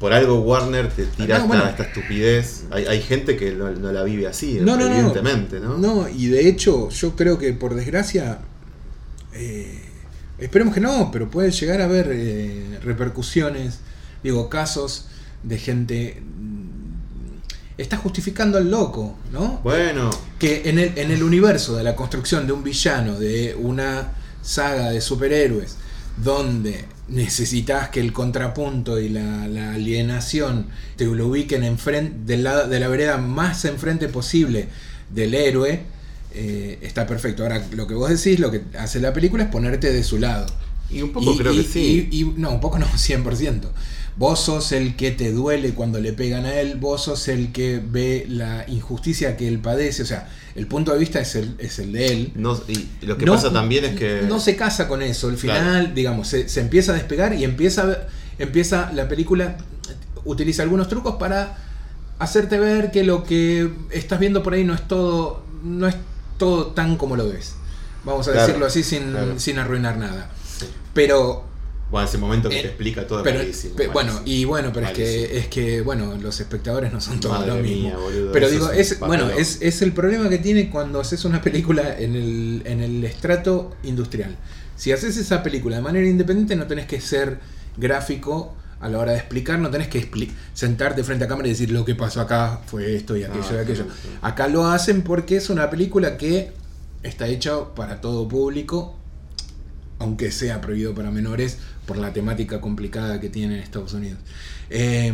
por 0.00 0.12
algo 0.12 0.40
Warner 0.40 0.88
te 0.92 1.04
tira 1.06 1.26
No, 1.26 1.34
esta, 1.34 1.46
bueno. 1.46 1.68
esta 1.68 1.82
estupidez. 1.84 2.64
Hay, 2.70 2.86
hay 2.86 3.02
gente 3.02 3.36
que 3.36 3.52
no, 3.52 3.70
no 3.70 3.92
la 3.92 4.04
vive 4.04 4.26
así, 4.26 4.58
No, 4.60 4.74
evidentemente, 4.80 5.58
¿no? 5.60 5.76
No, 5.78 6.08
y 6.08 6.26
de 6.28 6.48
hecho, 6.48 6.88
yo 6.90 7.16
creo 7.16 7.38
que 7.38 7.52
por 7.52 7.74
desgracia, 7.74 8.38
eh, 9.34 9.80
esperemos 10.38 10.74
que 10.74 10.80
no, 10.80 11.10
pero 11.10 11.30
puede 11.30 11.50
llegar 11.50 11.80
a 11.80 11.84
haber 11.84 12.10
eh, 12.12 12.78
repercusiones, 12.82 13.80
digo, 14.22 14.48
casos 14.48 15.06
de 15.42 15.58
gente. 15.58 16.22
mm, 16.22 16.58
Está 17.78 17.96
justificando 17.96 18.58
al 18.58 18.68
loco, 18.72 19.16
¿no? 19.32 19.60
Bueno, 19.62 20.10
que 20.40 20.68
en 20.68 20.80
el, 20.80 20.98
en 20.98 21.12
el 21.12 21.22
universo 21.22 21.76
de 21.76 21.84
la 21.84 21.94
construcción 21.94 22.44
de 22.44 22.52
un 22.52 22.64
villano, 22.64 23.16
de 23.20 23.54
una 23.56 24.14
saga 24.42 24.90
de 24.90 25.00
superhéroes, 25.00 25.76
donde 26.16 26.86
necesitas 27.08 27.88
que 27.88 28.00
el 28.00 28.12
contrapunto 28.12 29.00
y 29.00 29.08
la, 29.08 29.72
alienación 29.72 30.66
te 30.96 31.04
lo 31.06 31.28
ubiquen 31.28 31.64
enfrente, 31.64 32.16
del 32.26 32.44
lado, 32.44 32.68
de 32.68 32.80
la 32.80 32.88
vereda 32.88 33.16
más 33.18 33.64
enfrente 33.64 34.08
posible 34.08 34.68
del 35.10 35.34
héroe, 35.34 35.80
eh, 36.34 36.78
está 36.82 37.06
perfecto. 37.06 37.42
Ahora, 37.42 37.64
lo 37.72 37.86
que 37.86 37.94
vos 37.94 38.10
decís, 38.10 38.38
lo 38.38 38.50
que 38.50 38.62
hace 38.78 39.00
la 39.00 39.12
película 39.12 39.44
es 39.44 39.50
ponerte 39.50 39.92
de 39.92 40.04
su 40.04 40.18
lado. 40.18 40.46
Y 40.90 41.02
un 41.02 41.12
poco 41.12 41.36
creo 41.36 41.52
y- 41.52 41.58
que 41.58 41.64
sí. 41.64 42.08
y- 42.10 42.24
no, 42.40 42.50
un 42.50 42.60
poco 42.60 42.78
no, 42.78 42.86
100%. 42.96 43.62
Vos 44.16 44.40
sos 44.40 44.72
el 44.72 44.96
que 44.96 45.12
te 45.12 45.30
duele 45.30 45.74
cuando 45.74 46.00
le 46.00 46.12
pegan 46.12 46.44
a 46.44 46.54
él, 46.58 46.74
vos 46.80 47.02
sos 47.04 47.28
el 47.28 47.52
que 47.52 47.80
ve 47.84 48.26
la 48.28 48.64
injusticia 48.68 49.36
que 49.36 49.46
él 49.46 49.60
padece, 49.60 50.02
o 50.02 50.06
sea, 50.06 50.28
el 50.56 50.66
punto 50.66 50.92
de 50.92 50.98
vista 50.98 51.20
es 51.20 51.36
el, 51.36 51.54
es 51.60 51.78
el 51.78 51.92
de 51.92 52.06
él. 52.08 52.32
No- 52.34 52.60
y 52.66 52.88
lo 53.06 53.16
que 53.16 53.26
No- 53.26 53.34
pasa 53.34 53.52
también 53.52 53.84
es 53.84 53.94
que... 53.94 54.22
No 54.28 54.40
se 54.40 54.56
casa 54.56 54.88
con 54.88 55.02
eso, 55.02 55.28
al 55.28 55.36
Claro. 55.36 55.60
final, 55.60 55.94
digamos, 55.94 56.26
se, 56.26 56.48
se 56.48 56.60
empieza 56.60 56.90
a 56.90 56.94
despegar 56.96 57.32
y 57.34 57.44
empieza, 57.44 58.06
empieza 58.40 58.90
la 58.92 59.06
película, 59.08 59.56
utiliza 60.24 60.64
algunos 60.64 60.88
trucos 60.88 61.14
para 61.14 61.56
hacerte 62.18 62.58
ver 62.58 62.90
que 62.90 63.04
lo 63.04 63.22
que 63.22 63.70
estás 63.92 64.18
viendo 64.18 64.42
por 64.42 64.54
ahí 64.54 64.64
no 64.64 64.74
es 64.74 64.86
todo, 64.88 65.44
no 65.62 65.86
es 65.86 65.94
todo 66.38 66.66
tan 66.72 66.96
como 66.96 67.14
lo 67.14 67.28
ves. 67.28 67.54
Vamos 68.04 68.26
a 68.26 68.32
Claro, 68.32 68.46
decirlo 68.48 68.66
así 68.66 68.82
sin, 68.82 69.12
claro. 69.12 69.38
sin 69.38 69.58
arruinar 69.60 69.96
nada. 69.96 70.28
Pero 70.98 71.44
Bueno, 71.90 72.06
ese 72.06 72.18
momento 72.18 72.48
que 72.50 72.58
Eh, 72.58 72.62
te 72.62 72.68
explica 72.68 73.06
todo 73.06 73.22
pero, 73.22 73.38
malísimo, 73.38 73.74
pe- 73.76 73.86
bueno, 73.88 74.20
y 74.26 74.44
bueno, 74.44 74.72
pero 74.74 74.86
es 74.88 74.92
que, 74.92 75.38
es 75.38 75.46
que, 75.48 75.80
bueno, 75.80 76.16
los 76.20 76.38
espectadores 76.38 76.92
no 76.92 77.00
son 77.00 77.18
todos 77.20 77.46
lo 77.46 77.54
mismo. 77.54 77.88
mía, 77.88 77.96
boludo, 77.96 78.30
pero 78.32 78.50
digo, 78.50 78.70
es 78.72 78.98
bueno, 79.00 79.30
es, 79.30 79.62
es 79.62 79.80
el 79.80 79.92
problema 79.92 80.28
que 80.28 80.36
tiene 80.38 80.68
cuando 80.68 81.00
haces 81.00 81.24
una 81.24 81.40
película 81.40 81.98
en 81.98 82.14
el, 82.14 82.62
en 82.66 82.80
el 82.82 83.02
estrato 83.04 83.74
industrial. 83.84 84.36
Si 84.76 84.92
haces 84.92 85.16
esa 85.16 85.42
película 85.42 85.76
de 85.76 85.82
manera 85.82 86.06
independiente, 86.06 86.56
no 86.56 86.66
tenés 86.66 86.86
que 86.86 87.00
ser 87.00 87.38
gráfico 87.78 88.54
a 88.80 88.88
la 88.90 88.98
hora 88.98 89.12
de 89.12 89.18
explicar, 89.18 89.58
no 89.58 89.70
tenés 89.70 89.88
que 89.88 90.08
sentarte 90.52 91.02
frente 91.04 91.24
a 91.24 91.28
cámara 91.28 91.48
y 91.48 91.52
decir 91.52 91.70
lo 91.70 91.84
que 91.84 91.94
pasó 91.94 92.20
acá 92.20 92.60
fue 92.66 92.94
esto 92.96 93.16
y 93.16 93.24
aquello 93.24 93.42
Ah, 93.50 93.54
y 93.54 93.58
aquello. 93.58 93.84
sí, 93.84 93.90
sí. 94.02 94.08
Acá 94.20 94.46
lo 94.48 94.66
hacen 94.66 95.02
porque 95.02 95.36
es 95.36 95.48
una 95.48 95.70
película 95.70 96.16
que 96.18 96.52
está 97.02 97.26
hecha 97.28 97.74
para 97.74 98.00
todo 98.02 98.28
público, 98.28 98.94
aunque 99.98 100.30
sea 100.30 100.60
prohibido 100.60 100.94
para 100.94 101.10
menores 101.10 101.58
por 101.86 101.96
la 101.96 102.12
temática 102.12 102.60
complicada 102.60 103.20
que 103.20 103.28
tiene 103.28 103.56
en 103.56 103.62
Estados 103.62 103.92
Unidos. 103.94 104.18
Eh, 104.70 105.12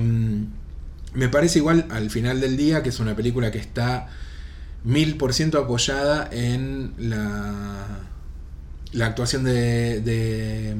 me 1.14 1.28
parece 1.28 1.58
igual 1.60 1.86
al 1.90 2.10
final 2.10 2.40
del 2.40 2.56
día 2.56 2.82
que 2.82 2.88
es 2.88 3.00
una 3.00 3.14
película 3.14 3.50
que 3.50 3.58
está 3.58 4.08
mil 4.84 5.16
por 5.16 5.32
ciento 5.32 5.58
apoyada 5.58 6.28
en 6.30 6.92
la, 6.98 8.00
la 8.92 9.06
actuación 9.06 9.44
de, 9.44 10.00
de, 10.00 10.74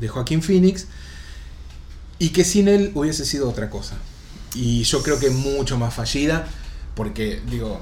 de 0.00 0.08
Joaquín 0.08 0.42
Phoenix 0.42 0.86
y 2.18 2.30
que 2.30 2.44
sin 2.44 2.68
él 2.68 2.90
hubiese 2.94 3.24
sido 3.24 3.48
otra 3.48 3.70
cosa. 3.70 3.96
Y 4.54 4.82
yo 4.82 5.02
creo 5.02 5.18
que 5.18 5.30
mucho 5.30 5.78
más 5.78 5.94
fallida 5.94 6.46
porque 6.94 7.40
digo, 7.50 7.80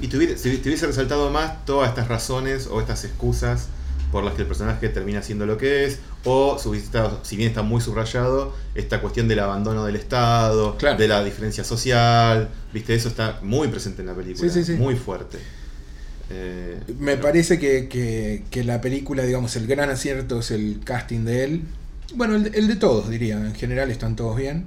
Y 0.00 0.08
te 0.08 0.38
si 0.38 0.58
te 0.58 0.68
hubiese 0.68 0.86
resaltado 0.86 1.30
más 1.30 1.64
todas 1.66 1.88
estas 1.88 2.08
razones 2.08 2.68
o 2.68 2.80
estas 2.80 3.04
excusas 3.04 3.68
por 4.12 4.24
las 4.24 4.34
que 4.34 4.42
el 4.42 4.48
personaje 4.48 4.88
termina 4.88 5.22
siendo 5.22 5.44
lo 5.46 5.58
que 5.58 5.84
es, 5.84 5.98
o 6.24 6.58
si, 6.58 7.36
bien 7.36 7.48
está 7.50 7.62
muy 7.62 7.80
subrayado, 7.80 8.54
esta 8.74 9.00
cuestión 9.00 9.28
del 9.28 9.38
abandono 9.40 9.84
del 9.84 9.96
Estado, 9.96 10.76
Claro. 10.78 10.96
de 10.98 11.08
la 11.08 11.22
diferencia 11.24 11.62
social, 11.64 12.48
viste, 12.72 12.94
eso 12.94 13.08
está 13.08 13.38
muy 13.42 13.68
presente 13.68 14.00
en 14.02 14.08
la 14.08 14.14
película, 14.14 14.50
Sí, 14.50 14.64
sí, 14.64 14.72
sí. 14.72 14.78
muy 14.78 14.96
fuerte. 14.96 15.38
Eh, 16.30 16.78
Me 16.98 17.16
parece 17.16 17.58
que, 17.58 17.88
que- 17.88 18.44
que 18.50 18.64
la 18.64 18.80
película, 18.80 19.22
digamos, 19.24 19.56
el 19.56 19.66
gran 19.66 19.88
acierto 19.90 20.40
es 20.40 20.50
el 20.50 20.80
casting 20.84 21.24
de 21.24 21.44
él. 21.44 21.62
Bueno, 22.14 22.36
el, 22.36 22.44
de- 22.44 22.58
el 22.58 22.68
de 22.68 22.76
todos, 22.76 23.08
diría. 23.08 23.36
En 23.36 23.54
general 23.54 23.90
están 23.90 24.16
todos 24.16 24.36
bien. 24.36 24.66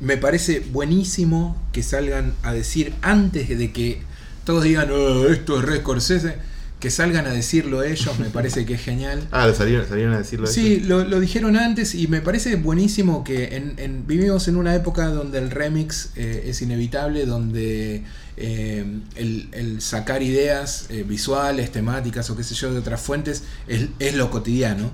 Me 0.00 0.16
parece 0.16 0.60
buenísimo 0.60 1.56
que 1.72 1.82
salgan 1.82 2.34
a 2.42 2.52
decir 2.52 2.94
antes 3.02 3.48
de 3.48 3.72
que 3.72 4.02
todos 4.44 4.64
digan, 4.64 4.90
"Oh, 4.90 5.26
esto 5.28 5.58
es 5.58 5.64
Red 5.64 5.80
Scorsese, 5.80 6.36
que 6.80 6.90
salgan 6.90 7.26
a 7.26 7.30
decirlo 7.30 7.82
ellos, 7.82 8.18
me 8.18 8.26
parece 8.30 8.66
que 8.66 8.74
es 8.74 8.82
genial. 8.82 9.26
ah, 9.32 9.50
salieron, 9.56 9.88
salieron 9.88 10.12
a 10.14 10.18
decirlo 10.18 10.46
Sí, 10.46 10.80
lo, 10.80 11.04
lo 11.04 11.20
dijeron 11.20 11.56
antes 11.56 11.94
y 11.94 12.06
me 12.06 12.20
parece 12.20 12.56
buenísimo 12.56 13.24
que 13.24 13.56
en, 13.56 13.74
en- 13.78 14.06
vivimos 14.06 14.46
en 14.48 14.56
una 14.56 14.74
época 14.74 15.06
donde 15.08 15.38
el 15.38 15.50
remix 15.50 16.10
eh, 16.16 16.44
es 16.48 16.60
inevitable, 16.62 17.24
donde 17.24 18.02
eh, 18.36 18.84
el, 19.16 19.48
el 19.52 19.80
sacar 19.80 20.22
ideas 20.22 20.86
eh, 20.90 21.02
visuales, 21.02 21.72
temáticas 21.72 22.28
o 22.30 22.36
qué 22.36 22.44
sé 22.44 22.54
yo 22.54 22.72
de 22.72 22.78
otras 22.80 23.00
fuentes 23.00 23.42
es, 23.68 23.86
es 23.98 24.14
lo 24.14 24.30
cotidiano. 24.30 24.90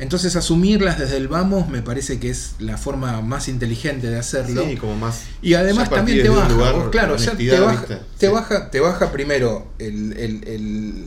Entonces 0.00 0.34
asumirlas 0.34 0.98
desde 0.98 1.18
el 1.18 1.28
vamos 1.28 1.68
me 1.68 1.82
parece 1.82 2.18
que 2.18 2.30
es 2.30 2.54
la 2.58 2.76
forma 2.78 3.20
más 3.20 3.46
inteligente 3.48 4.08
de 4.08 4.18
hacerlo. 4.18 4.64
Sí, 4.66 4.76
como 4.76 4.96
más. 4.96 5.20
Y 5.42 5.54
además 5.54 5.88
también 5.90 6.22
te 6.22 6.28
baja, 6.30 6.48
lugar 6.48 6.74
vos, 6.74 6.88
claro, 6.90 7.16
ya 7.16 7.36
te 7.36 7.60
baja, 7.60 8.00
te, 8.18 8.28
baja, 8.28 8.70
te 8.70 8.80
baja 8.80 9.12
primero 9.12 9.68
el, 9.78 10.14
el- 10.16 10.48
el- 10.48 11.04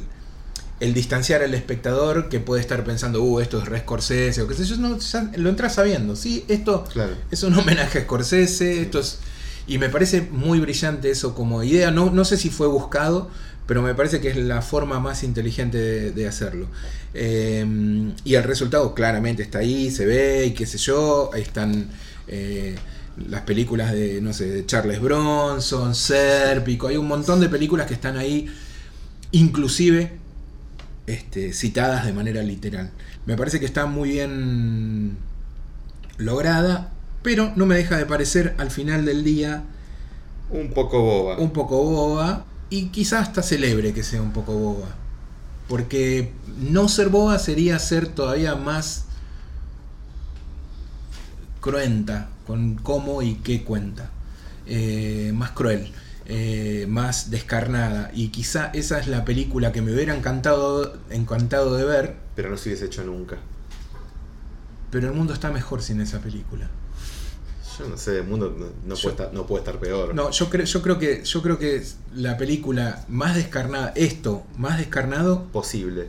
el 0.79 0.93
distanciar 0.93 1.41
al 1.43 1.53
espectador 1.53 2.29
que 2.29 2.39
puede 2.39 2.61
estar 2.61 2.83
pensando, 2.83 3.23
uh, 3.23 3.39
esto 3.39 3.57
es 3.61 3.65
Red 3.67 3.81
Scorsese 3.81 4.41
o 4.41 4.47
qué 4.47 4.53
sé 4.53 4.65
yo, 4.65 4.75
no, 4.77 4.97
ya 4.99 5.31
lo 5.37 5.49
entras 5.49 5.75
sabiendo, 5.75 6.15
sí, 6.15 6.43
esto 6.49 6.83
Claro. 6.91 7.13
es 7.31 7.41
un 7.43 7.57
homenaje 7.57 7.99
a 7.99 8.01
Scorsese, 8.03 8.81
esto 8.81 8.99
es... 8.99 9.19
Y 9.65 9.77
me 9.77 9.87
parece 9.87 10.27
muy 10.29 10.59
brillante 10.59 11.09
eso 11.09 11.33
como 11.35 11.63
idea, 11.63 11.89
no, 11.89 12.09
no 12.11 12.25
sé 12.25 12.35
si 12.37 12.49
fue 12.49 12.67
buscado, 12.67 13.29
pero 13.65 13.81
me 13.81 13.95
parece 13.95 14.19
que 14.19 14.29
es 14.29 14.37
la 14.37 14.61
forma 14.61 14.99
más 14.99 15.23
inteligente 15.23 15.77
de, 15.77 16.11
de 16.11 16.27
hacerlo. 16.27 16.67
Eh, 17.13 17.65
y 18.23 18.35
el 18.35 18.43
resultado 18.43 18.93
claramente 18.93 19.43
está 19.43 19.59
ahí, 19.59 19.91
se 19.91 20.05
ve 20.05 20.45
y 20.47 20.51
qué 20.51 20.65
sé 20.65 20.77
yo, 20.77 21.29
ahí 21.33 21.41
están 21.41 21.89
eh, 22.27 22.75
las 23.29 23.41
películas 23.41 23.91
de, 23.91 24.21
no 24.21 24.33
sé, 24.33 24.49
de 24.49 24.65
Charles 24.65 24.99
Bronson, 24.99 25.93
Serpico, 25.93 26.87
hay 26.87 26.97
un 26.97 27.07
montón 27.07 27.39
de 27.39 27.49
películas 27.49 27.87
que 27.87 27.93
están 27.93 28.17
ahí, 28.17 28.47
inclusive 29.31 30.13
este, 31.05 31.53
citadas 31.53 32.05
de 32.05 32.13
manera 32.13 32.41
literal. 32.41 32.91
Me 33.25 33.37
parece 33.37 33.59
que 33.59 33.65
está 33.65 33.85
muy 33.85 34.09
bien 34.09 35.17
lograda, 36.17 36.91
pero 37.21 37.53
no 37.55 37.65
me 37.65 37.75
deja 37.75 37.97
de 37.97 38.05
parecer 38.05 38.55
al 38.57 38.71
final 38.71 39.05
del 39.05 39.23
día 39.23 39.63
Un 40.49 40.69
poco 40.73 41.01
boba. 41.01 41.37
un 41.37 41.51
poco 41.51 41.83
boba 41.83 42.45
y 42.73 42.87
quizás 42.87 43.27
hasta 43.27 43.43
celebre 43.43 43.93
que 43.93 44.01
sea 44.01 44.19
un 44.19 44.31
poco 44.33 44.53
boba. 44.57 44.87
Porque 45.67 46.33
no 46.57 46.89
ser 46.89 47.09
boba 47.09 47.37
sería 47.37 47.77
ser 47.77 48.07
todavía 48.07 48.55
más 48.55 49.05
cruenta 51.61 52.29
con 52.47 52.73
cómo 52.75 53.21
y 53.21 53.35
qué 53.35 53.63
cuenta. 53.63 54.09
Eh, 54.65 55.31
más 55.35 55.51
cruel. 55.51 55.91
eh, 56.25 56.87
más 56.89 57.29
descarnada. 57.29 58.09
Y 58.15 58.29
quizá 58.29 58.71
esa 58.73 58.97
es 58.97 59.07
la 59.07 59.23
película 59.23 59.71
que 59.71 59.81
me 59.83 59.93
hubiera 59.93 60.15
encantado, 60.15 60.97
encantado 61.11 61.75
de 61.75 61.83
ver, 61.83 62.15
Pero 62.35 62.49
no 62.49 62.57
se 62.57 62.69
hubiese 62.69 62.85
hecho 62.85 63.03
nunca. 63.03 63.37
pero 64.89 65.09
el 65.09 65.13
mundo 65.13 65.33
está 65.33 65.51
mejor 65.51 65.81
sin 65.83 66.01
esa 66.01 66.19
película. 66.21 66.69
Yo 67.79 67.87
no 67.89 67.97
sé, 67.97 68.17
el 68.19 68.23
mundo 68.25 68.55
no, 68.57 68.65
no 68.87 68.95
Yo- 68.95 69.01
puede, 69.01 69.15
estar, 69.15 69.33
no 69.33 69.45
puede 69.47 69.61
estar 69.63 69.79
peor. 69.79 70.13
No, 70.13 70.29
yo 70.31 70.49
creo, 70.49 70.65
yo 70.65 70.81
creo 70.81 70.99
que, 70.99 71.23
yo 71.23 71.41
creo 71.41 71.57
que 71.59 71.83
la 72.15 72.37
película 72.37 73.05
más 73.07 73.35
descarnada, 73.35 73.91
esto, 73.95 74.43
más 74.57 74.77
descarnado, 74.77 75.45
Posible. 75.51 76.07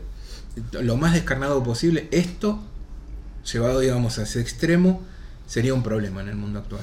lo 0.73 0.97
más 0.97 1.15
descarnado 1.15 1.63
posible, 1.63 2.09
esto, 2.11 2.59
llevado 3.51 3.81
digamos 3.81 4.19
a 4.19 4.23
ese 4.25 4.41
extremo, 4.41 5.03
sería 5.47 5.75
un 5.75 5.83
problema 5.83 6.23
en 6.23 6.29
el 6.29 6.37
mundo 6.37 6.59
actual. 6.61 6.81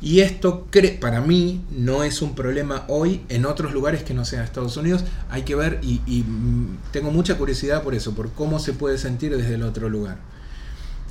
Y 0.00 0.20
esto 0.20 0.66
para 1.00 1.20
mí 1.20 1.62
no 1.70 2.04
es 2.04 2.22
un 2.22 2.34
problema 2.34 2.84
hoy 2.88 3.20
en 3.28 3.44
otros 3.44 3.72
lugares 3.74 4.02
que 4.02 4.14
no 4.14 4.24
sean 4.24 4.44
Estados 4.44 4.76
Unidos. 4.78 5.04
Hay 5.30 5.42
que 5.42 5.54
ver 5.54 5.78
y, 5.82 6.00
y, 6.06 6.22
mm, 6.22 6.78
tengo 6.90 7.10
mucha 7.10 7.36
curiosidad 7.36 7.82
por 7.82 7.94
eso, 7.94 8.14
por 8.14 8.32
cómo 8.32 8.58
se 8.60 8.72
puede 8.72 8.96
sentir 8.98 9.36
desde 9.36 9.54
el 9.54 9.62
otro 9.62 9.88
lugar. 9.90 10.16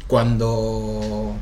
Cuando 0.07 1.35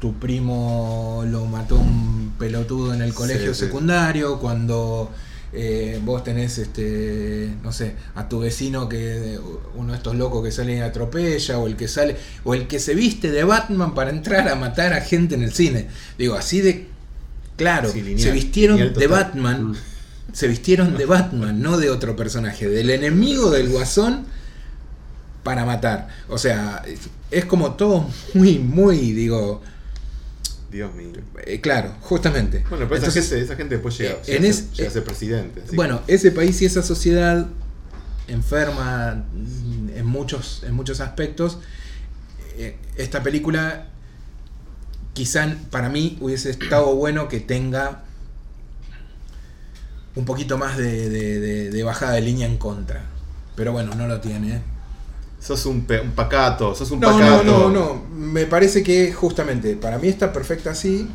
tu 0.00 0.14
primo 0.14 1.24
lo 1.26 1.46
mató 1.46 1.76
un 1.76 2.34
pelotudo 2.38 2.92
en 2.94 3.02
el 3.02 3.14
colegio 3.14 3.54
Sí, 3.54 3.60
sí. 3.60 3.66
secundario, 3.66 4.38
cuando 4.38 5.10
eh, 5.52 5.98
vos 6.04 6.22
tenés, 6.22 6.58
este, 6.58 7.50
no 7.62 7.72
sé, 7.72 7.94
a 8.14 8.28
tu 8.28 8.40
vecino 8.40 8.88
que 8.88 9.38
uno 9.74 9.92
de 9.92 9.96
estos 9.96 10.14
locos 10.16 10.44
que 10.44 10.52
sale 10.52 10.76
y 10.76 10.80
atropella, 10.80 11.58
o 11.58 11.66
el 11.66 11.76
que 11.76 11.88
sale, 11.88 12.16
o 12.44 12.52
el 12.54 12.66
que 12.66 12.78
se 12.78 12.94
viste 12.94 13.30
de 13.30 13.42
Batman 13.44 13.94
para 13.94 14.10
entrar 14.10 14.48
a 14.48 14.54
matar 14.54 14.92
a 14.92 15.00
gente 15.00 15.34
en 15.34 15.42
el 15.42 15.52
cine. 15.52 15.86
Digo, 16.18 16.34
así 16.34 16.60
de 16.60 16.88
claro, 17.56 17.90
Sí, 17.90 18.02
lineal, 18.02 18.20
se 18.20 18.32
vistieron 18.32 18.92
de. 18.92 19.06
Batman, 19.06 19.74
se 20.32 20.46
vistieron 20.48 20.98
de 20.98 21.06
Batman, 21.06 21.62
no 21.62 21.78
de 21.78 21.88
otro 21.88 22.16
personaje, 22.16 22.68
del 22.68 22.90
enemigo 22.90 23.50
del 23.50 23.70
guasón 23.70 24.26
para 25.42 25.64
matar. 25.64 26.08
O 26.28 26.36
sea, 26.36 26.82
es 27.30 27.44
como 27.46 27.72
todo 27.76 28.06
muy, 28.34 28.58
muy, 28.58 29.12
digo, 29.12 29.62
Dios 30.76 30.94
mío. 30.94 31.08
eh, 31.44 31.60
claro, 31.60 31.92
justamente. 32.00 32.64
Bueno, 32.70 32.86
pero 32.88 32.96
Entonces, 32.96 33.24
esa, 33.26 33.34
gente, 33.34 33.44
esa 33.44 33.56
gente 33.56 33.74
después 33.76 33.98
llega, 33.98 34.12
eh, 34.14 34.20
llega 34.26 34.38
en 34.38 34.44
a 34.44 34.48
es- 34.48 34.56
ser, 34.56 34.70
llega 34.72 34.88
a 34.88 34.92
ser 34.92 35.04
presidente. 35.04 35.62
así 35.66 35.76
Bueno, 35.76 36.02
ese 36.06 36.30
país 36.30 36.60
y 36.62 36.66
esa 36.66 36.82
sociedad 36.82 37.46
enferma 38.28 39.24
en 39.94 40.06
muchos, 40.06 40.62
en 40.64 40.74
muchos 40.74 41.00
aspectos. 41.00 41.58
eh, 42.58 42.76
Esta 42.96 43.22
película 43.22 43.88
quizá 45.12 45.54
para 45.70 45.88
mí 45.88 46.16
hubiese 46.20 46.50
estado 46.50 46.94
bueno 46.96 47.28
que 47.28 47.40
tenga 47.40 48.02
un 50.14 50.24
poquito 50.24 50.56
más 50.58 50.76
de, 50.78 51.08
de- 51.10 51.40
de- 51.40 51.70
de 51.70 51.82
bajada 51.82 52.12
de 52.14 52.22
línea 52.22 52.46
en 52.46 52.56
contra. 52.56 53.02
Pero 53.54 53.72
bueno, 53.72 53.94
no 53.94 54.06
lo 54.06 54.20
tiene. 54.20 54.62
Sos 55.46 55.66
un, 55.66 55.86
un 56.02 56.10
pacato, 56.12 56.74
sos 56.74 56.90
un 56.90 57.00
No, 57.00 57.12
no, 57.12 57.18
pacato. 57.18 57.44
no, 57.44 57.70
no. 57.70 58.02
Me 58.16 58.46
parece 58.46 58.82
que 58.82 59.12
justamente 59.12 59.76
para 59.76 59.98
mí 59.98 60.08
está 60.08 60.32
perfecta 60.32 60.70
así. 60.70 61.08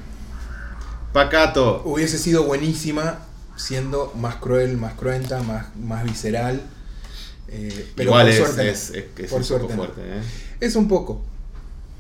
Pacato. 1.14 1.82
hubiese 1.86 2.18
sido 2.18 2.44
buenísima 2.46 3.20
siendo 3.56 4.14
más 4.16 4.36
cruel, 4.38 4.78
más 4.78 4.94
cruenta, 4.94 5.44
más, 5.44 5.76
más 5.76 6.04
visceral. 6.04 6.62
eh, 7.48 7.92
pero 7.96 8.10
Igual 8.10 8.26
por 8.28 8.30
es, 8.30 8.38
suerte 8.38 8.70
es, 8.70 8.90
es, 8.92 9.04
es 9.18 9.30
Por 9.30 9.40
un 9.40 9.44
suerte 9.44 9.74
poco 9.74 9.76
fuerte, 9.76 10.02
¿eh? 10.02 10.22
Es 10.60 10.76
un 10.76 10.88
poco. 10.88 11.22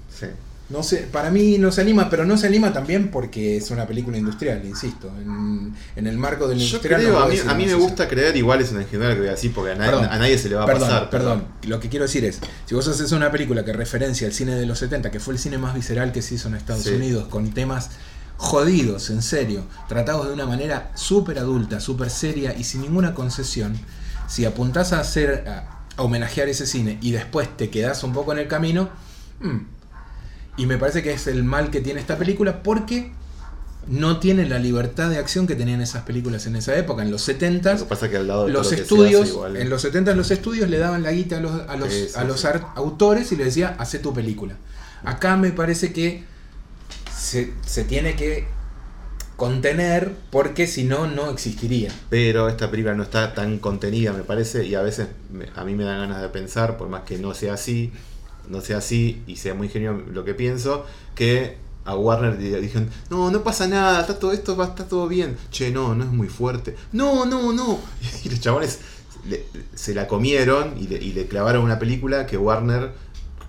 Sí. 0.09 0.27
No 0.71 0.83
sé, 0.83 1.07
para 1.11 1.29
mí 1.29 1.57
no 1.57 1.71
se 1.71 1.81
anima, 1.81 2.09
pero 2.09 2.23
no 2.25 2.37
se 2.37 2.47
anima 2.47 2.71
también 2.71 3.09
porque 3.11 3.57
es 3.57 3.69
una 3.71 3.85
película 3.85 4.17
industrial, 4.17 4.63
insisto. 4.65 5.11
En, 5.19 5.73
en 5.95 6.07
el 6.07 6.17
marco 6.17 6.47
del 6.47 6.61
industrial. 6.61 7.01
creo, 7.01 7.13
no 7.13 7.19
a 7.19 7.27
mí, 7.27 7.35
a 7.45 7.53
mí 7.53 7.65
me 7.65 7.73
gusta 7.73 8.07
creer, 8.07 8.35
igual 8.37 8.61
es 8.61 8.71
una 8.71 8.83
ingenuidad 8.83 9.13
que 9.13 9.19
voy 9.19 9.27
a 9.27 9.31
decir, 9.31 9.53
porque 9.53 9.71
a, 9.71 9.75
na- 9.75 9.85
Perdón, 9.85 10.05
a 10.05 10.17
nadie 10.17 10.37
se 10.37 10.49
le 10.49 10.55
va 10.55 10.63
a 10.63 10.65
perdón, 10.65 10.87
pasar. 10.87 11.09
Perdón, 11.09 11.45
lo 11.67 11.79
que 11.79 11.89
quiero 11.89 12.05
decir 12.05 12.23
es, 12.25 12.39
si 12.65 12.73
vos 12.75 12.87
haces 12.87 13.11
una 13.11 13.29
película 13.31 13.65
que 13.65 13.73
referencia 13.73 14.25
al 14.27 14.33
cine 14.33 14.55
de 14.55 14.65
los 14.65 14.79
70, 14.79 15.11
que 15.11 15.19
fue 15.19 15.33
el 15.33 15.39
cine 15.39 15.57
más 15.57 15.73
visceral 15.73 16.11
que 16.11 16.21
se 16.21 16.35
hizo 16.35 16.47
en 16.47 16.55
Estados 16.55 16.83
Sí. 16.83 16.91
Unidos, 16.91 17.27
con 17.27 17.51
temas 17.51 17.89
jodidos, 18.37 19.09
en 19.09 19.21
serio, 19.21 19.65
tratados 19.87 20.27
de 20.27 20.33
una 20.33 20.45
manera 20.45 20.91
súper 20.95 21.37
adulta, 21.37 21.79
súper 21.79 22.09
seria 22.09 22.55
y 22.57 22.63
sin 22.63 22.81
ninguna 22.81 23.13
concesión, 23.13 23.77
si 24.27 24.45
apuntás 24.45 24.93
a 24.93 24.99
hacer, 24.99 25.47
a, 25.47 25.77
homenajear 25.97 26.47
ese 26.49 26.65
cine 26.65 26.97
y 27.01 27.11
después 27.11 27.55
te 27.57 27.69
quedás 27.69 28.03
un 28.03 28.13
poco 28.13 28.31
en 28.31 28.39
el 28.39 28.47
camino, 28.47 28.89
mm, 29.41 29.57
y 30.57 30.65
me 30.65 30.77
parece 30.77 31.01
que 31.03 31.13
es 31.13 31.27
el 31.27 31.43
mal 31.43 31.71
que 31.71 31.81
tiene 31.81 31.99
esta 31.99 32.17
película 32.17 32.61
porque 32.63 33.11
no 33.87 34.19
tiene 34.19 34.47
la 34.47 34.59
libertad 34.59 35.09
de 35.09 35.17
acción 35.17 35.47
que 35.47 35.55
tenían 35.55 35.81
esas 35.81 36.03
películas 36.03 36.45
en 36.45 36.55
esa 36.55 36.75
época, 36.77 37.01
en 37.01 37.09
los 37.11 37.23
70 37.23 37.73
Lo 37.73 37.79
que 37.79 37.85
pasa 37.85 38.05
es 38.05 38.11
que 38.11 38.17
al 38.17 38.27
lado 38.27 38.45
de 38.45 38.51
los 38.53 38.71
estudios, 38.71 39.35
en 39.55 39.69
los 39.69 39.81
70 39.81 40.13
los 40.13 40.29
estudios 40.29 40.69
le 40.69 40.77
daban 40.77 41.01
la 41.03 41.11
guita 41.11 41.37
a 41.37 41.41
los, 41.41 41.67
a 41.67 41.75
los, 41.77 41.91
Sí, 41.91 42.05
sí, 42.07 42.13
a 42.15 42.23
los 42.23 42.41
sí. 42.41 42.47
autores 42.75 43.31
y 43.31 43.35
les 43.37 43.47
decía, 43.47 43.75
hace 43.79 43.99
tu 43.99 44.13
película. 44.13 44.55
Acá 45.03 45.35
me 45.35 45.51
parece 45.51 45.91
que 45.93 46.23
se, 47.15 47.53
se 47.65 47.83
tiene 47.83 48.15
que 48.15 48.45
contener 49.35 50.11
porque 50.29 50.67
si 50.67 50.83
no, 50.83 51.07
no 51.07 51.31
existiría. 51.31 51.91
Pero 52.09 52.47
esta 52.49 52.69
película 52.69 52.93
no 52.93 53.03
está 53.03 53.33
tan 53.33 53.57
contenida, 53.57 54.13
me 54.13 54.23
parece, 54.23 54.65
y 54.67 54.75
a 54.75 54.81
veces 54.83 55.07
me- 55.31 55.47
a 55.55 55.63
mí 55.65 55.73
me 55.73 55.83
dan 55.83 55.99
ganas 56.01 56.21
de 56.21 56.29
pensar, 56.29 56.77
por 56.77 56.89
más 56.89 57.01
que 57.03 57.17
no 57.17 57.33
sea 57.33 57.55
así, 57.55 57.91
no 58.49 58.61
sea 58.61 58.77
así 58.77 59.21
y 59.27 59.35
sea 59.37 59.53
muy 59.53 59.69
genio 59.69 60.01
lo 60.11 60.23
que 60.25 60.33
pienso, 60.33 60.85
que 61.15 61.57
a 61.85 61.95
Warner 61.95 62.37
di- 62.37 62.49
dijeron, 62.49 62.89
no, 63.09 63.31
no 63.31 63.43
pasa 63.43 63.67
nada, 63.67 64.01
está 64.01 64.19
todo 64.19 64.31
esto, 64.33 64.55
va, 64.55 64.65
está 64.65 64.85
todo 64.87 65.07
bien. 65.07 65.35
Che, 65.51 65.71
no, 65.71 65.95
no 65.95 66.03
es 66.03 66.11
muy 66.11 66.27
fuerte. 66.27 66.75
No, 66.91 67.25
no, 67.25 67.51
no. 67.53 67.79
Y 68.23 68.29
los 68.29 68.39
chabones 68.39 68.79
le- 69.27 69.45
se 69.75 69.93
la 69.93 70.07
comieron 70.07 70.75
y 70.79 70.87
le, 70.87 70.97
y 71.03 71.13
le 71.13 71.25
clavaron 71.27 71.63
una 71.63 71.79
película 71.79 72.25
que 72.27 72.37
Warner 72.37 72.91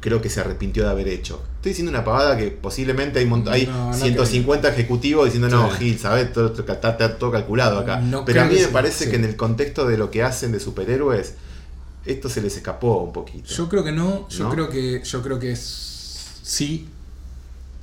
creo 0.01 0.21
que 0.21 0.29
se 0.31 0.41
arrepintió 0.41 0.83
de 0.85 0.91
haber 0.91 1.07
hecho. 1.09 1.43
Estoy 1.57 1.71
diciendo 1.71 1.91
una 1.91 2.05
pavada 2.05 2.37
que 2.37 2.49
posiblemente 2.49 3.21
hay, 3.21 3.31
hay 3.51 3.67
No, 3.67 3.89
no 3.91 3.95
150 3.95 4.69
ejecutivos 4.69 5.27
diciendo, 5.27 5.49
no, 5.49 5.71
Sí. 5.73 5.77
Gil, 5.79 5.99
¿sabes? 6.01 6.33
Todo, 6.33 6.53
está, 6.53 7.19
todo 7.19 7.31
calculado 7.31 7.79
acá. 7.79 8.01
No 8.01 8.25
Pero 8.25 8.43
a 8.43 8.45
mí 8.47 8.57
me 8.57 8.67
parece 8.69 9.05
sí. 9.05 9.11
que 9.11 9.17
en 9.17 9.25
el 9.25 9.37
contexto 9.37 9.87
de 9.87 9.97
lo 9.99 10.11
que 10.11 10.25
hacen 10.25 10.51
de 10.51 10.59
superhéroes, 10.59 11.35
esto 12.05 12.29
se 12.29 12.41
les 12.43 12.57
escapó 12.57 12.99
un 13.03 13.13
poquito. 13.13 13.49
Yo 13.55 13.69
creo 13.69 13.85
que 13.85 13.93
no, 13.93 14.29
yo 14.29 14.45
¿No? 14.45 14.51
creo 14.51 14.69
que 14.69 15.03
yo 15.05 15.23
creo 15.23 15.39
que 15.39 15.53
es 15.53 15.61
sí 16.43 16.89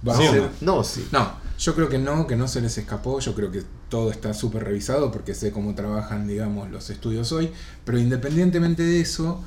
va 0.07 0.15
Sí 0.17 0.25
a 0.27 0.31
ser 0.31 0.49
no, 0.61 0.83
sí. 0.83 1.07
No, 1.11 1.33
yo 1.57 1.75
creo 1.75 1.89
que 1.89 1.97
no, 1.97 2.25
que 2.27 2.35
no 2.35 2.47
se 2.47 2.61
les 2.61 2.77
escapó, 2.77 3.19
yo 3.19 3.33
creo 3.35 3.51
que 3.51 3.63
todo 3.89 4.11
está 4.11 4.33
súper 4.33 4.63
revisado 4.63 5.11
porque 5.11 5.33
sé 5.33 5.51
cómo 5.51 5.75
trabajan, 5.75 6.27
digamos, 6.27 6.69
los 6.69 6.89
estudios 6.89 7.31
hoy, 7.31 7.51
pero 7.83 7.97
independientemente 7.99 8.83
de 8.83 9.01
eso, 9.01 9.43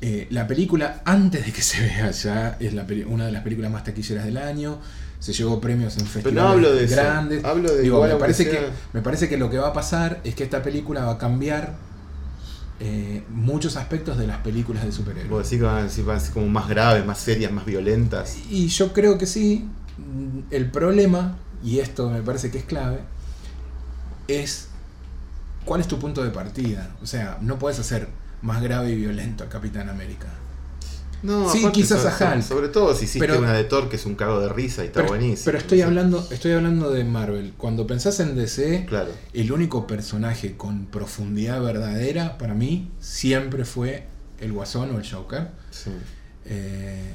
eh, 0.00 0.26
la 0.30 0.46
película, 0.46 1.02
antes 1.04 1.44
de 1.44 1.52
que 1.52 1.60
se 1.62 1.80
vea 1.80 2.10
ya, 2.12 2.56
es 2.60 2.72
la 2.72 2.86
una 3.08 3.26
de 3.26 3.32
las 3.32 3.42
películas 3.42 3.70
más 3.70 3.84
taquilleras 3.84 4.24
del 4.24 4.36
año, 4.38 4.78
se 5.18 5.32
llevó 5.32 5.60
premios 5.60 5.96
en 5.98 6.06
festivales 6.06 6.34
no 6.42 6.48
hablo 6.48 6.72
de 6.72 6.84
eso, 6.84 6.94
grandes. 6.94 7.44
hablo 7.44 7.72
de 7.74 7.82
Digo, 7.82 7.96
igual 7.96 8.12
me, 8.12 8.16
parece 8.20 8.44
sea- 8.44 8.52
que, 8.60 8.66
me 8.92 9.02
parece 9.02 9.28
que 9.28 9.36
lo 9.36 9.50
que 9.50 9.58
va 9.58 9.68
a 9.68 9.72
pasar 9.72 10.20
es 10.24 10.34
que 10.36 10.44
esta 10.44 10.62
película 10.62 11.04
va 11.04 11.12
a 11.14 11.18
cambiar 11.18 11.74
eh, 12.80 13.24
muchos 13.28 13.76
aspectos 13.76 14.18
de 14.18 14.26
las 14.26 14.38
películas 14.38 14.84
de 14.84 14.92
superhéroes. 14.92 15.30
Vos 15.30 15.44
decís 15.44 15.58
que 15.58 15.64
van 15.64 15.86
a 15.86 15.88
ser, 15.88 16.04
van 16.04 16.16
a 16.16 16.20
ser 16.20 16.32
como 16.32 16.48
más 16.48 16.68
graves, 16.68 17.04
más 17.04 17.18
serias, 17.18 17.50
más 17.50 17.64
violentas. 17.64 18.38
Y 18.50 18.68
yo 18.68 18.92
creo 18.92 19.18
que 19.18 19.26
sí. 19.26 19.68
El 20.50 20.70
problema, 20.70 21.36
y 21.64 21.80
esto 21.80 22.08
me 22.08 22.22
parece 22.22 22.52
que 22.52 22.58
es 22.58 22.64
clave, 22.64 23.00
es 24.28 24.68
cuál 25.64 25.80
es 25.80 25.88
tu 25.88 25.98
punto 25.98 26.22
de 26.22 26.30
partida. 26.30 26.94
O 27.02 27.06
sea, 27.06 27.38
no 27.40 27.58
puedes 27.58 27.80
hacer 27.80 28.08
más 28.42 28.62
grave 28.62 28.90
y 28.90 28.94
violento 28.94 29.42
al 29.42 29.50
Capitán 29.50 29.88
América. 29.88 30.28
No, 31.22 31.50
Sí, 31.50 31.66
quizás 31.72 32.00
sobre, 32.02 32.24
a 32.26 32.34
Hulk. 32.34 32.42
sobre 32.44 32.68
todo 32.68 32.94
si 32.94 33.04
hiciste 33.06 33.26
Pero- 33.26 33.38
una 33.40 33.52
de 33.52 33.64
Thor 33.64 33.88
que 33.88 33.96
es 33.96 34.06
un 34.06 34.14
cago 34.14 34.40
de 34.40 34.48
risa 34.48 34.84
y 34.84 34.86
está 34.86 35.00
Pero, 35.00 35.08
buenísimo. 35.08 35.44
pero 35.46 35.58
estoy 35.58 35.80
No 35.80 35.86
hablando, 35.86 36.28
estoy 36.30 36.52
hablando 36.52 36.90
de 36.90 37.04
Marvel. 37.04 37.54
Cuando 37.56 37.86
pensás 37.86 38.20
en 38.20 38.36
DC, 38.36 38.86
Claro. 38.88 39.10
el 39.32 39.50
único 39.52 39.86
personaje 39.86 40.56
con 40.56 40.86
profundidad 40.86 41.60
verdadera 41.62 42.38
para 42.38 42.54
mí 42.54 42.90
siempre 43.00 43.64
fue 43.64 44.04
el 44.40 44.52
Guasón 44.52 44.94
o 44.94 44.98
el 44.98 45.10
Joker. 45.10 45.48
Sí. 45.70 45.90
Eh, 46.46 47.12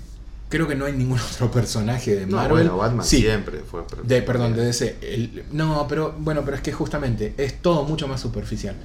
creo 0.49 0.67
que 0.67 0.75
no 0.75 0.85
hay 0.85 0.93
ningún 0.93 1.19
otro 1.33 1.49
personaje 1.49 2.15
de 2.15 2.25
No, 2.27 2.35
Marvel. 2.37 2.51
bueno, 2.67 2.77
Batman 2.77 3.05
Sí, 3.05 3.21
siempre 3.21 3.59
fue. 3.59 3.83
De, 4.03 4.21
perdón, 4.21 4.53
de 4.55 4.65
DC. 4.65 4.97
El- 5.01 5.43
no, 5.51 5.85
pero 5.87 6.13
bueno, 6.19 6.43
pero 6.43 6.57
es 6.57 6.61
que 6.61 6.71
justamente 6.73 7.33
es 7.37 7.61
todo 7.61 7.83
mucho 7.85 8.07
más 8.07 8.21
superficial. 8.21 8.75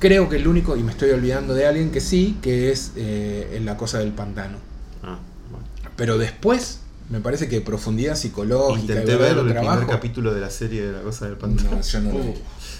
Creo 0.00 0.28
que 0.28 0.36
el 0.36 0.48
único, 0.48 0.76
y 0.76 0.82
me 0.82 0.90
estoy 0.92 1.10
olvidando 1.10 1.54
de 1.54 1.66
alguien 1.66 1.90
que 1.90 2.00
sí, 2.00 2.38
que 2.42 2.72
es 2.72 2.92
eh, 2.96 3.60
la 3.64 3.76
cosa 3.76 3.98
del 3.98 4.12
pantano. 4.12 4.56
Ah, 5.02 5.18
bueno. 5.50 5.66
Pero 5.96 6.16
después, 6.18 6.80
me 7.10 7.20
parece 7.20 7.48
que 7.48 7.60
profundidad 7.60 8.16
psicológica, 8.16 8.80
Intenté 8.94 9.16
ver 9.16 9.36
el 9.38 9.48
trabajo. 9.52 9.78
primer 9.80 9.86
capítulo 9.94 10.32
de 10.34 10.40
la 10.40 10.50
serie 10.50 10.82
de 10.86 10.92
la 10.92 11.02
cosa 11.02 11.26
del 11.26 11.36
pantano. 11.36 11.70
No, 11.72 11.80
yo 11.82 12.00
no. 12.00 12.10
Uh, 12.10 12.34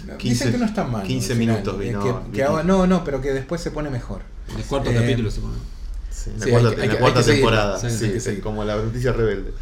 No, 0.06 0.16
15 0.16 0.34
Dicen 0.46 0.52
que 0.52 0.58
no 0.58 0.64
está 0.64 0.84
mal. 0.84 1.06
15 1.06 1.32
al 1.34 1.38
final, 1.38 1.54
minutos 1.56 1.78
vi, 1.78 1.90
no, 1.90 2.02
que- 2.02 2.30
vi 2.30 2.36
que 2.36 2.42
ahora- 2.42 2.62
no, 2.64 2.86
no, 2.86 3.04
pero 3.04 3.20
que 3.20 3.34
después 3.34 3.60
se 3.60 3.70
pone 3.70 3.90
mejor. 3.90 4.22
El 4.56 4.64
cuarto 4.64 4.90
Eh, 4.90 4.94
capítulo 4.94 5.30
se 5.30 5.40
pone. 5.42 5.54
Sí, 6.10 6.30
en 6.30 6.38
la 6.40 6.44
Sí, 6.46 6.50
cuarta, 6.50 6.68
hay 6.70 6.74
que- 6.74 6.80
en 6.80 6.80
la 6.80 6.84
hay 6.84 6.88
que- 6.90 7.00
cuarta 7.00 7.18
hay 7.20 7.24
que 7.26 7.30
seguirlo. 7.32 7.50
temporada. 7.50 7.90
Sí, 7.90 8.20
Sí, 8.20 8.36
como 8.40 8.64
la 8.64 8.76
noticia 8.76 9.12
rebelde. 9.12 9.52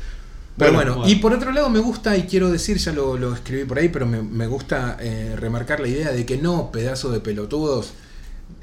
Pero 0.58 0.72
Bueno, 0.72 1.08
y 1.08 1.16
por 1.16 1.32
otro 1.32 1.52
lado 1.52 1.70
me 1.70 1.78
gusta, 1.78 2.16
y 2.16 2.22
quiero 2.24 2.50
decir, 2.50 2.78
ya 2.78 2.92
lo, 2.92 3.16
lo 3.16 3.32
escribí 3.34 3.64
por 3.64 3.78
ahí, 3.78 3.88
pero 3.88 4.06
me, 4.06 4.22
me 4.22 4.46
gusta 4.46 4.96
eh, 5.00 5.34
remarcar 5.36 5.80
la 5.80 5.88
idea 5.88 6.10
de 6.12 6.26
que 6.26 6.36
no, 6.38 6.70
pedazo 6.72 7.10
de 7.10 7.20
pelotudos, 7.20 7.92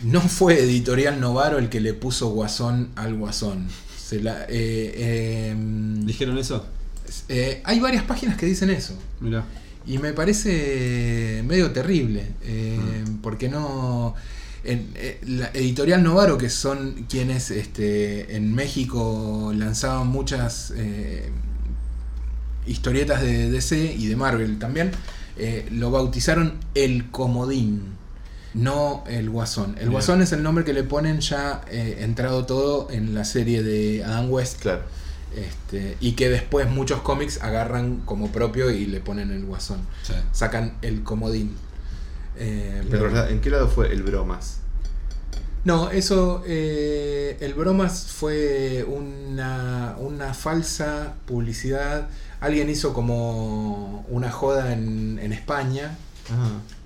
no 0.03 0.19
fue 0.21 0.59
Editorial 0.59 1.19
Novaro 1.21 1.57
el 1.57 1.69
que 1.69 1.79
le 1.79 1.93
puso 1.93 2.29
guasón 2.29 2.89
al 2.95 3.15
guasón. 3.15 3.67
Se 3.97 4.19
la, 4.21 4.43
eh, 4.43 4.47
eh, 4.49 5.55
¿Dijeron 6.03 6.37
eso? 6.37 6.65
eh, 7.29 7.61
hay 7.63 7.79
varias 7.79 8.03
páginas 8.03 8.35
que 8.37 8.45
dicen 8.45 8.69
eso. 8.69 8.93
Mira. 9.21 9.45
Y 9.87 9.99
me 9.99 10.13
parece 10.13 11.43
medio 11.47 11.71
terrible, 11.71 12.27
eh, 12.43 13.03
Mm. 13.07 13.17
porque 13.21 13.47
no... 13.49 14.15
En, 14.63 14.89
eh, 14.95 15.21
la 15.27 15.51
editorial 15.53 16.01
Novaro, 16.03 16.39
que 16.39 16.49
son 16.49 17.05
quienes 17.07 17.51
este, 17.51 18.35
en 18.35 18.51
México 18.55 19.53
lanzaban 19.55 20.07
muchas 20.07 20.73
eh, 20.75 21.29
historietas 22.67 23.21
de 23.21 23.49
DC 23.49 23.95
y 23.97 24.07
de 24.07 24.15
Marvel 24.15 24.59
también, 24.59 24.91
eh, 25.37 25.67
lo 25.71 25.91
bautizaron 25.91 26.53
el 26.73 27.09
Comodín, 27.11 27.95
no 28.53 29.03
el 29.07 29.29
Guasón. 29.29 29.75
El. 29.79 29.89
Guasón 29.89 30.21
es 30.21 30.31
el 30.31 30.43
nombre 30.43 30.63
que 30.63 30.73
le 30.73 30.83
ponen 30.83 31.19
ya 31.19 31.61
eh, 31.69 31.97
entrado 31.99 32.45
todo 32.45 32.89
en 32.91 33.13
la 33.13 33.25
serie 33.25 33.63
de 33.63 34.03
Adam 34.03 34.31
West. 34.31 34.61
Claro. 34.61 34.81
Este, 35.35 35.97
y 35.99 36.13
que 36.13 36.29
después 36.29 36.69
muchos 36.69 37.01
cómics 37.01 37.41
agarran 37.41 37.97
como 38.05 38.31
propio 38.31 38.71
y 38.71 38.85
le 38.85 39.01
ponen 39.01 39.31
el 39.31 39.45
guasón. 39.45 39.81
Sí. 40.03 40.13
Sacan 40.31 40.77
el 40.81 41.03
comodín. 41.03 41.55
Eh, 42.37 42.83
Pero, 42.89 43.27
¿en 43.27 43.41
qué 43.41 43.49
lado 43.49 43.67
fue 43.67 43.91
el 43.91 44.03
bromas? 44.03 44.59
no, 45.65 45.89
eso, 45.89 46.43
eh, 46.45 47.37
el 47.39 47.53
bromas 47.55 48.05
fue 48.07 48.85
una, 48.87 49.95
una 49.97 50.33
falsa 50.33 51.15
publicidad. 51.25 52.07
Alguien 52.39 52.69
hizo 52.69 52.93
como 52.93 54.05
una 54.09 54.31
joda 54.31 54.73
en, 54.73 55.19
en 55.21 55.33
España, 55.33 55.97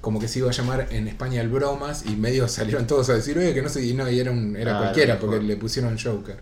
como 0.02 0.20
que 0.20 0.28
se 0.28 0.40
iba 0.40 0.50
a 0.50 0.54
llamar 0.54 0.88
en 0.92 1.08
España 1.08 1.42
el 1.42 1.50
bromas, 1.50 2.06
y 2.06 2.16
medio 2.16 2.48
salieron 2.48 2.88
todos 2.88 3.10
a 3.10 3.14
decir, 3.14 3.38
oye, 3.38 3.54
que 3.54 3.62
no 3.62 3.70
sé, 3.70 3.86
y 3.86 3.94
no, 3.94 4.10
y 4.10 4.20
era, 4.20 4.32
un- 4.32 4.56
era 4.56 4.78
Ah, 4.78 4.82
cualquiera, 4.84 5.20
porque 5.20 5.40
le 5.42 5.56
pusieron 5.58 5.98
Joker. 5.98 6.38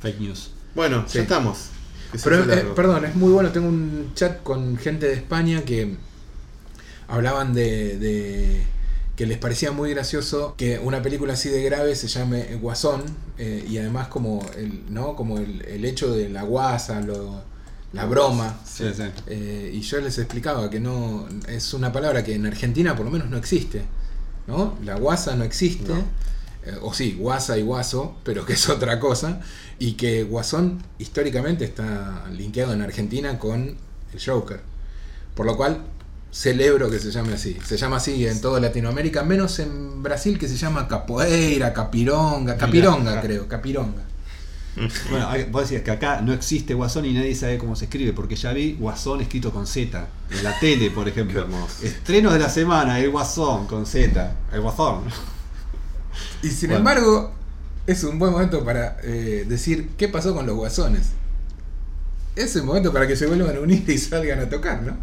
Fake 0.00 0.20
news. 0.20 0.50
Bueno, 0.74 1.04
Sí. 1.06 1.16
ya 1.18 1.22
estamos. 1.22 1.66
Pero, 2.24 2.52
eh, 2.52 2.64
perdón, 2.74 3.04
es 3.04 3.14
muy 3.14 3.30
bueno. 3.32 3.50
Tengo 3.52 3.68
un 3.68 4.12
chat 4.14 4.42
con 4.42 4.76
gente 4.78 5.06
de 5.06 5.14
España 5.14 5.62
que 5.62 5.94
hablaban 7.08 7.52
de, 7.54 7.98
de 7.98 8.62
que 9.16 9.26
les 9.26 9.38
parecía 9.38 9.70
muy 9.72 9.90
gracioso 9.90 10.54
que 10.56 10.78
una 10.78 11.02
película 11.02 11.34
así 11.34 11.48
de 11.50 11.62
grave 11.62 11.94
se 11.94 12.08
llame 12.08 12.56
Guasón 12.56 13.02
eh, 13.38 13.64
y 13.68 13.78
además 13.78 14.08
como 14.08 14.44
el, 14.56 14.82
¿no? 14.92 15.14
como 15.16 15.38
el, 15.38 15.62
el 15.66 15.84
hecho 15.84 16.12
de 16.12 16.28
la 16.28 16.42
guasa, 16.42 17.00
lo- 17.00 17.42
la 17.92 18.04
broma. 18.06 18.58
Sí, 18.64 18.84
sí. 18.94 19.04
Eh, 19.26 19.72
y 19.74 19.80
yo 19.80 20.00
les 20.00 20.18
explicaba 20.18 20.70
que 20.70 20.80
no 20.80 21.28
es 21.48 21.74
una 21.74 21.92
palabra 21.92 22.22
que 22.22 22.34
en 22.34 22.46
Argentina 22.46 22.94
por 22.94 23.04
lo 23.04 23.10
menos 23.10 23.28
no 23.28 23.36
existe. 23.36 23.84
¿no? 24.46 24.76
La 24.84 24.96
guasa 24.96 25.34
no 25.36 25.44
existe. 25.44 25.92
No. 25.92 26.04
Eh, 26.64 26.76
o 26.82 26.92
sí, 26.92 27.16
guasa 27.18 27.56
y 27.56 27.62
guaso, 27.62 28.16
pero 28.24 28.44
que 28.44 28.52
es 28.54 28.68
otra 28.68 29.00
cosa. 29.00 29.40
Y 29.78 29.92
que 29.92 30.24
Guasón 30.24 30.82
históricamente 30.98 31.64
está 31.64 32.26
linkeado 32.30 32.74
en 32.74 32.82
Argentina 32.82 33.38
con 33.38 33.76
el 34.12 34.20
Joker. 34.24 34.60
Por 35.34 35.46
lo 35.46 35.56
cual 35.56 35.82
celebro 36.30 36.90
que 36.90 36.98
se 36.98 37.10
llame 37.10 37.32
así. 37.32 37.56
Se 37.64 37.76
llama 37.76 37.96
así 37.96 38.26
en 38.26 38.40
toda 38.40 38.60
Latinoamérica, 38.60 39.22
menos 39.22 39.58
en 39.58 40.02
Brasil 40.02 40.38
que 40.38 40.48
se 40.48 40.56
llama 40.56 40.86
capoeira, 40.86 41.72
capironga, 41.72 42.56
capironga 42.56 43.10
Mira. 43.10 43.22
creo, 43.22 43.48
capironga. 43.48 44.02
Bueno, 45.10 45.28
hay- 45.28 45.44
vos 45.44 45.62
decías 45.62 45.82
que 45.82 45.90
acá 45.90 46.20
no 46.22 46.32
existe 46.32 46.74
Guasón 46.74 47.04
y 47.04 47.12
nadie 47.12 47.34
sabe 47.34 47.58
cómo 47.58 47.74
se 47.76 47.86
escribe, 47.86 48.12
porque 48.12 48.36
ya 48.36 48.52
vi 48.52 48.74
Guasón 48.74 49.20
escrito 49.20 49.50
con 49.52 49.66
Z. 49.66 50.06
En 50.30 50.44
la 50.44 50.58
tele, 50.60 50.90
por 50.90 51.08
ejemplo. 51.08 51.34
Qué 51.46 51.52
hermoso. 51.52 51.84
Estreno 51.84 52.32
de 52.32 52.38
la 52.38 52.48
semana, 52.48 52.98
el 53.00 53.10
Guasón 53.10 53.66
con 53.66 53.84
Z. 53.86 54.36
El 54.52 54.60
Guasón. 54.60 55.02
Y 56.42 56.48
sin 56.48 56.70
Bueno. 56.70 56.78
embargo, 56.78 57.32
es 57.86 58.04
un 58.04 58.18
buen 58.18 58.32
momento 58.32 58.64
para 58.64 58.96
eh, 59.02 59.44
decir 59.48 59.90
qué 59.96 60.08
pasó 60.08 60.34
con 60.34 60.46
los 60.46 60.56
guasones. 60.56 61.10
Es 62.36 62.54
el 62.56 62.62
momento 62.62 62.92
para 62.92 63.06
que 63.08 63.16
se 63.16 63.26
vuelvan 63.26 63.56
a 63.56 63.60
unir 63.60 63.84
y 63.88 63.98
salgan 63.98 64.38
a 64.40 64.48
tocar, 64.48 64.82
¿no? 64.82 64.96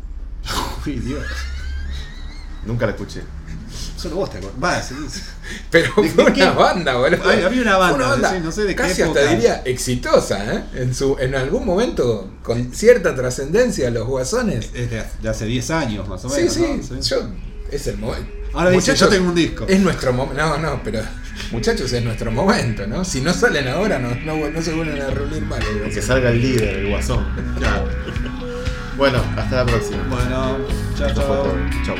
Uy, 0.85 0.93
Dios. 0.99 1.23
Nunca 2.65 2.85
la 2.85 2.93
escuché. 2.93 3.21
Solo 4.07 4.15
vos 4.21 4.29
te 4.31 4.37
acordás. 4.39 4.63
Va, 4.63 4.81
sí, 4.81 4.95
sí. 5.11 5.21
Pero 5.69 5.91
¿De- 6.01 6.09
fue 6.09 6.23
de 6.25 6.31
una 6.31 6.33
qué? 6.33 6.57
banda, 6.57 6.95
boludo. 6.95 7.21
Ay, 7.29 7.41
había 7.43 7.61
una 7.61 7.77
banda, 7.77 8.31
sí, 8.31 8.37
no 8.43 8.51
sé 8.51 8.61
de 8.63 8.69
qué 8.69 8.75
casi 8.75 9.01
época. 9.01 9.19
hasta 9.21 9.31
diría 9.35 9.61
exitosa, 9.65 10.53
¿eh? 10.53 10.63
En, 10.75 10.93
su, 10.95 11.17
en 11.19 11.35
algún 11.35 11.65
momento, 11.65 12.29
con 12.43 12.73
cierta 12.73 13.15
trascendencia, 13.15 13.89
los 13.91 14.07
guasones. 14.07 14.69
Es 14.73 14.89
de, 14.91 15.03
de 15.21 15.29
hace 15.29 15.45
10 15.45 15.71
años 15.71 16.07
más 16.07 16.23
o 16.25 16.29
Sí, 16.29 16.41
menos. 16.41 16.53
sí, 16.53 16.81
¿no? 16.93 16.99
yo. 17.01 17.29
Es 17.71 17.87
el 17.87 17.97
momento. 17.97 18.31
Ahora 18.53 18.69
dice, 18.71 18.95
yo 18.95 19.07
tengo 19.09 19.27
un 19.29 19.35
disco. 19.35 19.65
Es 19.67 19.79
nuestro 19.79 20.13
momento. 20.13 20.41
No, 20.41 20.57
no, 20.57 20.81
pero. 20.83 21.01
Muchachos, 21.51 21.91
es 21.93 22.03
nuestro 22.03 22.31
momento, 22.31 22.87
¿no? 22.87 23.05
Si 23.05 23.21
no 23.21 23.31
salen 23.33 23.67
ahora, 23.67 23.99
no, 23.99 24.09
no, 24.25 24.49
no 24.49 24.61
se 24.61 24.73
vuelven 24.73 24.99
a 25.01 25.07
reunir 25.11 25.43
más. 25.43 25.59
Que 25.93 26.01
salga 26.01 26.29
el 26.31 26.41
líder, 26.41 26.77
el 26.79 26.89
guasón. 26.89 27.25
Claro. 27.59 27.87
Bueno, 28.97 29.21
hasta 29.37 29.57
la 29.57 29.65
próxima. 29.65 30.03
Bueno, 30.09 30.57
chao, 30.97 31.13
chao. 31.13 31.55
Chau. 31.85 31.95